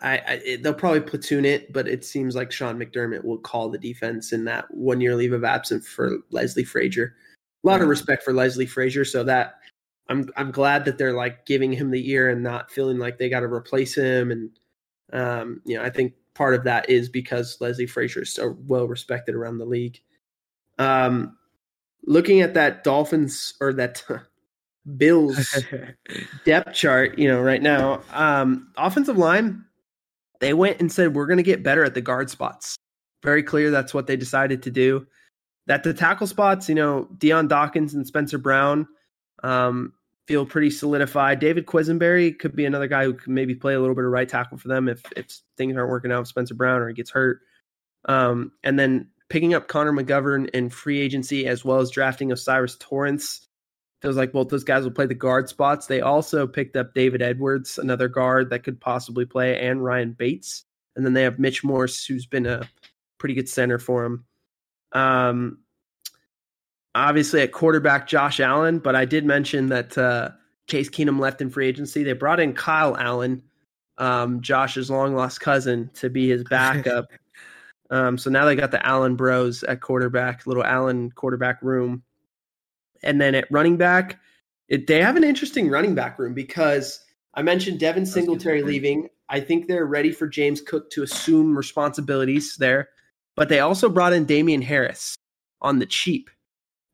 I, 0.00 0.18
I 0.18 0.40
it, 0.44 0.62
they'll 0.62 0.74
probably 0.74 1.00
platoon 1.00 1.44
it, 1.44 1.72
but 1.72 1.88
it 1.88 2.04
seems 2.04 2.36
like 2.36 2.52
Sean 2.52 2.78
McDermott 2.78 3.24
will 3.24 3.38
call 3.38 3.68
the 3.68 3.78
defense 3.78 4.32
in 4.32 4.44
that 4.44 4.72
one 4.72 5.00
year 5.00 5.16
leave 5.16 5.32
of 5.32 5.42
absence 5.42 5.88
for 5.88 6.18
Leslie 6.30 6.62
Frazier. 6.62 7.16
A 7.64 7.66
lot 7.66 7.74
of 7.74 7.80
mm-hmm. 7.80 7.90
respect 7.90 8.22
for 8.22 8.32
Leslie 8.32 8.66
Frazier, 8.66 9.04
so 9.04 9.24
that 9.24 9.58
I'm 10.08 10.30
I'm 10.36 10.52
glad 10.52 10.84
that 10.84 10.98
they're 10.98 11.14
like 11.14 11.46
giving 11.46 11.72
him 11.72 11.90
the 11.90 12.10
ear 12.10 12.30
and 12.30 12.44
not 12.44 12.70
feeling 12.70 12.98
like 12.98 13.18
they 13.18 13.28
got 13.28 13.40
to 13.40 13.46
replace 13.46 13.96
him. 13.96 14.30
And 14.30 14.50
um, 15.12 15.60
you 15.64 15.76
know, 15.76 15.84
I 15.84 15.90
think 15.90 16.14
part 16.34 16.54
of 16.54 16.64
that 16.64 16.88
is 16.88 17.08
because 17.08 17.58
Leslie 17.60 17.86
Frazier 17.86 18.22
is 18.22 18.32
so 18.32 18.56
well 18.66 18.86
respected 18.86 19.34
around 19.34 19.58
the 19.58 19.64
league. 19.64 20.00
Um, 20.78 21.36
looking 22.04 22.40
at 22.40 22.54
that 22.54 22.84
Dolphins 22.84 23.54
or 23.60 23.72
that 23.74 24.02
Bills 24.96 25.64
depth 26.44 26.74
chart, 26.74 27.18
you 27.18 27.28
know, 27.28 27.40
right 27.40 27.62
now, 27.62 28.02
um, 28.12 28.72
offensive 28.76 29.18
line, 29.18 29.64
they 30.40 30.54
went 30.54 30.80
and 30.80 30.90
said 30.90 31.14
we're 31.14 31.26
going 31.26 31.36
to 31.36 31.44
get 31.44 31.62
better 31.62 31.84
at 31.84 31.94
the 31.94 32.00
guard 32.00 32.30
spots. 32.30 32.76
Very 33.22 33.42
clear 33.42 33.70
that's 33.70 33.94
what 33.94 34.08
they 34.08 34.16
decided 34.16 34.62
to 34.64 34.70
do. 34.70 35.06
That 35.66 35.84
the 35.84 35.94
tackle 35.94 36.26
spots, 36.26 36.68
you 36.68 36.74
know, 36.74 37.08
Dion 37.18 37.46
Dawkins 37.46 37.94
and 37.94 38.04
Spencer 38.04 38.38
Brown 38.38 38.88
um, 39.44 39.92
feel 40.26 40.46
pretty 40.46 40.70
solidified. 40.70 41.40
David 41.40 41.66
Quessenberry 41.66 42.38
could 42.38 42.54
be 42.54 42.64
another 42.64 42.86
guy 42.86 43.04
who 43.04 43.14
could 43.14 43.28
maybe 43.32 43.54
play 43.54 43.74
a 43.74 43.80
little 43.80 43.94
bit 43.94 44.04
of 44.04 44.10
right 44.10 44.28
tackle 44.28 44.58
for 44.58 44.68
them 44.68 44.88
if 44.88 45.02
if 45.16 45.26
things 45.56 45.76
aren't 45.76 45.90
working 45.90 46.12
out 46.12 46.20
with 46.20 46.28
Spencer 46.28 46.54
Brown 46.54 46.80
or 46.80 46.88
he 46.88 46.94
gets 46.94 47.10
hurt. 47.10 47.40
Um, 48.04 48.52
and 48.64 48.78
then 48.78 49.10
picking 49.28 49.54
up 49.54 49.68
Connor 49.68 49.92
McGovern 49.92 50.48
in 50.50 50.70
free 50.70 51.00
agency 51.00 51.46
as 51.46 51.64
well 51.64 51.78
as 51.78 51.90
drafting 51.90 52.32
O'Cyrus 52.32 52.76
Torrence 52.78 53.48
feels 54.02 54.16
like 54.16 54.32
both 54.32 54.48
those 54.48 54.64
guys 54.64 54.82
will 54.82 54.90
play 54.90 55.06
the 55.06 55.14
guard 55.14 55.48
spots. 55.48 55.86
They 55.86 56.00
also 56.00 56.46
picked 56.46 56.76
up 56.76 56.92
David 56.92 57.22
Edwards, 57.22 57.78
another 57.78 58.08
guard 58.08 58.50
that 58.50 58.64
could 58.64 58.80
possibly 58.80 59.24
play, 59.24 59.58
and 59.60 59.82
Ryan 59.82 60.12
Bates. 60.12 60.64
And 60.96 61.06
then 61.06 61.12
they 61.12 61.22
have 61.22 61.38
Mitch 61.38 61.62
Morse, 61.62 62.04
who's 62.04 62.26
been 62.26 62.44
a 62.44 62.68
pretty 63.18 63.34
good 63.34 63.48
center 63.48 63.78
for 63.78 64.04
him. 64.04 64.24
Um, 64.92 65.61
obviously 66.94 67.40
at 67.40 67.52
quarterback 67.52 68.06
Josh 68.06 68.40
Allen, 68.40 68.78
but 68.78 68.94
I 68.94 69.04
did 69.04 69.24
mention 69.24 69.68
that 69.68 69.96
uh, 69.96 70.30
Case 70.66 70.88
Keenum 70.88 71.18
left 71.18 71.40
in 71.40 71.50
free 71.50 71.66
agency. 71.66 72.02
They 72.02 72.12
brought 72.12 72.40
in 72.40 72.54
Kyle 72.54 72.96
Allen, 72.96 73.42
um, 73.98 74.40
Josh's 74.40 74.90
long 74.90 75.14
lost 75.14 75.40
cousin, 75.40 75.90
to 75.94 76.10
be 76.10 76.28
his 76.28 76.44
backup. 76.44 77.08
um, 77.90 78.18
so 78.18 78.30
now 78.30 78.44
they 78.44 78.56
got 78.56 78.70
the 78.70 78.84
Allen 78.86 79.16
Bros 79.16 79.62
at 79.64 79.80
quarterback, 79.80 80.46
little 80.46 80.64
Allen 80.64 81.10
quarterback 81.12 81.62
room, 81.62 82.02
and 83.02 83.20
then 83.20 83.34
at 83.34 83.50
running 83.50 83.76
back, 83.76 84.18
it, 84.68 84.86
they 84.86 85.02
have 85.02 85.16
an 85.16 85.24
interesting 85.24 85.68
running 85.68 85.94
back 85.94 86.18
room 86.18 86.34
because 86.34 87.04
I 87.34 87.42
mentioned 87.42 87.80
Devin 87.80 88.06
Singletary 88.06 88.62
leaving. 88.62 89.08
I 89.28 89.40
think 89.40 89.66
they're 89.66 89.86
ready 89.86 90.12
for 90.12 90.26
James 90.26 90.60
Cook 90.60 90.90
to 90.90 91.02
assume 91.02 91.56
responsibilities 91.56 92.56
there, 92.58 92.90
but 93.34 93.48
they 93.48 93.60
also 93.60 93.88
brought 93.88 94.12
in 94.12 94.24
Damien 94.24 94.62
Harris 94.62 95.16
on 95.62 95.78
the 95.78 95.86
cheap 95.86 96.28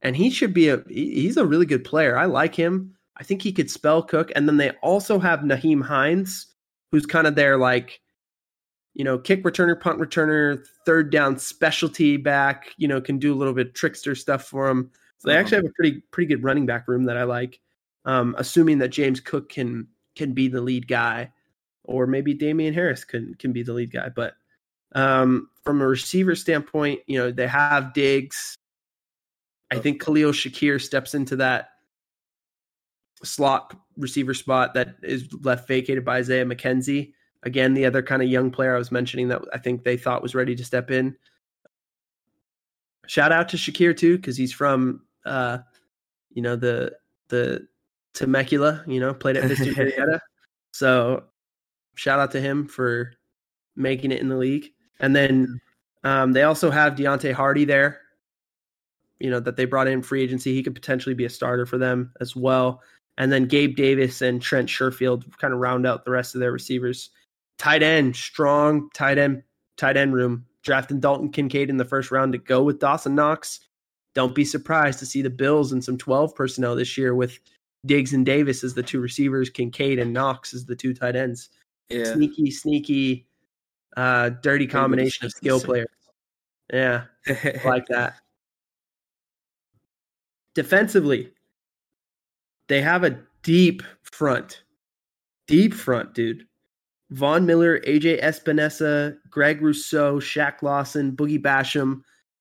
and 0.02 0.16
he 0.16 0.30
should 0.30 0.54
be 0.54 0.68
a 0.68 0.82
he's 0.88 1.36
a 1.36 1.46
really 1.46 1.66
good 1.66 1.84
player. 1.84 2.16
I 2.16 2.26
like 2.26 2.54
him. 2.54 2.94
I 3.16 3.24
think 3.24 3.42
he 3.42 3.52
could 3.52 3.70
spell 3.70 4.02
Cook. 4.02 4.30
And 4.36 4.48
then 4.48 4.56
they 4.56 4.70
also 4.82 5.18
have 5.18 5.40
Nyheim 5.40 5.82
Hines, 5.82 6.46
who's 6.92 7.06
kind 7.06 7.26
of 7.26 7.34
their 7.34 7.56
like, 7.56 8.00
you 8.94 9.04
know, 9.04 9.18
kick 9.18 9.42
returner, 9.44 9.78
punt 9.78 9.98
returner, 9.98 10.64
third 10.86 11.10
down 11.10 11.38
specialty 11.38 12.16
back. 12.16 12.72
You 12.76 12.88
know, 12.88 13.00
can 13.00 13.18
do 13.18 13.34
a 13.34 13.36
little 13.36 13.54
bit 13.54 13.74
trickster 13.74 14.14
stuff 14.14 14.44
for 14.44 14.68
him. 14.68 14.90
So 15.18 15.28
they 15.28 15.36
actually 15.36 15.56
have 15.56 15.66
a 15.66 15.72
pretty 15.74 16.02
pretty 16.12 16.28
good 16.28 16.44
running 16.44 16.66
back 16.66 16.86
room 16.86 17.04
that 17.04 17.16
I 17.16 17.24
like. 17.24 17.60
Um, 18.04 18.34
assuming 18.38 18.78
that 18.78 18.88
James 18.88 19.20
Cook 19.20 19.48
can 19.48 19.88
can 20.14 20.32
be 20.32 20.48
the 20.48 20.60
lead 20.60 20.86
guy, 20.86 21.32
or 21.84 22.06
maybe 22.06 22.34
Damien 22.34 22.72
Harris 22.72 23.04
can 23.04 23.34
can 23.34 23.52
be 23.52 23.64
the 23.64 23.72
lead 23.72 23.90
guy. 23.90 24.10
But 24.14 24.34
um, 24.94 25.50
from 25.64 25.82
a 25.82 25.86
receiver 25.86 26.36
standpoint, 26.36 27.00
you 27.08 27.18
know, 27.18 27.32
they 27.32 27.48
have 27.48 27.92
Diggs, 27.92 28.56
I 29.70 29.78
think 29.78 30.02
Khalil 30.02 30.32
Shakir 30.32 30.80
steps 30.80 31.14
into 31.14 31.36
that 31.36 31.70
slot 33.22 33.76
receiver 33.96 34.34
spot 34.34 34.74
that 34.74 34.96
is 35.02 35.28
left 35.42 35.68
vacated 35.68 36.04
by 36.04 36.18
Isaiah 36.18 36.46
McKenzie. 36.46 37.12
Again, 37.42 37.74
the 37.74 37.84
other 37.84 38.02
kind 38.02 38.22
of 38.22 38.28
young 38.28 38.50
player 38.50 38.74
I 38.74 38.78
was 38.78 38.90
mentioning 38.90 39.28
that 39.28 39.42
I 39.52 39.58
think 39.58 39.84
they 39.84 39.96
thought 39.96 40.22
was 40.22 40.34
ready 40.34 40.54
to 40.56 40.64
step 40.64 40.90
in. 40.90 41.16
Shout 43.06 43.32
out 43.32 43.48
to 43.50 43.56
Shakir 43.56 43.96
too, 43.96 44.16
because 44.16 44.36
he's 44.36 44.52
from 44.52 45.02
uh, 45.24 45.58
you 46.30 46.42
know, 46.42 46.56
the 46.56 46.92
the 47.28 47.66
Temecula, 48.14 48.84
you 48.86 49.00
know, 49.00 49.14
played 49.14 49.36
at 49.36 49.50
Mr. 49.50 49.72
Murrieta. 49.74 50.20
So 50.70 51.24
shout 51.96 52.20
out 52.20 52.30
to 52.32 52.40
him 52.40 52.68
for 52.68 53.12
making 53.74 54.12
it 54.12 54.20
in 54.20 54.28
the 54.28 54.36
league. 54.36 54.70
And 55.00 55.16
then 55.16 55.60
um, 56.04 56.32
they 56.32 56.42
also 56.44 56.70
have 56.70 56.94
Deonte 56.94 57.32
Hardy 57.32 57.64
there, 57.64 58.02
you 59.20 59.30
know, 59.30 59.40
that 59.40 59.56
they 59.56 59.64
brought 59.64 59.88
in 59.88 60.02
free 60.02 60.22
agency. 60.22 60.54
He 60.54 60.62
could 60.62 60.74
potentially 60.74 61.14
be 61.14 61.24
a 61.24 61.30
starter 61.30 61.66
for 61.66 61.78
them 61.78 62.12
as 62.20 62.36
well. 62.36 62.82
And 63.16 63.32
then 63.32 63.46
Gabe 63.46 63.74
Davis 63.74 64.22
and 64.22 64.40
Trent 64.40 64.68
Sherfield 64.68 65.36
kind 65.38 65.52
of 65.52 65.60
round 65.60 65.86
out 65.86 66.04
the 66.04 66.10
rest 66.10 66.34
of 66.34 66.40
their 66.40 66.52
receivers. 66.52 67.10
Tight 67.58 67.82
end, 67.82 68.14
strong 68.14 68.90
tight 68.94 69.18
end, 69.18 69.42
tight 69.76 69.96
end 69.96 70.14
room. 70.14 70.44
Drafting 70.62 71.00
Dalton 71.00 71.30
Kincaid 71.30 71.70
in 71.70 71.78
the 71.78 71.84
first 71.84 72.10
round 72.10 72.32
to 72.32 72.38
go 72.38 72.62
with 72.62 72.78
Dawson 72.78 73.14
Knox. 73.14 73.60
Don't 74.14 74.34
be 74.34 74.44
surprised 74.44 74.98
to 74.98 75.06
see 75.06 75.22
the 75.22 75.30
Bills 75.30 75.72
and 75.72 75.82
some 75.82 75.96
12 75.96 76.34
personnel 76.34 76.76
this 76.76 76.98
year 76.98 77.14
with 77.14 77.38
Diggs 77.86 78.12
and 78.12 78.26
Davis 78.26 78.62
as 78.62 78.74
the 78.74 78.82
two 78.82 79.00
receivers, 79.00 79.50
Kincaid 79.50 79.98
and 79.98 80.12
Knox 80.12 80.52
as 80.54 80.66
the 80.66 80.76
two 80.76 80.94
tight 80.94 81.16
ends. 81.16 81.48
Yeah. 81.88 82.12
Sneaky, 82.12 82.50
sneaky, 82.50 83.26
uh, 83.96 84.30
dirty 84.42 84.66
combination 84.66 85.26
of 85.26 85.32
skill 85.32 85.60
players. 85.60 85.88
Yeah, 86.72 87.04
like 87.64 87.86
that 87.86 88.14
defensively, 90.58 91.30
they 92.66 92.82
have 92.82 93.04
a 93.04 93.16
deep 93.44 93.80
front. 94.02 94.64
Deep 95.46 95.72
front, 95.72 96.14
dude. 96.14 96.48
Von 97.10 97.46
Miller, 97.46 97.78
AJ 97.86 98.20
Epenesa, 98.20 99.16
Greg 99.30 99.62
Rousseau, 99.62 100.18
Shaq 100.18 100.60
Lawson, 100.62 101.12
Boogie 101.12 101.40
Basham, 101.40 102.00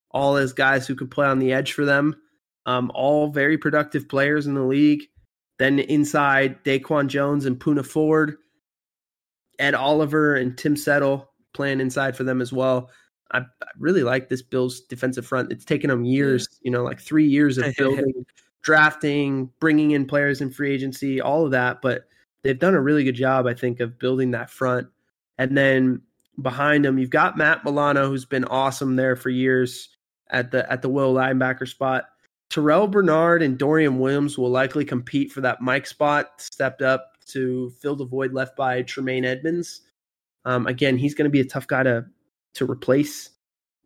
all 0.10 0.36
as 0.36 0.52
guys 0.52 0.88
who 0.88 0.96
could 0.96 1.12
play 1.12 1.28
on 1.28 1.38
the 1.38 1.54
edge 1.54 1.74
for 1.74 1.86
them. 1.86 2.16
Um, 2.66 2.92
all 2.96 3.28
very 3.28 3.56
productive 3.56 4.10
players 4.10 4.48
in 4.48 4.56
the 4.56 4.64
league. 4.64 5.04
Then 5.60 5.78
inside, 5.78 6.64
Daquan 6.64 7.10
Jones 7.10 7.46
and 7.46 7.60
Poona 7.60 7.86
Ford, 7.86 8.38
Ed 9.60 9.76
Oliver 9.76 10.38
and 10.38 10.58
Tim 10.58 10.76
Settle 10.76 11.32
playing 11.54 11.82
inside 11.82 12.18
for 12.18 12.24
them 12.24 12.42
as 12.42 12.52
well. 12.52 12.90
I, 13.32 13.40
I 13.40 13.68
really 13.78 14.04
like 14.04 14.30
this 14.30 14.42
Bills 14.42 14.82
defensive 14.82 15.26
front. 15.26 15.52
It's 15.52 15.66
taken 15.66 15.90
them 15.90 16.06
years, 16.06 16.48
you 16.62 16.72
know, 16.72 16.84
like 16.84 17.00
three 17.00 17.28
years 17.28 17.58
of 17.58 17.74
building, 17.78 18.26
drafting, 18.62 19.50
bringing 19.60 19.92
in 19.92 20.06
players 20.06 20.42
in 20.42 20.52
free 20.52 20.74
agency, 20.74 21.22
all 21.22 21.46
of 21.46 21.52
that. 21.52 21.82
But 21.82 22.08
they've 22.44 22.58
done 22.58 22.76
a 22.76 22.82
really 22.82 23.04
good 23.04 23.16
job, 23.16 23.48
I 23.48 23.54
think, 23.54 23.80
of 23.80 24.00
building 24.00 24.32
that 24.32 24.50
front. 24.50 24.88
And 25.38 25.58
then 25.58 26.02
behind 26.42 26.86
them, 26.86 26.98
you've 26.98 27.10
got 27.10 27.38
Matt 27.38 27.64
Milano, 27.64 28.08
who's 28.08 28.26
been 28.26 28.46
awesome 28.46 28.96
there 28.96 29.16
for 29.16 29.30
years 29.30 29.90
at 30.30 30.52
the 30.52 30.70
at 30.72 30.82
the 30.82 30.90
will 30.90 31.14
linebacker 31.14 31.68
spot. 31.68 32.06
Terrell 32.50 32.88
Bernard 32.88 33.42
and 33.42 33.58
Dorian 33.58 34.00
Williams 34.00 34.38
will 34.38 34.50
likely 34.50 34.86
compete 34.86 35.32
for 35.32 35.42
that 35.42 35.62
Mike 35.62 35.86
spot, 35.86 36.42
stepped 36.42 36.82
up 36.82 37.14
to 37.28 37.70
fill 37.82 37.96
the 37.96 38.06
void 38.06 38.34
left 38.34 38.56
by 38.56 38.82
Tremaine 38.84 39.26
Edmunds. 39.26 39.82
Um, 40.46 40.66
again, 40.66 40.98
he's 40.98 41.14
going 41.14 41.26
to 41.26 41.30
be 41.30 41.42
a 41.42 41.46
tough 41.46 41.68
guy 41.68 41.84
to 41.84 42.06
to 42.56 42.70
replace. 42.70 43.30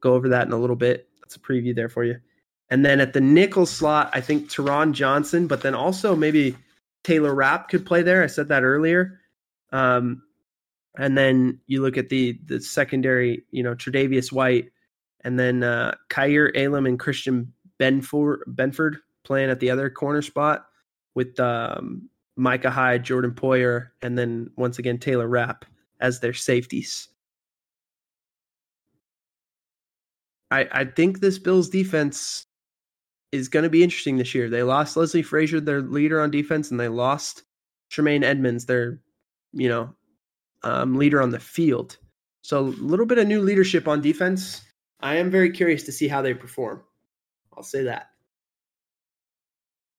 Go 0.01 0.13
over 0.13 0.29
that 0.29 0.47
in 0.47 0.53
a 0.53 0.57
little 0.57 0.75
bit. 0.75 1.07
That's 1.21 1.35
a 1.35 1.39
preview 1.39 1.75
there 1.75 1.89
for 1.89 2.03
you. 2.03 2.19
And 2.69 2.85
then 2.85 2.99
at 3.01 3.13
the 3.13 3.21
nickel 3.21 3.65
slot, 3.65 4.09
I 4.13 4.21
think 4.21 4.49
Taron 4.49 4.93
Johnson, 4.93 5.47
but 5.47 5.61
then 5.61 5.75
also 5.75 6.15
maybe 6.15 6.55
Taylor 7.03 7.35
Rapp 7.35 7.69
could 7.69 7.85
play 7.85 8.01
there. 8.01 8.23
I 8.23 8.27
said 8.27 8.47
that 8.47 8.63
earlier. 8.63 9.19
Um, 9.71 10.23
and 10.97 11.17
then 11.17 11.59
you 11.67 11.81
look 11.81 11.97
at 11.97 12.09
the 12.09 12.39
the 12.45 12.59
secondary, 12.59 13.43
you 13.51 13.63
know, 13.63 13.75
Tre'Davious 13.75 14.31
White, 14.31 14.71
and 15.21 15.39
then 15.39 15.63
uh, 15.63 15.95
Kaiir 16.09 16.51
Elam 16.55 16.85
and 16.85 16.99
Christian 16.99 17.53
Benford, 17.79 18.39
Benford 18.47 18.97
playing 19.23 19.49
at 19.49 19.59
the 19.59 19.69
other 19.69 19.89
corner 19.89 20.21
spot 20.21 20.65
with 21.15 21.39
um, 21.39 22.09
Micah 22.35 22.71
Hyde, 22.71 23.03
Jordan 23.03 23.31
Poyer, 23.31 23.89
and 24.01 24.17
then 24.17 24.49
once 24.57 24.79
again 24.79 24.97
Taylor 24.97 25.27
Rapp 25.27 25.65
as 25.99 26.19
their 26.19 26.33
safeties. 26.33 27.07
I, 30.51 30.67
I 30.71 30.85
think 30.85 31.19
this 31.19 31.39
Bills 31.39 31.69
defense 31.69 32.45
is 33.31 33.47
going 33.47 33.63
to 33.63 33.69
be 33.69 33.83
interesting 33.83 34.17
this 34.17 34.35
year. 34.35 34.49
They 34.49 34.63
lost 34.63 34.97
Leslie 34.97 35.21
Frazier, 35.21 35.61
their 35.61 35.81
leader 35.81 36.21
on 36.21 36.29
defense, 36.29 36.69
and 36.69 36.79
they 36.79 36.89
lost 36.89 37.43
Tremaine 37.89 38.23
Edmunds, 38.23 38.65
their 38.65 38.99
you 39.53 39.69
know 39.69 39.95
um, 40.63 40.97
leader 40.97 41.21
on 41.21 41.31
the 41.31 41.39
field. 41.39 41.97
So 42.43 42.59
a 42.59 42.61
little 42.61 43.05
bit 43.05 43.17
of 43.17 43.27
new 43.27 43.41
leadership 43.41 43.87
on 43.87 44.01
defense. 44.01 44.61
I 44.99 45.15
am 45.15 45.31
very 45.31 45.51
curious 45.51 45.83
to 45.83 45.91
see 45.91 46.07
how 46.07 46.21
they 46.21 46.33
perform. 46.33 46.83
I'll 47.55 47.63
say 47.63 47.83
that. 47.83 48.09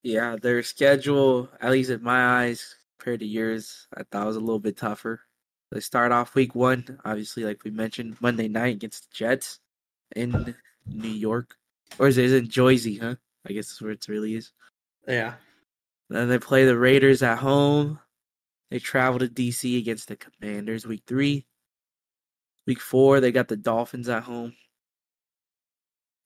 Yeah, 0.02 0.36
their 0.40 0.62
schedule, 0.62 1.48
at 1.60 1.70
least 1.70 1.90
in 1.90 2.02
my 2.02 2.42
eyes, 2.42 2.74
compared 2.98 3.20
to 3.20 3.26
yours, 3.26 3.86
I 3.96 4.02
thought 4.02 4.26
was 4.26 4.36
a 4.36 4.40
little 4.40 4.58
bit 4.58 4.76
tougher. 4.76 5.20
They 5.70 5.80
start 5.80 6.12
off 6.12 6.34
week 6.34 6.54
one, 6.54 6.98
obviously, 7.04 7.44
like 7.44 7.64
we 7.64 7.70
mentioned, 7.70 8.16
Monday 8.20 8.48
night 8.48 8.74
against 8.74 9.04
the 9.04 9.14
Jets 9.14 9.60
in 10.16 10.54
New 10.86 11.08
York, 11.08 11.56
or 11.98 12.08
is 12.08 12.18
it, 12.18 12.26
is 12.26 12.32
it 12.32 12.48
Jersey? 12.48 12.98
Huh? 12.98 13.16
I 13.48 13.52
guess 13.52 13.68
that's 13.68 13.82
where 13.82 13.92
it 13.92 14.06
really 14.08 14.34
is. 14.34 14.52
Yeah. 15.06 15.34
Then 16.08 16.28
they 16.28 16.38
play 16.38 16.64
the 16.64 16.76
Raiders 16.76 17.22
at 17.22 17.38
home. 17.38 17.98
They 18.70 18.78
travel 18.78 19.18
to 19.18 19.28
DC 19.28 19.78
against 19.78 20.08
the 20.08 20.16
Commanders 20.16 20.86
week 20.86 21.02
three. 21.06 21.46
Week 22.66 22.80
four, 22.80 23.20
they 23.20 23.32
got 23.32 23.48
the 23.48 23.56
Dolphins 23.56 24.08
at 24.08 24.22
home. 24.22 24.54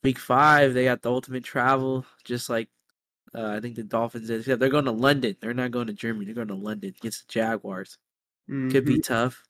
Week 0.03 0.19
five, 0.19 0.75
they 0.75 0.85
got 0.85 1.03
the 1.03 1.11
ultimate 1.11 1.45
travel, 1.45 2.05
just 2.25 2.51
like 2.51 2.69
uh, 3.35 3.49
I 3.49 3.61
think 3.61 3.77
the 3.77 3.83
Dolphins 3.83 4.31
is. 4.31 4.47
Yeah, 4.47 4.57
they're 4.57 4.69
going 4.69 4.85
to 4.85 4.93
London. 4.93 5.37
They're 5.41 5.55
not 5.55 5.71
going 5.71 5.89
to 5.89 5.93
Germany. 5.93 6.27
They're 6.27 6.35
going 6.35 6.49
to 6.49 6.55
London 6.55 6.95
against 6.99 7.27
the 7.27 7.33
Jaguars. 7.33 7.99
Mm-hmm. 8.49 8.71
Could 8.71 8.85
be 8.85 9.01
tough 9.01 9.43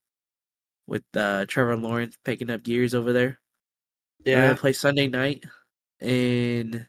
with 0.86 1.04
uh, 1.14 1.46
Trevor 1.46 1.76
Lawrence 1.76 2.16
picking 2.24 2.50
up 2.50 2.62
gears 2.62 2.94
over 2.94 3.12
there. 3.12 3.38
Yeah. 4.26 4.54
play 4.54 4.72
Sunday 4.72 5.06
night 5.08 5.44
and 6.00 6.86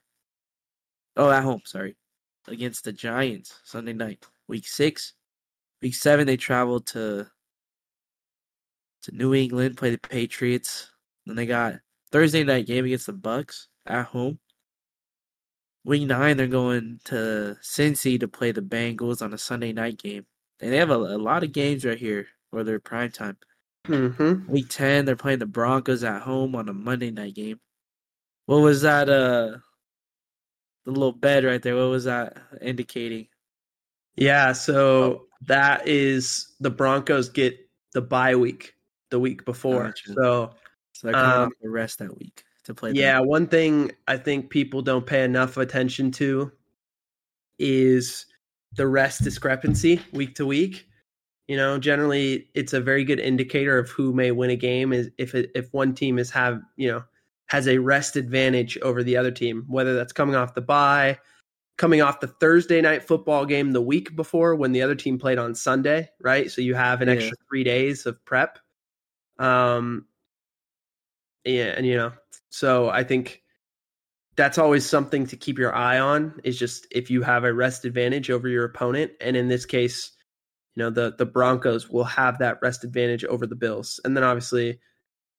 oh 1.15 1.29
at 1.29 1.43
home, 1.43 1.61
sorry. 1.65 1.95
Against 2.47 2.83
the 2.83 2.93
Giants 2.93 3.59
Sunday 3.63 3.93
night. 3.93 4.25
Week 4.47 4.67
six. 4.67 5.13
Week 5.81 5.93
seven 5.93 6.25
they 6.25 6.37
travel 6.37 6.79
to 6.81 7.27
to 9.03 9.15
New 9.15 9.33
England, 9.35 9.77
play 9.77 9.91
the 9.91 9.99
Patriots. 9.99 10.91
Then 11.25 11.35
they 11.35 11.45
got 11.45 11.75
Thursday 12.11 12.43
night 12.43 12.65
game 12.65 12.85
against 12.85 13.05
the 13.05 13.13
Bucks 13.13 13.67
at 13.85 14.07
home. 14.07 14.39
Week 15.85 16.07
nine 16.07 16.37
they're 16.37 16.47
going 16.47 16.99
to 17.05 17.55
Cincy 17.61 18.19
to 18.19 18.27
play 18.27 18.51
the 18.51 18.61
Bengals 18.61 19.21
on 19.21 19.33
a 19.33 19.37
Sunday 19.37 19.73
night 19.73 19.97
game. 19.99 20.25
And 20.59 20.73
they 20.73 20.77
have 20.77 20.89
a, 20.89 20.95
a 20.95 21.19
lot 21.19 21.43
of 21.43 21.51
games 21.51 21.85
right 21.85 21.99
here 21.99 22.27
where 22.49 22.63
they're 22.63 22.79
prime 22.79 23.11
time. 23.11 23.37
Mm-hmm. 23.87 24.51
Week 24.51 24.67
10, 24.69 25.05
they're 25.05 25.15
playing 25.15 25.39
the 25.39 25.45
Broncos 25.45 26.03
at 26.03 26.21
home 26.21 26.55
on 26.55 26.69
a 26.69 26.73
Monday 26.73 27.11
night 27.11 27.35
game. 27.35 27.59
What 28.45 28.57
was 28.57 28.81
that? 28.81 29.09
Uh, 29.09 29.57
the 30.85 30.91
little 30.91 31.11
bed 31.11 31.43
right 31.43 31.61
there. 31.61 31.75
What 31.75 31.89
was 31.89 32.05
that 32.05 32.37
indicating? 32.61 33.27
Yeah, 34.15 34.53
so 34.53 35.25
that 35.47 35.87
is 35.87 36.55
the 36.59 36.69
Broncos 36.69 37.29
get 37.29 37.57
the 37.93 38.01
bye 38.01 38.35
week 38.35 38.73
the 39.11 39.19
week 39.19 39.45
before. 39.45 39.83
Gotcha. 39.85 40.13
So 40.13 40.51
So 40.93 41.07
they're 41.07 41.13
coming 41.13 41.45
Um, 41.47 41.51
the 41.61 41.69
rest 41.69 41.99
that 41.99 42.17
week 42.17 42.43
to 42.63 42.73
play. 42.73 42.91
yeah, 42.93 43.19
one 43.19 43.47
thing 43.47 43.91
I 44.07 44.17
think 44.17 44.49
people 44.49 44.81
don't 44.81 45.05
pay 45.05 45.23
enough 45.23 45.57
attention 45.57 46.11
to 46.13 46.51
is 47.59 48.25
the 48.75 48.87
rest 48.87 49.23
discrepancy 49.23 50.01
week 50.11 50.35
to 50.35 50.45
week. 50.45 50.87
You 51.47 51.55
know, 51.55 51.79
generally 51.79 52.49
it's 52.55 52.73
a 52.73 52.81
very 52.81 53.05
good 53.05 53.19
indicator 53.19 53.79
of 53.79 53.89
who 53.89 54.13
may 54.13 54.31
win 54.31 54.49
a 54.49 54.55
game 54.57 54.91
is 54.91 55.09
if 55.17 55.33
it, 55.33 55.51
if 55.55 55.73
one 55.73 55.93
team 55.95 56.19
is 56.19 56.29
have, 56.31 56.61
you 56.75 56.89
know, 56.89 57.03
has 57.47 57.67
a 57.67 57.77
rest 57.77 58.17
advantage 58.17 58.77
over 58.79 59.03
the 59.03 59.15
other 59.15 59.31
team, 59.31 59.63
whether 59.67 59.95
that's 59.95 60.11
coming 60.11 60.35
off 60.35 60.55
the 60.55 60.61
bye, 60.61 61.17
coming 61.77 62.01
off 62.01 62.19
the 62.19 62.27
Thursday 62.27 62.81
night 62.81 63.03
football 63.03 63.45
game 63.45 63.71
the 63.71 63.81
week 63.81 64.15
before 64.15 64.55
when 64.55 64.73
the 64.73 64.81
other 64.81 64.95
team 64.95 65.17
played 65.19 65.37
on 65.39 65.55
Sunday, 65.55 66.09
right? 66.21 66.51
So 66.51 66.61
you 66.61 66.75
have 66.75 67.01
an 67.01 67.09
Yeah. 67.09 67.13
extra 67.13 67.37
3 67.49 67.63
days 67.63 68.05
of 68.05 68.23
prep. 68.25 68.59
Um 69.39 70.07
yeah, 71.45 71.73
and 71.77 71.85
you 71.85 71.95
know, 71.95 72.11
so 72.49 72.89
I 72.89 73.03
think 73.03 73.43
that's 74.35 74.57
always 74.57 74.85
something 74.85 75.25
to 75.27 75.37
keep 75.37 75.57
your 75.57 75.75
eye 75.75 75.99
on 75.99 76.39
is 76.43 76.59
just 76.59 76.87
if 76.91 77.09
you 77.11 77.21
have 77.23 77.43
a 77.43 77.53
rest 77.53 77.85
advantage 77.85 78.29
over 78.29 78.47
your 78.47 78.65
opponent 78.65 79.11
and 79.21 79.37
in 79.37 79.47
this 79.47 79.65
case 79.65 80.11
you 80.77 80.83
know 80.83 80.91
the 80.91 81.15
the 81.17 81.25
Broncos 81.25 81.89
will 81.89 82.03
have 82.03 82.37
that 82.37 82.59
rest 82.61 82.83
advantage 82.83 83.25
over 83.25 83.47
the 83.47 83.55
Bills 83.55 83.99
and 84.05 84.15
then 84.15 84.23
obviously 84.23 84.79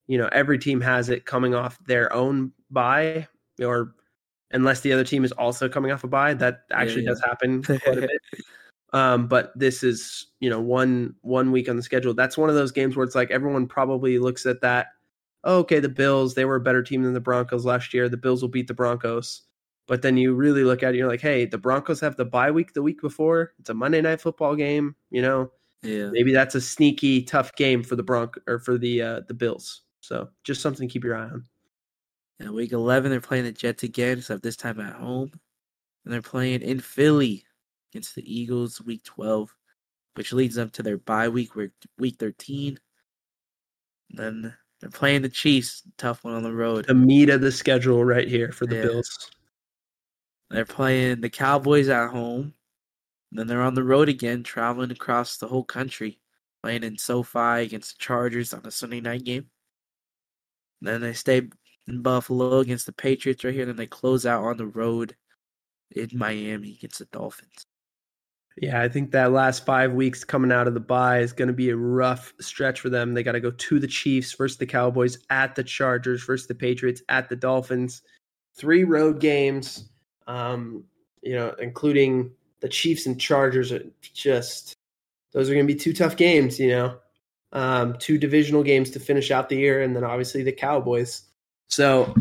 you 0.09 0.19
know 0.19 0.29
every 0.33 0.59
team 0.59 0.81
has 0.81 1.09
it 1.09 1.27
coming 1.27 1.55
off 1.55 1.79
their 1.87 2.13
own 2.13 2.51
bye 2.71 3.25
or 3.63 3.95
unless 4.51 4.81
the 4.81 4.93
other 4.93 5.05
team 5.05 5.25
is 5.25 5.31
also 5.33 5.69
coming 5.69 5.93
off 5.93 6.03
a 6.03 6.09
bye 6.09 6.35
that 6.35 6.63
actually 6.73 7.05
yeah. 7.05 7.11
does 7.11 7.21
happen 7.21 7.63
quite 7.63 7.99
a 7.99 8.01
bit 8.01 8.11
um 8.93 9.29
but 9.29 9.57
this 9.57 9.85
is 9.85 10.27
you 10.41 10.51
know 10.51 10.61
one 10.61 11.15
one 11.21 11.53
week 11.53 11.69
on 11.69 11.77
the 11.77 11.83
schedule 11.85 12.15
that's 12.15 12.37
one 12.37 12.49
of 12.49 12.57
those 12.57 12.73
games 12.73 12.97
where 12.97 13.05
it's 13.05 13.15
like 13.15 13.31
everyone 13.31 13.69
probably 13.69 14.19
looks 14.19 14.45
at 14.45 14.61
that 14.61 14.89
oh, 15.45 15.59
okay, 15.59 15.79
the 15.79 15.89
Bills, 15.89 16.35
they 16.35 16.45
were 16.45 16.57
a 16.57 16.61
better 16.61 16.83
team 16.83 17.05
than 17.05 17.15
the 17.15 17.21
Broncos 17.21 17.65
last 17.65 17.95
year. 17.95 18.09
The 18.09 18.17
Bills 18.17 18.43
will 18.43 18.49
beat 18.49 18.67
the 18.67 18.75
Broncos. 18.75 19.43
But 19.89 20.03
then 20.03 20.17
you 20.19 20.35
really 20.35 20.63
look 20.65 20.83
at 20.83 20.95
it, 20.95 20.99
you're 20.99 21.09
like, 21.09 21.23
hey, 21.23 21.47
the 21.47 21.57
Broncos 21.59 21.99
have 22.01 22.15
the 22.17 22.25
bye 22.27 22.51
week 22.51 22.75
the 22.75 22.83
week 22.83 23.01
before. 23.01 23.55
It's 23.59 23.71
a 23.71 23.75
Monday 23.75 24.01
night 24.03 24.21
football 24.21 24.55
game. 24.55 24.95
You 25.11 25.23
know, 25.23 25.51
Yeah. 25.83 26.11
maybe 26.11 26.33
that's 26.33 26.55
a 26.55 26.61
sneaky, 26.61 27.23
tough 27.23 27.57
game 27.57 27.83
for 27.83 27.97
the 27.97 28.03
Bronc 28.03 28.39
or 28.47 28.59
for 28.59 28.77
the 28.79 29.01
uh, 29.03 29.21
the 29.27 29.35
Bills. 29.35 29.83
So 30.01 30.29
just 30.45 30.61
something 30.61 30.87
to 30.87 30.93
keep 30.93 31.05
your 31.05 31.17
eye 31.17 31.25
on. 31.31 31.45
And 32.39 32.53
week 32.53 32.73
11, 32.73 33.11
they're 33.11 33.21
playing 33.21 33.45
the 33.45 33.53
Jets 33.53 33.83
again, 33.83 34.19
except 34.19 34.43
this 34.43 34.57
time 34.57 34.79
at 34.79 34.95
home. 34.95 35.33
And 36.05 36.13
they're 36.15 36.23
playing 36.23 36.63
in 36.63 36.79
Philly 36.81 37.45
against 37.91 38.15
the 38.15 38.23
Eagles 38.33 38.81
week 38.83 39.03
12, 39.05 39.55
which 40.15 40.33
leads 40.35 40.55
them 40.55 40.71
to 40.71 40.83
their 40.83 40.99
bye 40.99 41.29
week, 41.29 41.57
week 41.57 41.73
week 41.99 42.17
13. 42.19 42.79
Then 44.11 44.55
they're 44.81 44.91
playing 44.91 45.23
the 45.23 45.29
Chiefs, 45.29 45.83
tough 45.97 46.25
one 46.25 46.35
on 46.35 46.43
the 46.43 46.53
road. 46.53 46.87
The 46.87 46.95
meat 46.95 47.31
of 47.31 47.41
the 47.41 47.51
schedule 47.51 48.05
right 48.05 48.29
here 48.29 48.53
for 48.53 48.67
the 48.67 48.77
Yeah. 48.77 48.83
Bills. 48.83 49.31
They're 50.51 50.65
playing 50.65 51.21
the 51.21 51.31
Cowboys 51.31 51.89
at 51.89 52.11
home. 52.11 52.55
Then 53.33 53.47
they're 53.47 53.63
on 53.63 53.75
the 53.75 53.85
road 53.85 54.09
again, 54.09 54.43
traveling 54.43 54.91
across 54.91 55.37
the 55.37 55.49
whole 55.49 55.65
country, 55.65 56.19
playing 56.63 56.85
in 56.85 56.97
SoFi 56.97 57.63
against 57.63 57.99
the 57.99 58.03
Chargers 58.03 58.55
on 58.55 58.65
a 58.65 58.71
Sunday 58.71 59.01
night 59.01 59.25
game. 59.25 59.47
Then 60.81 61.01
they 61.01 61.13
stay 61.13 61.49
in 61.87 62.03
Buffalo 62.03 62.59
against 62.59 62.87
the 62.87 62.93
Patriots 62.93 63.45
right 63.45 63.53
here. 63.53 63.67
Then 63.67 63.77
they 63.77 63.87
close 63.87 64.25
out 64.25 64.45
on 64.45 64.57
the 64.57 64.67
road 64.67 65.15
in 65.91 66.09
Miami 66.15 66.73
against 66.73 67.01
the 67.01 67.05
Dolphins. 67.07 67.67
Yeah, 68.61 68.81
I 68.81 68.89
think 68.89 69.13
that 69.13 69.31
last 69.31 69.65
five 69.65 69.93
weeks 69.93 70.25
coming 70.25 70.51
out 70.51 70.67
of 70.67 70.75
the 70.75 70.81
bye 70.81 71.21
is 71.21 71.33
going 71.33 71.47
to 71.47 71.55
be 71.55 71.71
a 71.71 71.77
rough 71.77 72.33
stretch 72.41 72.81
for 72.81 72.89
them. 72.89 73.15
They 73.15 73.23
got 73.23 73.33
to 73.33 73.41
go 73.41 73.53
to 73.53 73.79
the 73.79 73.87
Chiefs 73.87 74.33
versus 74.35 74.59
the 74.59 74.67
Cowboys, 74.67 75.19
at 75.31 75.55
the 75.55 75.63
Chargers 75.63 76.25
versus 76.25 76.49
the 76.49 76.55
Patriots, 76.55 77.03
at 77.09 77.29
the 77.29 77.37
Dolphins. 77.37 78.03
Three 78.57 78.83
road 78.83 79.21
games, 79.21 79.91
um, 80.29 80.85
you 81.23 81.35
know, 81.35 81.55
including 81.59 82.31
the 82.61 82.69
Chiefs 82.69 83.07
and 83.07 83.21
Chargers. 83.21 83.73
Are 83.73 83.83
just 84.15 84.75
those 85.33 85.51
are 85.51 85.55
going 85.55 85.67
to 85.67 85.73
be 85.73 85.79
two 85.79 85.93
tough 85.93 86.17
games. 86.17 86.61
You 86.61 86.69
know, 86.69 86.99
um, 87.53 87.97
two 87.99 88.19
divisional 88.19 88.63
games 88.63 88.91
to 88.93 89.01
finish 89.01 89.33
out 89.33 89.49
the 89.49 89.57
year, 89.57 89.83
and 89.83 89.97
then 89.97 90.05
obviously 90.05 90.45
the 90.45 90.53
Cowboys. 90.53 91.23
So 91.71 92.15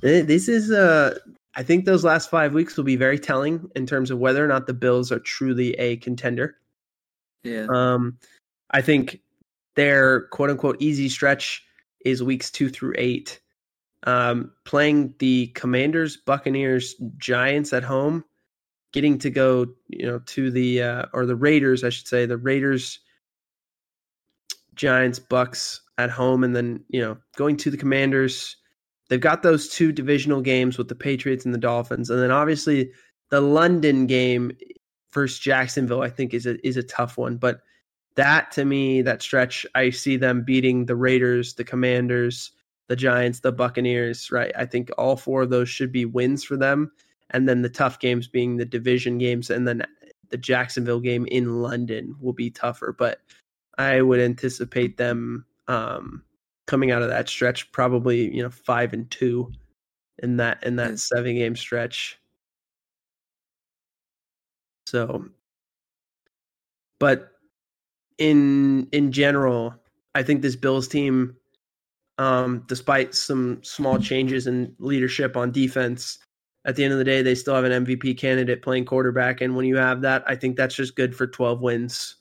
this 0.00 0.48
is 0.48 0.70
uh 0.70 1.18
I 1.56 1.62
think 1.62 1.84
those 1.84 2.04
last 2.04 2.30
five 2.30 2.52
weeks 2.54 2.76
will 2.76 2.84
be 2.84 2.96
very 2.96 3.18
telling 3.18 3.70
in 3.76 3.86
terms 3.86 4.10
of 4.10 4.18
whether 4.18 4.44
or 4.44 4.48
not 4.48 4.66
the 4.66 4.74
Bills 4.74 5.12
are 5.12 5.20
truly 5.20 5.72
a 5.74 5.96
contender. 5.98 6.56
Yeah. 7.44 7.66
Um, 7.72 8.18
I 8.70 8.80
think 8.80 9.20
their 9.76 10.22
quote 10.28 10.50
unquote 10.50 10.76
easy 10.80 11.08
stretch 11.08 11.64
is 12.04 12.22
weeks 12.22 12.50
two 12.50 12.68
through 12.68 12.94
eight. 12.96 13.40
Um, 14.04 14.52
playing 14.64 15.14
the 15.18 15.46
Commanders, 15.48 16.18
Buccaneers, 16.18 16.94
Giants 17.16 17.72
at 17.72 17.82
home, 17.82 18.24
getting 18.92 19.18
to 19.18 19.30
go, 19.30 19.66
you 19.88 20.06
know, 20.06 20.20
to 20.26 20.50
the 20.50 20.82
uh, 20.82 21.04
or 21.12 21.26
the 21.26 21.36
Raiders, 21.36 21.84
I 21.84 21.88
should 21.88 22.06
say, 22.06 22.26
the 22.26 22.36
Raiders, 22.36 23.00
Giants, 24.74 25.18
Bucks 25.18 25.80
at 25.98 26.10
home, 26.10 26.44
and 26.44 26.54
then 26.54 26.84
you 26.88 27.00
know 27.00 27.16
going 27.36 27.56
to 27.58 27.70
the 27.70 27.76
Commanders. 27.76 28.56
They've 29.08 29.20
got 29.20 29.42
those 29.42 29.68
two 29.68 29.92
divisional 29.92 30.40
games 30.40 30.78
with 30.78 30.88
the 30.88 30.94
Patriots 30.94 31.44
and 31.44 31.54
the 31.54 31.58
Dolphins, 31.58 32.10
and 32.10 32.20
then 32.20 32.30
obviously 32.30 32.90
the 33.30 33.40
London 33.40 34.06
game 34.06 34.52
versus 35.12 35.38
Jacksonville. 35.38 36.02
I 36.02 36.10
think 36.10 36.34
is 36.34 36.46
a 36.46 36.64
is 36.66 36.76
a 36.76 36.82
tough 36.82 37.16
one, 37.16 37.36
but 37.36 37.60
that 38.16 38.50
to 38.52 38.64
me, 38.64 39.02
that 39.02 39.22
stretch, 39.22 39.66
I 39.74 39.90
see 39.90 40.16
them 40.16 40.44
beating 40.44 40.86
the 40.86 40.96
Raiders, 40.96 41.54
the 41.54 41.64
Commanders, 41.64 42.52
the 42.88 42.96
Giants, 42.96 43.40
the 43.40 43.52
Buccaneers. 43.52 44.30
Right, 44.30 44.52
I 44.56 44.66
think 44.66 44.90
all 44.98 45.16
four 45.16 45.42
of 45.42 45.50
those 45.50 45.68
should 45.68 45.92
be 45.92 46.04
wins 46.04 46.44
for 46.44 46.56
them, 46.56 46.92
and 47.30 47.48
then 47.48 47.62
the 47.62 47.68
tough 47.68 47.98
games 47.98 48.28
being 48.28 48.56
the 48.56 48.64
division 48.64 49.18
games, 49.18 49.50
and 49.50 49.66
then 49.66 49.84
the 50.30 50.38
Jacksonville 50.38 51.00
game 51.00 51.26
in 51.26 51.62
London 51.62 52.16
will 52.20 52.32
be 52.32 52.50
tougher, 52.50 52.94
but 52.98 53.20
I 53.78 54.02
would 54.02 54.20
anticipate 54.20 54.96
them 54.96 55.44
um, 55.68 56.22
coming 56.66 56.90
out 56.90 57.02
of 57.02 57.08
that 57.08 57.28
stretch 57.28 57.70
probably 57.72 58.34
you 58.34 58.42
know 58.42 58.50
five 58.50 58.92
and 58.92 59.10
two 59.10 59.52
in 60.22 60.36
that 60.36 60.62
in 60.64 60.76
that 60.76 60.98
seven 60.98 61.34
game 61.36 61.56
stretch. 61.56 62.18
So, 64.86 65.24
but 66.98 67.32
in 68.18 68.88
in 68.92 69.12
general, 69.12 69.74
I 70.14 70.22
think 70.22 70.42
this 70.42 70.56
Bills 70.56 70.88
team, 70.88 71.36
um, 72.18 72.64
despite 72.68 73.14
some 73.14 73.62
small 73.62 73.98
changes 73.98 74.46
in 74.46 74.74
leadership 74.78 75.36
on 75.36 75.50
defense, 75.50 76.18
at 76.64 76.76
the 76.76 76.84
end 76.84 76.92
of 76.92 76.98
the 76.98 77.04
day, 77.04 77.20
they 77.20 77.34
still 77.34 77.54
have 77.54 77.64
an 77.64 77.84
MVP 77.84 78.16
candidate 78.18 78.62
playing 78.62 78.86
quarterback, 78.86 79.40
and 79.40 79.54
when 79.54 79.66
you 79.66 79.76
have 79.76 80.00
that, 80.02 80.24
I 80.26 80.34
think 80.34 80.56
that's 80.56 80.74
just 80.74 80.96
good 80.96 81.14
for 81.14 81.26
twelve 81.26 81.60
wins. 81.60 82.16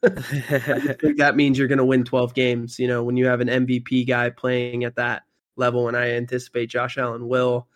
I 0.04 0.94
think 1.00 1.18
that 1.18 1.36
means 1.36 1.58
you're 1.58 1.68
going 1.68 1.78
to 1.78 1.84
win 1.84 2.04
12 2.04 2.32
games. 2.34 2.78
You 2.78 2.86
know, 2.86 3.02
when 3.02 3.16
you 3.16 3.26
have 3.26 3.40
an 3.40 3.48
MVP 3.48 4.06
guy 4.06 4.30
playing 4.30 4.84
at 4.84 4.96
that 4.96 5.22
level, 5.56 5.88
and 5.88 5.96
I 5.96 6.10
anticipate 6.10 6.70
Josh 6.70 6.98
Allen 6.98 7.26
will, 7.26 7.66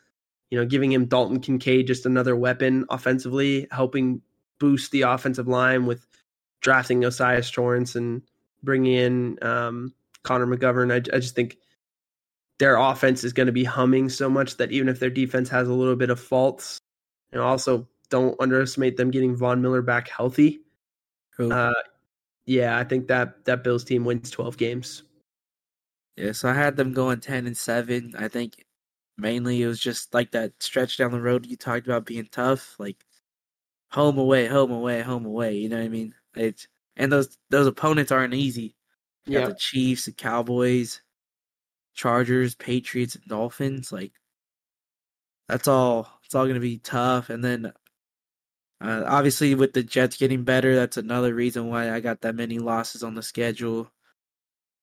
you 0.50 0.58
know, 0.58 0.64
giving 0.64 0.92
him 0.92 1.06
Dalton 1.06 1.40
Kincaid 1.40 1.86
just 1.86 2.06
another 2.06 2.36
weapon 2.36 2.84
offensively, 2.90 3.66
helping 3.72 4.22
boost 4.60 4.92
the 4.92 5.02
offensive 5.02 5.48
line 5.48 5.86
with 5.86 6.06
drafting 6.60 7.04
O'Cyrus 7.04 7.50
Torrence 7.50 7.96
and 7.96 8.22
bringing 8.62 8.94
in 8.94 9.38
um, 9.42 9.92
Connor 10.24 10.46
McGovern. 10.46 10.92
I, 10.92 10.96
I 11.14 11.20
just 11.20 11.34
think 11.34 11.58
their 12.58 12.76
offense 12.76 13.24
is 13.24 13.32
going 13.32 13.46
to 13.46 13.52
be 13.52 13.64
humming 13.64 14.08
so 14.08 14.28
much 14.28 14.56
that 14.56 14.72
even 14.72 14.88
if 14.88 15.00
their 15.00 15.10
defense 15.10 15.48
has 15.48 15.68
a 15.68 15.72
little 15.72 15.96
bit 15.96 16.10
of 16.10 16.20
faults, 16.20 16.78
and 17.32 17.40
also 17.40 17.88
don't 18.10 18.38
underestimate 18.40 18.96
them 18.96 19.10
getting 19.10 19.34
Von 19.34 19.62
Miller 19.62 19.82
back 19.82 20.08
healthy. 20.08 20.60
Cool. 21.36 21.52
Uh, 21.52 21.72
yeah, 22.44 22.78
I 22.78 22.84
think 22.84 23.08
that 23.08 23.44
that 23.46 23.64
Bills 23.64 23.84
team 23.84 24.04
wins 24.04 24.30
12 24.30 24.56
games. 24.56 25.04
Yeah, 26.16 26.32
so 26.32 26.48
I 26.48 26.54
had 26.54 26.76
them 26.76 26.92
going 26.92 27.20
ten 27.20 27.46
and 27.46 27.56
seven. 27.56 28.14
I 28.18 28.28
think 28.28 28.64
mainly 29.16 29.62
it 29.62 29.66
was 29.66 29.80
just 29.80 30.12
like 30.12 30.32
that 30.32 30.52
stretch 30.60 30.98
down 30.98 31.12
the 31.12 31.20
road 31.20 31.46
you 31.46 31.56
talked 31.56 31.86
about 31.86 32.06
being 32.06 32.28
tough, 32.30 32.76
like 32.78 33.04
home 33.90 34.18
away, 34.18 34.46
home 34.46 34.70
away, 34.72 35.00
home 35.00 35.24
away. 35.24 35.56
You 35.56 35.68
know 35.68 35.78
what 35.78 35.84
I 35.84 35.88
mean? 35.88 36.14
It's 36.36 36.68
and 36.96 37.10
those 37.10 37.38
those 37.50 37.66
opponents 37.66 38.12
aren't 38.12 38.34
easy. 38.34 38.74
You 39.26 39.38
got 39.38 39.48
the 39.48 39.54
Chiefs, 39.54 40.06
the 40.06 40.12
Cowboys, 40.12 41.00
Chargers, 41.94 42.54
Patriots, 42.54 43.14
and 43.14 43.24
Dolphins. 43.26 43.92
Like 43.92 44.12
that's 45.48 45.68
all. 45.68 46.20
It's 46.24 46.34
all 46.34 46.46
gonna 46.46 46.60
be 46.60 46.78
tough. 46.78 47.30
And 47.30 47.44
then 47.44 47.72
uh, 48.80 49.04
obviously 49.06 49.54
with 49.54 49.72
the 49.74 49.82
Jets 49.82 50.16
getting 50.16 50.44
better, 50.44 50.74
that's 50.74 50.96
another 50.96 51.34
reason 51.34 51.68
why 51.68 51.92
I 51.92 52.00
got 52.00 52.22
that 52.22 52.34
many 52.34 52.58
losses 52.58 53.02
on 53.04 53.14
the 53.14 53.22
schedule. 53.22 53.92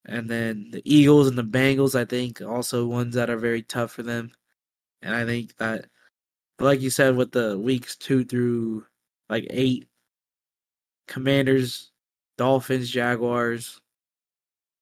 And 0.06 0.30
then 0.30 0.70
the 0.72 0.82
Eagles 0.86 1.28
and 1.28 1.38
the 1.38 1.44
Bengals, 1.44 1.99
I 1.99 2.06
think, 2.06 2.41
also 2.41 2.88
ones 2.88 3.16
that 3.16 3.30
are 3.30 3.38
very 3.38 3.61
tough 3.61 3.91
for 3.91 4.03
them. 4.03 4.32
And 5.02 5.14
I 5.14 5.26
think 5.26 5.56
that, 5.57 5.86
like 6.60 6.82
you 6.82 6.90
said, 6.90 7.16
with 7.16 7.32
the 7.32 7.57
weeks 7.57 7.95
two 7.95 8.24
through 8.24 8.86
like 9.30 9.48
eight, 9.49 9.88
Commanders, 11.07 11.91
Dolphins, 12.38 12.90
Jaguars, 12.90 13.82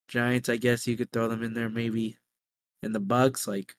Giants, 0.08 0.50
I 0.50 0.58
guess 0.58 0.88
you 0.88 0.98
could 0.98 1.12
throw 1.12 1.28
them 1.28 1.44
in 1.44 1.54
there 1.54 1.70
maybe, 1.70 2.18
and 2.84 2.94
the 2.96 3.00
Bucks, 3.00 3.48
like 3.48 3.76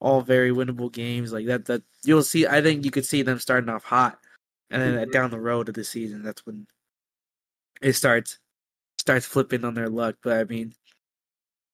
all 0.00 0.20
very 0.22 0.50
winnable 0.50 0.92
games 0.92 1.32
like 1.32 1.46
that. 1.46 1.66
That 1.66 1.82
you'll 2.04 2.22
see. 2.22 2.46
I 2.46 2.62
think 2.62 2.84
you 2.84 2.90
could 2.90 3.06
see 3.06 3.22
them 3.22 3.38
starting 3.38 3.70
off 3.70 3.84
hot, 3.84 4.18
and 4.70 4.82
then 4.82 5.08
Mhm. 5.08 5.12
down 5.12 5.30
the 5.30 5.40
road 5.40 5.68
of 5.68 5.74
the 5.74 5.84
season, 5.84 6.22
that's 6.22 6.44
when 6.46 6.66
it 7.82 7.92
starts 7.94 8.38
starts 8.98 9.26
flipping 9.26 9.64
on 9.64 9.74
their 9.74 9.88
luck. 9.88 10.16
But 10.22 10.38
I 10.38 10.44
mean, 10.44 10.74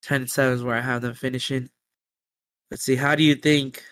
ten 0.03 0.23
and 0.23 0.31
seven 0.31 0.55
is 0.55 0.63
where 0.63 0.77
I 0.77 0.81
have 0.81 1.03
them 1.03 1.15
finishing. 1.15 1.71
Let's 2.71 2.83
see. 2.85 2.97
How 2.97 3.15
do 3.15 3.23
you 3.23 3.35
think, 3.35 3.85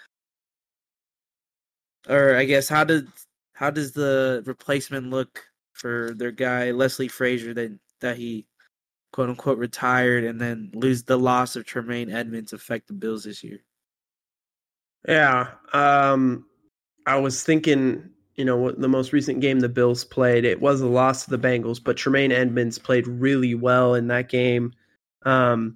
or 2.09 2.37
I 2.37 2.45
guess 2.45 2.69
how 2.69 2.85
does 2.85 3.05
how 3.53 3.71
does 3.71 3.93
the 3.93 4.43
replacement 4.47 5.11
look 5.11 5.45
for 5.73 6.13
their 6.15 6.33
guy 6.33 6.71
Leslie 6.71 7.09
Frazier 7.09 7.55
that 7.55 7.79
that 8.01 8.17
he 8.17 8.47
quote 9.19 9.31
unquote 9.31 9.59
retired 9.59 10.23
and 10.23 10.41
then 10.41 10.71
lose 10.75 11.03
the 11.03 11.19
loss 11.19 11.57
of 11.57 11.65
Tremaine 11.65 12.09
Edmunds 12.09 12.53
affect 12.53 12.87
the 12.87 12.93
Bills 12.93 13.25
this 13.25 13.43
year? 13.43 13.59
Yeah. 15.09 15.49
Um, 15.73 16.47
I 17.05 17.17
was 17.17 17.43
thinking, 17.43 18.11
you 18.37 18.45
know, 18.45 18.71
the 18.71 18.89
most 18.89 19.13
recent 19.13 19.41
game 19.41 19.59
the 19.59 19.69
Bills 19.69 20.05
played, 20.05 20.45
it 20.45 20.61
was 20.61 20.83
a 20.83 20.87
loss 20.87 21.25
to 21.25 21.31
the 21.31 21.39
Bengals, 21.39 21.83
but 21.83 21.97
Tremaine 21.97 22.31
Edmunds 22.31 22.79
played 22.79 23.09
really 23.09 23.57
well 23.57 23.97
in 23.97 24.07
that 24.07 24.29
game. 24.29 24.73
Um, 25.25 25.75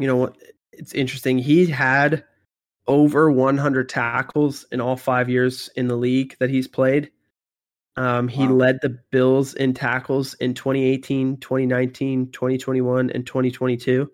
you 0.00 0.08
know, 0.08 0.32
it's 0.72 0.92
interesting. 0.92 1.38
He 1.38 1.66
had 1.66 2.24
over 2.88 3.30
100 3.30 3.88
tackles 3.88 4.66
in 4.72 4.80
all 4.80 4.96
five 4.96 5.28
years 5.28 5.70
in 5.76 5.86
the 5.86 5.96
league 5.96 6.34
that 6.40 6.50
he's 6.50 6.66
played. 6.66 7.12
Um, 7.96 8.28
he 8.28 8.46
Wow. 8.46 8.54
led 8.54 8.78
the 8.82 8.98
Bills 9.10 9.54
in 9.54 9.74
tackles 9.74 10.34
in 10.34 10.54
2018, 10.54 11.36
2019, 11.38 12.30
2021, 12.30 13.10
and 13.10 13.26
2022. 13.26 14.10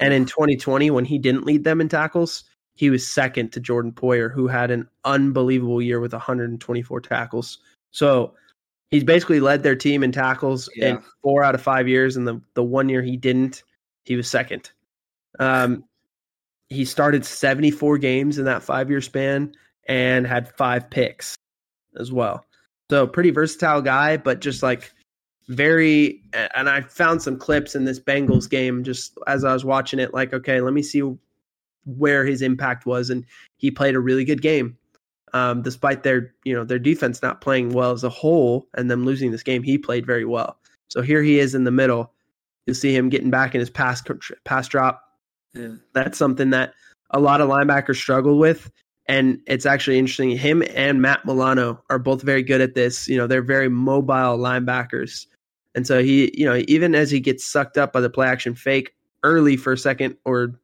And 0.00 0.12
in 0.12 0.24
2020, 0.26 0.90
when 0.90 1.04
he 1.04 1.18
didn't 1.18 1.44
lead 1.46 1.64
them 1.64 1.80
in 1.80 1.88
tackles, 1.88 2.44
he 2.74 2.90
was 2.90 3.06
second 3.06 3.52
to 3.52 3.60
Jordan 3.60 3.92
Poyer, 3.92 4.32
who 4.32 4.48
had 4.48 4.70
an 4.70 4.88
unbelievable 5.04 5.80
year 5.80 6.00
with 6.00 6.12
124 6.12 7.00
tackles. 7.00 7.58
So 7.92 8.34
he's 8.90 9.04
basically 9.04 9.40
led 9.40 9.62
their 9.62 9.76
team 9.76 10.02
in 10.02 10.10
tackles 10.10 10.68
in 10.76 10.98
four 11.22 11.44
out 11.44 11.54
of 11.54 11.62
five 11.62 11.86
years. 11.86 12.16
And 12.16 12.26
the, 12.26 12.40
the 12.54 12.62
one 12.64 12.88
year 12.88 13.02
he 13.02 13.16
didn't, 13.16 13.62
he 14.04 14.16
was 14.16 14.28
second. 14.28 14.72
Um, 15.38 15.84
he 16.68 16.84
started 16.84 17.24
74 17.24 17.98
games 17.98 18.38
in 18.38 18.46
that 18.46 18.62
five 18.62 18.90
year 18.90 19.00
span 19.02 19.52
and 19.86 20.26
had 20.26 20.48
five 20.56 20.88
picks 20.90 21.36
as 21.98 22.10
well. 22.10 22.44
So 22.90 23.06
pretty 23.06 23.30
versatile 23.30 23.82
guy, 23.82 24.16
but 24.16 24.40
just 24.40 24.62
like 24.62 24.92
very. 25.48 26.22
And 26.54 26.68
I 26.68 26.82
found 26.82 27.22
some 27.22 27.38
clips 27.38 27.74
in 27.74 27.84
this 27.84 28.00
Bengals 28.00 28.48
game 28.48 28.84
just 28.84 29.16
as 29.26 29.44
I 29.44 29.52
was 29.52 29.64
watching 29.64 29.98
it. 29.98 30.12
Like, 30.14 30.32
okay, 30.32 30.60
let 30.60 30.74
me 30.74 30.82
see 30.82 31.02
where 31.84 32.24
his 32.24 32.42
impact 32.42 32.86
was, 32.86 33.10
and 33.10 33.24
he 33.56 33.70
played 33.70 33.94
a 33.94 34.00
really 34.00 34.24
good 34.24 34.42
game. 34.42 34.76
Um, 35.34 35.62
despite 35.62 36.02
their 36.02 36.34
you 36.44 36.54
know 36.54 36.64
their 36.64 36.78
defense 36.78 37.22
not 37.22 37.40
playing 37.40 37.70
well 37.72 37.92
as 37.92 38.04
a 38.04 38.10
whole 38.10 38.68
and 38.74 38.90
them 38.90 39.04
losing 39.04 39.30
this 39.30 39.42
game, 39.42 39.62
he 39.62 39.78
played 39.78 40.04
very 40.04 40.24
well. 40.24 40.58
So 40.88 41.00
here 41.00 41.22
he 41.22 41.38
is 41.38 41.54
in 41.54 41.64
the 41.64 41.70
middle. 41.70 42.12
You'll 42.66 42.74
see 42.74 42.94
him 42.94 43.08
getting 43.08 43.30
back 43.30 43.54
in 43.54 43.60
his 43.60 43.70
pass 43.70 44.02
pass 44.44 44.68
drop. 44.68 45.02
Yeah. 45.54 45.76
That's 45.94 46.18
something 46.18 46.50
that 46.50 46.74
a 47.10 47.20
lot 47.20 47.40
of 47.40 47.48
linebackers 47.48 47.96
struggle 47.96 48.38
with. 48.38 48.70
And 49.06 49.40
it's 49.46 49.66
actually 49.66 49.98
interesting. 49.98 50.30
Him 50.30 50.62
and 50.74 51.02
Matt 51.02 51.24
Milano 51.24 51.82
are 51.90 51.98
both 51.98 52.22
very 52.22 52.42
good 52.42 52.60
at 52.60 52.74
this. 52.74 53.08
You 53.08 53.16
know, 53.16 53.26
they're 53.26 53.42
very 53.42 53.68
mobile 53.68 54.38
linebackers. 54.38 55.26
And 55.74 55.86
so 55.86 56.02
he, 56.02 56.30
you 56.38 56.44
know, 56.46 56.62
even 56.68 56.94
as 56.94 57.10
he 57.10 57.18
gets 57.18 57.44
sucked 57.44 57.78
up 57.78 57.92
by 57.92 58.00
the 58.00 58.10
play 58.10 58.28
action 58.28 58.54
fake 58.54 58.94
early 59.24 59.56
for 59.56 59.72
a 59.72 59.78
second, 59.78 60.16
or 60.24 60.54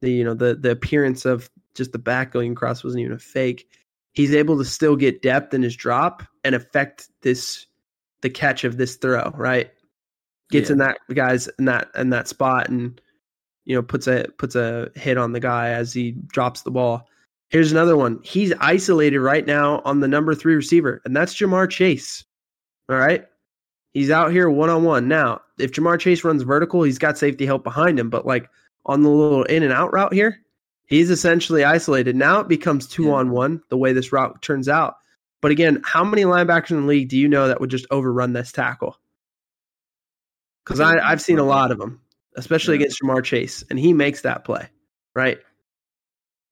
the, 0.00 0.10
you 0.10 0.24
know, 0.24 0.34
the 0.34 0.54
the 0.54 0.70
appearance 0.70 1.24
of 1.24 1.50
just 1.74 1.92
the 1.92 1.98
back 1.98 2.32
going 2.32 2.52
across 2.52 2.84
wasn't 2.84 3.00
even 3.02 3.12
a 3.12 3.18
fake. 3.18 3.68
He's 4.12 4.34
able 4.34 4.56
to 4.58 4.64
still 4.64 4.96
get 4.96 5.22
depth 5.22 5.52
in 5.54 5.62
his 5.62 5.74
drop 5.76 6.22
and 6.44 6.54
affect 6.54 7.08
this 7.22 7.66
the 8.22 8.30
catch 8.30 8.64
of 8.64 8.76
this 8.78 8.96
throw, 8.96 9.30
right? 9.34 9.70
Gets 10.50 10.70
Yeah. 10.70 10.74
in 10.74 10.78
that 10.78 10.98
guys 11.12 11.48
in 11.58 11.64
that 11.66 11.90
in 11.96 12.10
that 12.10 12.28
spot 12.28 12.68
and 12.70 12.98
you 13.64 13.74
know 13.74 13.82
puts 13.82 14.06
a 14.06 14.26
puts 14.38 14.54
a 14.54 14.90
hit 14.94 15.18
on 15.18 15.32
the 15.32 15.40
guy 15.40 15.70
as 15.70 15.92
he 15.92 16.12
drops 16.12 16.62
the 16.62 16.70
ball. 16.70 17.08
Here's 17.54 17.70
another 17.70 17.96
one. 17.96 18.18
He's 18.24 18.52
isolated 18.58 19.20
right 19.20 19.46
now 19.46 19.80
on 19.84 20.00
the 20.00 20.08
number 20.08 20.34
three 20.34 20.56
receiver, 20.56 21.00
and 21.04 21.14
that's 21.14 21.36
Ja'Marr 21.36 21.70
Chase. 21.70 22.24
All 22.88 22.96
right. 22.96 23.24
He's 23.92 24.10
out 24.10 24.32
here 24.32 24.50
one 24.50 24.70
on 24.70 24.82
one. 24.82 25.06
Now, 25.06 25.40
if 25.60 25.70
Ja'Marr 25.70 26.00
Chase 26.00 26.24
runs 26.24 26.42
vertical, 26.42 26.82
he's 26.82 26.98
got 26.98 27.16
safety 27.16 27.46
help 27.46 27.62
behind 27.62 27.96
him, 27.96 28.10
but 28.10 28.26
like 28.26 28.50
on 28.86 29.02
the 29.02 29.08
little 29.08 29.44
in 29.44 29.62
and 29.62 29.72
out 29.72 29.92
route 29.92 30.12
here, 30.12 30.36
he's 30.86 31.10
essentially 31.10 31.62
isolated. 31.62 32.16
Now 32.16 32.40
it 32.40 32.48
becomes 32.48 32.88
two 32.88 33.04
Yeah. 33.04 33.12
on 33.12 33.30
one 33.30 33.62
the 33.68 33.76
way 33.78 33.92
this 33.92 34.12
route 34.12 34.42
turns 34.42 34.68
out. 34.68 34.96
But 35.40 35.52
again, 35.52 35.80
how 35.84 36.02
many 36.02 36.24
linebackers 36.24 36.72
in 36.72 36.80
the 36.80 36.86
league 36.88 37.08
do 37.08 37.16
you 37.16 37.28
know 37.28 37.46
that 37.46 37.60
would 37.60 37.70
just 37.70 37.86
overrun 37.92 38.32
this 38.32 38.50
tackle? 38.50 38.98
Because 40.64 40.80
I've 40.80 41.22
seen 41.22 41.38
a 41.38 41.44
lot 41.44 41.70
of 41.70 41.78
them, 41.78 42.00
especially 42.34 42.74
Yeah. 42.74 42.86
against 42.86 43.00
Ja'Marr 43.00 43.22
Chase, 43.22 43.62
and 43.70 43.78
he 43.78 43.92
makes 43.92 44.22
that 44.22 44.44
play, 44.44 44.68
right? 45.14 45.38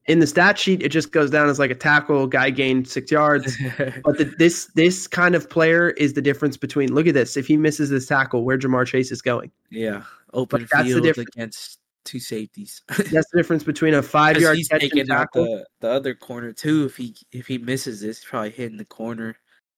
In 0.07 0.19
the 0.19 0.27
stat 0.27 0.59
sheet, 0.59 0.83
it 0.83 0.89
just 0.89 1.13
goes 1.13 1.31
down 1.31 1.49
as 1.49 1.61
like 1.61 1.71
a 1.71 1.77
tackle, 1.77 2.27
guy 2.27 2.51
gained 2.51 2.89
six 2.89 3.11
yards. 3.11 3.57
But 4.05 4.19
the, 4.19 4.25
this 4.39 4.67
this 4.75 5.07
kind 5.07 5.35
of 5.35 5.49
player 5.49 5.91
is 5.91 6.15
the 6.15 6.23
difference 6.23 6.57
between. 6.57 6.93
Look 6.93 7.07
at 7.07 7.15
this. 7.15 7.37
If 7.37 7.47
he 7.47 7.57
misses 7.57 7.91
this 7.91 8.07
tackle, 8.07 8.45
where 8.45 8.59
Ja'Marr 8.59 8.87
Chase 8.87 9.13
is 9.13 9.23
going, 9.23 9.53
yeah, 9.71 10.03
open 10.33 10.63
that's 10.63 10.83
the 10.83 10.91
field 10.91 11.03
difference. 11.05 11.31
against 11.37 11.79
two 12.05 12.19
safeties. 12.19 12.83
that's 12.89 13.31
the 13.31 13.37
difference 13.37 13.63
between 13.63 13.95
a 13.95 14.03
five 14.03 14.41
yard 14.41 14.57
he's 14.57 14.69
catch 14.69 14.83
and 14.83 14.91
taking 14.93 15.11
out 15.11 15.33
tackle. 15.33 15.45
the, 15.45 15.67
the 15.81 15.89
other 15.89 16.15
corner 16.15 16.53
too. 16.53 16.85
If 16.87 16.97
he 16.97 17.15
if 17.31 17.47
he 17.47 17.59
misses 17.59 18.01
this, 18.01 18.19
he's 18.19 18.29
probably 18.29 18.51
hitting 18.51 18.79
the 18.79 18.85
corner, 18.85 19.37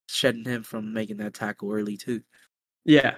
shedding 0.09 0.45
him 0.45 0.63
from 0.63 0.93
making 0.93 1.19
that 1.19 1.35
tackle 1.35 1.73
early 1.73 1.97
too. 1.97 2.23
Yeah. 2.85 3.17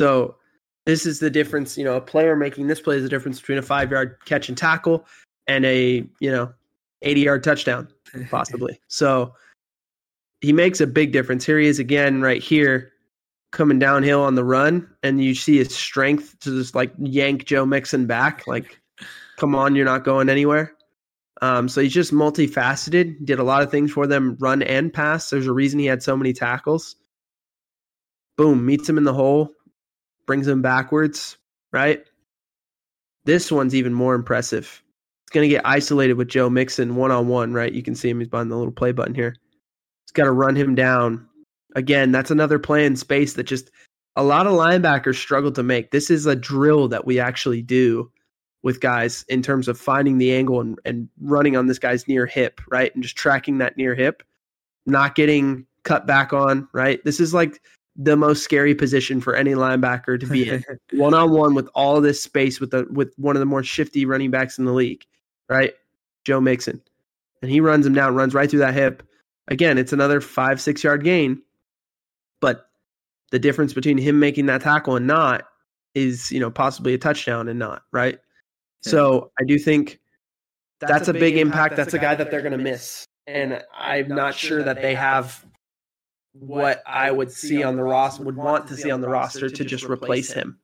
So 0.00 0.36
this 0.84 1.06
is 1.06 1.20
the 1.20 1.30
difference. 1.30 1.76
You 1.76 1.84
know, 1.84 1.96
a 1.96 2.00
player 2.00 2.36
making 2.36 2.66
this 2.66 2.80
play 2.80 2.96
is 2.96 3.02
the 3.02 3.08
difference 3.08 3.40
between 3.40 3.58
a 3.58 3.62
five 3.62 3.90
yard 3.90 4.16
catch 4.24 4.48
and 4.48 4.56
tackle 4.56 5.06
and 5.48 5.64
a 5.64 6.06
you 6.20 6.30
know 6.30 6.52
eighty 7.02 7.20
yard 7.22 7.44
touchdown 7.44 7.88
possibly. 8.30 8.80
so 8.88 9.34
he 10.40 10.52
makes 10.52 10.80
a 10.80 10.86
big 10.86 11.12
difference. 11.12 11.44
Here 11.44 11.58
he 11.58 11.66
is 11.66 11.78
again, 11.78 12.20
right 12.20 12.42
here, 12.42 12.92
coming 13.52 13.78
downhill 13.78 14.22
on 14.22 14.34
the 14.34 14.44
run, 14.44 14.88
and 15.02 15.22
you 15.22 15.34
see 15.34 15.56
his 15.56 15.74
strength 15.74 16.38
to 16.40 16.50
just 16.50 16.74
like 16.74 16.92
yank 16.98 17.46
Joe 17.46 17.66
Mixon 17.66 18.06
back. 18.06 18.46
Like, 18.46 18.80
come 19.38 19.54
on, 19.54 19.74
you're 19.74 19.84
not 19.84 20.04
going 20.04 20.28
anywhere. 20.28 20.72
Um, 21.42 21.68
so 21.68 21.80
he's 21.80 21.92
just 21.92 22.12
multifaceted. 22.12 23.24
Did 23.24 23.38
a 23.38 23.44
lot 23.44 23.62
of 23.62 23.70
things 23.70 23.92
for 23.92 24.06
them, 24.06 24.36
run 24.40 24.62
and 24.62 24.92
pass. 24.92 25.30
There's 25.30 25.46
a 25.46 25.52
reason 25.52 25.78
he 25.78 25.86
had 25.86 26.02
so 26.02 26.16
many 26.16 26.32
tackles. 26.32 26.96
Boom, 28.36 28.64
meets 28.64 28.88
him 28.88 28.98
in 28.98 29.04
the 29.04 29.14
hole, 29.14 29.50
brings 30.26 30.46
him 30.46 30.62
backwards. 30.62 31.38
Right. 31.72 32.04
This 33.24 33.50
one's 33.50 33.74
even 33.74 33.92
more 33.92 34.14
impressive. 34.14 34.82
It's 35.26 35.34
going 35.34 35.48
to 35.48 35.54
get 35.54 35.66
isolated 35.66 36.14
with 36.14 36.28
Joe 36.28 36.48
Mixon 36.48 36.94
one 36.94 37.10
on 37.10 37.26
one, 37.26 37.52
right? 37.52 37.72
You 37.72 37.82
can 37.82 37.96
see 37.96 38.08
him. 38.08 38.20
He's 38.20 38.28
behind 38.28 38.50
the 38.50 38.56
little 38.56 38.72
play 38.72 38.92
button 38.92 39.14
here. 39.14 39.34
He's 40.04 40.12
got 40.12 40.24
to 40.24 40.30
run 40.30 40.54
him 40.54 40.76
down. 40.76 41.26
Again, 41.74 42.12
that's 42.12 42.30
another 42.30 42.60
play 42.60 42.86
in 42.86 42.94
space 42.94 43.32
that 43.32 43.44
just 43.44 43.70
a 44.14 44.22
lot 44.22 44.46
of 44.46 44.52
linebackers 44.52 45.16
struggle 45.16 45.50
to 45.52 45.64
make. 45.64 45.90
This 45.90 46.10
is 46.10 46.26
a 46.26 46.36
drill 46.36 46.86
that 46.88 47.06
we 47.06 47.18
actually 47.18 47.60
do 47.60 48.08
with 48.62 48.80
guys 48.80 49.24
in 49.28 49.42
terms 49.42 49.66
of 49.66 49.78
finding 49.78 50.18
the 50.18 50.32
angle 50.32 50.60
and, 50.60 50.78
and 50.84 51.08
running 51.20 51.56
on 51.56 51.66
this 51.66 51.78
guy's 51.78 52.06
near 52.08 52.24
hip, 52.24 52.60
right? 52.70 52.94
And 52.94 53.02
just 53.02 53.16
tracking 53.16 53.58
that 53.58 53.76
near 53.76 53.94
hip, 53.94 54.22
not 54.86 55.16
getting 55.16 55.66
cut 55.82 56.06
back 56.06 56.32
on, 56.32 56.68
right? 56.72 57.02
This 57.04 57.20
is 57.20 57.34
like 57.34 57.60
the 57.96 58.16
most 58.16 58.42
scary 58.42 58.74
position 58.74 59.20
for 59.20 59.34
any 59.34 59.52
linebacker 59.52 60.20
to 60.20 60.26
be 60.26 60.48
in 60.48 60.64
one 60.92 61.14
on 61.14 61.30
one 61.30 61.54
with 61.54 61.68
all 61.74 62.00
this 62.00 62.22
space 62.22 62.60
with 62.60 62.70
the 62.70 62.86
with 62.90 63.12
one 63.16 63.36
of 63.36 63.40
the 63.40 63.46
more 63.46 63.62
shifty 63.62 64.04
running 64.04 64.30
backs 64.30 64.58
in 64.58 64.64
the 64.64 64.72
league, 64.72 65.04
right? 65.48 65.74
Joe 66.24 66.40
Mixon. 66.40 66.80
And 67.42 67.50
he 67.50 67.60
runs 67.60 67.86
him 67.86 67.94
down, 67.94 68.14
runs 68.14 68.34
right 68.34 68.50
through 68.50 68.60
that 68.60 68.74
hip. 68.74 69.02
Again, 69.48 69.78
it's 69.78 69.92
another 69.92 70.20
five, 70.20 70.60
six 70.60 70.82
yard 70.82 71.04
gain. 71.04 71.42
But 72.40 72.68
the 73.30 73.38
difference 73.38 73.72
between 73.72 73.98
him 73.98 74.18
making 74.18 74.46
that 74.46 74.62
tackle 74.62 74.96
and 74.96 75.06
not 75.06 75.44
is, 75.94 76.30
you 76.30 76.40
know, 76.40 76.50
possibly 76.50 76.94
a 76.94 76.98
touchdown 76.98 77.48
and 77.48 77.58
not, 77.58 77.82
right? 77.92 78.18
Yeah. 78.84 78.90
So 78.90 79.32
I 79.40 79.44
do 79.44 79.58
think 79.58 80.00
that's, 80.80 81.08
a 81.08 81.12
big 81.12 81.36
impact. 81.36 81.76
That's 81.76 81.94
a 81.94 81.98
guy 81.98 82.14
that 82.14 82.30
they're 82.30 82.42
going 82.42 82.52
to 82.52 82.58
miss. 82.58 83.06
And 83.26 83.62
I'm 83.76 84.08
not 84.08 84.34
sure 84.34 84.62
that 84.62 84.82
they 84.82 84.94
have 84.94 85.44
what 86.32 86.82
I 86.86 87.10
would 87.10 87.32
see 87.32 87.62
on 87.62 87.76
the 87.76 87.82
roster, 87.82 88.22
would 88.22 88.36
want 88.36 88.68
to 88.68 88.76
see 88.76 88.90
on 88.90 89.00
the 89.00 89.08
roster 89.08 89.48
to 89.48 89.64
just 89.64 89.84
replace 89.84 90.32
him. 90.32 90.58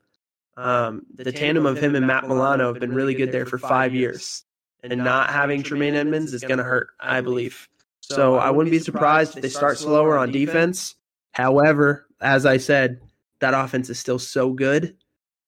Um, 0.56 1.02
the 1.14 1.32
tandem 1.32 1.64
of 1.64 1.78
him 1.78 1.94
and 1.94 2.06
Matt 2.06 2.28
Milano 2.28 2.72
have 2.72 2.80
been 2.80 2.92
really 2.92 3.14
good 3.14 3.32
there 3.32 3.46
for 3.46 3.58
five 3.58 3.94
years. 3.94 4.44
And 4.82 4.98
not 5.04 5.30
having 5.30 5.62
Tremaine 5.62 5.94
Edmunds 5.94 6.34
is 6.34 6.42
going 6.42 6.58
to 6.58 6.64
hurt, 6.64 6.88
I 6.98 7.20
believe. 7.20 7.68
So 8.00 8.36
I 8.36 8.50
wouldn't 8.50 8.72
be 8.72 8.80
surprised 8.80 9.36
if 9.36 9.42
they 9.42 9.48
start 9.48 9.78
slower 9.78 10.18
on 10.18 10.32
defense. 10.32 10.96
However, 11.32 12.06
as 12.20 12.44
I 12.46 12.56
said, 12.56 13.00
that 13.40 13.54
offense 13.54 13.90
is 13.90 13.98
still 13.98 14.18
so 14.18 14.52
good 14.52 14.96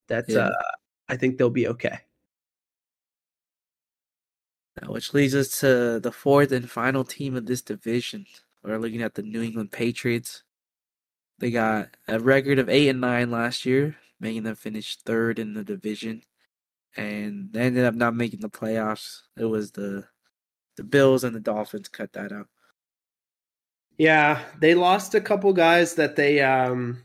that 0.07 0.29
Yeah. 0.29 0.47
uh, 0.47 0.51
I 1.09 1.17
think 1.17 1.37
they'll 1.37 1.49
be 1.49 1.67
okay. 1.67 1.99
Now, 4.81 4.91
which 4.91 5.13
leads 5.13 5.35
us 5.35 5.59
to 5.61 5.99
the 5.99 6.11
fourth 6.11 6.51
and 6.51 6.69
final 6.69 7.03
team 7.03 7.35
of 7.35 7.45
this 7.45 7.61
division. 7.61 8.25
We're 8.63 8.77
looking 8.77 9.01
at 9.01 9.13
the 9.15 9.21
New 9.21 9.41
England 9.41 9.71
Patriots. 9.71 10.43
They 11.39 11.51
got 11.51 11.89
a 12.07 12.19
record 12.19 12.59
of 12.59 12.69
eight 12.69 12.89
and 12.89 13.01
nine 13.01 13.31
last 13.31 13.65
year, 13.65 13.95
making 14.19 14.43
them 14.43 14.55
finish 14.55 14.97
third 14.97 15.39
in 15.39 15.53
the 15.53 15.63
division, 15.63 16.23
and 16.95 17.51
they 17.51 17.61
ended 17.61 17.85
up 17.85 17.95
not 17.95 18.15
making 18.15 18.39
the 18.41 18.49
playoffs. 18.49 19.21
It 19.37 19.45
was 19.45 19.71
the 19.71 20.05
the 20.77 20.83
Bills 20.83 21.23
and 21.23 21.35
the 21.35 21.39
Dolphins 21.39 21.87
cut 21.87 22.13
that 22.13 22.31
out. 22.31 22.47
Yeah, 23.97 24.41
they 24.59 24.75
lost 24.75 25.15
a 25.15 25.21
couple 25.21 25.53
guys 25.53 25.95
that 25.95 26.17
they, 26.17 26.41
um, 26.41 27.01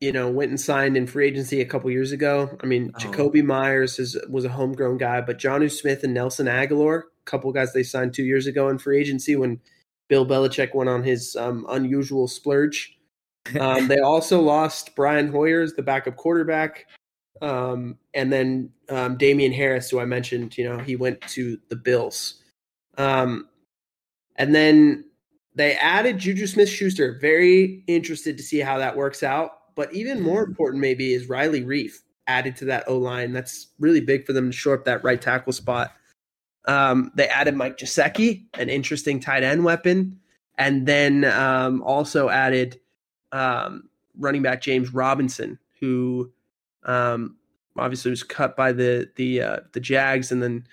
you 0.00 0.10
know, 0.10 0.30
went 0.30 0.48
and 0.50 0.60
signed 0.60 0.96
in 0.96 1.06
free 1.06 1.26
agency 1.26 1.60
a 1.60 1.66
couple 1.66 1.90
years 1.90 2.12
ago. 2.12 2.56
I 2.62 2.66
mean, 2.66 2.92
Oh. 2.94 2.98
Jakobi 2.98 3.44
Meyers 3.44 3.98
is, 3.98 4.16
was 4.30 4.46
a 4.46 4.48
homegrown 4.48 4.96
guy, 4.96 5.20
but 5.20 5.38
Jonnu 5.38 5.70
Smith 5.70 6.02
and 6.02 6.14
Nelson 6.14 6.46
Agholor, 6.46 7.00
a 7.00 7.30
couple 7.30 7.52
guys 7.52 7.74
they 7.74 7.82
signed 7.82 8.14
two 8.14 8.24
years 8.24 8.46
ago 8.46 8.70
in 8.70 8.78
free 8.78 8.98
agency 8.98 9.36
when 9.36 9.60
Bill 10.08 10.24
Belichick 10.26 10.74
went 10.74 10.88
on 10.88 11.02
his 11.02 11.36
um, 11.36 11.66
unusual 11.68 12.26
splurge. 12.28 12.96
Um, 13.58 13.88
they 13.88 13.98
also 13.98 14.38
lost 14.40 14.94
Brian 14.94 15.32
Hoyers, 15.32 15.72
the 15.72 15.82
backup 15.82 16.14
quarterback, 16.16 16.86
um, 17.40 17.98
and 18.14 18.32
then 18.32 18.70
um, 18.88 19.16
Damien 19.16 19.52
Harris, 19.52 19.90
who 19.90 20.00
I 20.00 20.04
mentioned. 20.04 20.56
You 20.58 20.68
know, 20.68 20.78
he 20.78 20.96
went 20.96 21.20
to 21.22 21.58
the 21.68 21.76
Bills, 21.76 22.42
um, 22.98 23.48
and 24.36 24.54
then 24.54 25.04
they 25.54 25.74
added 25.74 26.18
Juju 26.18 26.46
Smith 26.46 26.68
Schuster. 26.68 27.18
Very 27.20 27.84
interested 27.86 28.36
to 28.36 28.42
see 28.42 28.60
how 28.60 28.78
that 28.78 28.96
works 28.96 29.22
out. 29.22 29.74
But 29.74 29.92
even 29.94 30.20
more 30.20 30.42
important, 30.42 30.80
maybe, 30.80 31.14
is 31.14 31.28
Riley 31.28 31.62
Reiff 31.62 31.92
added 32.26 32.56
to 32.56 32.64
that 32.66 32.84
O 32.86 32.98
line. 32.98 33.32
That's 33.32 33.68
really 33.78 34.00
big 34.00 34.26
for 34.26 34.32
them 34.32 34.50
to 34.50 34.56
shore 34.56 34.74
up 34.74 34.84
that 34.84 35.02
right 35.04 35.20
tackle 35.20 35.52
spot. 35.52 35.92
Um, 36.66 37.10
they 37.14 37.26
added 37.28 37.56
Mike 37.56 37.78
Gesicki, 37.78 38.44
an 38.54 38.68
interesting 38.68 39.18
tight 39.20 39.42
end 39.42 39.64
weapon, 39.64 40.20
and 40.58 40.86
then 40.86 41.24
um, 41.24 41.82
also 41.82 42.28
added 42.28 42.78
um, 43.32 43.88
running 44.18 44.42
back 44.42 44.60
James 44.60 44.92
Robinson, 44.92 45.58
who 45.80 46.30
um, 46.84 47.36
obviously 47.76 48.10
was 48.10 48.22
cut 48.22 48.56
by 48.56 48.72
the 48.72 49.10
the 49.16 49.42
uh, 49.42 49.60
the 49.72 49.80
Jags, 49.80 50.32
and 50.32 50.42
then 50.42 50.66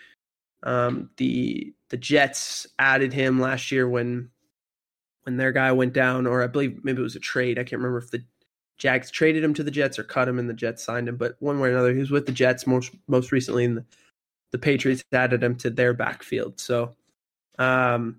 um, 0.64 1.10
the 1.18 1.74
the 1.90 1.98
Jets 1.98 2.68
added 2.80 3.14
him 3.14 3.40
last 3.40 3.72
year 3.72 3.88
when 3.88 4.30
when 5.24 5.38
their 5.38 5.52
guy 5.52 5.72
went 5.72 5.94
down, 5.94 6.26
or 6.26 6.44
I 6.44 6.48
believe 6.48 6.84
maybe 6.84 7.00
it 7.00 7.04
was 7.04 7.16
a 7.16 7.20
trade. 7.20 7.60
I 7.60 7.64
can't 7.64 7.82
remember 7.82 7.98
if 7.98 8.12
the 8.12 8.24
Jags 8.78 9.10
traded 9.10 9.44
him 9.44 9.54
to 9.56 9.64
the 9.64 9.72
Jets 9.72 9.98
or 9.98 10.04
cut 10.04 10.28
him 10.28 10.40
and 10.40 10.50
the 10.50 10.54
Jets 10.54 10.84
signed 10.84 11.10
him, 11.10 11.18
but 11.18 11.36
one 11.40 11.60
way 11.60 11.70
or 11.70 11.72
another, 11.72 11.94
he 11.94 12.00
was 12.00 12.12
with 12.12 12.26
the 12.26 12.32
Jets 12.32 12.68
most 12.68 12.92
most 13.08 13.32
recently, 13.32 13.66
and 13.66 13.78
the, 13.78 13.86
the 14.52 14.58
Patriots 14.58 15.04
added 15.12 15.44
him 15.44 15.56
to 15.58 15.70
their 15.70 15.94
backfield. 15.94 16.60
So, 16.60 16.96
um, 17.60 18.18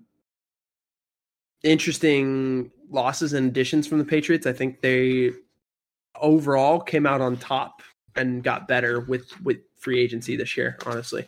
interesting 1.63 2.71
losses 2.89 3.33
and 3.33 3.47
additions 3.47 3.87
from 3.87 3.99
the 3.99 4.05
Patriots. 4.05 4.47
I 4.47 4.53
think 4.53 4.81
they 4.81 5.31
overall 6.15 6.79
came 6.79 7.05
out 7.05 7.21
on 7.21 7.37
top 7.37 7.81
and 8.15 8.43
got 8.43 8.67
better 8.67 8.99
with 9.01 9.29
with 9.41 9.57
free 9.77 9.99
agency 9.99 10.35
this 10.35 10.57
year. 10.57 10.77
Honestly, 10.85 11.27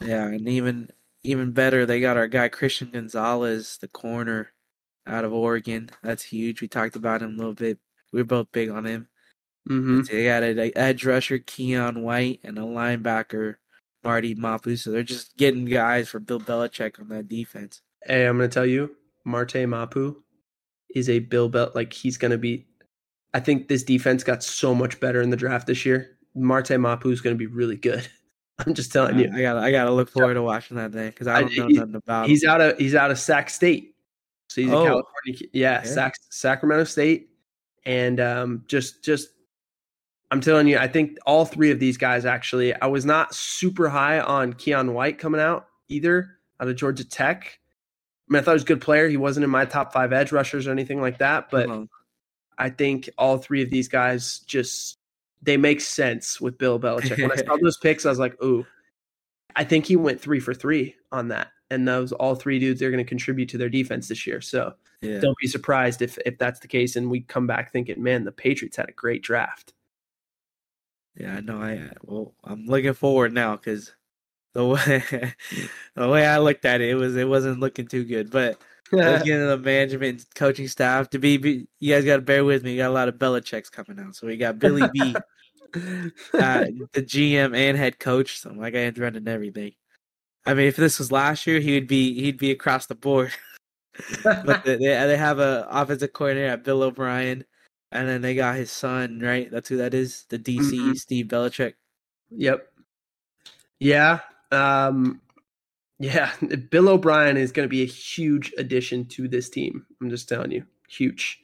Yeah, 0.00 0.26
and 0.26 0.48
even 0.48 0.90
even 1.22 1.52
better, 1.52 1.84
they 1.86 2.00
got 2.00 2.16
our 2.16 2.28
guy 2.28 2.48
Christian 2.48 2.90
Gonzalez, 2.90 3.78
the 3.80 3.88
corner 3.88 4.52
out 5.06 5.24
of 5.24 5.32
Oregon. 5.32 5.90
That's 6.02 6.22
huge. 6.22 6.60
We 6.60 6.68
talked 6.68 6.96
about 6.96 7.22
him 7.22 7.34
a 7.34 7.36
little 7.36 7.54
bit. 7.54 7.78
We 8.12 8.20
are 8.20 8.24
both 8.24 8.50
big 8.52 8.70
on 8.70 8.84
him. 8.86 9.08
mm-hmm. 9.68 10.02
They 10.02 10.24
got 10.24 10.42
an 10.42 10.72
edge 10.76 11.04
rusher, 11.04 11.38
Keion 11.38 12.02
White, 12.02 12.40
and 12.42 12.58
a 12.58 12.62
linebacker, 12.62 13.56
Marte 14.02 14.36
Mapu. 14.36 14.76
So 14.76 14.90
they're 14.90 15.02
just 15.02 15.36
getting 15.36 15.64
guys 15.64 16.08
for 16.08 16.20
Bill 16.20 16.40
Belichick 16.40 16.98
on 17.00 17.08
that 17.08 17.28
defense. 17.28 17.82
Hey, 18.04 18.26
I'm 18.26 18.38
going 18.38 18.48
to 18.48 18.54
tell 18.54 18.66
you, 18.66 18.96
Marte 19.24 19.68
Mapu 19.68 20.22
is 20.94 21.08
a 21.10 21.18
Bill 21.18 21.48
Belt. 21.48 21.74
Like 21.74 21.92
he's 21.92 22.16
going 22.16 22.32
to 22.32 22.38
be. 22.38 22.66
I 23.34 23.40
think 23.40 23.68
this 23.68 23.82
defense 23.84 24.24
got 24.24 24.42
so 24.42 24.74
much 24.74 24.98
better 25.00 25.22
in 25.22 25.30
the 25.30 25.36
draft 25.36 25.66
this 25.66 25.86
year. 25.86 26.16
Marte 26.34 26.78
Mapu 26.78 27.10
is 27.10 27.20
going 27.20 27.34
to 27.34 27.38
be 27.38 27.46
really 27.46 27.76
good. 27.76 28.06
I'm 28.66 28.74
just 28.74 28.92
telling 28.92 29.18
you. 29.18 29.30
I 29.34 29.40
got 29.40 29.56
I 29.56 29.70
got 29.70 29.84
to 29.84 29.90
look 29.92 30.10
forward 30.10 30.34
to 30.34 30.42
watching 30.42 30.76
that 30.76 30.92
thing 30.92 31.08
because 31.10 31.26
I 31.26 31.40
don't 31.40 31.56
know 31.56 31.68
nothing 31.68 31.94
about 31.94 32.28
He's 32.28 32.42
him. 32.44 32.50
out 32.50 32.60
of 32.60 32.78
he's 32.78 32.94
out 32.94 33.10
of 33.10 33.18
Sac 33.18 33.48
State, 33.48 33.94
so 34.48 34.60
he's 34.60 34.70
Oh. 34.70 34.82
a 34.82 34.86
California. 34.86 35.34
kid. 35.38 35.48
Yeah, 35.52 35.78
Okay. 35.78 35.88
Sac, 35.88 36.14
Sacramento 36.30 36.84
State, 36.84 37.30
and 37.86 38.20
um, 38.20 38.64
just 38.66 39.02
just 39.02 39.28
I'm 40.30 40.40
telling 40.42 40.68
you, 40.68 40.76
I 40.78 40.86
think 40.88 41.16
all 41.26 41.44
three 41.46 41.70
of 41.70 41.80
these 41.80 41.96
guys 41.96 42.24
actually. 42.26 42.74
I 42.74 42.86
was 42.86 43.04
not 43.06 43.34
super 43.34 43.88
high 43.88 44.20
on 44.20 44.52
Keion 44.52 44.92
White 44.92 45.18
coming 45.18 45.40
out 45.40 45.66
either 45.88 46.36
out 46.60 46.68
of 46.68 46.76
Georgia 46.76 47.04
Tech. 47.08 47.58
I 48.28 48.32
mean, 48.32 48.40
I 48.40 48.44
thought 48.44 48.52
he 48.52 48.56
was 48.56 48.62
a 48.62 48.66
good 48.66 48.80
player. 48.82 49.08
He 49.08 49.16
wasn't 49.16 49.42
in 49.44 49.50
my 49.50 49.64
top 49.64 49.92
five 49.92 50.12
edge 50.12 50.30
rushers 50.32 50.68
or 50.68 50.70
anything 50.72 51.00
like 51.00 51.18
that, 51.18 51.50
but 51.50 51.66
I 52.60 52.68
think 52.68 53.08
all 53.16 53.38
three 53.38 53.62
of 53.62 53.70
these 53.70 53.88
guys 53.88 54.40
just 54.40 54.98
they 55.42 55.56
make 55.56 55.80
sense 55.80 56.40
with 56.40 56.58
Bill 56.58 56.78
Belichick. 56.78 57.20
When 57.20 57.32
I 57.32 57.36
saw 57.36 57.56
those 57.62 57.78
picks, 57.78 58.04
I 58.04 58.10
was 58.10 58.18
like, 58.18 58.40
"Ooh, 58.42 58.66
I 59.56 59.64
think 59.64 59.86
he 59.86 59.96
went 59.96 60.20
three 60.20 60.40
for 60.40 60.52
three 60.52 60.94
on 61.10 61.28
that." 61.28 61.48
And 61.70 61.88
those 61.88 62.12
all 62.12 62.34
three 62.34 62.58
dudes 62.58 62.78
they're 62.78 62.90
going 62.90 63.02
to 63.02 63.08
contribute 63.08 63.48
to 63.48 63.58
their 63.58 63.70
defense 63.70 64.08
this 64.08 64.26
year. 64.26 64.42
So 64.42 64.74
yeah. 65.00 65.20
don't 65.20 65.38
be 65.38 65.48
surprised 65.48 66.02
if 66.02 66.18
if 66.26 66.36
that's 66.36 66.60
the 66.60 66.68
case, 66.68 66.96
and 66.96 67.10
we 67.10 67.22
come 67.22 67.46
back 67.46 67.72
thinking, 67.72 68.02
"Man, 68.02 68.24
the 68.24 68.32
Patriots 68.32 68.76
had 68.76 68.90
a 68.90 68.92
great 68.92 69.22
draft." 69.22 69.72
Yeah, 71.16 71.36
I 71.36 71.40
know. 71.40 71.62
I 71.62 71.90
well, 72.02 72.34
I'm 72.44 72.66
looking 72.66 72.92
forward 72.92 73.32
now 73.32 73.56
because 73.56 73.94
the 74.52 74.66
way 74.66 75.02
the 75.94 76.08
way 76.08 76.26
I 76.26 76.38
looked 76.38 76.66
at 76.66 76.82
it, 76.82 76.90
it 76.90 76.94
was 76.94 77.16
it 77.16 77.26
wasn't 77.26 77.60
looking 77.60 77.86
too 77.86 78.04
good. 78.04 78.30
But 78.30 78.60
looking 78.92 79.32
at 79.32 79.46
the 79.46 79.58
management 79.58 80.20
and 80.20 80.34
coaching 80.34 80.68
staff 80.68 81.10
to 81.10 81.18
be, 81.18 81.36
be 81.36 81.66
you 81.78 81.94
guys 81.94 82.04
got 82.04 82.16
to 82.16 82.22
bear 82.22 82.44
with 82.44 82.62
me. 82.62 82.72
You 82.72 82.78
got 82.78 82.90
a 82.90 82.94
lot 82.94 83.08
of 83.08 83.16
Belichick's 83.16 83.70
coming 83.70 83.98
out, 84.00 84.16
so 84.16 84.26
we 84.26 84.36
got 84.36 84.58
Billy 84.58 84.88
B, 84.92 85.14
uh, 85.14 85.20
the 86.92 87.02
GM 87.02 87.56
and 87.56 87.76
head 87.76 87.98
coach. 87.98 88.40
So 88.40 88.50
my 88.50 88.70
guy's 88.70 88.98
running 88.98 89.28
everything. 89.28 89.72
I 90.46 90.54
mean, 90.54 90.66
if 90.66 90.76
this 90.76 90.98
was 90.98 91.12
last 91.12 91.46
year, 91.46 91.60
he 91.60 91.74
would 91.74 91.86
be 91.86 92.14
he'd 92.20 92.38
be 92.38 92.50
across 92.50 92.86
the 92.86 92.94
board. 92.94 93.32
but 94.24 94.64
they 94.64 94.76
they 94.76 95.16
have 95.16 95.38
a 95.38 95.66
offensive 95.70 96.12
coordinator 96.12 96.52
at 96.52 96.64
Bill 96.64 96.82
O'Brien, 96.82 97.44
and 97.92 98.08
then 98.08 98.22
they 98.22 98.34
got 98.34 98.56
his 98.56 98.70
son, 98.70 99.20
right? 99.20 99.50
That's 99.50 99.68
who 99.68 99.76
that 99.78 99.94
is, 99.94 100.24
the 100.28 100.38
DC 100.38 100.72
Mhm. 100.72 100.96
Steve 100.96 101.26
Belichick. 101.26 101.74
Yep. 102.30 102.66
Yeah. 103.78 104.20
Um, 104.52 105.20
yeah. 106.00 106.32
Bill 106.70 106.88
O'Brien 106.88 107.36
is 107.36 107.52
going 107.52 107.64
to 107.66 107.70
be 107.70 107.82
a 107.82 107.86
huge 107.86 108.52
addition 108.58 109.04
to 109.06 109.28
this 109.28 109.48
team. 109.48 109.86
I'm 110.00 110.10
just 110.10 110.28
telling 110.28 110.50
you, 110.50 110.64
huge. 110.88 111.38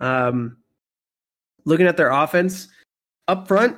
Um, 0.00 0.56
looking 1.64 1.86
at 1.86 1.96
their 1.96 2.10
offense 2.10 2.68
up 3.26 3.46
front, 3.48 3.76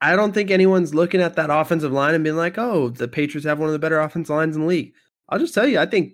I 0.00 0.16
don't 0.16 0.32
think 0.32 0.50
anyone's 0.50 0.94
looking 0.94 1.20
at 1.20 1.36
that 1.36 1.50
offensive 1.50 1.92
line 1.92 2.14
and 2.14 2.22
being 2.24 2.36
like, 2.36 2.56
"Oh, 2.58 2.88
the 2.88 3.08
Patriots 3.08 3.46
have 3.46 3.58
one 3.58 3.68
of 3.68 3.72
the 3.72 3.78
better 3.78 4.00
offensive 4.00 4.34
lines 4.34 4.54
in 4.56 4.62
the 4.62 4.68
league." 4.68 4.94
I'll 5.28 5.38
just 5.38 5.54
tell 5.54 5.66
you, 5.66 5.78
I 5.78 5.86
think 5.86 6.12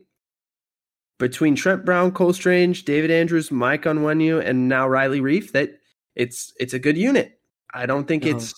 between 1.18 1.54
Trent 1.54 1.84
Brown, 1.84 2.12
Cole 2.12 2.32
Strange, 2.32 2.84
David 2.84 3.10
Andrews, 3.10 3.50
Mike 3.50 3.82
Onwenu, 3.82 4.42
and 4.44 4.68
now 4.68 4.88
Riley 4.88 5.20
Reiff, 5.20 5.52
that 5.52 5.70
it's 6.16 6.52
it's 6.58 6.72
a 6.74 6.78
good 6.78 6.96
unit. 6.96 7.38
I 7.74 7.86
don't 7.86 8.06
think 8.08 8.24
Uh-huh. 8.24 8.36
it's 8.36 8.54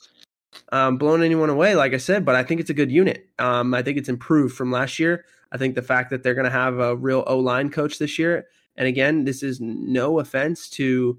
um, 0.71 0.97
blown 0.99 1.23
anyone 1.23 1.51
away, 1.51 1.75
like 1.75 1.95
I 1.95 1.99
said, 1.99 2.25
but 2.25 2.35
I 2.35 2.43
think 2.43 2.61
it's 2.61 2.71
a 2.71 2.75
good 2.75 2.91
unit. 2.91 3.27
Um, 3.39 3.75
I 3.75 3.83
think 3.83 3.99
it's 3.99 4.09
improved 4.09 4.57
from 4.57 4.71
last 4.71 4.99
year. 4.99 5.25
I 5.51 5.59
think 5.59 5.75
the 5.75 5.83
fact 5.83 6.11
that 6.11 6.23
they're 6.23 6.35
going 6.35 6.47
to 6.47 6.51
have 6.51 6.79
a 6.79 6.97
real 6.97 7.25
O 7.27 7.39
line 7.39 7.71
coach 7.71 7.99
this 7.99 8.19
year, 8.19 8.47
and 8.77 8.89
again, 8.89 9.25
this 9.25 9.43
is 9.43 9.61
no 9.61 10.19
offense 10.19 10.69
to 10.71 11.19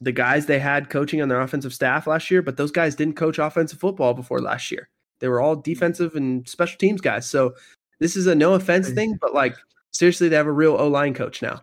the 0.00 0.12
guys 0.12 0.46
they 0.46 0.60
had 0.60 0.90
coaching 0.90 1.20
on 1.20 1.28
their 1.28 1.40
offensive 1.40 1.74
staff 1.74 2.06
last 2.06 2.30
year, 2.30 2.40
but 2.40 2.56
those 2.56 2.70
guys 2.70 2.94
didn't 2.94 3.16
coach 3.16 3.38
offensive 3.38 3.80
football 3.80 4.14
before 4.14 4.40
last 4.40 4.70
year. 4.70 4.88
They 5.18 5.28
were 5.28 5.40
all 5.40 5.56
defensive 5.56 6.14
and 6.14 6.48
special 6.48 6.78
teams 6.78 7.00
guys. 7.00 7.28
So 7.28 7.54
this 7.98 8.14
is 8.16 8.28
a 8.28 8.34
no 8.34 8.54
offense 8.54 8.90
thing, 8.90 9.18
but 9.20 9.34
like 9.34 9.56
seriously, 9.90 10.28
they 10.28 10.36
have 10.36 10.46
a 10.46 10.52
real 10.52 10.76
O 10.76 10.86
line 10.88 11.14
coach 11.14 11.42
now. 11.42 11.62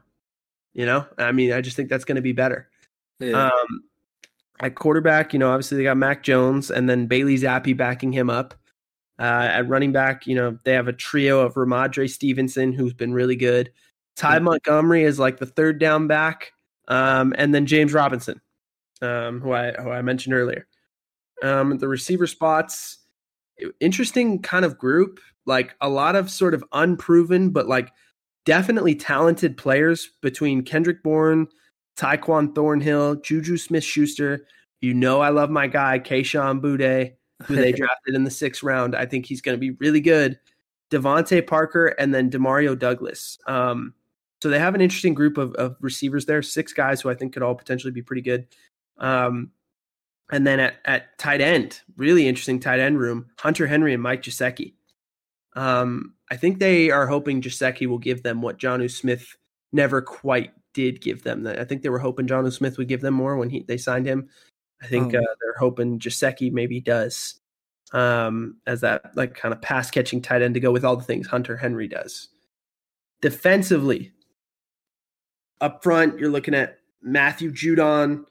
You 0.73 0.85
know, 0.85 1.05
I 1.17 1.31
mean, 1.31 1.53
I 1.53 1.61
just 1.61 1.77
think 1.77 1.87
that's 1.87 2.03
going 2.03 2.17
to 2.17 2.21
be 2.21 2.33
better. 2.33 2.69
Yeah. 3.19 3.45
Um, 3.45 3.83
at 4.61 4.75
quarterback, 4.75 5.33
you 5.33 5.39
know, 5.39 5.51
obviously 5.51 5.77
they 5.77 5.83
got 5.83 5.97
Mac 5.97 6.23
Jones 6.23 6.71
and 6.71 6.89
then 6.89 7.07
Bailey 7.07 7.37
Zappe 7.37 7.75
backing 7.75 8.11
him 8.11 8.29
up. 8.29 8.53
Uh, 9.17 9.47
at 9.49 9.69
running 9.69 9.93
back, 9.93 10.27
you 10.27 10.35
know, 10.35 10.57
they 10.65 10.73
have 10.73 10.89
a 10.89 10.93
trio 10.93 11.39
of 11.39 11.53
Rhamondre 11.53 12.09
Stevenson, 12.09 12.73
who's 12.73 12.93
been 12.93 13.13
really 13.13 13.37
good. 13.37 13.71
Ty 14.17 14.39
Montgomery 14.39 15.03
is 15.03 15.19
like 15.19 15.37
the 15.37 15.45
third 15.45 15.79
down 15.79 16.07
back, 16.07 16.51
um, 16.89 17.33
and 17.37 17.55
then 17.55 17.65
James 17.65 17.93
Robinson, 17.93 18.41
um, 19.01 19.39
who 19.39 19.53
I 19.53 19.71
who 19.71 19.89
I 19.89 20.01
mentioned 20.01 20.35
earlier. 20.35 20.67
Um, 21.41 21.77
the 21.77 21.87
receiver 21.87 22.27
spots, 22.27 22.99
interesting 23.79 24.41
kind 24.41 24.65
of 24.65 24.77
group. 24.77 25.19
Like 25.45 25.75
a 25.79 25.89
lot 25.89 26.15
of 26.15 26.29
sort 26.29 26.53
of 26.53 26.63
unproven, 26.73 27.51
but 27.51 27.67
like 27.67 27.91
definitely 28.45 28.95
talented 28.95 29.57
players 29.57 30.09
between 30.21 30.63
Kendrick 30.63 31.03
Bourne, 31.03 31.47
Tyquan 31.97 32.53
Thornton, 32.53 33.21
Juju 33.21 33.57
Smith 33.57 33.83
Schuster. 33.83 34.45
You 34.81 34.93
know, 34.93 35.21
I 35.21 35.29
love 35.29 35.49
my 35.49 35.67
guy, 35.67 35.99
Kayshon 35.99 36.61
Boutte, 36.61 37.13
who 37.45 37.55
they 37.55 37.71
drafted 37.73 38.15
in 38.15 38.23
the 38.23 38.31
sixth 38.31 38.63
round. 38.63 38.95
I 38.95 39.05
think 39.05 39.25
he's 39.25 39.41
going 39.41 39.55
to 39.55 39.59
be 39.59 39.71
really 39.71 40.01
good. 40.01 40.39
DeVante 40.91 41.45
Parker 41.45 41.87
and 41.87 42.13
then 42.13 42.29
Demario 42.29 42.77
Douglas. 42.77 43.37
Um, 43.47 43.93
so 44.41 44.49
they 44.49 44.59
have 44.59 44.75
an 44.75 44.81
interesting 44.81 45.13
group 45.13 45.37
of, 45.37 45.53
of 45.55 45.75
receivers 45.81 46.25
there, 46.25 46.41
six 46.41 46.73
guys 46.73 47.01
who 47.01 47.09
I 47.09 47.15
think 47.15 47.33
could 47.33 47.41
all 47.41 47.55
potentially 47.55 47.91
be 47.91 48.01
pretty 48.01 48.21
good. 48.21 48.47
Um, 48.97 49.51
and 50.31 50.45
then 50.45 50.59
at, 50.59 50.75
at 50.85 51.17
tight 51.17 51.41
end, 51.41 51.81
really 51.97 52.27
interesting 52.27 52.59
tight 52.59 52.79
end 52.79 52.99
room, 52.99 53.27
Hunter 53.39 53.67
Henry 53.67 53.93
and 53.93 54.03
Mike 54.03 54.23
Gesicki. 54.23 54.73
Um, 55.53 56.13
I 56.29 56.37
think 56.37 56.59
they 56.59 56.91
are 56.91 57.07
hoping 57.07 57.41
Gesicki 57.41 57.87
will 57.87 57.97
give 57.97 58.23
them 58.23 58.41
what 58.41 58.57
Jonnu 58.57 58.91
Smith 58.91 59.35
never 59.71 60.01
quite 60.01 60.51
did 60.75 61.01
give 61.01 61.23
them. 61.23 61.41
that. 61.43 61.57
I 61.57 61.63
think 61.63 61.81
they 61.81 61.89
were 61.89 61.97
hoping 61.97 62.27
Jonnu 62.27 62.53
Smith 62.53 62.77
would 62.77 62.87
give 62.87 63.01
them 63.01 63.15
more 63.15 63.37
when 63.37 63.49
he 63.49 63.63
they 63.63 63.77
signed 63.77 64.05
him. 64.05 64.29
I 64.83 64.87
think 64.87 65.15
oh. 65.15 65.19
uh, 65.19 65.35
they're 65.41 65.55
hoping 65.57 65.97
Gesicki 65.97 66.51
maybe 66.51 66.79
does 66.79 67.39
um, 67.93 68.57
as 68.67 68.81
that 68.81 69.15
like 69.15 69.33
kind 69.33 69.53
of 69.53 69.61
pass 69.61 69.89
catching 69.89 70.21
tight 70.21 70.41
end 70.41 70.53
to 70.53 70.59
go 70.59 70.71
with 70.71 70.85
all 70.85 70.97
the 70.97 71.03
things 71.03 71.25
Hunter 71.25 71.57
Henry 71.57 71.87
does. 71.87 72.27
Defensively, 73.21 74.11
up 75.61 75.81
front, 75.81 76.19
you're 76.19 76.29
looking 76.29 76.53
at 76.53 76.79
Matthew 77.01 77.51
Judon. 77.51 78.25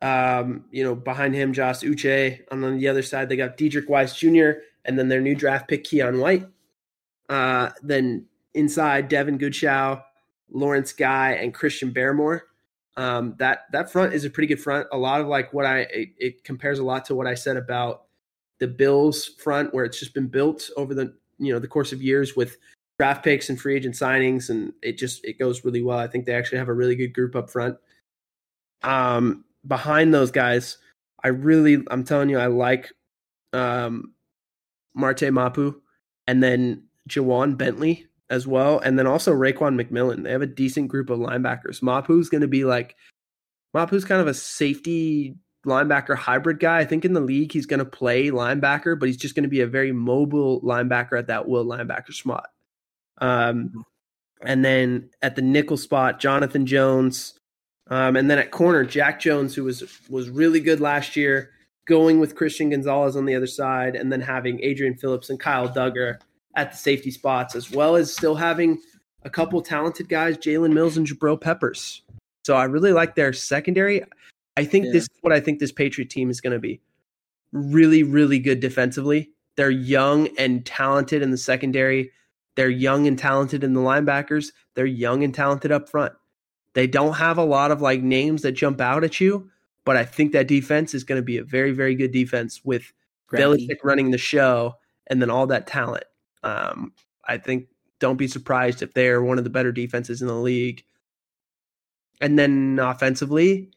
Um, 0.00 0.64
you 0.70 0.84
know, 0.84 0.94
behind 0.94 1.34
him, 1.34 1.52
Josh 1.52 1.80
Uche. 1.80 2.40
And 2.50 2.64
on 2.64 2.78
the 2.78 2.88
other 2.88 3.02
side, 3.02 3.28
they 3.28 3.36
got 3.36 3.56
Deatrich 3.56 3.88
Wise 3.88 4.14
Jr. 4.16 4.60
and 4.84 4.98
then 4.98 5.08
their 5.08 5.20
new 5.20 5.34
draft 5.34 5.68
pick, 5.68 5.84
Keion 5.84 6.20
White. 6.20 6.46
Uh, 7.28 7.70
then 7.82 8.26
inside, 8.54 9.08
Davon 9.08 9.38
Godchaux, 9.38 10.02
Lawrence 10.50 10.92
Guy, 10.92 11.32
and 11.32 11.52
Christian 11.54 11.92
Barmore. 11.92 12.42
Um, 12.96 13.36
that 13.38 13.66
that 13.72 13.92
front 13.92 14.12
is 14.12 14.24
a 14.24 14.30
pretty 14.30 14.48
good 14.48 14.60
front. 14.60 14.88
A 14.92 14.98
lot 14.98 15.20
of 15.20 15.28
like 15.28 15.52
what 15.52 15.64
I 15.64 15.80
it, 15.90 16.08
it 16.18 16.44
compares 16.44 16.78
a 16.78 16.84
lot 16.84 17.04
to 17.06 17.14
what 17.14 17.26
I 17.26 17.34
said 17.34 17.56
about 17.56 18.04
the 18.58 18.66
Bills 18.66 19.26
front, 19.26 19.72
where 19.72 19.84
it's 19.84 20.00
just 20.00 20.14
been 20.14 20.26
built 20.26 20.68
over 20.76 20.94
the 20.94 21.14
you 21.38 21.52
know 21.52 21.60
the 21.60 21.68
course 21.68 21.92
of 21.92 22.02
years 22.02 22.34
with 22.34 22.56
draft 22.98 23.22
picks 23.22 23.48
and 23.48 23.60
free 23.60 23.76
agent 23.76 23.94
signings, 23.94 24.50
and 24.50 24.72
it 24.82 24.98
just 24.98 25.24
it 25.24 25.38
goes 25.38 25.64
really 25.64 25.82
well. 25.82 25.98
I 25.98 26.08
think 26.08 26.26
they 26.26 26.34
actually 26.34 26.58
have 26.58 26.68
a 26.68 26.74
really 26.74 26.96
good 26.96 27.14
group 27.14 27.36
up 27.36 27.50
front. 27.50 27.76
Um, 28.82 29.44
behind 29.66 30.12
those 30.12 30.32
guys, 30.32 30.78
I 31.22 31.28
really 31.28 31.84
I'm 31.92 32.02
telling 32.02 32.28
you, 32.28 32.38
I 32.38 32.46
like 32.46 32.92
um, 33.52 34.12
Marte 34.94 35.32
Mapu, 35.32 35.80
and 36.26 36.42
then 36.42 36.82
Ja'Whaun 37.08 37.56
Bentley 37.56 38.07
as 38.30 38.46
well, 38.46 38.78
and 38.78 38.98
then 38.98 39.06
also 39.06 39.32
Raekwon 39.32 39.80
McMillan. 39.80 40.24
They 40.24 40.32
have 40.32 40.42
a 40.42 40.46
decent 40.46 40.88
group 40.88 41.10
of 41.10 41.18
linebackers. 41.18 41.80
Mapu's 41.80 42.28
going 42.28 42.42
to 42.42 42.48
be 42.48 42.64
like 42.64 42.96
Mapu's 43.74 44.04
kind 44.04 44.20
of 44.20 44.26
a 44.26 44.34
safety 44.34 45.36
linebacker 45.66 46.16
hybrid 46.16 46.60
guy. 46.60 46.78
I 46.78 46.84
think 46.84 47.04
in 47.04 47.12
the 47.12 47.20
league 47.20 47.52
he's 47.52 47.66
going 47.66 47.78
to 47.78 47.84
play 47.84 48.30
linebacker, 48.30 48.98
but 48.98 49.08
he's 49.08 49.16
just 49.16 49.34
going 49.34 49.44
to 49.44 49.48
be 49.48 49.60
a 49.60 49.66
very 49.66 49.92
mobile 49.92 50.60
linebacker 50.62 51.18
at 51.18 51.26
that 51.28 51.48
will 51.48 51.64
linebacker 51.64 52.12
spot. 52.12 52.48
Um, 53.20 53.84
and 54.42 54.64
then 54.64 55.10
at 55.22 55.36
the 55.36 55.42
nickel 55.42 55.76
spot, 55.76 56.20
Jonathan 56.20 56.66
Jones. 56.66 57.34
Um, 57.90 58.16
and 58.16 58.30
then 58.30 58.38
at 58.38 58.50
corner, 58.50 58.84
Jack 58.84 59.20
Jones, 59.20 59.54
who 59.54 59.64
was 59.64 59.82
was 60.10 60.28
really 60.28 60.60
good 60.60 60.80
last 60.80 61.16
year, 61.16 61.50
going 61.86 62.20
with 62.20 62.36
Christian 62.36 62.70
Gonzalez 62.70 63.16
on 63.16 63.24
the 63.24 63.34
other 63.34 63.46
side, 63.46 63.96
and 63.96 64.12
then 64.12 64.20
having 64.20 64.62
Adrian 64.62 64.94
Phillips 64.94 65.30
and 65.30 65.40
Kyle 65.40 65.68
Dugger 65.68 66.18
at 66.58 66.72
the 66.72 66.76
safety 66.76 67.12
spots, 67.12 67.54
as 67.54 67.70
well 67.70 67.94
as 67.94 68.12
still 68.12 68.34
having 68.34 68.80
a 69.22 69.30
couple 69.30 69.62
talented 69.62 70.08
guys, 70.08 70.36
Jalen 70.36 70.72
Mills 70.72 70.96
and 70.96 71.06
Jabril 71.06 71.40
Peppers. 71.40 72.02
So 72.44 72.56
I 72.56 72.64
really 72.64 72.92
like 72.92 73.14
their 73.14 73.32
secondary. 73.32 74.02
I 74.56 74.64
think 74.64 74.86
yeah. 74.86 74.92
this 74.92 75.04
is 75.04 75.18
what 75.20 75.32
I 75.32 75.38
think 75.38 75.60
this 75.60 75.70
Patriot 75.70 76.10
team 76.10 76.30
is 76.30 76.40
going 76.40 76.52
to 76.52 76.58
be. 76.58 76.80
Really, 77.52 78.02
really 78.02 78.40
good 78.40 78.58
defensively. 78.58 79.30
They're 79.56 79.70
young 79.70 80.28
and 80.36 80.66
talented 80.66 81.22
in 81.22 81.30
the 81.30 81.38
secondary. 81.38 82.10
They're 82.56 82.68
young 82.68 83.06
and 83.06 83.16
talented 83.16 83.62
in 83.62 83.74
the 83.74 83.80
linebackers. 83.80 84.50
They're 84.74 84.84
young 84.84 85.22
and 85.22 85.32
talented 85.32 85.70
up 85.70 85.88
front. 85.88 86.12
They 86.74 86.88
don't 86.88 87.14
have 87.14 87.38
a 87.38 87.44
lot 87.44 87.70
of 87.70 87.80
like 87.80 88.02
names 88.02 88.42
that 88.42 88.52
jump 88.52 88.80
out 88.80 89.04
at 89.04 89.20
you, 89.20 89.48
but 89.84 89.96
I 89.96 90.04
think 90.04 90.32
that 90.32 90.48
defense 90.48 90.92
is 90.92 91.04
going 91.04 91.20
to 91.20 91.24
be 91.24 91.38
a 91.38 91.44
very, 91.44 91.70
very 91.70 91.94
good 91.94 92.10
defense 92.10 92.64
with 92.64 92.92
Belichick 93.32 93.84
running 93.84 94.10
the 94.10 94.18
show 94.18 94.74
and 95.06 95.22
then 95.22 95.30
all 95.30 95.46
that 95.46 95.68
talent. 95.68 96.04
Um, 96.42 96.92
I 97.26 97.38
think 97.38 97.68
don't 98.00 98.16
be 98.16 98.28
surprised 98.28 98.82
if 98.82 98.94
they're 98.94 99.22
one 99.22 99.38
of 99.38 99.44
the 99.44 99.50
better 99.50 99.72
defenses 99.72 100.22
in 100.22 100.28
the 100.28 100.34
league. 100.34 100.84
And 102.20 102.38
then 102.38 102.78
offensively, 102.80 103.70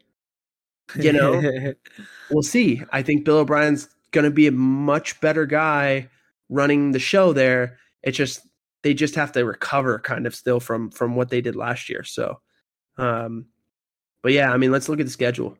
you 0.96 1.14
know, 1.14 1.74
we'll 2.32 2.44
see. 2.44 2.82
I 2.92 3.02
think 3.02 3.26
Bill 3.26 3.40
O'Brien's 3.40 3.90
going 4.12 4.26
to 4.26 4.32
be 4.32 4.48
a 4.48 4.52
much 4.52 5.20
better 5.22 5.46
guy 5.46 6.10
running 6.50 6.92
the 6.92 7.00
show 7.00 7.34
there. 7.34 7.78
It's 8.04 8.18
just 8.18 8.42
they 8.84 8.94
just 8.94 9.16
have 9.16 9.32
to 9.34 9.46
recover 9.46 10.00
kind 10.00 10.26
of 10.26 10.36
still 10.36 10.60
from 10.60 10.90
from 10.90 11.16
what 11.16 11.30
they 11.30 11.42
did 11.42 11.56
last 11.56 11.90
year. 11.90 12.04
So, 12.04 12.40
um, 12.98 13.46
but 14.24 14.32
yeah, 14.32 14.52
I 14.52 14.58
mean, 14.58 14.72
let's 14.72 14.90
look 14.90 15.00
at 15.00 15.06
the 15.06 15.12
schedule. 15.12 15.58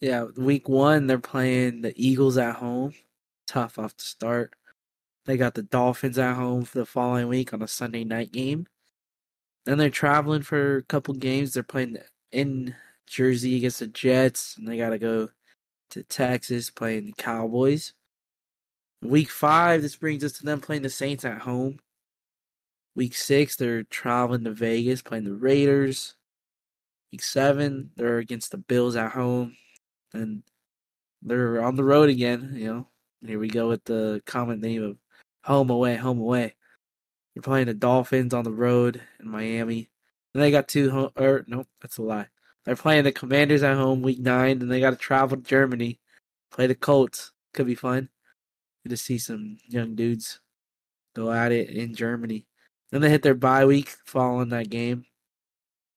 Yeah, 0.00 0.26
week 0.36 0.68
one 0.68 1.06
they're 1.06 1.18
playing 1.18 1.80
the 1.80 1.94
Eagles 1.96 2.36
at 2.36 2.56
home. 2.56 2.92
Tough 3.46 3.78
off 3.78 3.96
the 3.96 4.04
start. 4.04 4.54
They 5.26 5.36
got 5.36 5.54
the 5.54 5.62
Dolphins 5.62 6.18
at 6.18 6.36
home 6.36 6.64
for 6.64 6.78
the 6.78 6.86
following 6.86 7.26
week 7.26 7.52
on 7.52 7.60
a 7.60 7.68
Sunday 7.68 8.04
night 8.04 8.30
game. 8.30 8.66
Then 9.64 9.76
they're 9.76 9.90
traveling 9.90 10.42
for 10.42 10.76
a 10.76 10.82
couple 10.84 11.14
games. 11.14 11.52
They're 11.52 11.64
playing 11.64 11.98
in 12.30 12.76
Jersey 13.08 13.56
against 13.56 13.80
the 13.80 13.88
Jets, 13.88 14.56
and 14.56 14.68
they 14.68 14.76
got 14.76 14.90
to 14.90 14.98
go 14.98 15.28
to 15.90 16.02
Texas 16.04 16.70
playing 16.70 17.06
the 17.06 17.12
Cowboys. 17.12 17.92
Week 19.02 19.28
five, 19.28 19.82
this 19.82 19.96
brings 19.96 20.22
us 20.22 20.32
to 20.34 20.44
them 20.44 20.60
playing 20.60 20.82
the 20.82 20.90
Saints 20.90 21.24
at 21.24 21.38
home. 21.38 21.80
Week 22.94 23.14
six, 23.16 23.56
they're 23.56 23.82
traveling 23.82 24.44
to 24.44 24.52
Vegas 24.52 25.02
playing 25.02 25.24
the 25.24 25.34
Raiders. 25.34 26.14
Week 27.10 27.22
seven, 27.22 27.90
they're 27.96 28.18
against 28.18 28.52
the 28.52 28.58
Bills 28.58 28.94
at 28.94 29.12
home. 29.12 29.56
And 30.14 30.44
they're 31.20 31.62
on 31.62 31.74
the 31.74 31.84
road 31.84 32.08
again, 32.08 32.52
you 32.54 32.66
know. 32.66 32.88
Here 33.26 33.38
we 33.40 33.48
go 33.48 33.68
with 33.68 33.84
the 33.84 34.22
common 34.24 34.60
name 34.60 34.84
of 34.84 34.98
home 35.46 35.70
away, 35.70 35.96
home 35.96 36.18
away. 36.18 36.54
You're 37.34 37.42
playing 37.42 37.66
the 37.66 37.74
Dolphins 37.74 38.34
on 38.34 38.44
the 38.44 38.50
road 38.50 39.00
in 39.20 39.30
Miami. 39.30 39.88
And 40.34 40.42
they 40.42 40.50
got 40.50 40.68
two 40.68 40.90
home 40.90 41.10
or 41.16 41.44
nope, 41.46 41.68
that's 41.80 41.98
a 41.98 42.02
lie. 42.02 42.26
They're 42.64 42.76
playing 42.76 43.04
the 43.04 43.12
Commanders 43.12 43.62
at 43.62 43.76
home 43.76 44.02
week 44.02 44.18
nine, 44.18 44.60
and 44.60 44.70
they 44.70 44.80
got 44.80 44.90
to 44.90 44.96
travel 44.96 45.36
to 45.36 45.42
Germany, 45.42 46.00
play 46.50 46.66
the 46.66 46.74
Colts. 46.74 47.32
Could 47.54 47.66
be 47.66 47.76
fun. 47.76 48.08
Good 48.82 48.90
to 48.90 48.96
see 48.96 49.18
some 49.18 49.56
young 49.66 49.94
dudes 49.94 50.40
go 51.14 51.32
at 51.32 51.52
it 51.52 51.70
in 51.70 51.94
Germany. 51.94 52.46
Then 52.90 53.00
they 53.00 53.10
hit 53.10 53.22
their 53.22 53.34
bye 53.34 53.64
week 53.64 53.94
following 54.04 54.48
that 54.50 54.68
game, 54.68 55.06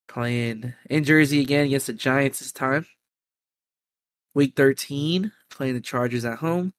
playing 0.08 0.74
in 0.90 1.04
Jersey 1.04 1.42
again 1.42 1.66
against 1.66 1.88
the 1.88 1.94
Giants 1.94 2.40
this 2.40 2.52
time. 2.52 2.86
Week 4.34 4.54
13, 4.56 5.32
playing 5.50 5.74
the 5.74 5.82
Chargers 5.82 6.24
at 6.24 6.38
home. 6.38 6.74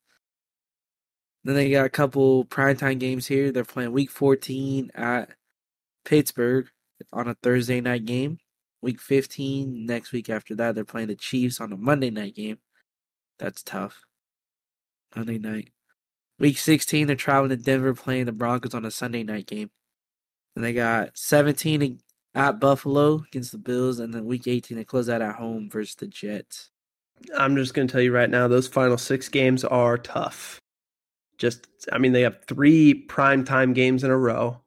Then 1.44 1.54
they 1.54 1.70
got 1.70 1.86
a 1.86 1.90
couple 1.90 2.44
primetime 2.44 2.98
games 2.98 3.26
here. 3.26 3.50
They're 3.50 3.64
playing 3.64 3.92
week 3.92 4.10
14 4.10 4.90
at 4.94 5.30
Pittsburgh 6.04 6.68
on 7.12 7.28
a 7.28 7.36
Thursday 7.42 7.80
night 7.80 8.04
game. 8.04 8.38
Week 8.82 9.00
15, 9.00 9.86
next 9.86 10.12
week 10.12 10.30
after 10.30 10.54
that, 10.56 10.74
they're 10.74 10.84
playing 10.84 11.08
the 11.08 11.14
Chiefs 11.14 11.60
on 11.60 11.72
a 11.72 11.76
Monday 11.76 12.10
night 12.10 12.34
game. 12.34 12.58
That's 13.38 13.62
tough. 13.62 14.04
Monday 15.14 15.38
night. 15.38 15.70
Week 16.38 16.56
16, 16.56 17.06
they're 17.06 17.16
traveling 17.16 17.50
to 17.50 17.56
Denver 17.56 17.94
playing 17.94 18.24
the 18.26 18.32
Broncos 18.32 18.74
on 18.74 18.86
a 18.86 18.90
Sunday 18.90 19.22
night 19.22 19.46
game. 19.46 19.70
And 20.56 20.64
they 20.64 20.72
got 20.72 21.16
17 21.16 22.00
at 22.34 22.60
Buffalo 22.60 23.24
against 23.28 23.52
the 23.52 23.58
Bills, 23.58 23.98
and 23.98 24.14
then 24.14 24.24
week 24.24 24.46
18, 24.46 24.76
they 24.76 24.84
close 24.84 25.08
out 25.08 25.22
at 25.22 25.34
home 25.34 25.68
versus 25.70 25.94
the 25.96 26.06
Jets. 26.06 26.70
I'm 27.36 27.56
just 27.56 27.74
going 27.74 27.88
to 27.88 27.92
tell 27.92 28.00
you 28.00 28.12
right 28.12 28.30
now, 28.30 28.48
those 28.48 28.68
final 28.68 28.96
six 28.96 29.28
games 29.28 29.64
are 29.64 29.98
tough. 29.98 30.58
Just, 31.40 31.66
I 31.92 31.98
mean, 31.98 32.12
they 32.12 32.20
have 32.20 32.44
three 32.46 33.06
primetime 33.08 33.74
games 33.74 34.04
in 34.04 34.10
a 34.10 34.16
row. 34.16 34.60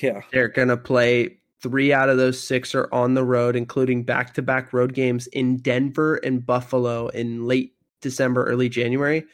Yeah. 0.00 0.22
They're 0.32 0.48
going 0.48 0.68
to 0.68 0.78
play 0.78 1.38
three 1.62 1.92
out 1.92 2.08
of 2.08 2.16
those 2.16 2.42
six 2.42 2.74
are 2.74 2.88
on 2.92 3.12
the 3.12 3.24
road, 3.24 3.56
including 3.56 4.04
back 4.04 4.32
to 4.34 4.42
back 4.42 4.72
road 4.72 4.94
games 4.94 5.26
in 5.28 5.58
Denver 5.58 6.16
and 6.16 6.46
Buffalo 6.46 7.08
in 7.08 7.46
late 7.46 7.74
December, 8.00 8.44
early 8.44 8.70
January. 8.70 9.24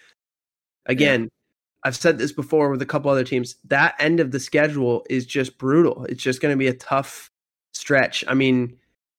Again, 0.87 1.23
yeah 1.23 1.29
I've 1.85 1.97
said 1.97 2.19
this 2.19 2.33
before 2.33 2.71
with 2.71 2.83
a 2.83 2.87
couple 2.87 3.11
other 3.11 3.25
teams. 3.25 3.57
That 3.65 3.95
end 3.99 4.21
of 4.21 4.31
the 4.31 4.41
schedule 4.41 5.05
is 5.11 5.27
just 5.27 5.59
brutal. 5.59 6.05
It's 6.09 6.23
just 6.23 6.41
going 6.41 6.53
to 6.53 6.59
be 6.59 6.69
a 6.69 6.75
tough 6.75 7.31
stretch. 7.73 8.25
I 8.29 8.35
mean, 8.35 8.77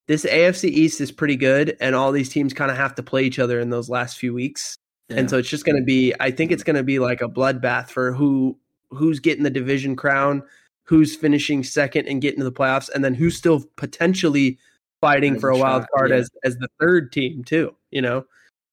this 0.08 0.26
AFC 0.26 0.66
East 0.66 1.02
is 1.02 1.12
pretty 1.12 1.36
good, 1.36 1.76
and 1.82 1.96
all 1.96 2.12
these 2.12 2.30
teams 2.30 2.54
kind 2.54 2.72
of 2.72 2.78
have 2.78 2.96
to 2.96 3.04
play 3.04 3.24
each 3.24 3.40
other 3.40 3.60
in 3.60 3.70
those 3.70 3.90
last 3.90 4.18
few 4.18 4.34
weeks. 4.34 4.78
And 5.18 5.30
so 5.30 5.38
it's 5.38 5.50
just 5.50 5.66
going 5.66 5.78
to 5.78 5.84
be 5.84 6.14
I 6.20 6.32
think 6.32 6.52
it's 6.52 6.64
going 6.64 6.76
to 6.76 6.84
be 6.84 7.00
like 7.00 7.22
a 7.22 7.30
bloodbath 7.30 7.90
for 7.90 8.14
who 8.14 8.58
who's 8.90 9.20
getting 9.20 9.44
the 9.44 9.50
division 9.50 9.96
crown, 9.96 10.44
who's 10.84 11.16
finishing 11.16 11.64
second 11.64 12.08
and 12.08 12.22
getting 12.22 12.40
to 12.40 12.44
the 12.44 12.52
playoffs 12.52 12.90
and 12.94 13.04
then 13.04 13.14
who's 13.14 13.38
still 13.38 13.64
potentially 13.76 14.58
fighting 15.02 15.40
for 15.40 15.50
a 15.50 15.58
wild 15.58 15.86
card 15.96 16.12
yeah. 16.12 16.18
as 16.18 16.30
as 16.44 16.56
the 16.58 16.68
third 16.80 17.12
team 17.12 17.44
too, 17.44 17.76
you 17.92 18.02
know. 18.02 18.26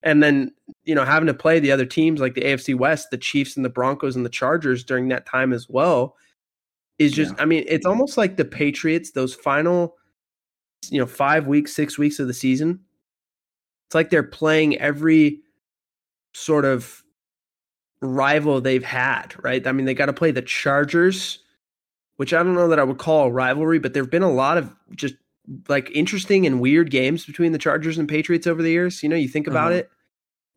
And 0.03 0.23
then, 0.23 0.53
you 0.85 0.95
know, 0.95 1.05
having 1.05 1.27
to 1.27 1.35
play 1.35 1.61
the 1.61 1.73
other 1.73 1.85
teams 1.85 2.21
like 2.21 2.35
the 2.35 2.41
AFC 2.41 2.75
West, 2.75 3.11
the 3.11 3.19
Chiefs 3.19 3.57
and 3.57 3.65
the 3.65 3.71
Broncos 3.71 4.17
and 4.17 4.25
the 4.25 4.31
Chargers 4.31 4.83
during 4.83 5.09
that 5.09 5.27
time 5.27 5.53
as 5.53 5.69
well 5.69 6.17
is 6.99 7.13
just 7.13 7.35
Yeah. 7.37 7.43
I 7.43 7.45
mean, 7.45 7.65
it's 7.69 7.85
almost 7.85 8.17
like 8.17 8.37
the 8.37 8.47
Patriots 8.47 9.11
those 9.11 9.35
final 9.35 9.97
you 10.89 10.99
know, 10.99 11.07
5 11.07 11.47
weeks, 11.47 11.75
6 11.75 11.99
weeks 11.99 12.19
of 12.19 12.27
the 12.27 12.35
season. 12.35 12.81
It's 13.87 13.95
like 13.95 14.11
they're 14.11 14.23
playing 14.23 14.79
every 14.79 15.41
sort 16.35 16.65
of 16.65 17.03
rival 18.03 18.61
they've 18.61 18.85
had, 18.85 19.35
right? 19.45 19.67
I 19.67 19.73
mean, 19.73 19.87
they 19.87 19.95
got 19.95 20.07
to 20.07 20.13
play 20.13 20.31
the 20.31 20.43
Chargers, 20.43 21.39
which 22.17 22.33
I 22.33 22.43
don't 22.43 22.55
know 22.55 22.69
that 22.69 22.79
I 22.79 22.85
would 22.85 22.99
call 22.99 23.27
a 23.27 23.31
rivalry, 23.31 23.79
but 23.79 23.95
there've 23.95 24.11
been 24.11 24.23
a 24.23 24.31
lot 24.31 24.57
of 24.59 24.75
just 24.95 25.15
like 25.69 25.91
interesting 25.93 26.47
and 26.47 26.61
weird 26.61 26.91
games 26.91 27.27
between 27.27 27.53
the 27.53 27.59
Chargers 27.59 27.99
and 27.99 28.09
Patriots 28.09 28.47
over 28.47 28.63
the 28.63 28.71
years. 28.71 29.03
You 29.03 29.09
know, 29.09 29.17
you 29.17 29.29
think 29.29 29.47
about 29.47 29.73
Uh-huh. 29.73 29.81
it. 29.81 29.91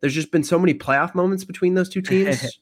There's 0.01 0.13
just 0.13 0.31
been 0.31 0.43
so 0.43 0.59
many 0.59 0.73
playoff 0.73 1.15
moments 1.15 1.43
between 1.45 1.73
those 1.73 1.89
two 1.89 2.01
teams. 2.01 2.59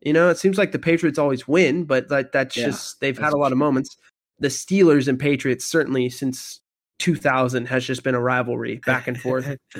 you 0.00 0.12
know, 0.12 0.28
it 0.28 0.38
seems 0.38 0.58
like 0.58 0.72
the 0.72 0.78
Patriots 0.78 1.18
always 1.18 1.48
win, 1.48 1.84
but 1.84 2.10
like 2.10 2.32
that's 2.32 2.56
Yeah, 2.56 2.66
just 2.66 3.00
they've 3.00 3.18
had 3.18 3.32
a 3.32 3.38
lot 3.38 3.52
of 3.52 3.58
moments. 3.58 3.96
The 4.38 4.48
Steelers 4.48 5.08
and 5.08 5.18
Patriots 5.18 5.64
certainly 5.64 6.08
since 6.10 6.60
2000 6.98 7.66
has 7.66 7.84
just 7.84 8.02
been 8.02 8.14
a 8.14 8.20
rivalry 8.20 8.76
back 8.86 9.08
and 9.08 9.20
forth. 9.20 9.56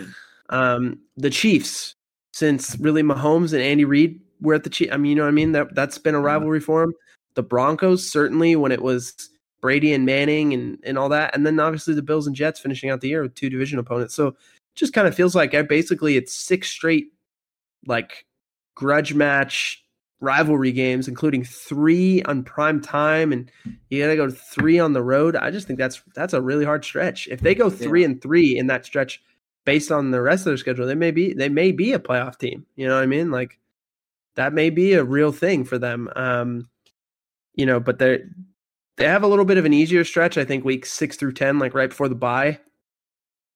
Um, 0.48 1.00
the 1.16 1.28
Chiefs, 1.28 1.95
since 2.36 2.76
really 2.80 3.02
Mahomes 3.02 3.54
and 3.54 3.62
Andy 3.62 3.86
Reid 3.86 4.20
were 4.42 4.52
at 4.52 4.62
the 4.62 4.68
Chiefs, 4.68 4.92
I 4.92 4.98
mean, 4.98 5.08
you 5.08 5.16
know 5.16 5.22
what 5.22 5.28
I 5.28 5.32
mean? 5.32 5.52
That 5.52 5.74
that's 5.74 5.96
been 5.96 6.14
a 6.14 6.20
rivalry 6.20 6.60
for 6.60 6.82
them. 6.82 6.92
The 7.32 7.42
Broncos, 7.42 8.06
certainly 8.06 8.56
when 8.56 8.72
it 8.72 8.82
was 8.82 9.14
Brady 9.62 9.94
and 9.94 10.04
Manning 10.04 10.52
and 10.52 10.78
and 10.84 10.98
all 10.98 11.08
that, 11.08 11.34
and 11.34 11.46
then 11.46 11.58
obviously 11.58 11.94
the 11.94 12.02
Bills 12.02 12.26
and 12.26 12.36
Jets 12.36 12.60
finishing 12.60 12.90
out 12.90 13.00
the 13.00 13.08
year 13.08 13.22
with 13.22 13.34
two 13.34 13.48
division 13.48 13.78
opponents. 13.78 14.14
So 14.14 14.26
it 14.28 14.34
just 14.74 14.92
kind 14.92 15.08
of 15.08 15.14
feels 15.14 15.34
like 15.34 15.52
basically 15.66 16.18
it's 16.18 16.36
six 16.36 16.68
straight 16.68 17.06
like 17.86 18.26
grudge 18.74 19.14
match 19.14 19.82
rivalry 20.20 20.72
games, 20.72 21.08
including 21.08 21.42
three 21.42 22.22
on 22.24 22.42
prime 22.42 22.82
time, 22.82 23.32
and 23.32 23.50
you 23.88 24.02
got 24.02 24.08
to 24.08 24.16
go 24.16 24.30
three 24.30 24.78
on 24.78 24.92
the 24.92 25.02
road. 25.02 25.36
I 25.36 25.50
just 25.50 25.66
think 25.66 25.78
that's 25.78 26.02
that's 26.14 26.34
a 26.34 26.42
really 26.42 26.66
hard 26.66 26.84
stretch. 26.84 27.28
If 27.28 27.40
they 27.40 27.54
go 27.54 27.70
three 27.70 28.04
and 28.04 28.20
three 28.20 28.58
in 28.58 28.66
that 28.66 28.84
stretch, 28.84 29.22
based 29.66 29.92
on 29.92 30.10
the 30.12 30.22
rest 30.22 30.40
of 30.42 30.44
their 30.46 30.56
schedule, 30.56 30.86
they 30.86 30.94
may 30.94 31.10
be 31.10 31.34
they 31.34 31.50
may 31.50 31.72
be 31.72 31.92
a 31.92 31.98
playoff 31.98 32.38
team. 32.38 32.64
You 32.76 32.86
know 32.88 32.94
what 32.94 33.02
I 33.02 33.06
mean? 33.06 33.30
Like 33.30 33.58
that 34.36 34.54
may 34.54 34.70
be 34.70 34.94
a 34.94 35.04
real 35.04 35.32
thing 35.32 35.64
for 35.64 35.76
them. 35.78 36.08
Um, 36.16 36.70
you 37.54 37.66
know, 37.66 37.78
but 37.80 37.98
they 37.98 38.20
they 38.96 39.04
have 39.04 39.22
a 39.22 39.26
little 39.26 39.44
bit 39.44 39.58
of 39.58 39.66
an 39.66 39.74
easier 39.74 40.04
stretch. 40.04 40.38
I 40.38 40.44
think 40.46 40.64
week 40.64 40.86
six 40.86 41.16
through 41.16 41.32
ten, 41.32 41.58
like 41.58 41.74
right 41.74 41.90
before 41.90 42.08
the 42.08 42.14
bye. 42.14 42.58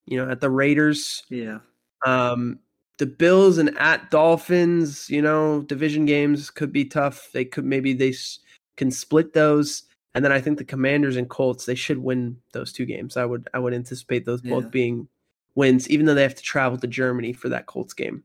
You 0.07 0.19
know, 0.19 0.31
at 0.31 0.41
the 0.41 0.51
Raiders, 0.51 1.23
yeah. 1.31 1.59
um, 2.05 2.59
the 2.99 3.07
Bills 3.07 3.59
and 3.59 3.77
at 3.79 4.11
Dolphins, 4.11 5.09
you 5.09 5.23
know, 5.23 5.63
division 5.63 6.05
games 6.05 6.51
could 6.51 6.73
be 6.73 6.85
tough. 6.85 7.29
They 7.33 7.45
could 7.45 7.65
maybe 7.65 7.93
they 7.93 8.09
s- 8.11 8.41
can 8.77 8.91
split 8.91 9.35
those, 9.35 9.85
and 10.15 10.25
then 10.25 10.33
I 10.33 10.41
think 10.41 10.59
the 10.59 10.65
Commanders 10.65 11.17
and 11.17 11.29
Colts 11.31 11.65
they 11.67 11.75
should 11.77 11.99
win 11.99 12.37
those 12.53 12.73
two 12.73 12.87
games. 12.87 13.17
I 13.17 13.25
would 13.25 13.49
I 13.55 13.59
would 13.61 13.73
anticipate 13.75 14.25
those 14.27 14.41
Yeah. 14.43 14.55
both 14.59 14.71
being 14.73 15.07
wins, 15.55 15.89
even 15.91 16.07
though 16.07 16.15
they 16.15 16.23
have 16.23 16.35
to 16.35 16.43
travel 16.43 16.79
to 16.79 16.87
Germany 16.87 17.33
for 17.33 17.49
that 17.49 17.67
Colts 17.67 17.95
game. 17.95 18.23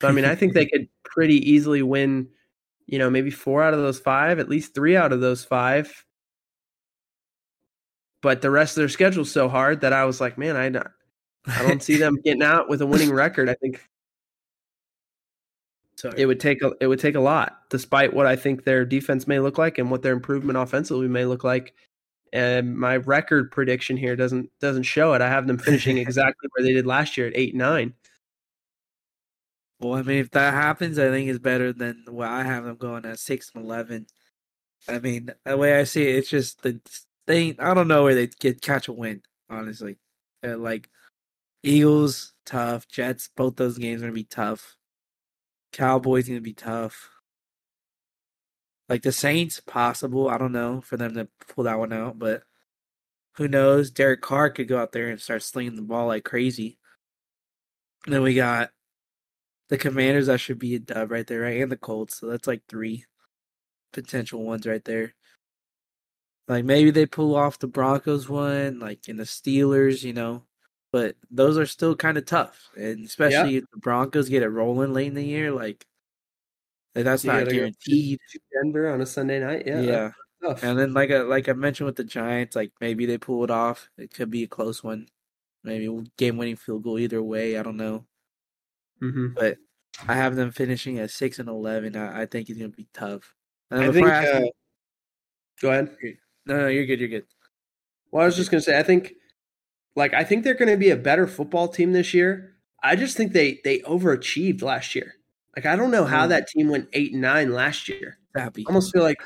So 0.00 0.08
I 0.08 0.12
mean, 0.12 0.24
I 0.24 0.34
think 0.34 0.52
they 0.54 0.66
could 0.72 0.88
pretty 1.04 1.36
easily 1.50 1.82
win. 1.82 2.28
You 2.86 2.98
know, 2.98 3.10
maybe 3.10 3.30
four 3.30 3.62
out 3.62 3.74
of 3.74 3.80
those 3.80 4.00
five, 4.00 4.38
at 4.38 4.48
least 4.48 4.74
three 4.74 4.96
out 4.96 5.12
of 5.12 5.20
those 5.20 5.44
five. 5.44 6.04
But 8.22 8.40
the 8.42 8.50
rest 8.50 8.76
of 8.76 8.80
their 8.80 8.88
schedule's 8.88 9.30
so 9.30 9.48
hard 9.48 9.82
that 9.82 9.92
I 9.92 10.04
was 10.04 10.20
like, 10.20 10.38
man, 10.38 10.56
I 10.56 10.70
don't- 10.70 10.86
I 11.46 11.66
don't 11.66 11.82
see 11.82 11.96
them 11.96 12.16
getting 12.24 12.42
out 12.42 12.68
with 12.68 12.82
a 12.82 12.86
winning 12.86 13.10
record. 13.12 13.48
I 13.48 13.54
think 13.54 13.80
Sorry. 15.96 16.14
it 16.20 16.26
would 16.26 16.40
take 16.40 16.62
a 16.62 16.72
it 16.80 16.86
would 16.88 16.98
take 16.98 17.14
a 17.14 17.20
lot, 17.20 17.68
despite 17.70 18.12
what 18.12 18.26
I 18.26 18.36
think 18.36 18.64
their 18.64 18.84
defense 18.84 19.26
may 19.26 19.38
look 19.40 19.56
like 19.58 19.78
and 19.78 19.90
what 19.90 20.02
their 20.02 20.12
improvement 20.12 20.58
offensively 20.58 21.08
may 21.08 21.24
look 21.24 21.44
like. 21.44 21.74
And 22.32 22.78
my 22.78 22.96
record 22.98 23.50
prediction 23.50 23.96
here 23.96 24.16
doesn't 24.16 24.50
doesn't 24.60 24.82
show 24.84 25.14
it. 25.14 25.22
I 25.22 25.28
have 25.28 25.46
them 25.46 25.58
finishing 25.58 25.98
exactly 25.98 26.48
where 26.52 26.64
they 26.64 26.72
did 26.72 26.86
last 26.86 27.16
year 27.16 27.26
at 27.26 27.36
eight 27.36 27.54
nine. 27.54 27.94
Well, 29.80 29.94
I 29.94 30.02
mean, 30.02 30.18
if 30.18 30.30
that 30.32 30.54
happens, 30.54 30.98
I 30.98 31.08
think 31.10 31.28
it's 31.28 31.38
better 31.38 31.72
than 31.72 32.04
what 32.08 32.28
I 32.28 32.42
have 32.42 32.64
them 32.64 32.76
going 32.76 33.04
at 33.04 33.18
six 33.18 33.50
and 33.54 33.64
eleven. 33.64 34.06
I 34.88 34.98
mean, 34.98 35.30
the 35.44 35.56
way 35.56 35.78
I 35.78 35.84
see 35.84 36.02
it, 36.08 36.16
it's 36.16 36.30
just 36.30 36.62
the 36.62 36.80
thing. 37.26 37.56
I 37.58 37.74
don't 37.74 37.88
know 37.88 38.04
where 38.04 38.14
they 38.14 38.26
get 38.26 38.60
catch 38.60 38.88
a 38.88 38.92
win. 38.92 39.22
Honestly, 39.50 39.98
Uh, 40.44 40.56
like 40.58 40.90
Eagles 41.62 42.34
tough, 42.46 42.88
Jets 42.88 43.30
both 43.36 43.56
those 43.56 43.78
games 43.78 44.02
are 44.02 44.06
gonna 44.06 44.14
be 44.14 44.24
tough. 44.24 44.76
Cowboys 45.72 46.28
gonna 46.28 46.40
be 46.40 46.54
tough. 46.54 47.10
Like 48.88 49.02
the 49.02 49.12
Saints, 49.12 49.60
possible. 49.60 50.28
I 50.28 50.38
don't 50.38 50.52
know 50.52 50.80
for 50.80 50.96
them 50.96 51.14
to 51.14 51.28
pull 51.54 51.64
that 51.64 51.78
one 51.78 51.92
out, 51.92 52.18
but 52.18 52.42
who 53.36 53.46
knows? 53.46 53.90
Derek 53.90 54.20
Carr 54.22 54.50
could 54.50 54.68
go 54.68 54.78
out 54.80 54.92
there 54.92 55.08
and 55.08 55.20
start 55.20 55.42
slinging 55.42 55.76
the 55.76 55.82
ball 55.82 56.06
like 56.06 56.24
crazy. 56.24 56.78
And 58.06 58.14
then 58.14 58.22
we 58.22 58.34
got 58.34 58.70
the 59.68 59.78
Commanders. 59.78 60.26
That 60.26 60.40
should 60.40 60.58
be 60.58 60.74
a 60.74 60.78
dub 60.78 61.10
right 61.10 61.26
there, 61.26 61.42
right? 61.42 61.60
And 61.60 61.70
the 61.70 61.76
Colts. 61.76 62.18
So 62.18 62.28
that's 62.28 62.46
like 62.46 62.62
three 62.68 63.04
potential 63.92 64.42
ones 64.42 64.66
right 64.66 64.84
there. 64.84 65.14
Like 66.48 66.64
maybe 66.64 66.90
they 66.90 67.04
pull 67.04 67.36
off 67.36 67.58
the 67.58 67.66
Broncos 67.66 68.28
one, 68.28 68.78
like 68.78 69.08
in 69.08 69.18
the 69.18 69.24
Steelers, 69.24 70.02
you 70.02 70.14
know. 70.14 70.44
But 70.90 71.16
those 71.30 71.58
are 71.58 71.66
still 71.66 71.94
kind 71.94 72.16
of 72.16 72.24
tough, 72.24 72.70
and 72.74 73.04
especially 73.04 73.56
if 73.56 73.64
the 73.70 73.78
Broncos 73.78 74.30
get 74.30 74.42
it 74.42 74.48
rolling 74.48 74.94
late 74.94 75.08
in 75.08 75.14
the 75.14 75.22
year, 75.22 75.52
like 75.52 75.86
like, 76.94 77.04
that's 77.04 77.24
You 77.24 77.32
not 77.32 77.48
guaranteed. 77.48 78.18
Denver 78.52 78.88
on 78.92 79.00
a 79.00 79.06
Sunday 79.06 79.40
night. 79.40 79.66
Yeah, 79.66 79.80
Yeah, 79.80 80.10
and 80.62 80.78
then 80.78 80.92
like 80.94 81.10
I, 81.10 81.20
like 81.22 81.48
I 81.48 81.52
mentioned 81.52 81.86
with 81.86 81.96
the 81.96 82.04
Giants, 82.04 82.56
like 82.56 82.72
maybe 82.80 83.06
they 83.06 83.18
pull 83.18 83.44
it 83.44 83.50
off. 83.50 83.88
It 83.98 84.12
could 84.12 84.30
be 84.30 84.42
a 84.44 84.48
close 84.48 84.82
one, 84.84 85.06
maybe 85.64 85.88
game 86.16 86.36
winning 86.36 86.56
field 86.56 86.82
goal 86.84 86.98
either 86.98 87.22
way. 87.22 87.58
I 87.58 87.62
don't 87.62 87.76
know, 87.76 88.06
Mhm. 89.02 89.34
but 89.34 89.58
I 90.06 90.14
have 90.14 90.36
them 90.36 90.50
finishing 90.52 90.98
at 90.98 91.10
six 91.10 91.38
and 91.38 91.48
eleven. 91.48 91.96
I, 91.96 92.22
I 92.22 92.26
think 92.26 92.48
it's 92.50 92.58
gonna 92.58 92.70
be 92.70 92.88
tough. 92.94 93.34
I 93.70 93.90
think. 93.92 94.06
ask 94.08 94.34
Uh, 94.34 94.46
go 95.60 95.70
ahead. 95.70 95.96
no, 96.46 96.56
no, 96.58 96.68
you're 96.68 96.86
good. 96.86 97.00
You're 97.00 97.08
good. 97.08 97.26
Well, 98.10 98.22
I 98.22 98.26
was 98.26 98.36
just 98.36 98.50
gonna 98.50 98.60
say, 98.62 98.78
I 98.78 98.82
think, 98.82 99.14
like, 99.96 100.14
I 100.14 100.24
think 100.24 100.44
they're 100.44 100.54
gonna 100.54 100.76
be 100.76 100.90
a 100.90 100.96
better 100.96 101.26
football 101.26 101.68
team 101.68 101.92
this 101.92 102.14
year. 102.14 102.56
I 102.82 102.96
just 102.96 103.16
think 103.16 103.32
they 103.32 103.60
they 103.64 103.80
overachieved 103.80 104.62
last 104.62 104.94
year. 104.94 105.14
Like, 105.56 105.66
I 105.66 105.76
don't 105.76 105.90
know 105.90 106.04
how 106.04 106.26
Mm. 106.26 106.28
that 106.30 106.48
team 106.48 106.68
went 106.68 106.88
eight 106.92 107.12
and 107.12 107.22
nine 107.22 107.52
last 107.52 107.88
year. 107.88 108.18
Happy. 108.34 108.64
I 108.66 108.70
almost 108.70 108.92
feel 108.92 109.02
like 109.02 109.20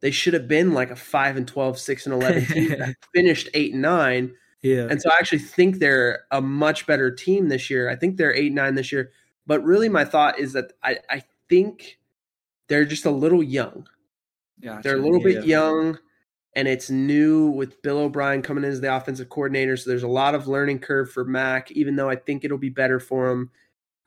they 0.00 0.10
should 0.10 0.34
have 0.34 0.48
been 0.48 0.72
like 0.72 0.90
a 0.90 0.96
five 0.96 1.36
and 1.36 1.46
12, 1.46 1.78
6 1.78 2.06
and 2.06 2.14
eleven 2.14 2.44
team 2.52 2.68
that 2.78 2.96
finished 3.14 3.48
eight 3.54 3.72
and 3.72 3.82
nine. 3.82 4.32
yeah. 4.62 4.86
And 4.90 5.00
so 5.02 5.10
I 5.10 5.16
actually 5.18 5.38
think 5.40 5.78
they're 5.78 6.24
a 6.30 6.40
much 6.40 6.86
better 6.86 7.10
team 7.10 7.48
this 7.48 7.68
year. 7.70 7.90
I 7.90 7.96
think 7.96 8.16
they're 8.16 8.34
eight 8.34 8.52
nine 8.52 8.74
this 8.74 8.92
year. 8.92 9.10
But 9.46 9.62
really, 9.64 9.88
my 9.88 10.04
thought 10.04 10.38
is 10.38 10.52
that 10.54 10.72
I, 10.82 10.98
I 11.10 11.22
think 11.48 11.98
they're 12.68 12.84
just 12.84 13.04
a 13.04 13.10
little 13.10 13.42
young. 13.42 13.86
Gotcha, 14.60 14.80
They're 14.82 14.96
a 14.98 15.00
little 15.02 15.20
yeah. 15.28 15.40
bit 15.40 15.44
young, 15.46 15.98
and 16.54 16.66
it's 16.66 16.88
new 16.90 17.50
with 17.50 17.80
Bill 17.82 17.98
O'Brien 17.98 18.42
coming 18.42 18.64
in 18.64 18.70
as 18.70 18.80
the 18.80 18.92
offensive 18.94 19.28
coordinator. 19.28 19.76
So 19.76 19.90
there's 19.90 20.02
a 20.02 20.08
lot 20.08 20.34
of 20.34 20.48
learning 20.48 20.78
curve 20.80 21.12
for 21.12 21.24
Mac, 21.24 21.70
even 21.72 21.94
though 21.94 22.08
I 22.08 22.16
think 22.16 22.42
it'll 22.44 22.56
be 22.58 22.70
better 22.70 22.98
for 22.98 23.30
him. 23.30 23.50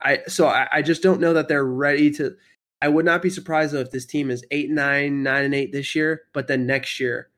I 0.02 0.20
so 0.28 0.46
I, 0.46 0.68
I 0.72 0.82
just 0.82 1.02
don't 1.02 1.20
know 1.20 1.34
that 1.34 1.48
they're 1.48 1.64
ready 1.64 2.10
to. 2.12 2.36
I 2.82 2.88
would 2.88 3.04
not 3.04 3.22
be 3.22 3.30
surprised 3.30 3.74
though 3.74 3.80
if 3.80 3.90
this 3.90 4.06
team 4.06 4.30
is 4.30 4.44
eight 4.50 4.70
nine, 4.70 5.22
nine 5.22 5.44
and 5.44 5.54
eight 5.54 5.72
this 5.72 5.94
year, 5.94 6.22
but 6.32 6.46
then 6.46 6.66
next 6.66 6.98
year 6.98 7.28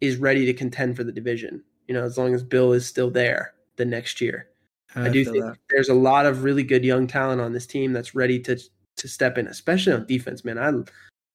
is 0.00 0.16
ready 0.16 0.46
to 0.46 0.54
contend 0.54 0.96
for 0.96 1.04
the 1.04 1.12
division. 1.12 1.62
You 1.86 1.94
know, 1.94 2.04
as 2.04 2.16
long 2.16 2.34
as 2.34 2.42
Bill 2.42 2.72
is 2.72 2.86
still 2.86 3.10
there 3.10 3.54
the 3.76 3.84
next 3.84 4.20
year. 4.20 4.48
I, 4.96 5.08
do 5.08 5.24
think 5.24 5.44
that. 5.44 5.56
there's 5.68 5.88
a 5.88 5.94
lot 5.94 6.26
of 6.26 6.42
really 6.42 6.64
good 6.64 6.84
young 6.84 7.06
talent 7.06 7.40
on 7.40 7.52
this 7.52 7.66
team 7.66 7.92
that's 7.92 8.14
ready 8.14 8.40
to 8.40 8.58
to 8.96 9.08
step 9.08 9.38
in, 9.38 9.46
especially 9.46 9.92
on 9.92 10.06
defense, 10.06 10.44
man. 10.44 10.58
I 10.58 10.72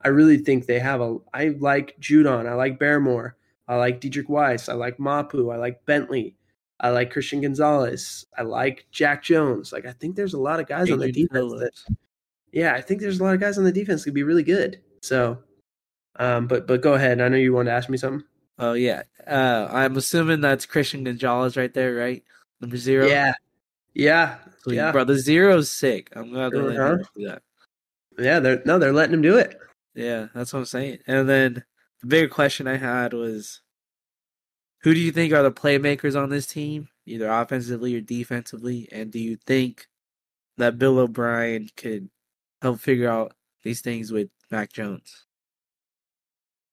I 0.05 0.09
really 0.09 0.37
think 0.37 0.65
they 0.65 0.79
have 0.79 1.01
a 1.01 1.17
I 1.33 1.55
like 1.59 1.95
Judon, 1.99 2.47
I 2.47 2.53
like 2.53 2.79
Barmore, 2.79 3.33
I 3.67 3.75
like 3.77 4.01
Deatrich 4.01 4.29
Wise, 4.29 4.69
I 4.69 4.73
like 4.73 4.99
Mapu, 4.99 5.51
I 5.51 5.57
like 5.57 5.85
Bentley, 5.85 6.35
I 6.79 6.89
like 6.89 7.11
Christian 7.11 7.41
Gonzalez, 7.41 8.25
I 8.37 8.43
like 8.43 8.85
Jack 8.91 9.23
Jones. 9.23 9.71
Like 9.71 9.85
I 9.85 9.91
think 9.93 10.15
there's 10.15 10.33
a 10.33 10.39
lot 10.39 10.59
of 10.59 10.67
guys 10.67 10.91
on 10.91 10.99
the 10.99 11.05
Adrian 11.07 11.27
defense 11.29 11.53
that 11.59 11.95
yeah, 12.51 12.73
I 12.73 12.81
think 12.81 13.01
there's 13.01 13.19
a 13.19 13.23
lot 13.23 13.33
of 13.33 13.39
guys 13.39 13.57
on 13.57 13.63
the 13.63 13.71
defense 13.71 14.01
that 14.01 14.09
could 14.09 14.13
be 14.15 14.23
really 14.23 14.43
good. 14.43 14.81
So 15.01 15.37
um 16.17 16.47
but 16.47 16.67
but 16.67 16.81
go 16.81 16.93
ahead. 16.93 17.21
I 17.21 17.27
know 17.29 17.37
you 17.37 17.53
want 17.53 17.67
to 17.67 17.71
ask 17.73 17.89
me 17.89 17.97
something. 17.97 18.25
Oh 18.59 18.73
yeah. 18.73 19.03
Uh, 19.27 19.67
I'm 19.71 19.97
assuming 19.97 20.39
that's 20.41 20.65
Christian 20.65 21.03
Gonzalez 21.03 21.57
right 21.57 21.73
there, 21.73 21.95
right? 21.95 22.23
Number 22.61 22.77
zero. 22.77 23.07
Yeah. 23.07 23.33
Yeah, 23.93 24.35
Sweet. 24.63 24.75
yeah, 24.75 24.91
Bro, 24.91 25.05
the 25.05 25.17
zero's 25.17 25.69
sick. 25.71 26.09
I'm 26.15 26.29
glad 26.31 26.51
they're 26.51 26.63
letting 26.63 26.79
Uh-huh. 26.81 26.93
him 26.95 27.05
do 27.15 27.27
that. 27.27 27.41
yeah. 28.17 28.39
They're 28.39 28.61
no, 28.65 28.77
they're 28.79 28.91
letting 28.93 29.13
him 29.13 29.21
do 29.21 29.37
it. 29.37 29.57
Yeah, 29.93 30.27
that's 30.35 30.51
what 30.51 30.59
I'm 30.59 30.65
saying. 30.65 30.99
And 31.07 31.27
then 31.29 31.63
the 32.01 32.07
bigger 32.07 32.27
question 32.27 32.67
I 32.67 32.75
had 32.75 33.13
was 33.13 33.61
who 34.85 34.93
do 34.93 34.99
you 34.99 35.11
think 35.11 35.33
are 35.33 35.41
the 35.41 35.51
playmakers 35.51 36.15
on 36.15 36.29
this 36.29 36.45
team, 36.45 36.89
either 37.07 37.27
offensively 37.27 37.95
or 37.95 38.01
defensively? 38.01 38.87
And 38.91 39.11
do 39.11 39.17
you 39.17 39.35
think 39.35 39.87
that 40.57 40.77
Bill 40.77 40.99
O'Brien 40.99 41.69
could 41.75 42.07
help 42.61 42.79
figure 42.79 43.09
out 43.09 43.33
these 43.63 43.81
things 43.81 44.11
with 44.11 44.29
Mac 44.51 44.71
Jones? 44.71 45.25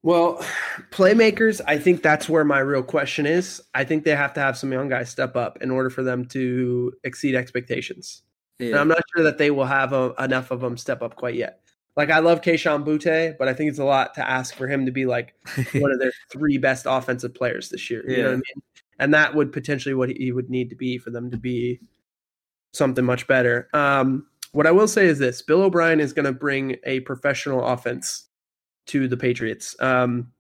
Well, 0.03 0.45
playmakers, 0.91 1.63
I 1.67 1.79
think 1.79 2.03
that's 2.03 2.29
where 2.29 2.45
my 2.45 2.59
real 2.59 2.83
question 2.83 3.25
is. 3.25 3.63
I 3.73 3.83
think 3.85 4.05
they 4.05 4.15
have 4.15 4.35
to 4.35 4.41
have 4.41 4.59
some 4.59 4.73
young 4.73 4.91
guys 4.91 5.09
step 5.09 5.35
up 5.35 5.63
in 5.63 5.71
order 5.71 5.89
for 5.89 6.03
them 6.03 6.27
to 6.27 6.93
exceed 7.05 7.35
expectations. 7.35 8.25
And 8.61 8.75
I'm 8.75 8.89
not 8.89 9.03
sure 9.17 9.25
that 9.25 9.39
they 9.39 9.51
will 9.51 9.65
have 9.65 9.95
a, 9.95 10.13
enough 10.19 10.51
of 10.51 10.61
them 10.61 10.77
step 10.77 11.01
up 11.01 11.17
quite 11.17 11.37
yet. 11.37 11.63
Like 11.97 12.11
I 12.11 12.21
love 12.21 12.41
Kayshon 12.41 12.85
Boutte, 12.87 13.37
but 13.39 13.49
I 13.49 13.53
think 13.55 13.69
it's 13.71 13.79
a 13.79 13.85
lot 13.85 14.15
to 14.15 14.29
ask 14.29 14.55
for 14.55 14.67
him 14.67 14.87
to 14.87 14.93
be 14.93 15.05
like 15.07 15.35
one 15.75 15.91
of 15.93 15.99
their 15.99 16.13
three 16.31 16.57
best 16.59 16.87
offensive 16.89 17.35
players 17.35 17.69
this 17.69 17.91
year. 17.91 18.03
You 18.09 18.19
know 18.19 18.23
what 18.25 18.29
I 18.29 18.31
Yeah. 18.31 18.37
mean? 18.37 18.63
And 18.99 19.15
that 19.15 19.35
would 19.35 19.53
potentially 19.53 19.95
what 19.95 20.11
he 20.11 20.33
would 20.33 20.49
need 20.49 20.71
to 20.71 20.77
be 20.77 20.97
for 20.97 21.11
them 21.11 21.31
to 21.31 21.37
be 21.37 21.81
something 22.73 23.05
much 23.05 23.27
better. 23.27 23.69
Um, 23.75 24.27
what 24.53 24.67
I 24.67 24.71
will 24.71 24.89
say 24.89 25.07
is 25.07 25.19
this: 25.19 25.43
Bill 25.43 25.63
O'Brien 25.63 25.99
is 26.01 26.13
going 26.13 26.27
to 26.27 26.33
bring 26.33 26.77
a 26.85 27.01
professional 27.01 27.65
offense 27.65 28.29
to 28.87 29.09
the 29.09 29.17
Patriots. 29.17 29.75
Um, 29.81 30.33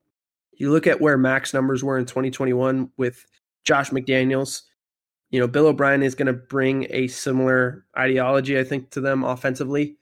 you 0.52 0.70
look 0.70 0.86
at 0.86 1.00
where 1.00 1.16
Mac's 1.18 1.52
numbers 1.54 1.82
were 1.82 1.98
in 1.98 2.04
2021 2.06 2.90
with 2.96 3.24
Josh 3.64 3.90
McDaniels. 3.90 4.62
You 5.30 5.40
know, 5.40 5.48
Bill 5.48 5.66
O'Brien 5.66 6.02
is 6.02 6.14
going 6.14 6.26
to 6.26 6.32
bring 6.34 6.86
a 6.90 7.08
similar 7.08 7.86
ideology, 7.96 8.58
I 8.58 8.64
think, 8.64 8.90
to 8.90 9.00
them 9.00 9.24
offensively. 9.24 9.96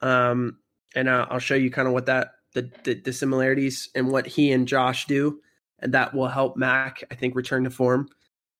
Um, 0.00 0.58
and 0.94 1.08
I'll, 1.08 1.26
I'll 1.30 1.38
show 1.38 1.54
you 1.54 1.70
kind 1.70 1.88
of 1.88 1.94
what 1.94 2.06
that 2.06 2.32
the, 2.54 2.70
the 2.84 2.94
the 2.94 3.12
similarities 3.12 3.88
and 3.94 4.10
what 4.10 4.26
he 4.26 4.52
and 4.52 4.68
Josh 4.68 5.06
do, 5.06 5.40
and 5.78 5.92
that 5.94 6.14
will 6.14 6.28
help 6.28 6.56
Mac, 6.56 7.02
I 7.10 7.14
think, 7.14 7.34
return 7.34 7.64
to 7.64 7.70
form. 7.70 8.08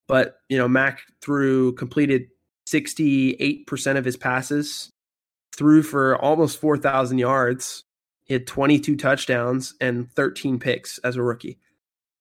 But 0.09 0.39
you 0.49 0.59
know, 0.59 0.69
Mac 0.69 1.03
threw 1.21 1.73
completed 1.75 2.29
68% 2.67 3.97
of 3.97 4.05
his 4.05 4.17
passes, 4.17 4.91
threw 5.55 5.83
for 5.83 6.17
almost 6.17 6.61
4,000 6.61 7.19
yards. 7.19 7.85
hit 8.25 8.47
22 8.47 8.97
touchdowns 8.97 9.75
and 9.81 10.11
13 10.13 10.59
picks 10.59 10.99
as 10.99 11.17
a 11.17 11.23
rookie. 11.23 11.59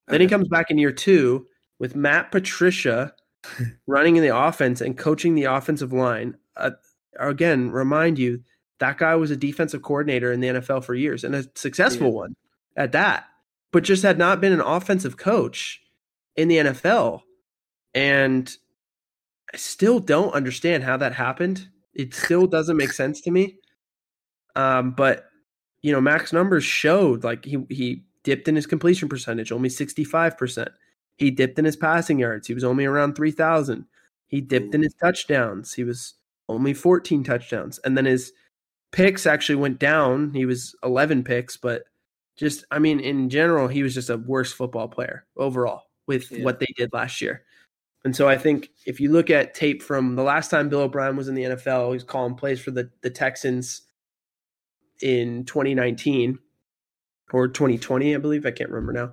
Then 0.08 0.20
he 0.20 0.26
comes 0.26 0.48
back 0.48 0.70
in 0.70 0.78
year 0.78 0.92
two 0.92 1.46
with 1.78 1.96
Matt 1.96 2.30
Patricia 2.32 3.14
running 3.86 4.16
in 4.16 4.22
the 4.22 4.36
offense 4.36 4.80
and 4.80 4.98
coaching 4.98 5.34
the 5.34 5.44
offensive 5.44 5.92
line. 5.92 6.36
Uh, 6.56 6.72
again, 7.18 7.70
remind 7.70 8.18
you 8.18 8.42
that 8.82 8.98
guy 8.98 9.14
was 9.14 9.30
a 9.30 9.36
defensive 9.36 9.80
coordinator 9.82 10.32
in 10.32 10.40
the 10.40 10.48
NFL 10.48 10.82
for 10.84 10.94
years 10.94 11.22
and 11.22 11.36
a 11.36 11.44
successful 11.54 12.08
Yeah. 12.08 12.12
one 12.14 12.36
at 12.76 12.90
that, 12.92 13.26
but 13.70 13.84
just 13.84 14.02
had 14.02 14.18
not 14.18 14.40
been 14.40 14.52
an 14.52 14.60
offensive 14.60 15.16
coach 15.16 15.80
in 16.34 16.48
the 16.48 16.58
NFL. 16.58 17.22
And 17.94 18.52
I 19.54 19.56
still 19.56 20.00
don't 20.00 20.32
understand 20.34 20.82
how 20.82 20.96
that 20.96 21.12
happened. 21.14 21.68
It 21.94 22.12
still 22.12 22.46
doesn't 22.48 22.76
make 22.76 22.92
sense 22.92 23.20
to 23.20 23.30
me. 23.30 23.58
Um, 24.56 24.90
but 24.92 25.26
you 25.82 25.92
know, 25.92 26.00
Mac's 26.00 26.32
numbers 26.32 26.64
showed 26.64 27.22
like 27.22 27.44
he 27.44 27.64
he 27.68 28.04
dipped 28.24 28.48
in 28.48 28.56
his 28.56 28.66
completion 28.66 29.08
percentage, 29.08 29.52
only 29.52 29.68
65%. 29.68 30.68
He 31.16 31.30
dipped 31.30 31.58
in 31.58 31.64
his 31.64 31.76
passing 31.76 32.18
yards. 32.18 32.46
He 32.48 32.54
was 32.54 32.64
only 32.64 32.84
around 32.84 33.14
3,000. 33.14 33.84
He 34.28 34.40
dipped 34.40 34.74
in 34.74 34.82
his 34.82 34.94
touchdowns. 34.94 35.74
He 35.74 35.84
was 35.84 36.14
only 36.48 36.72
14 36.74 37.22
touchdowns. 37.24 37.78
And 37.84 37.96
then 37.96 38.06
his 38.06 38.32
picks 38.92 39.26
actually 39.26 39.56
went 39.56 39.78
down. 39.78 40.32
He 40.32 40.46
was 40.46 40.76
11 40.84 41.24
picks, 41.24 41.56
but 41.56 41.84
just, 42.36 42.64
I 42.70 42.78
mean, 42.78 43.00
in 43.00 43.28
general, 43.28 43.68
he 43.68 43.82
was 43.82 43.94
just 43.94 44.10
a 44.10 44.16
worse 44.18 44.52
football 44.52 44.88
player 44.88 45.26
overall 45.36 45.82
with 46.06 46.30
Yeah. 46.30 46.44
what 46.44 46.60
they 46.60 46.72
did 46.76 46.92
last 46.92 47.20
year. 47.20 47.42
And 48.04 48.14
so 48.14 48.28
I 48.28 48.36
think 48.36 48.70
if 48.86 49.00
you 49.00 49.10
look 49.12 49.30
at 49.30 49.54
tape 49.54 49.82
from 49.82 50.16
the 50.16 50.22
last 50.22 50.50
time 50.50 50.68
Bill 50.68 50.80
O'Brien 50.82 51.16
was 51.16 51.28
in 51.28 51.34
the 51.34 51.44
NFL, 51.44 51.92
he's 51.92 52.02
calling 52.04 52.34
plays 52.34 52.60
for 52.60 52.70
the, 52.72 52.90
the 53.02 53.10
Texans 53.10 53.82
in 55.02 55.44
2019 55.44 56.38
or 57.32 57.48
2020, 57.48 58.14
I 58.14 58.18
believe. 58.18 58.44
I 58.44 58.50
can't 58.50 58.70
remember 58.70 58.92
now. 58.92 59.12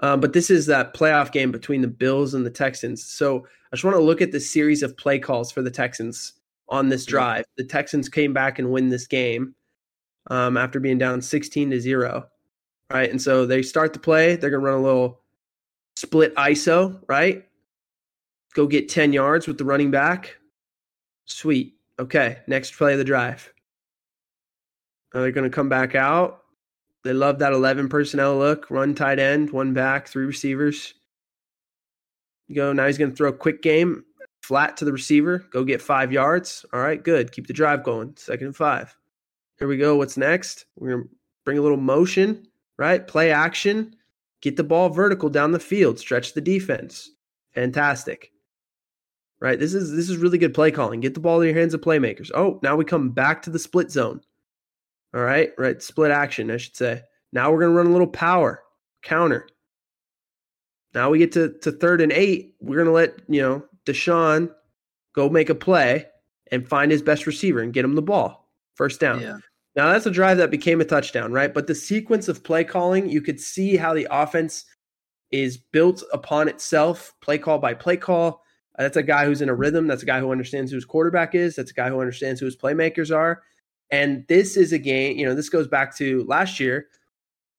Um, 0.00 0.20
but 0.20 0.32
this 0.32 0.50
is 0.50 0.66
that 0.66 0.94
playoff 0.94 1.30
game 1.30 1.52
between 1.52 1.80
the 1.82 1.88
Bills 1.88 2.34
and 2.34 2.44
the 2.44 2.50
Texans. 2.50 3.04
So 3.04 3.46
I 3.72 3.76
just 3.76 3.84
want 3.84 3.96
to 3.96 4.02
look 4.02 4.20
at 4.20 4.32
the 4.32 4.40
series 4.40 4.82
of 4.82 4.96
play 4.96 5.18
calls 5.18 5.52
for 5.52 5.62
the 5.62 5.70
Texans 5.70 6.32
on 6.68 6.88
this 6.88 7.04
drive. 7.04 7.44
The 7.56 7.64
Texans 7.64 8.08
came 8.08 8.32
back 8.32 8.58
and 8.58 8.70
win 8.70 8.88
this 8.88 9.06
game 9.06 9.54
um, 10.28 10.56
after 10.56 10.80
being 10.80 10.98
down 10.98 11.20
16 11.20 11.70
to 11.70 11.80
0. 11.80 12.26
Right. 12.90 13.10
And 13.10 13.20
so 13.20 13.46
they 13.46 13.62
start 13.62 13.92
the 13.92 13.98
play. 13.98 14.36
They're 14.36 14.50
going 14.50 14.62
to 14.62 14.66
run 14.66 14.78
a 14.78 14.82
little 14.82 15.20
split 15.96 16.34
ISO, 16.36 17.00
right? 17.08 17.44
Go 18.54 18.66
get 18.66 18.88
10 18.88 19.12
yards 19.12 19.46
with 19.46 19.56
the 19.56 19.64
running 19.64 19.90
back. 19.90 20.36
Sweet. 21.24 21.74
Okay. 21.98 22.38
Next 22.46 22.76
play 22.76 22.92
of 22.92 22.98
the 22.98 23.04
drive. 23.04 23.52
Now 25.14 25.20
they're 25.20 25.32
going 25.32 25.50
to 25.50 25.54
come 25.54 25.68
back 25.68 25.94
out. 25.94 26.42
They 27.04 27.12
love 27.12 27.38
that 27.40 27.52
11 27.52 27.88
personnel 27.88 28.36
look. 28.38 28.70
Run 28.70 28.94
tight 28.94 29.18
end, 29.18 29.50
one 29.50 29.72
back, 29.72 30.06
three 30.06 30.24
receivers. 30.24 30.94
You 32.48 32.54
go. 32.54 32.72
Now 32.72 32.86
he's 32.86 32.98
going 32.98 33.10
to 33.10 33.16
throw 33.16 33.30
a 33.30 33.32
quick 33.32 33.62
game 33.62 34.04
flat 34.42 34.76
to 34.76 34.84
the 34.84 34.92
receiver. 34.92 35.44
Go 35.50 35.64
get 35.64 35.80
five 35.80 36.12
yards. 36.12 36.66
All 36.72 36.80
right, 36.80 37.02
good. 37.02 37.32
Keep 37.32 37.46
the 37.46 37.52
drive 37.52 37.82
going. 37.82 38.14
Second 38.16 38.48
and 38.48 38.56
five. 38.56 38.94
Here 39.58 39.68
we 39.68 39.76
go. 39.76 39.96
What's 39.96 40.16
next? 40.16 40.66
We're 40.76 40.90
going 40.90 41.04
to 41.04 41.10
bring 41.44 41.58
a 41.58 41.62
little 41.62 41.78
motion, 41.78 42.46
right? 42.78 43.06
Play 43.06 43.30
action. 43.30 43.94
Get 44.40 44.56
the 44.56 44.64
ball 44.64 44.88
vertical 44.88 45.28
down 45.28 45.52
the 45.52 45.60
field. 45.60 45.98
Stretch 45.98 46.34
the 46.34 46.40
defense. 46.40 47.10
Fantastic. 47.54 48.32
Right. 49.40 49.58
This 49.58 49.74
is 49.74 49.90
this 49.90 50.08
is 50.08 50.18
really 50.18 50.38
good 50.38 50.54
play 50.54 50.70
calling. 50.70 51.00
Get 51.00 51.14
the 51.14 51.20
ball 51.20 51.40
in 51.40 51.48
your 51.48 51.58
hands 51.58 51.74
of 51.74 51.80
playmakers. 51.80 52.30
Oh, 52.32 52.60
now 52.62 52.76
we 52.76 52.84
come 52.84 53.10
back 53.10 53.42
to 53.42 53.50
the 53.50 53.58
split 53.58 53.90
zone. 53.90 54.20
All 55.14 55.20
right, 55.20 55.50
right. 55.58 55.82
Split 55.82 56.12
action, 56.12 56.50
I 56.50 56.58
should 56.58 56.76
say. 56.76 57.02
Now 57.32 57.50
we're 57.50 57.58
going 57.58 57.72
to 57.72 57.76
run 57.76 57.86
a 57.86 57.92
little 57.92 58.06
power 58.06 58.62
counter. 59.02 59.48
Now 60.94 61.10
we 61.10 61.18
get 61.18 61.32
to, 61.32 61.54
to 61.62 61.72
third 61.72 62.00
and 62.00 62.12
eight. 62.12 62.54
We're 62.60 62.76
going 62.76 62.86
to 62.86 62.92
let, 62.92 63.20
you 63.28 63.42
know, 63.42 63.64
Deshaun 63.86 64.50
go 65.14 65.28
make 65.28 65.50
a 65.50 65.54
play 65.54 66.06
and 66.50 66.68
find 66.68 66.90
his 66.90 67.02
best 67.02 67.26
receiver 67.26 67.60
and 67.60 67.72
get 67.72 67.84
him 67.84 67.94
the 67.94 68.02
ball. 68.02 68.48
First 68.74 69.00
down. 69.00 69.20
Yeah. 69.20 69.38
Now 69.74 69.90
that's 69.90 70.06
a 70.06 70.10
drive 70.10 70.38
that 70.38 70.50
became 70.50 70.80
a 70.80 70.84
touchdown, 70.84 71.32
right? 71.32 71.52
But 71.52 71.66
the 71.66 71.74
sequence 71.74 72.28
of 72.28 72.44
play 72.44 72.64
calling, 72.64 73.08
you 73.08 73.20
could 73.20 73.40
see 73.40 73.76
how 73.76 73.94
the 73.94 74.06
offense 74.10 74.66
is 75.30 75.56
built 75.56 76.02
upon 76.12 76.48
itself, 76.48 77.14
play 77.20 77.38
call 77.38 77.58
by 77.58 77.74
play 77.74 77.96
call. 77.96 78.42
Uh, 78.78 78.82
That's 78.82 78.98
a 78.98 79.02
guy 79.02 79.24
who's 79.24 79.42
in 79.42 79.48
a 79.48 79.54
rhythm. 79.54 79.86
That's 79.86 80.02
a 80.02 80.06
guy 80.06 80.20
who 80.20 80.30
understands 80.30 80.70
who 80.70 80.76
his 80.76 80.84
quarterback 80.84 81.34
is. 81.34 81.56
That's 81.56 81.70
a 81.70 81.74
guy 81.74 81.88
who 81.88 82.00
understands 82.00 82.38
who 82.38 82.46
his 82.46 82.56
playmakers 82.56 83.14
are. 83.14 83.42
And 83.90 84.24
this 84.28 84.56
is 84.56 84.72
a 84.72 84.78
game, 84.78 85.18
you 85.18 85.26
know, 85.26 85.34
this 85.34 85.50
goes 85.50 85.68
back 85.68 85.94
to 85.96 86.24
last 86.24 86.58
year 86.58 86.86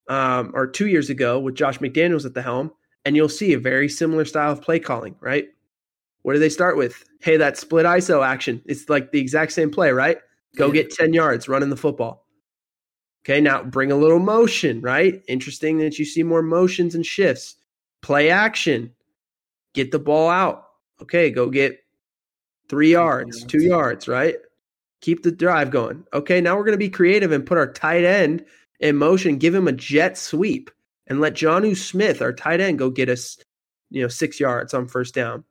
um, 0.10 0.52
or 0.56 0.66
two 0.66 0.88
years 0.88 1.10
ago 1.10 1.40
with 1.40 1.56
Josh 1.56 1.80
McDaniels 1.80 2.26
at 2.26 2.34
the 2.34 2.42
helm. 2.42 2.72
And 3.06 3.16
you'll 3.16 3.30
see 3.30 3.54
a 3.54 3.60
very 3.60 3.90
similar 3.90 4.26
style 4.26 4.52
of 4.52 4.62
play 4.62 4.80
calling, 4.80 5.16
right? 5.20 5.50
What 6.24 6.34
do 6.34 6.40
they 6.40 6.50
start 6.50 6.78
with? 6.78 7.04
Hey, 7.22 7.38
that 7.38 7.58
split 7.58 7.86
ISO 7.86 8.26
action. 8.26 8.62
It's 8.66 8.90
like 8.90 9.12
the 9.12 9.20
exact 9.20 9.52
same 9.52 9.70
play, 9.70 9.92
right? 9.92 10.18
Go 10.56 10.72
get 10.72 10.92
10 10.92 11.14
yards 11.14 11.48
running 11.48 11.70
the 11.70 11.78
football. 11.78 12.28
Okay, 13.26 13.40
now 13.40 13.64
bring 13.64 13.92
a 13.92 13.96
little 13.96 14.20
motion, 14.20 14.82
right? 14.82 15.24
Interesting 15.28 15.78
that 15.80 15.98
you 15.98 16.06
see 16.06 16.24
more 16.24 16.42
motions 16.42 16.94
and 16.94 17.06
shifts. 17.06 17.56
Play 18.02 18.30
action. 18.30 18.92
Get 19.74 19.92
the 19.92 20.00
ball 20.00 20.30
out. 20.30 20.68
Okay, 21.02 21.30
go 21.30 21.50
get 21.50 21.80
three 22.70 22.92
yards, 22.92 23.44
two 23.46 23.62
yards, 23.64 24.08
right? 24.08 24.36
Keep 25.02 25.24
the 25.24 25.32
drive 25.32 25.72
going. 25.72 26.06
Okay, 26.14 26.42
now 26.42 26.56
we're 26.56 26.66
going 26.66 26.74
to 26.74 26.78
be 26.78 26.90
creative 26.90 27.32
and 27.32 27.46
put 27.46 27.58
our 27.58 27.72
tight 27.72 28.04
end 28.04 28.46
in 28.80 28.98
motion, 28.98 29.38
give 29.38 29.56
him 29.56 29.68
a 29.68 29.74
jet 29.74 30.18
sweep, 30.18 30.70
and 31.08 31.20
let 31.20 31.34
Jonnu 31.34 31.76
Smith, 31.78 32.22
our 32.22 32.34
tight 32.34 32.60
end, 32.60 32.80
go 32.80 32.90
get 32.90 33.10
us, 33.10 33.38
you 33.90 34.02
know, 34.02 34.08
six 34.08 34.40
yards 34.40 34.74
on 34.74 34.88
first 34.88 35.16
down. 35.16 35.44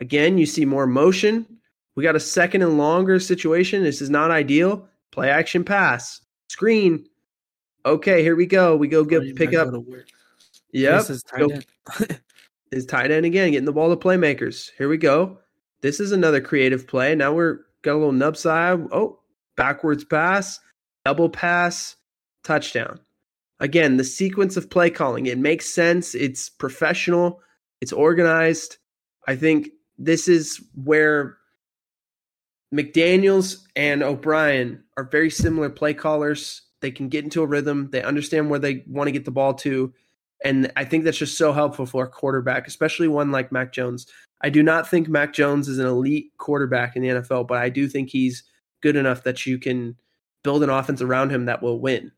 Again, 0.00 0.38
you 0.38 0.46
see 0.46 0.64
more 0.64 0.86
motion. 0.86 1.46
We 1.94 2.02
got 2.02 2.16
a 2.16 2.20
second 2.20 2.62
and 2.62 2.78
longer 2.78 3.20
situation. 3.20 3.82
This 3.82 4.00
is 4.00 4.10
not 4.10 4.30
ideal. 4.30 4.88
Play 5.10 5.30
action 5.30 5.64
pass. 5.64 6.20
Screen. 6.48 7.06
Okay, 7.84 8.22
here 8.22 8.36
we 8.36 8.46
go. 8.46 8.76
We 8.76 8.88
go 8.88 9.04
get 9.04 9.36
pick 9.36 9.54
up. 9.54 9.66
go 9.66 9.72
to 9.72 9.80
work. 9.80 10.08
Yep. 10.72 10.98
This 10.98 11.10
is 11.10 11.22
tight 11.22 11.50
end. 11.50 12.20
Is 12.72 12.86
tight 12.86 13.10
end 13.10 13.26
again, 13.26 13.50
getting 13.50 13.64
the 13.64 13.72
ball 13.72 13.90
to 13.90 13.96
playmakers. 13.96 14.70
Here 14.78 14.88
we 14.88 14.96
go. 14.96 15.38
This 15.80 15.98
is 15.98 16.12
another 16.12 16.40
creative 16.40 16.86
play. 16.86 17.16
Now 17.16 17.32
we're 17.32 17.58
got 17.82 17.94
a 17.94 17.98
little 17.98 18.12
nub 18.12 18.36
side. 18.36 18.86
Oh, 18.92 19.18
backwards 19.56 20.04
pass, 20.04 20.60
double 21.04 21.28
pass, 21.28 21.96
touchdown. 22.44 23.00
Again, 23.58 23.96
the 23.96 24.04
sequence 24.04 24.56
of 24.56 24.70
play 24.70 24.88
calling, 24.88 25.26
it 25.26 25.36
makes 25.36 25.68
sense. 25.68 26.14
It's 26.14 26.48
professional, 26.48 27.40
it's 27.80 27.92
organized. 27.92 28.76
I 29.26 29.34
think 29.34 29.70
this 30.00 30.26
is 30.26 30.60
where 30.74 31.36
McDaniels 32.74 33.58
and 33.76 34.02
O'Brien 34.02 34.82
are 34.96 35.04
very 35.04 35.30
similar 35.30 35.68
play 35.68 35.92
callers. 35.94 36.62
They 36.80 36.90
can 36.90 37.08
get 37.08 37.24
into 37.24 37.42
a 37.42 37.46
rhythm. 37.46 37.90
They 37.92 38.02
understand 38.02 38.48
where 38.48 38.58
they 38.58 38.82
want 38.86 39.08
to 39.08 39.12
get 39.12 39.26
the 39.26 39.30
ball 39.30 39.54
to. 39.54 39.92
And 40.42 40.72
I 40.74 40.84
think 40.84 41.04
that's 41.04 41.18
just 41.18 41.36
so 41.36 41.52
helpful 41.52 41.84
for 41.84 42.04
a 42.04 42.08
quarterback, 42.08 42.66
especially 42.66 43.08
one 43.08 43.30
like 43.30 43.52
Mac 43.52 43.72
Jones. 43.72 44.06
I 44.40 44.48
do 44.48 44.62
not 44.62 44.88
think 44.88 45.06
Mac 45.06 45.34
Jones 45.34 45.68
is 45.68 45.78
an 45.78 45.86
elite 45.86 46.32
quarterback 46.38 46.96
in 46.96 47.02
the 47.02 47.08
NFL, 47.08 47.46
but 47.46 47.58
I 47.58 47.68
do 47.68 47.86
think 47.86 48.08
he's 48.08 48.42
good 48.80 48.96
enough 48.96 49.22
that 49.24 49.44
you 49.44 49.58
can 49.58 49.96
build 50.42 50.62
an 50.62 50.70
offense 50.70 51.02
around 51.02 51.30
him 51.30 51.44
that 51.44 51.62
will 51.62 51.78
win. 51.78 52.10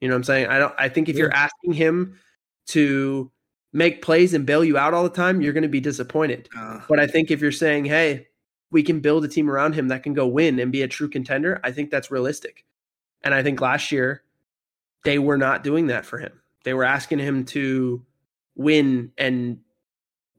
You 0.00 0.08
know 0.08 0.14
what 0.14 0.20
I'm 0.20 0.24
saying? 0.24 0.46
I 0.46 0.58
don't 0.58 0.74
I 0.78 0.88
think 0.88 1.10
if 1.10 1.16
you're 1.16 1.34
asking 1.34 1.74
him 1.74 2.18
to 2.68 3.30
make 3.72 4.02
plays 4.02 4.34
and 4.34 4.46
bail 4.46 4.64
you 4.64 4.76
out 4.76 4.94
all 4.94 5.04
the 5.04 5.10
time, 5.10 5.40
you're 5.40 5.52
going 5.52 5.62
to 5.62 5.68
be 5.68 5.80
disappointed. 5.80 6.48
Uh, 6.56 6.80
But 6.88 6.98
I 6.98 7.06
think 7.06 7.30
if 7.30 7.40
you're 7.40 7.52
saying, 7.52 7.84
"Hey, 7.84 8.28
we 8.70 8.82
can 8.82 9.00
build 9.00 9.24
a 9.24 9.28
team 9.28 9.50
around 9.50 9.74
him 9.74 9.88
that 9.88 10.02
can 10.02 10.14
go 10.14 10.26
win 10.26 10.58
and 10.58 10.72
be 10.72 10.82
a 10.82 10.88
true 10.88 11.08
contender," 11.08 11.60
I 11.62 11.72
think 11.72 11.90
that's 11.90 12.10
realistic. 12.10 12.64
And 13.22 13.34
I 13.34 13.42
think 13.42 13.60
last 13.60 13.92
year 13.92 14.22
they 15.04 15.18
were 15.18 15.38
not 15.38 15.64
doing 15.64 15.88
that 15.88 16.04
for 16.04 16.18
him. 16.18 16.40
They 16.64 16.74
were 16.74 16.84
asking 16.84 17.20
him 17.20 17.44
to 17.46 18.04
win 18.54 19.12
and 19.16 19.58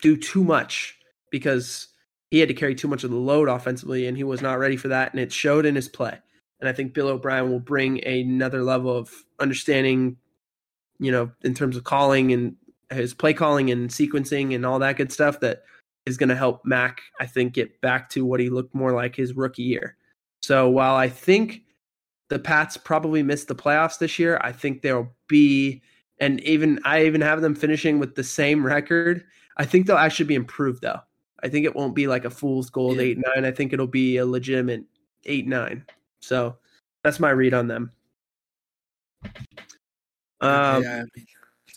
do 0.01 0.17
too 0.17 0.43
much 0.43 0.97
because 1.31 1.87
he 2.29 2.39
had 2.39 2.47
to 2.47 2.53
carry 2.53 2.75
too 2.75 2.87
much 2.87 3.03
of 3.03 3.11
the 3.11 3.17
load 3.17 3.49
offensively 3.49 4.07
and 4.07 4.17
he 4.17 4.23
was 4.23 4.41
not 4.41 4.59
ready 4.59 4.77
for 4.77 4.87
that 4.89 5.11
and 5.11 5.19
it 5.19 5.31
showed 5.31 5.65
in 5.65 5.75
his 5.75 5.89
play. 5.89 6.17
And 6.59 6.69
I 6.69 6.73
think 6.73 6.93
Bill 6.93 7.07
O'Brien 7.07 7.49
will 7.49 7.59
bring 7.59 8.03
another 8.05 8.63
level 8.63 8.95
of 8.95 9.11
understanding, 9.39 10.17
you 10.99 11.11
know, 11.11 11.31
in 11.41 11.53
terms 11.53 11.75
of 11.75 11.83
calling 11.83 12.31
and 12.31 12.55
his 12.91 13.13
play 13.13 13.33
calling 13.33 13.71
and 13.71 13.89
sequencing 13.89 14.53
and 14.55 14.65
all 14.65 14.79
that 14.79 14.97
good 14.97 15.11
stuff 15.11 15.39
that 15.39 15.63
is 16.05 16.17
going 16.17 16.29
to 16.29 16.35
help 16.35 16.65
Mac, 16.65 17.01
I 17.19 17.25
think, 17.25 17.53
get 17.53 17.79
back 17.81 18.09
to 18.11 18.25
what 18.25 18.39
he 18.39 18.49
looked 18.49 18.73
more 18.75 18.91
like 18.91 19.15
his 19.15 19.35
rookie 19.35 19.63
year. 19.63 19.97
So 20.41 20.69
while 20.69 20.95
I 20.95 21.09
think 21.09 21.61
the 22.29 22.39
Pats 22.39 22.77
probably 22.77 23.21
missed 23.23 23.47
the 23.47 23.55
playoffs 23.55 23.99
this 23.99 24.17
year, 24.17 24.39
I 24.41 24.51
think 24.51 24.81
there'll 24.81 25.13
be, 25.27 25.81
and 26.19 26.39
even 26.41 26.79
I 26.85 27.05
even 27.05 27.21
have 27.21 27.41
them 27.41 27.55
finishing 27.55 27.99
with 27.99 28.15
the 28.15 28.23
same 28.23 28.65
record. 28.65 29.23
I 29.57 29.65
think 29.65 29.85
they'll 29.85 29.97
actually 29.97 30.25
be 30.25 30.35
improved 30.35 30.81
though. 30.81 30.99
I 31.43 31.49
think 31.49 31.65
it 31.65 31.75
won't 31.75 31.95
be 31.95 32.07
like 32.07 32.25
a 32.25 32.29
fool's 32.29 32.69
gold 32.69 32.97
Yeah. 32.97 33.03
eight 33.03 33.17
nine. 33.35 33.45
I 33.45 33.51
think 33.51 33.73
it'll 33.73 33.87
be 33.87 34.17
a 34.17 34.25
legitimate 34.25 34.83
eight 35.25 35.47
nine. 35.47 35.85
So 36.21 36.57
that's 37.03 37.19
my 37.19 37.31
read 37.31 37.53
on 37.53 37.67
them. 37.67 37.91
Um, 40.39 40.83
yeah, 40.83 41.03
I 41.03 41.03
mean, 41.15 41.25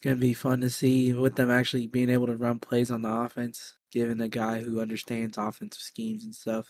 it's 0.04 0.10
gonna 0.10 0.20
be 0.20 0.34
fun 0.34 0.60
to 0.60 0.68
see 0.68 1.14
with 1.14 1.34
them 1.34 1.50
actually 1.50 1.86
being 1.86 2.10
able 2.10 2.26
to 2.26 2.36
run 2.36 2.58
plays 2.58 2.90
on 2.90 3.00
the 3.00 3.10
offense, 3.10 3.76
given 3.90 4.20
a 4.20 4.28
guy 4.28 4.60
who 4.60 4.82
understands 4.82 5.38
offensive 5.38 5.80
schemes 5.80 6.24
and 6.24 6.34
stuff. 6.34 6.66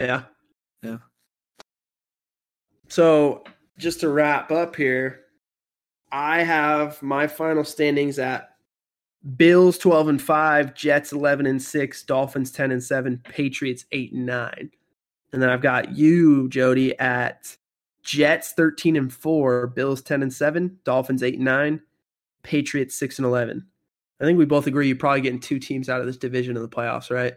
Yeah. 0.00 0.22
Yeah. 0.82 0.98
So 2.88 3.44
just 3.78 4.00
to 4.00 4.08
wrap 4.08 4.50
up 4.50 4.74
here, 4.74 5.20
I 6.10 6.42
have 6.42 7.00
my 7.00 7.28
final 7.28 7.62
standings 7.62 8.18
at 8.18 8.56
Bills 9.36 9.78
12 9.78 10.08
and 10.08 10.20
5, 10.20 10.74
Jets 10.74 11.12
11 11.12 11.46
and 11.46 11.62
6, 11.62 12.02
Dolphins 12.02 12.50
10 12.50 12.72
and 12.72 12.82
7, 12.82 13.18
Patriots 13.18 13.84
8 13.92 14.12
and 14.14 14.26
9. 14.26 14.70
And 15.32 15.40
then 15.40 15.48
I've 15.48 15.62
got 15.62 15.96
you, 15.96 16.48
Jodye, 16.48 17.00
at 17.00 17.56
Jets 18.02 18.50
13 18.54 18.96
and 18.96 19.12
4, 19.12 19.68
Bills 19.68 20.02
10 20.02 20.22
and 20.22 20.34
7, 20.34 20.80
Dolphins 20.82 21.22
8 21.22 21.34
and 21.34 21.44
9, 21.44 21.82
Patriots 22.46 22.94
6 22.94 23.18
and 23.18 23.26
11. 23.26 23.66
I 24.20 24.24
think 24.24 24.38
we 24.38 24.44
both 24.46 24.66
agree 24.68 24.86
you're 24.86 24.96
probably 24.96 25.20
getting 25.20 25.40
two 25.40 25.58
teams 25.58 25.88
out 25.88 26.00
of 26.00 26.06
this 26.06 26.16
division 26.16 26.56
in 26.56 26.62
the 26.62 26.68
playoffs, 26.68 27.10
right? 27.10 27.34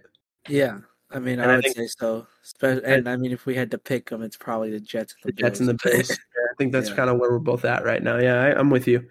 Yeah, 0.48 0.78
I 1.12 1.18
mean, 1.20 1.40
And 1.40 1.50
I 1.50 1.54
I 1.54 1.56
would 1.58 1.64
think- 1.66 1.76
say 1.76 1.88
so. 1.88 2.28
And 2.62 3.10
I 3.10 3.16
mean, 3.18 3.32
if 3.32 3.46
we 3.46 3.56
had 3.56 3.72
to 3.72 3.78
pick 3.80 4.10
them, 4.10 4.22
it's 4.22 4.38
probably 4.38 4.70
the 4.72 4.80
Jets 4.80 5.16
and 5.24 5.30
the 5.32 5.36
the, 5.36 5.42
Jets 5.42 5.60
and 5.60 5.68
the 5.68 5.78
Bills. 5.84 6.12
I 6.52 6.54
think 6.58 6.72
that's 6.72 6.90
Yeah. 6.90 6.96
kind 6.96 7.10
of 7.10 7.18
where 7.18 7.32
we're 7.32 7.40
both 7.40 7.66
at 7.66 7.84
right 7.84 8.02
now. 8.04 8.18
Yeah, 8.20 8.42
I, 8.44 8.58
I'm 8.58 8.70
with 8.70 8.88
you. 8.88 9.06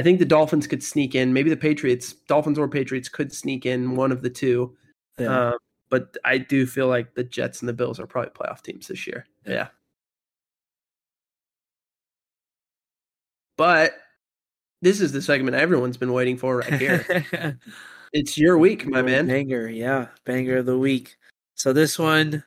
I 0.00 0.02
think 0.02 0.18
the 0.18 0.24
Dolphins 0.24 0.66
could 0.66 0.82
sneak 0.82 1.14
in. 1.14 1.32
Maybe 1.32 1.50
the 1.50 1.56
Patriots, 1.56 2.14
Dolphins 2.26 2.58
or 2.58 2.66
Patriots, 2.66 3.08
could 3.08 3.32
sneak 3.32 3.66
in 3.66 3.94
one 3.94 4.10
of 4.10 4.22
the 4.22 4.30
two. 4.30 4.74
Yeah. 5.18 5.50
Um, 5.50 5.58
but 5.90 6.16
I 6.24 6.38
do 6.38 6.66
feel 6.66 6.88
like 6.88 7.14
the 7.14 7.22
Jets 7.22 7.60
and 7.60 7.68
the 7.68 7.72
Bills 7.74 8.00
are 8.00 8.06
probably 8.06 8.30
playoff 8.30 8.62
teams 8.62 8.88
this 8.88 9.06
year. 9.06 9.26
Yeah. 9.46 9.68
But 13.56 13.94
this 14.82 15.00
is 15.00 15.12
the 15.12 15.22
segment 15.22 15.56
everyone's 15.56 15.96
been 15.96 16.12
waiting 16.12 16.36
for 16.36 16.58
right 16.58 16.74
here. 16.74 17.26
it's 18.12 18.36
your 18.36 18.58
week, 18.58 18.86
my 18.86 19.00
man. 19.00 19.26
Banger, 19.28 19.68
yeah, 19.68 20.08
banger 20.24 20.58
of 20.58 20.66
the 20.66 20.78
week. 20.78 21.16
So 21.54 21.72
this 21.72 21.98
one, 21.98 22.44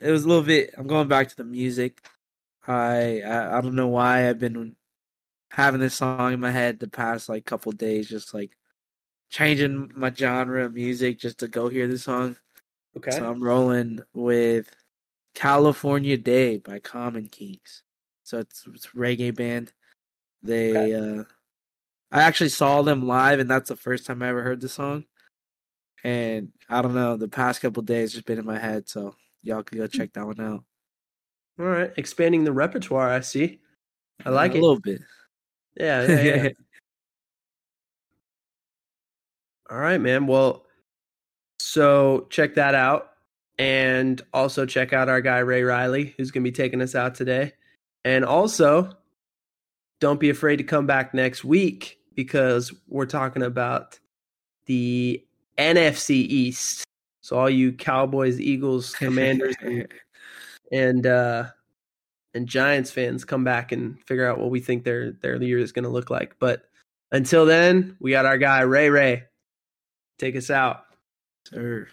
it 0.00 0.10
was 0.10 0.24
a 0.24 0.28
little 0.28 0.44
bit. 0.44 0.72
I'm 0.78 0.86
going 0.86 1.08
back 1.08 1.28
to 1.28 1.36
the 1.36 1.44
music. 1.44 2.06
I 2.66 3.20
I, 3.22 3.58
I 3.58 3.60
don't 3.60 3.74
know 3.74 3.88
why 3.88 4.28
I've 4.28 4.38
been 4.38 4.76
having 5.50 5.80
this 5.80 5.96
song 5.96 6.32
in 6.32 6.40
my 6.40 6.52
head 6.52 6.78
the 6.78 6.88
past 6.88 7.28
like 7.28 7.44
couple 7.44 7.72
days, 7.72 8.08
just 8.08 8.32
like 8.32 8.56
changing 9.28 9.90
my 9.96 10.12
genre 10.12 10.64
of 10.64 10.74
music 10.74 11.18
just 11.18 11.38
to 11.38 11.48
go 11.48 11.68
hear 11.68 11.88
the 11.88 11.98
song. 11.98 12.36
Okay. 12.96 13.10
So 13.10 13.28
I'm 13.28 13.42
rolling 13.42 14.00
with 14.14 14.70
California 15.34 16.16
Day 16.16 16.58
by 16.58 16.78
Common 16.78 17.26
Kings. 17.26 17.82
So 18.22 18.38
it's, 18.38 18.64
it's 18.72 18.86
a 18.86 18.88
reggae 18.90 19.34
band. 19.34 19.72
They 20.42 20.94
uh 20.94 21.24
I 22.10 22.22
actually 22.22 22.50
saw 22.50 22.82
them 22.82 23.06
live 23.06 23.40
and 23.40 23.50
that's 23.50 23.68
the 23.68 23.76
first 23.76 24.06
time 24.06 24.22
I 24.22 24.28
ever 24.28 24.42
heard 24.42 24.60
the 24.60 24.68
song. 24.68 25.04
And 26.04 26.52
I 26.68 26.82
don't 26.82 26.94
know, 26.94 27.16
the 27.16 27.28
past 27.28 27.60
couple 27.60 27.82
days 27.82 28.12
just 28.12 28.26
been 28.26 28.38
in 28.38 28.44
my 28.44 28.58
head, 28.58 28.88
so 28.88 29.14
y'all 29.42 29.62
can 29.62 29.78
go 29.78 29.86
check 29.86 30.12
that 30.14 30.26
one 30.26 30.40
out. 30.40 30.64
All 31.58 31.66
right. 31.66 31.92
Expanding 31.96 32.44
the 32.44 32.52
repertoire, 32.52 33.08
I 33.08 33.20
see. 33.20 33.60
I 34.24 34.30
like 34.30 34.52
a 34.52 34.56
it. 34.56 34.58
A 34.58 34.62
little 34.62 34.80
bit. 34.80 35.00
Yeah, 35.76 36.02
yeah, 36.08 36.42
yeah. 36.42 36.48
All 39.70 39.78
right, 39.78 40.00
man. 40.00 40.26
Well, 40.26 40.66
so 41.58 42.26
check 42.30 42.54
that 42.56 42.74
out. 42.74 43.10
And 43.58 44.20
also 44.32 44.66
check 44.66 44.92
out 44.92 45.08
our 45.08 45.20
guy, 45.20 45.38
Ray 45.38 45.62
Riley, 45.62 46.14
who's 46.16 46.30
going 46.30 46.42
to 46.42 46.50
be 46.50 46.54
taking 46.54 46.80
us 46.80 46.94
out 46.94 47.14
today. 47.14 47.52
And 48.04 48.24
also, 48.24 48.96
don't 50.02 50.18
be 50.18 50.30
afraid 50.30 50.56
to 50.56 50.64
come 50.64 50.84
back 50.84 51.14
next 51.14 51.44
week 51.44 51.96
because 52.16 52.74
we're 52.88 53.06
talking 53.06 53.44
about 53.44 54.00
the 54.66 55.24
NFC 55.58 56.10
East. 56.10 56.82
So, 57.20 57.38
all 57.38 57.48
you 57.48 57.72
Cowboys, 57.72 58.40
Eagles, 58.40 58.92
Commanders, 58.98 59.54
and, 59.62 59.86
and, 60.72 61.06
uh, 61.06 61.44
and 62.34 62.48
Giants 62.48 62.90
fans 62.90 63.24
come 63.24 63.44
back 63.44 63.70
and 63.70 63.96
figure 64.04 64.26
out 64.26 64.40
what 64.40 64.50
we 64.50 64.58
think 64.58 64.82
their 64.82 65.12
their 65.12 65.40
year 65.40 65.58
is 65.58 65.70
going 65.70 65.84
to 65.84 65.88
look 65.88 66.10
like. 66.10 66.34
But 66.40 66.64
until 67.12 67.46
then, 67.46 67.96
we 68.00 68.10
got 68.10 68.26
our 68.26 68.38
guy 68.38 68.62
Ray 68.62 68.90
Ray. 68.90 69.22
Take 70.18 70.34
us 70.34 70.50
out. 70.50 70.82
Sir. 71.46 71.86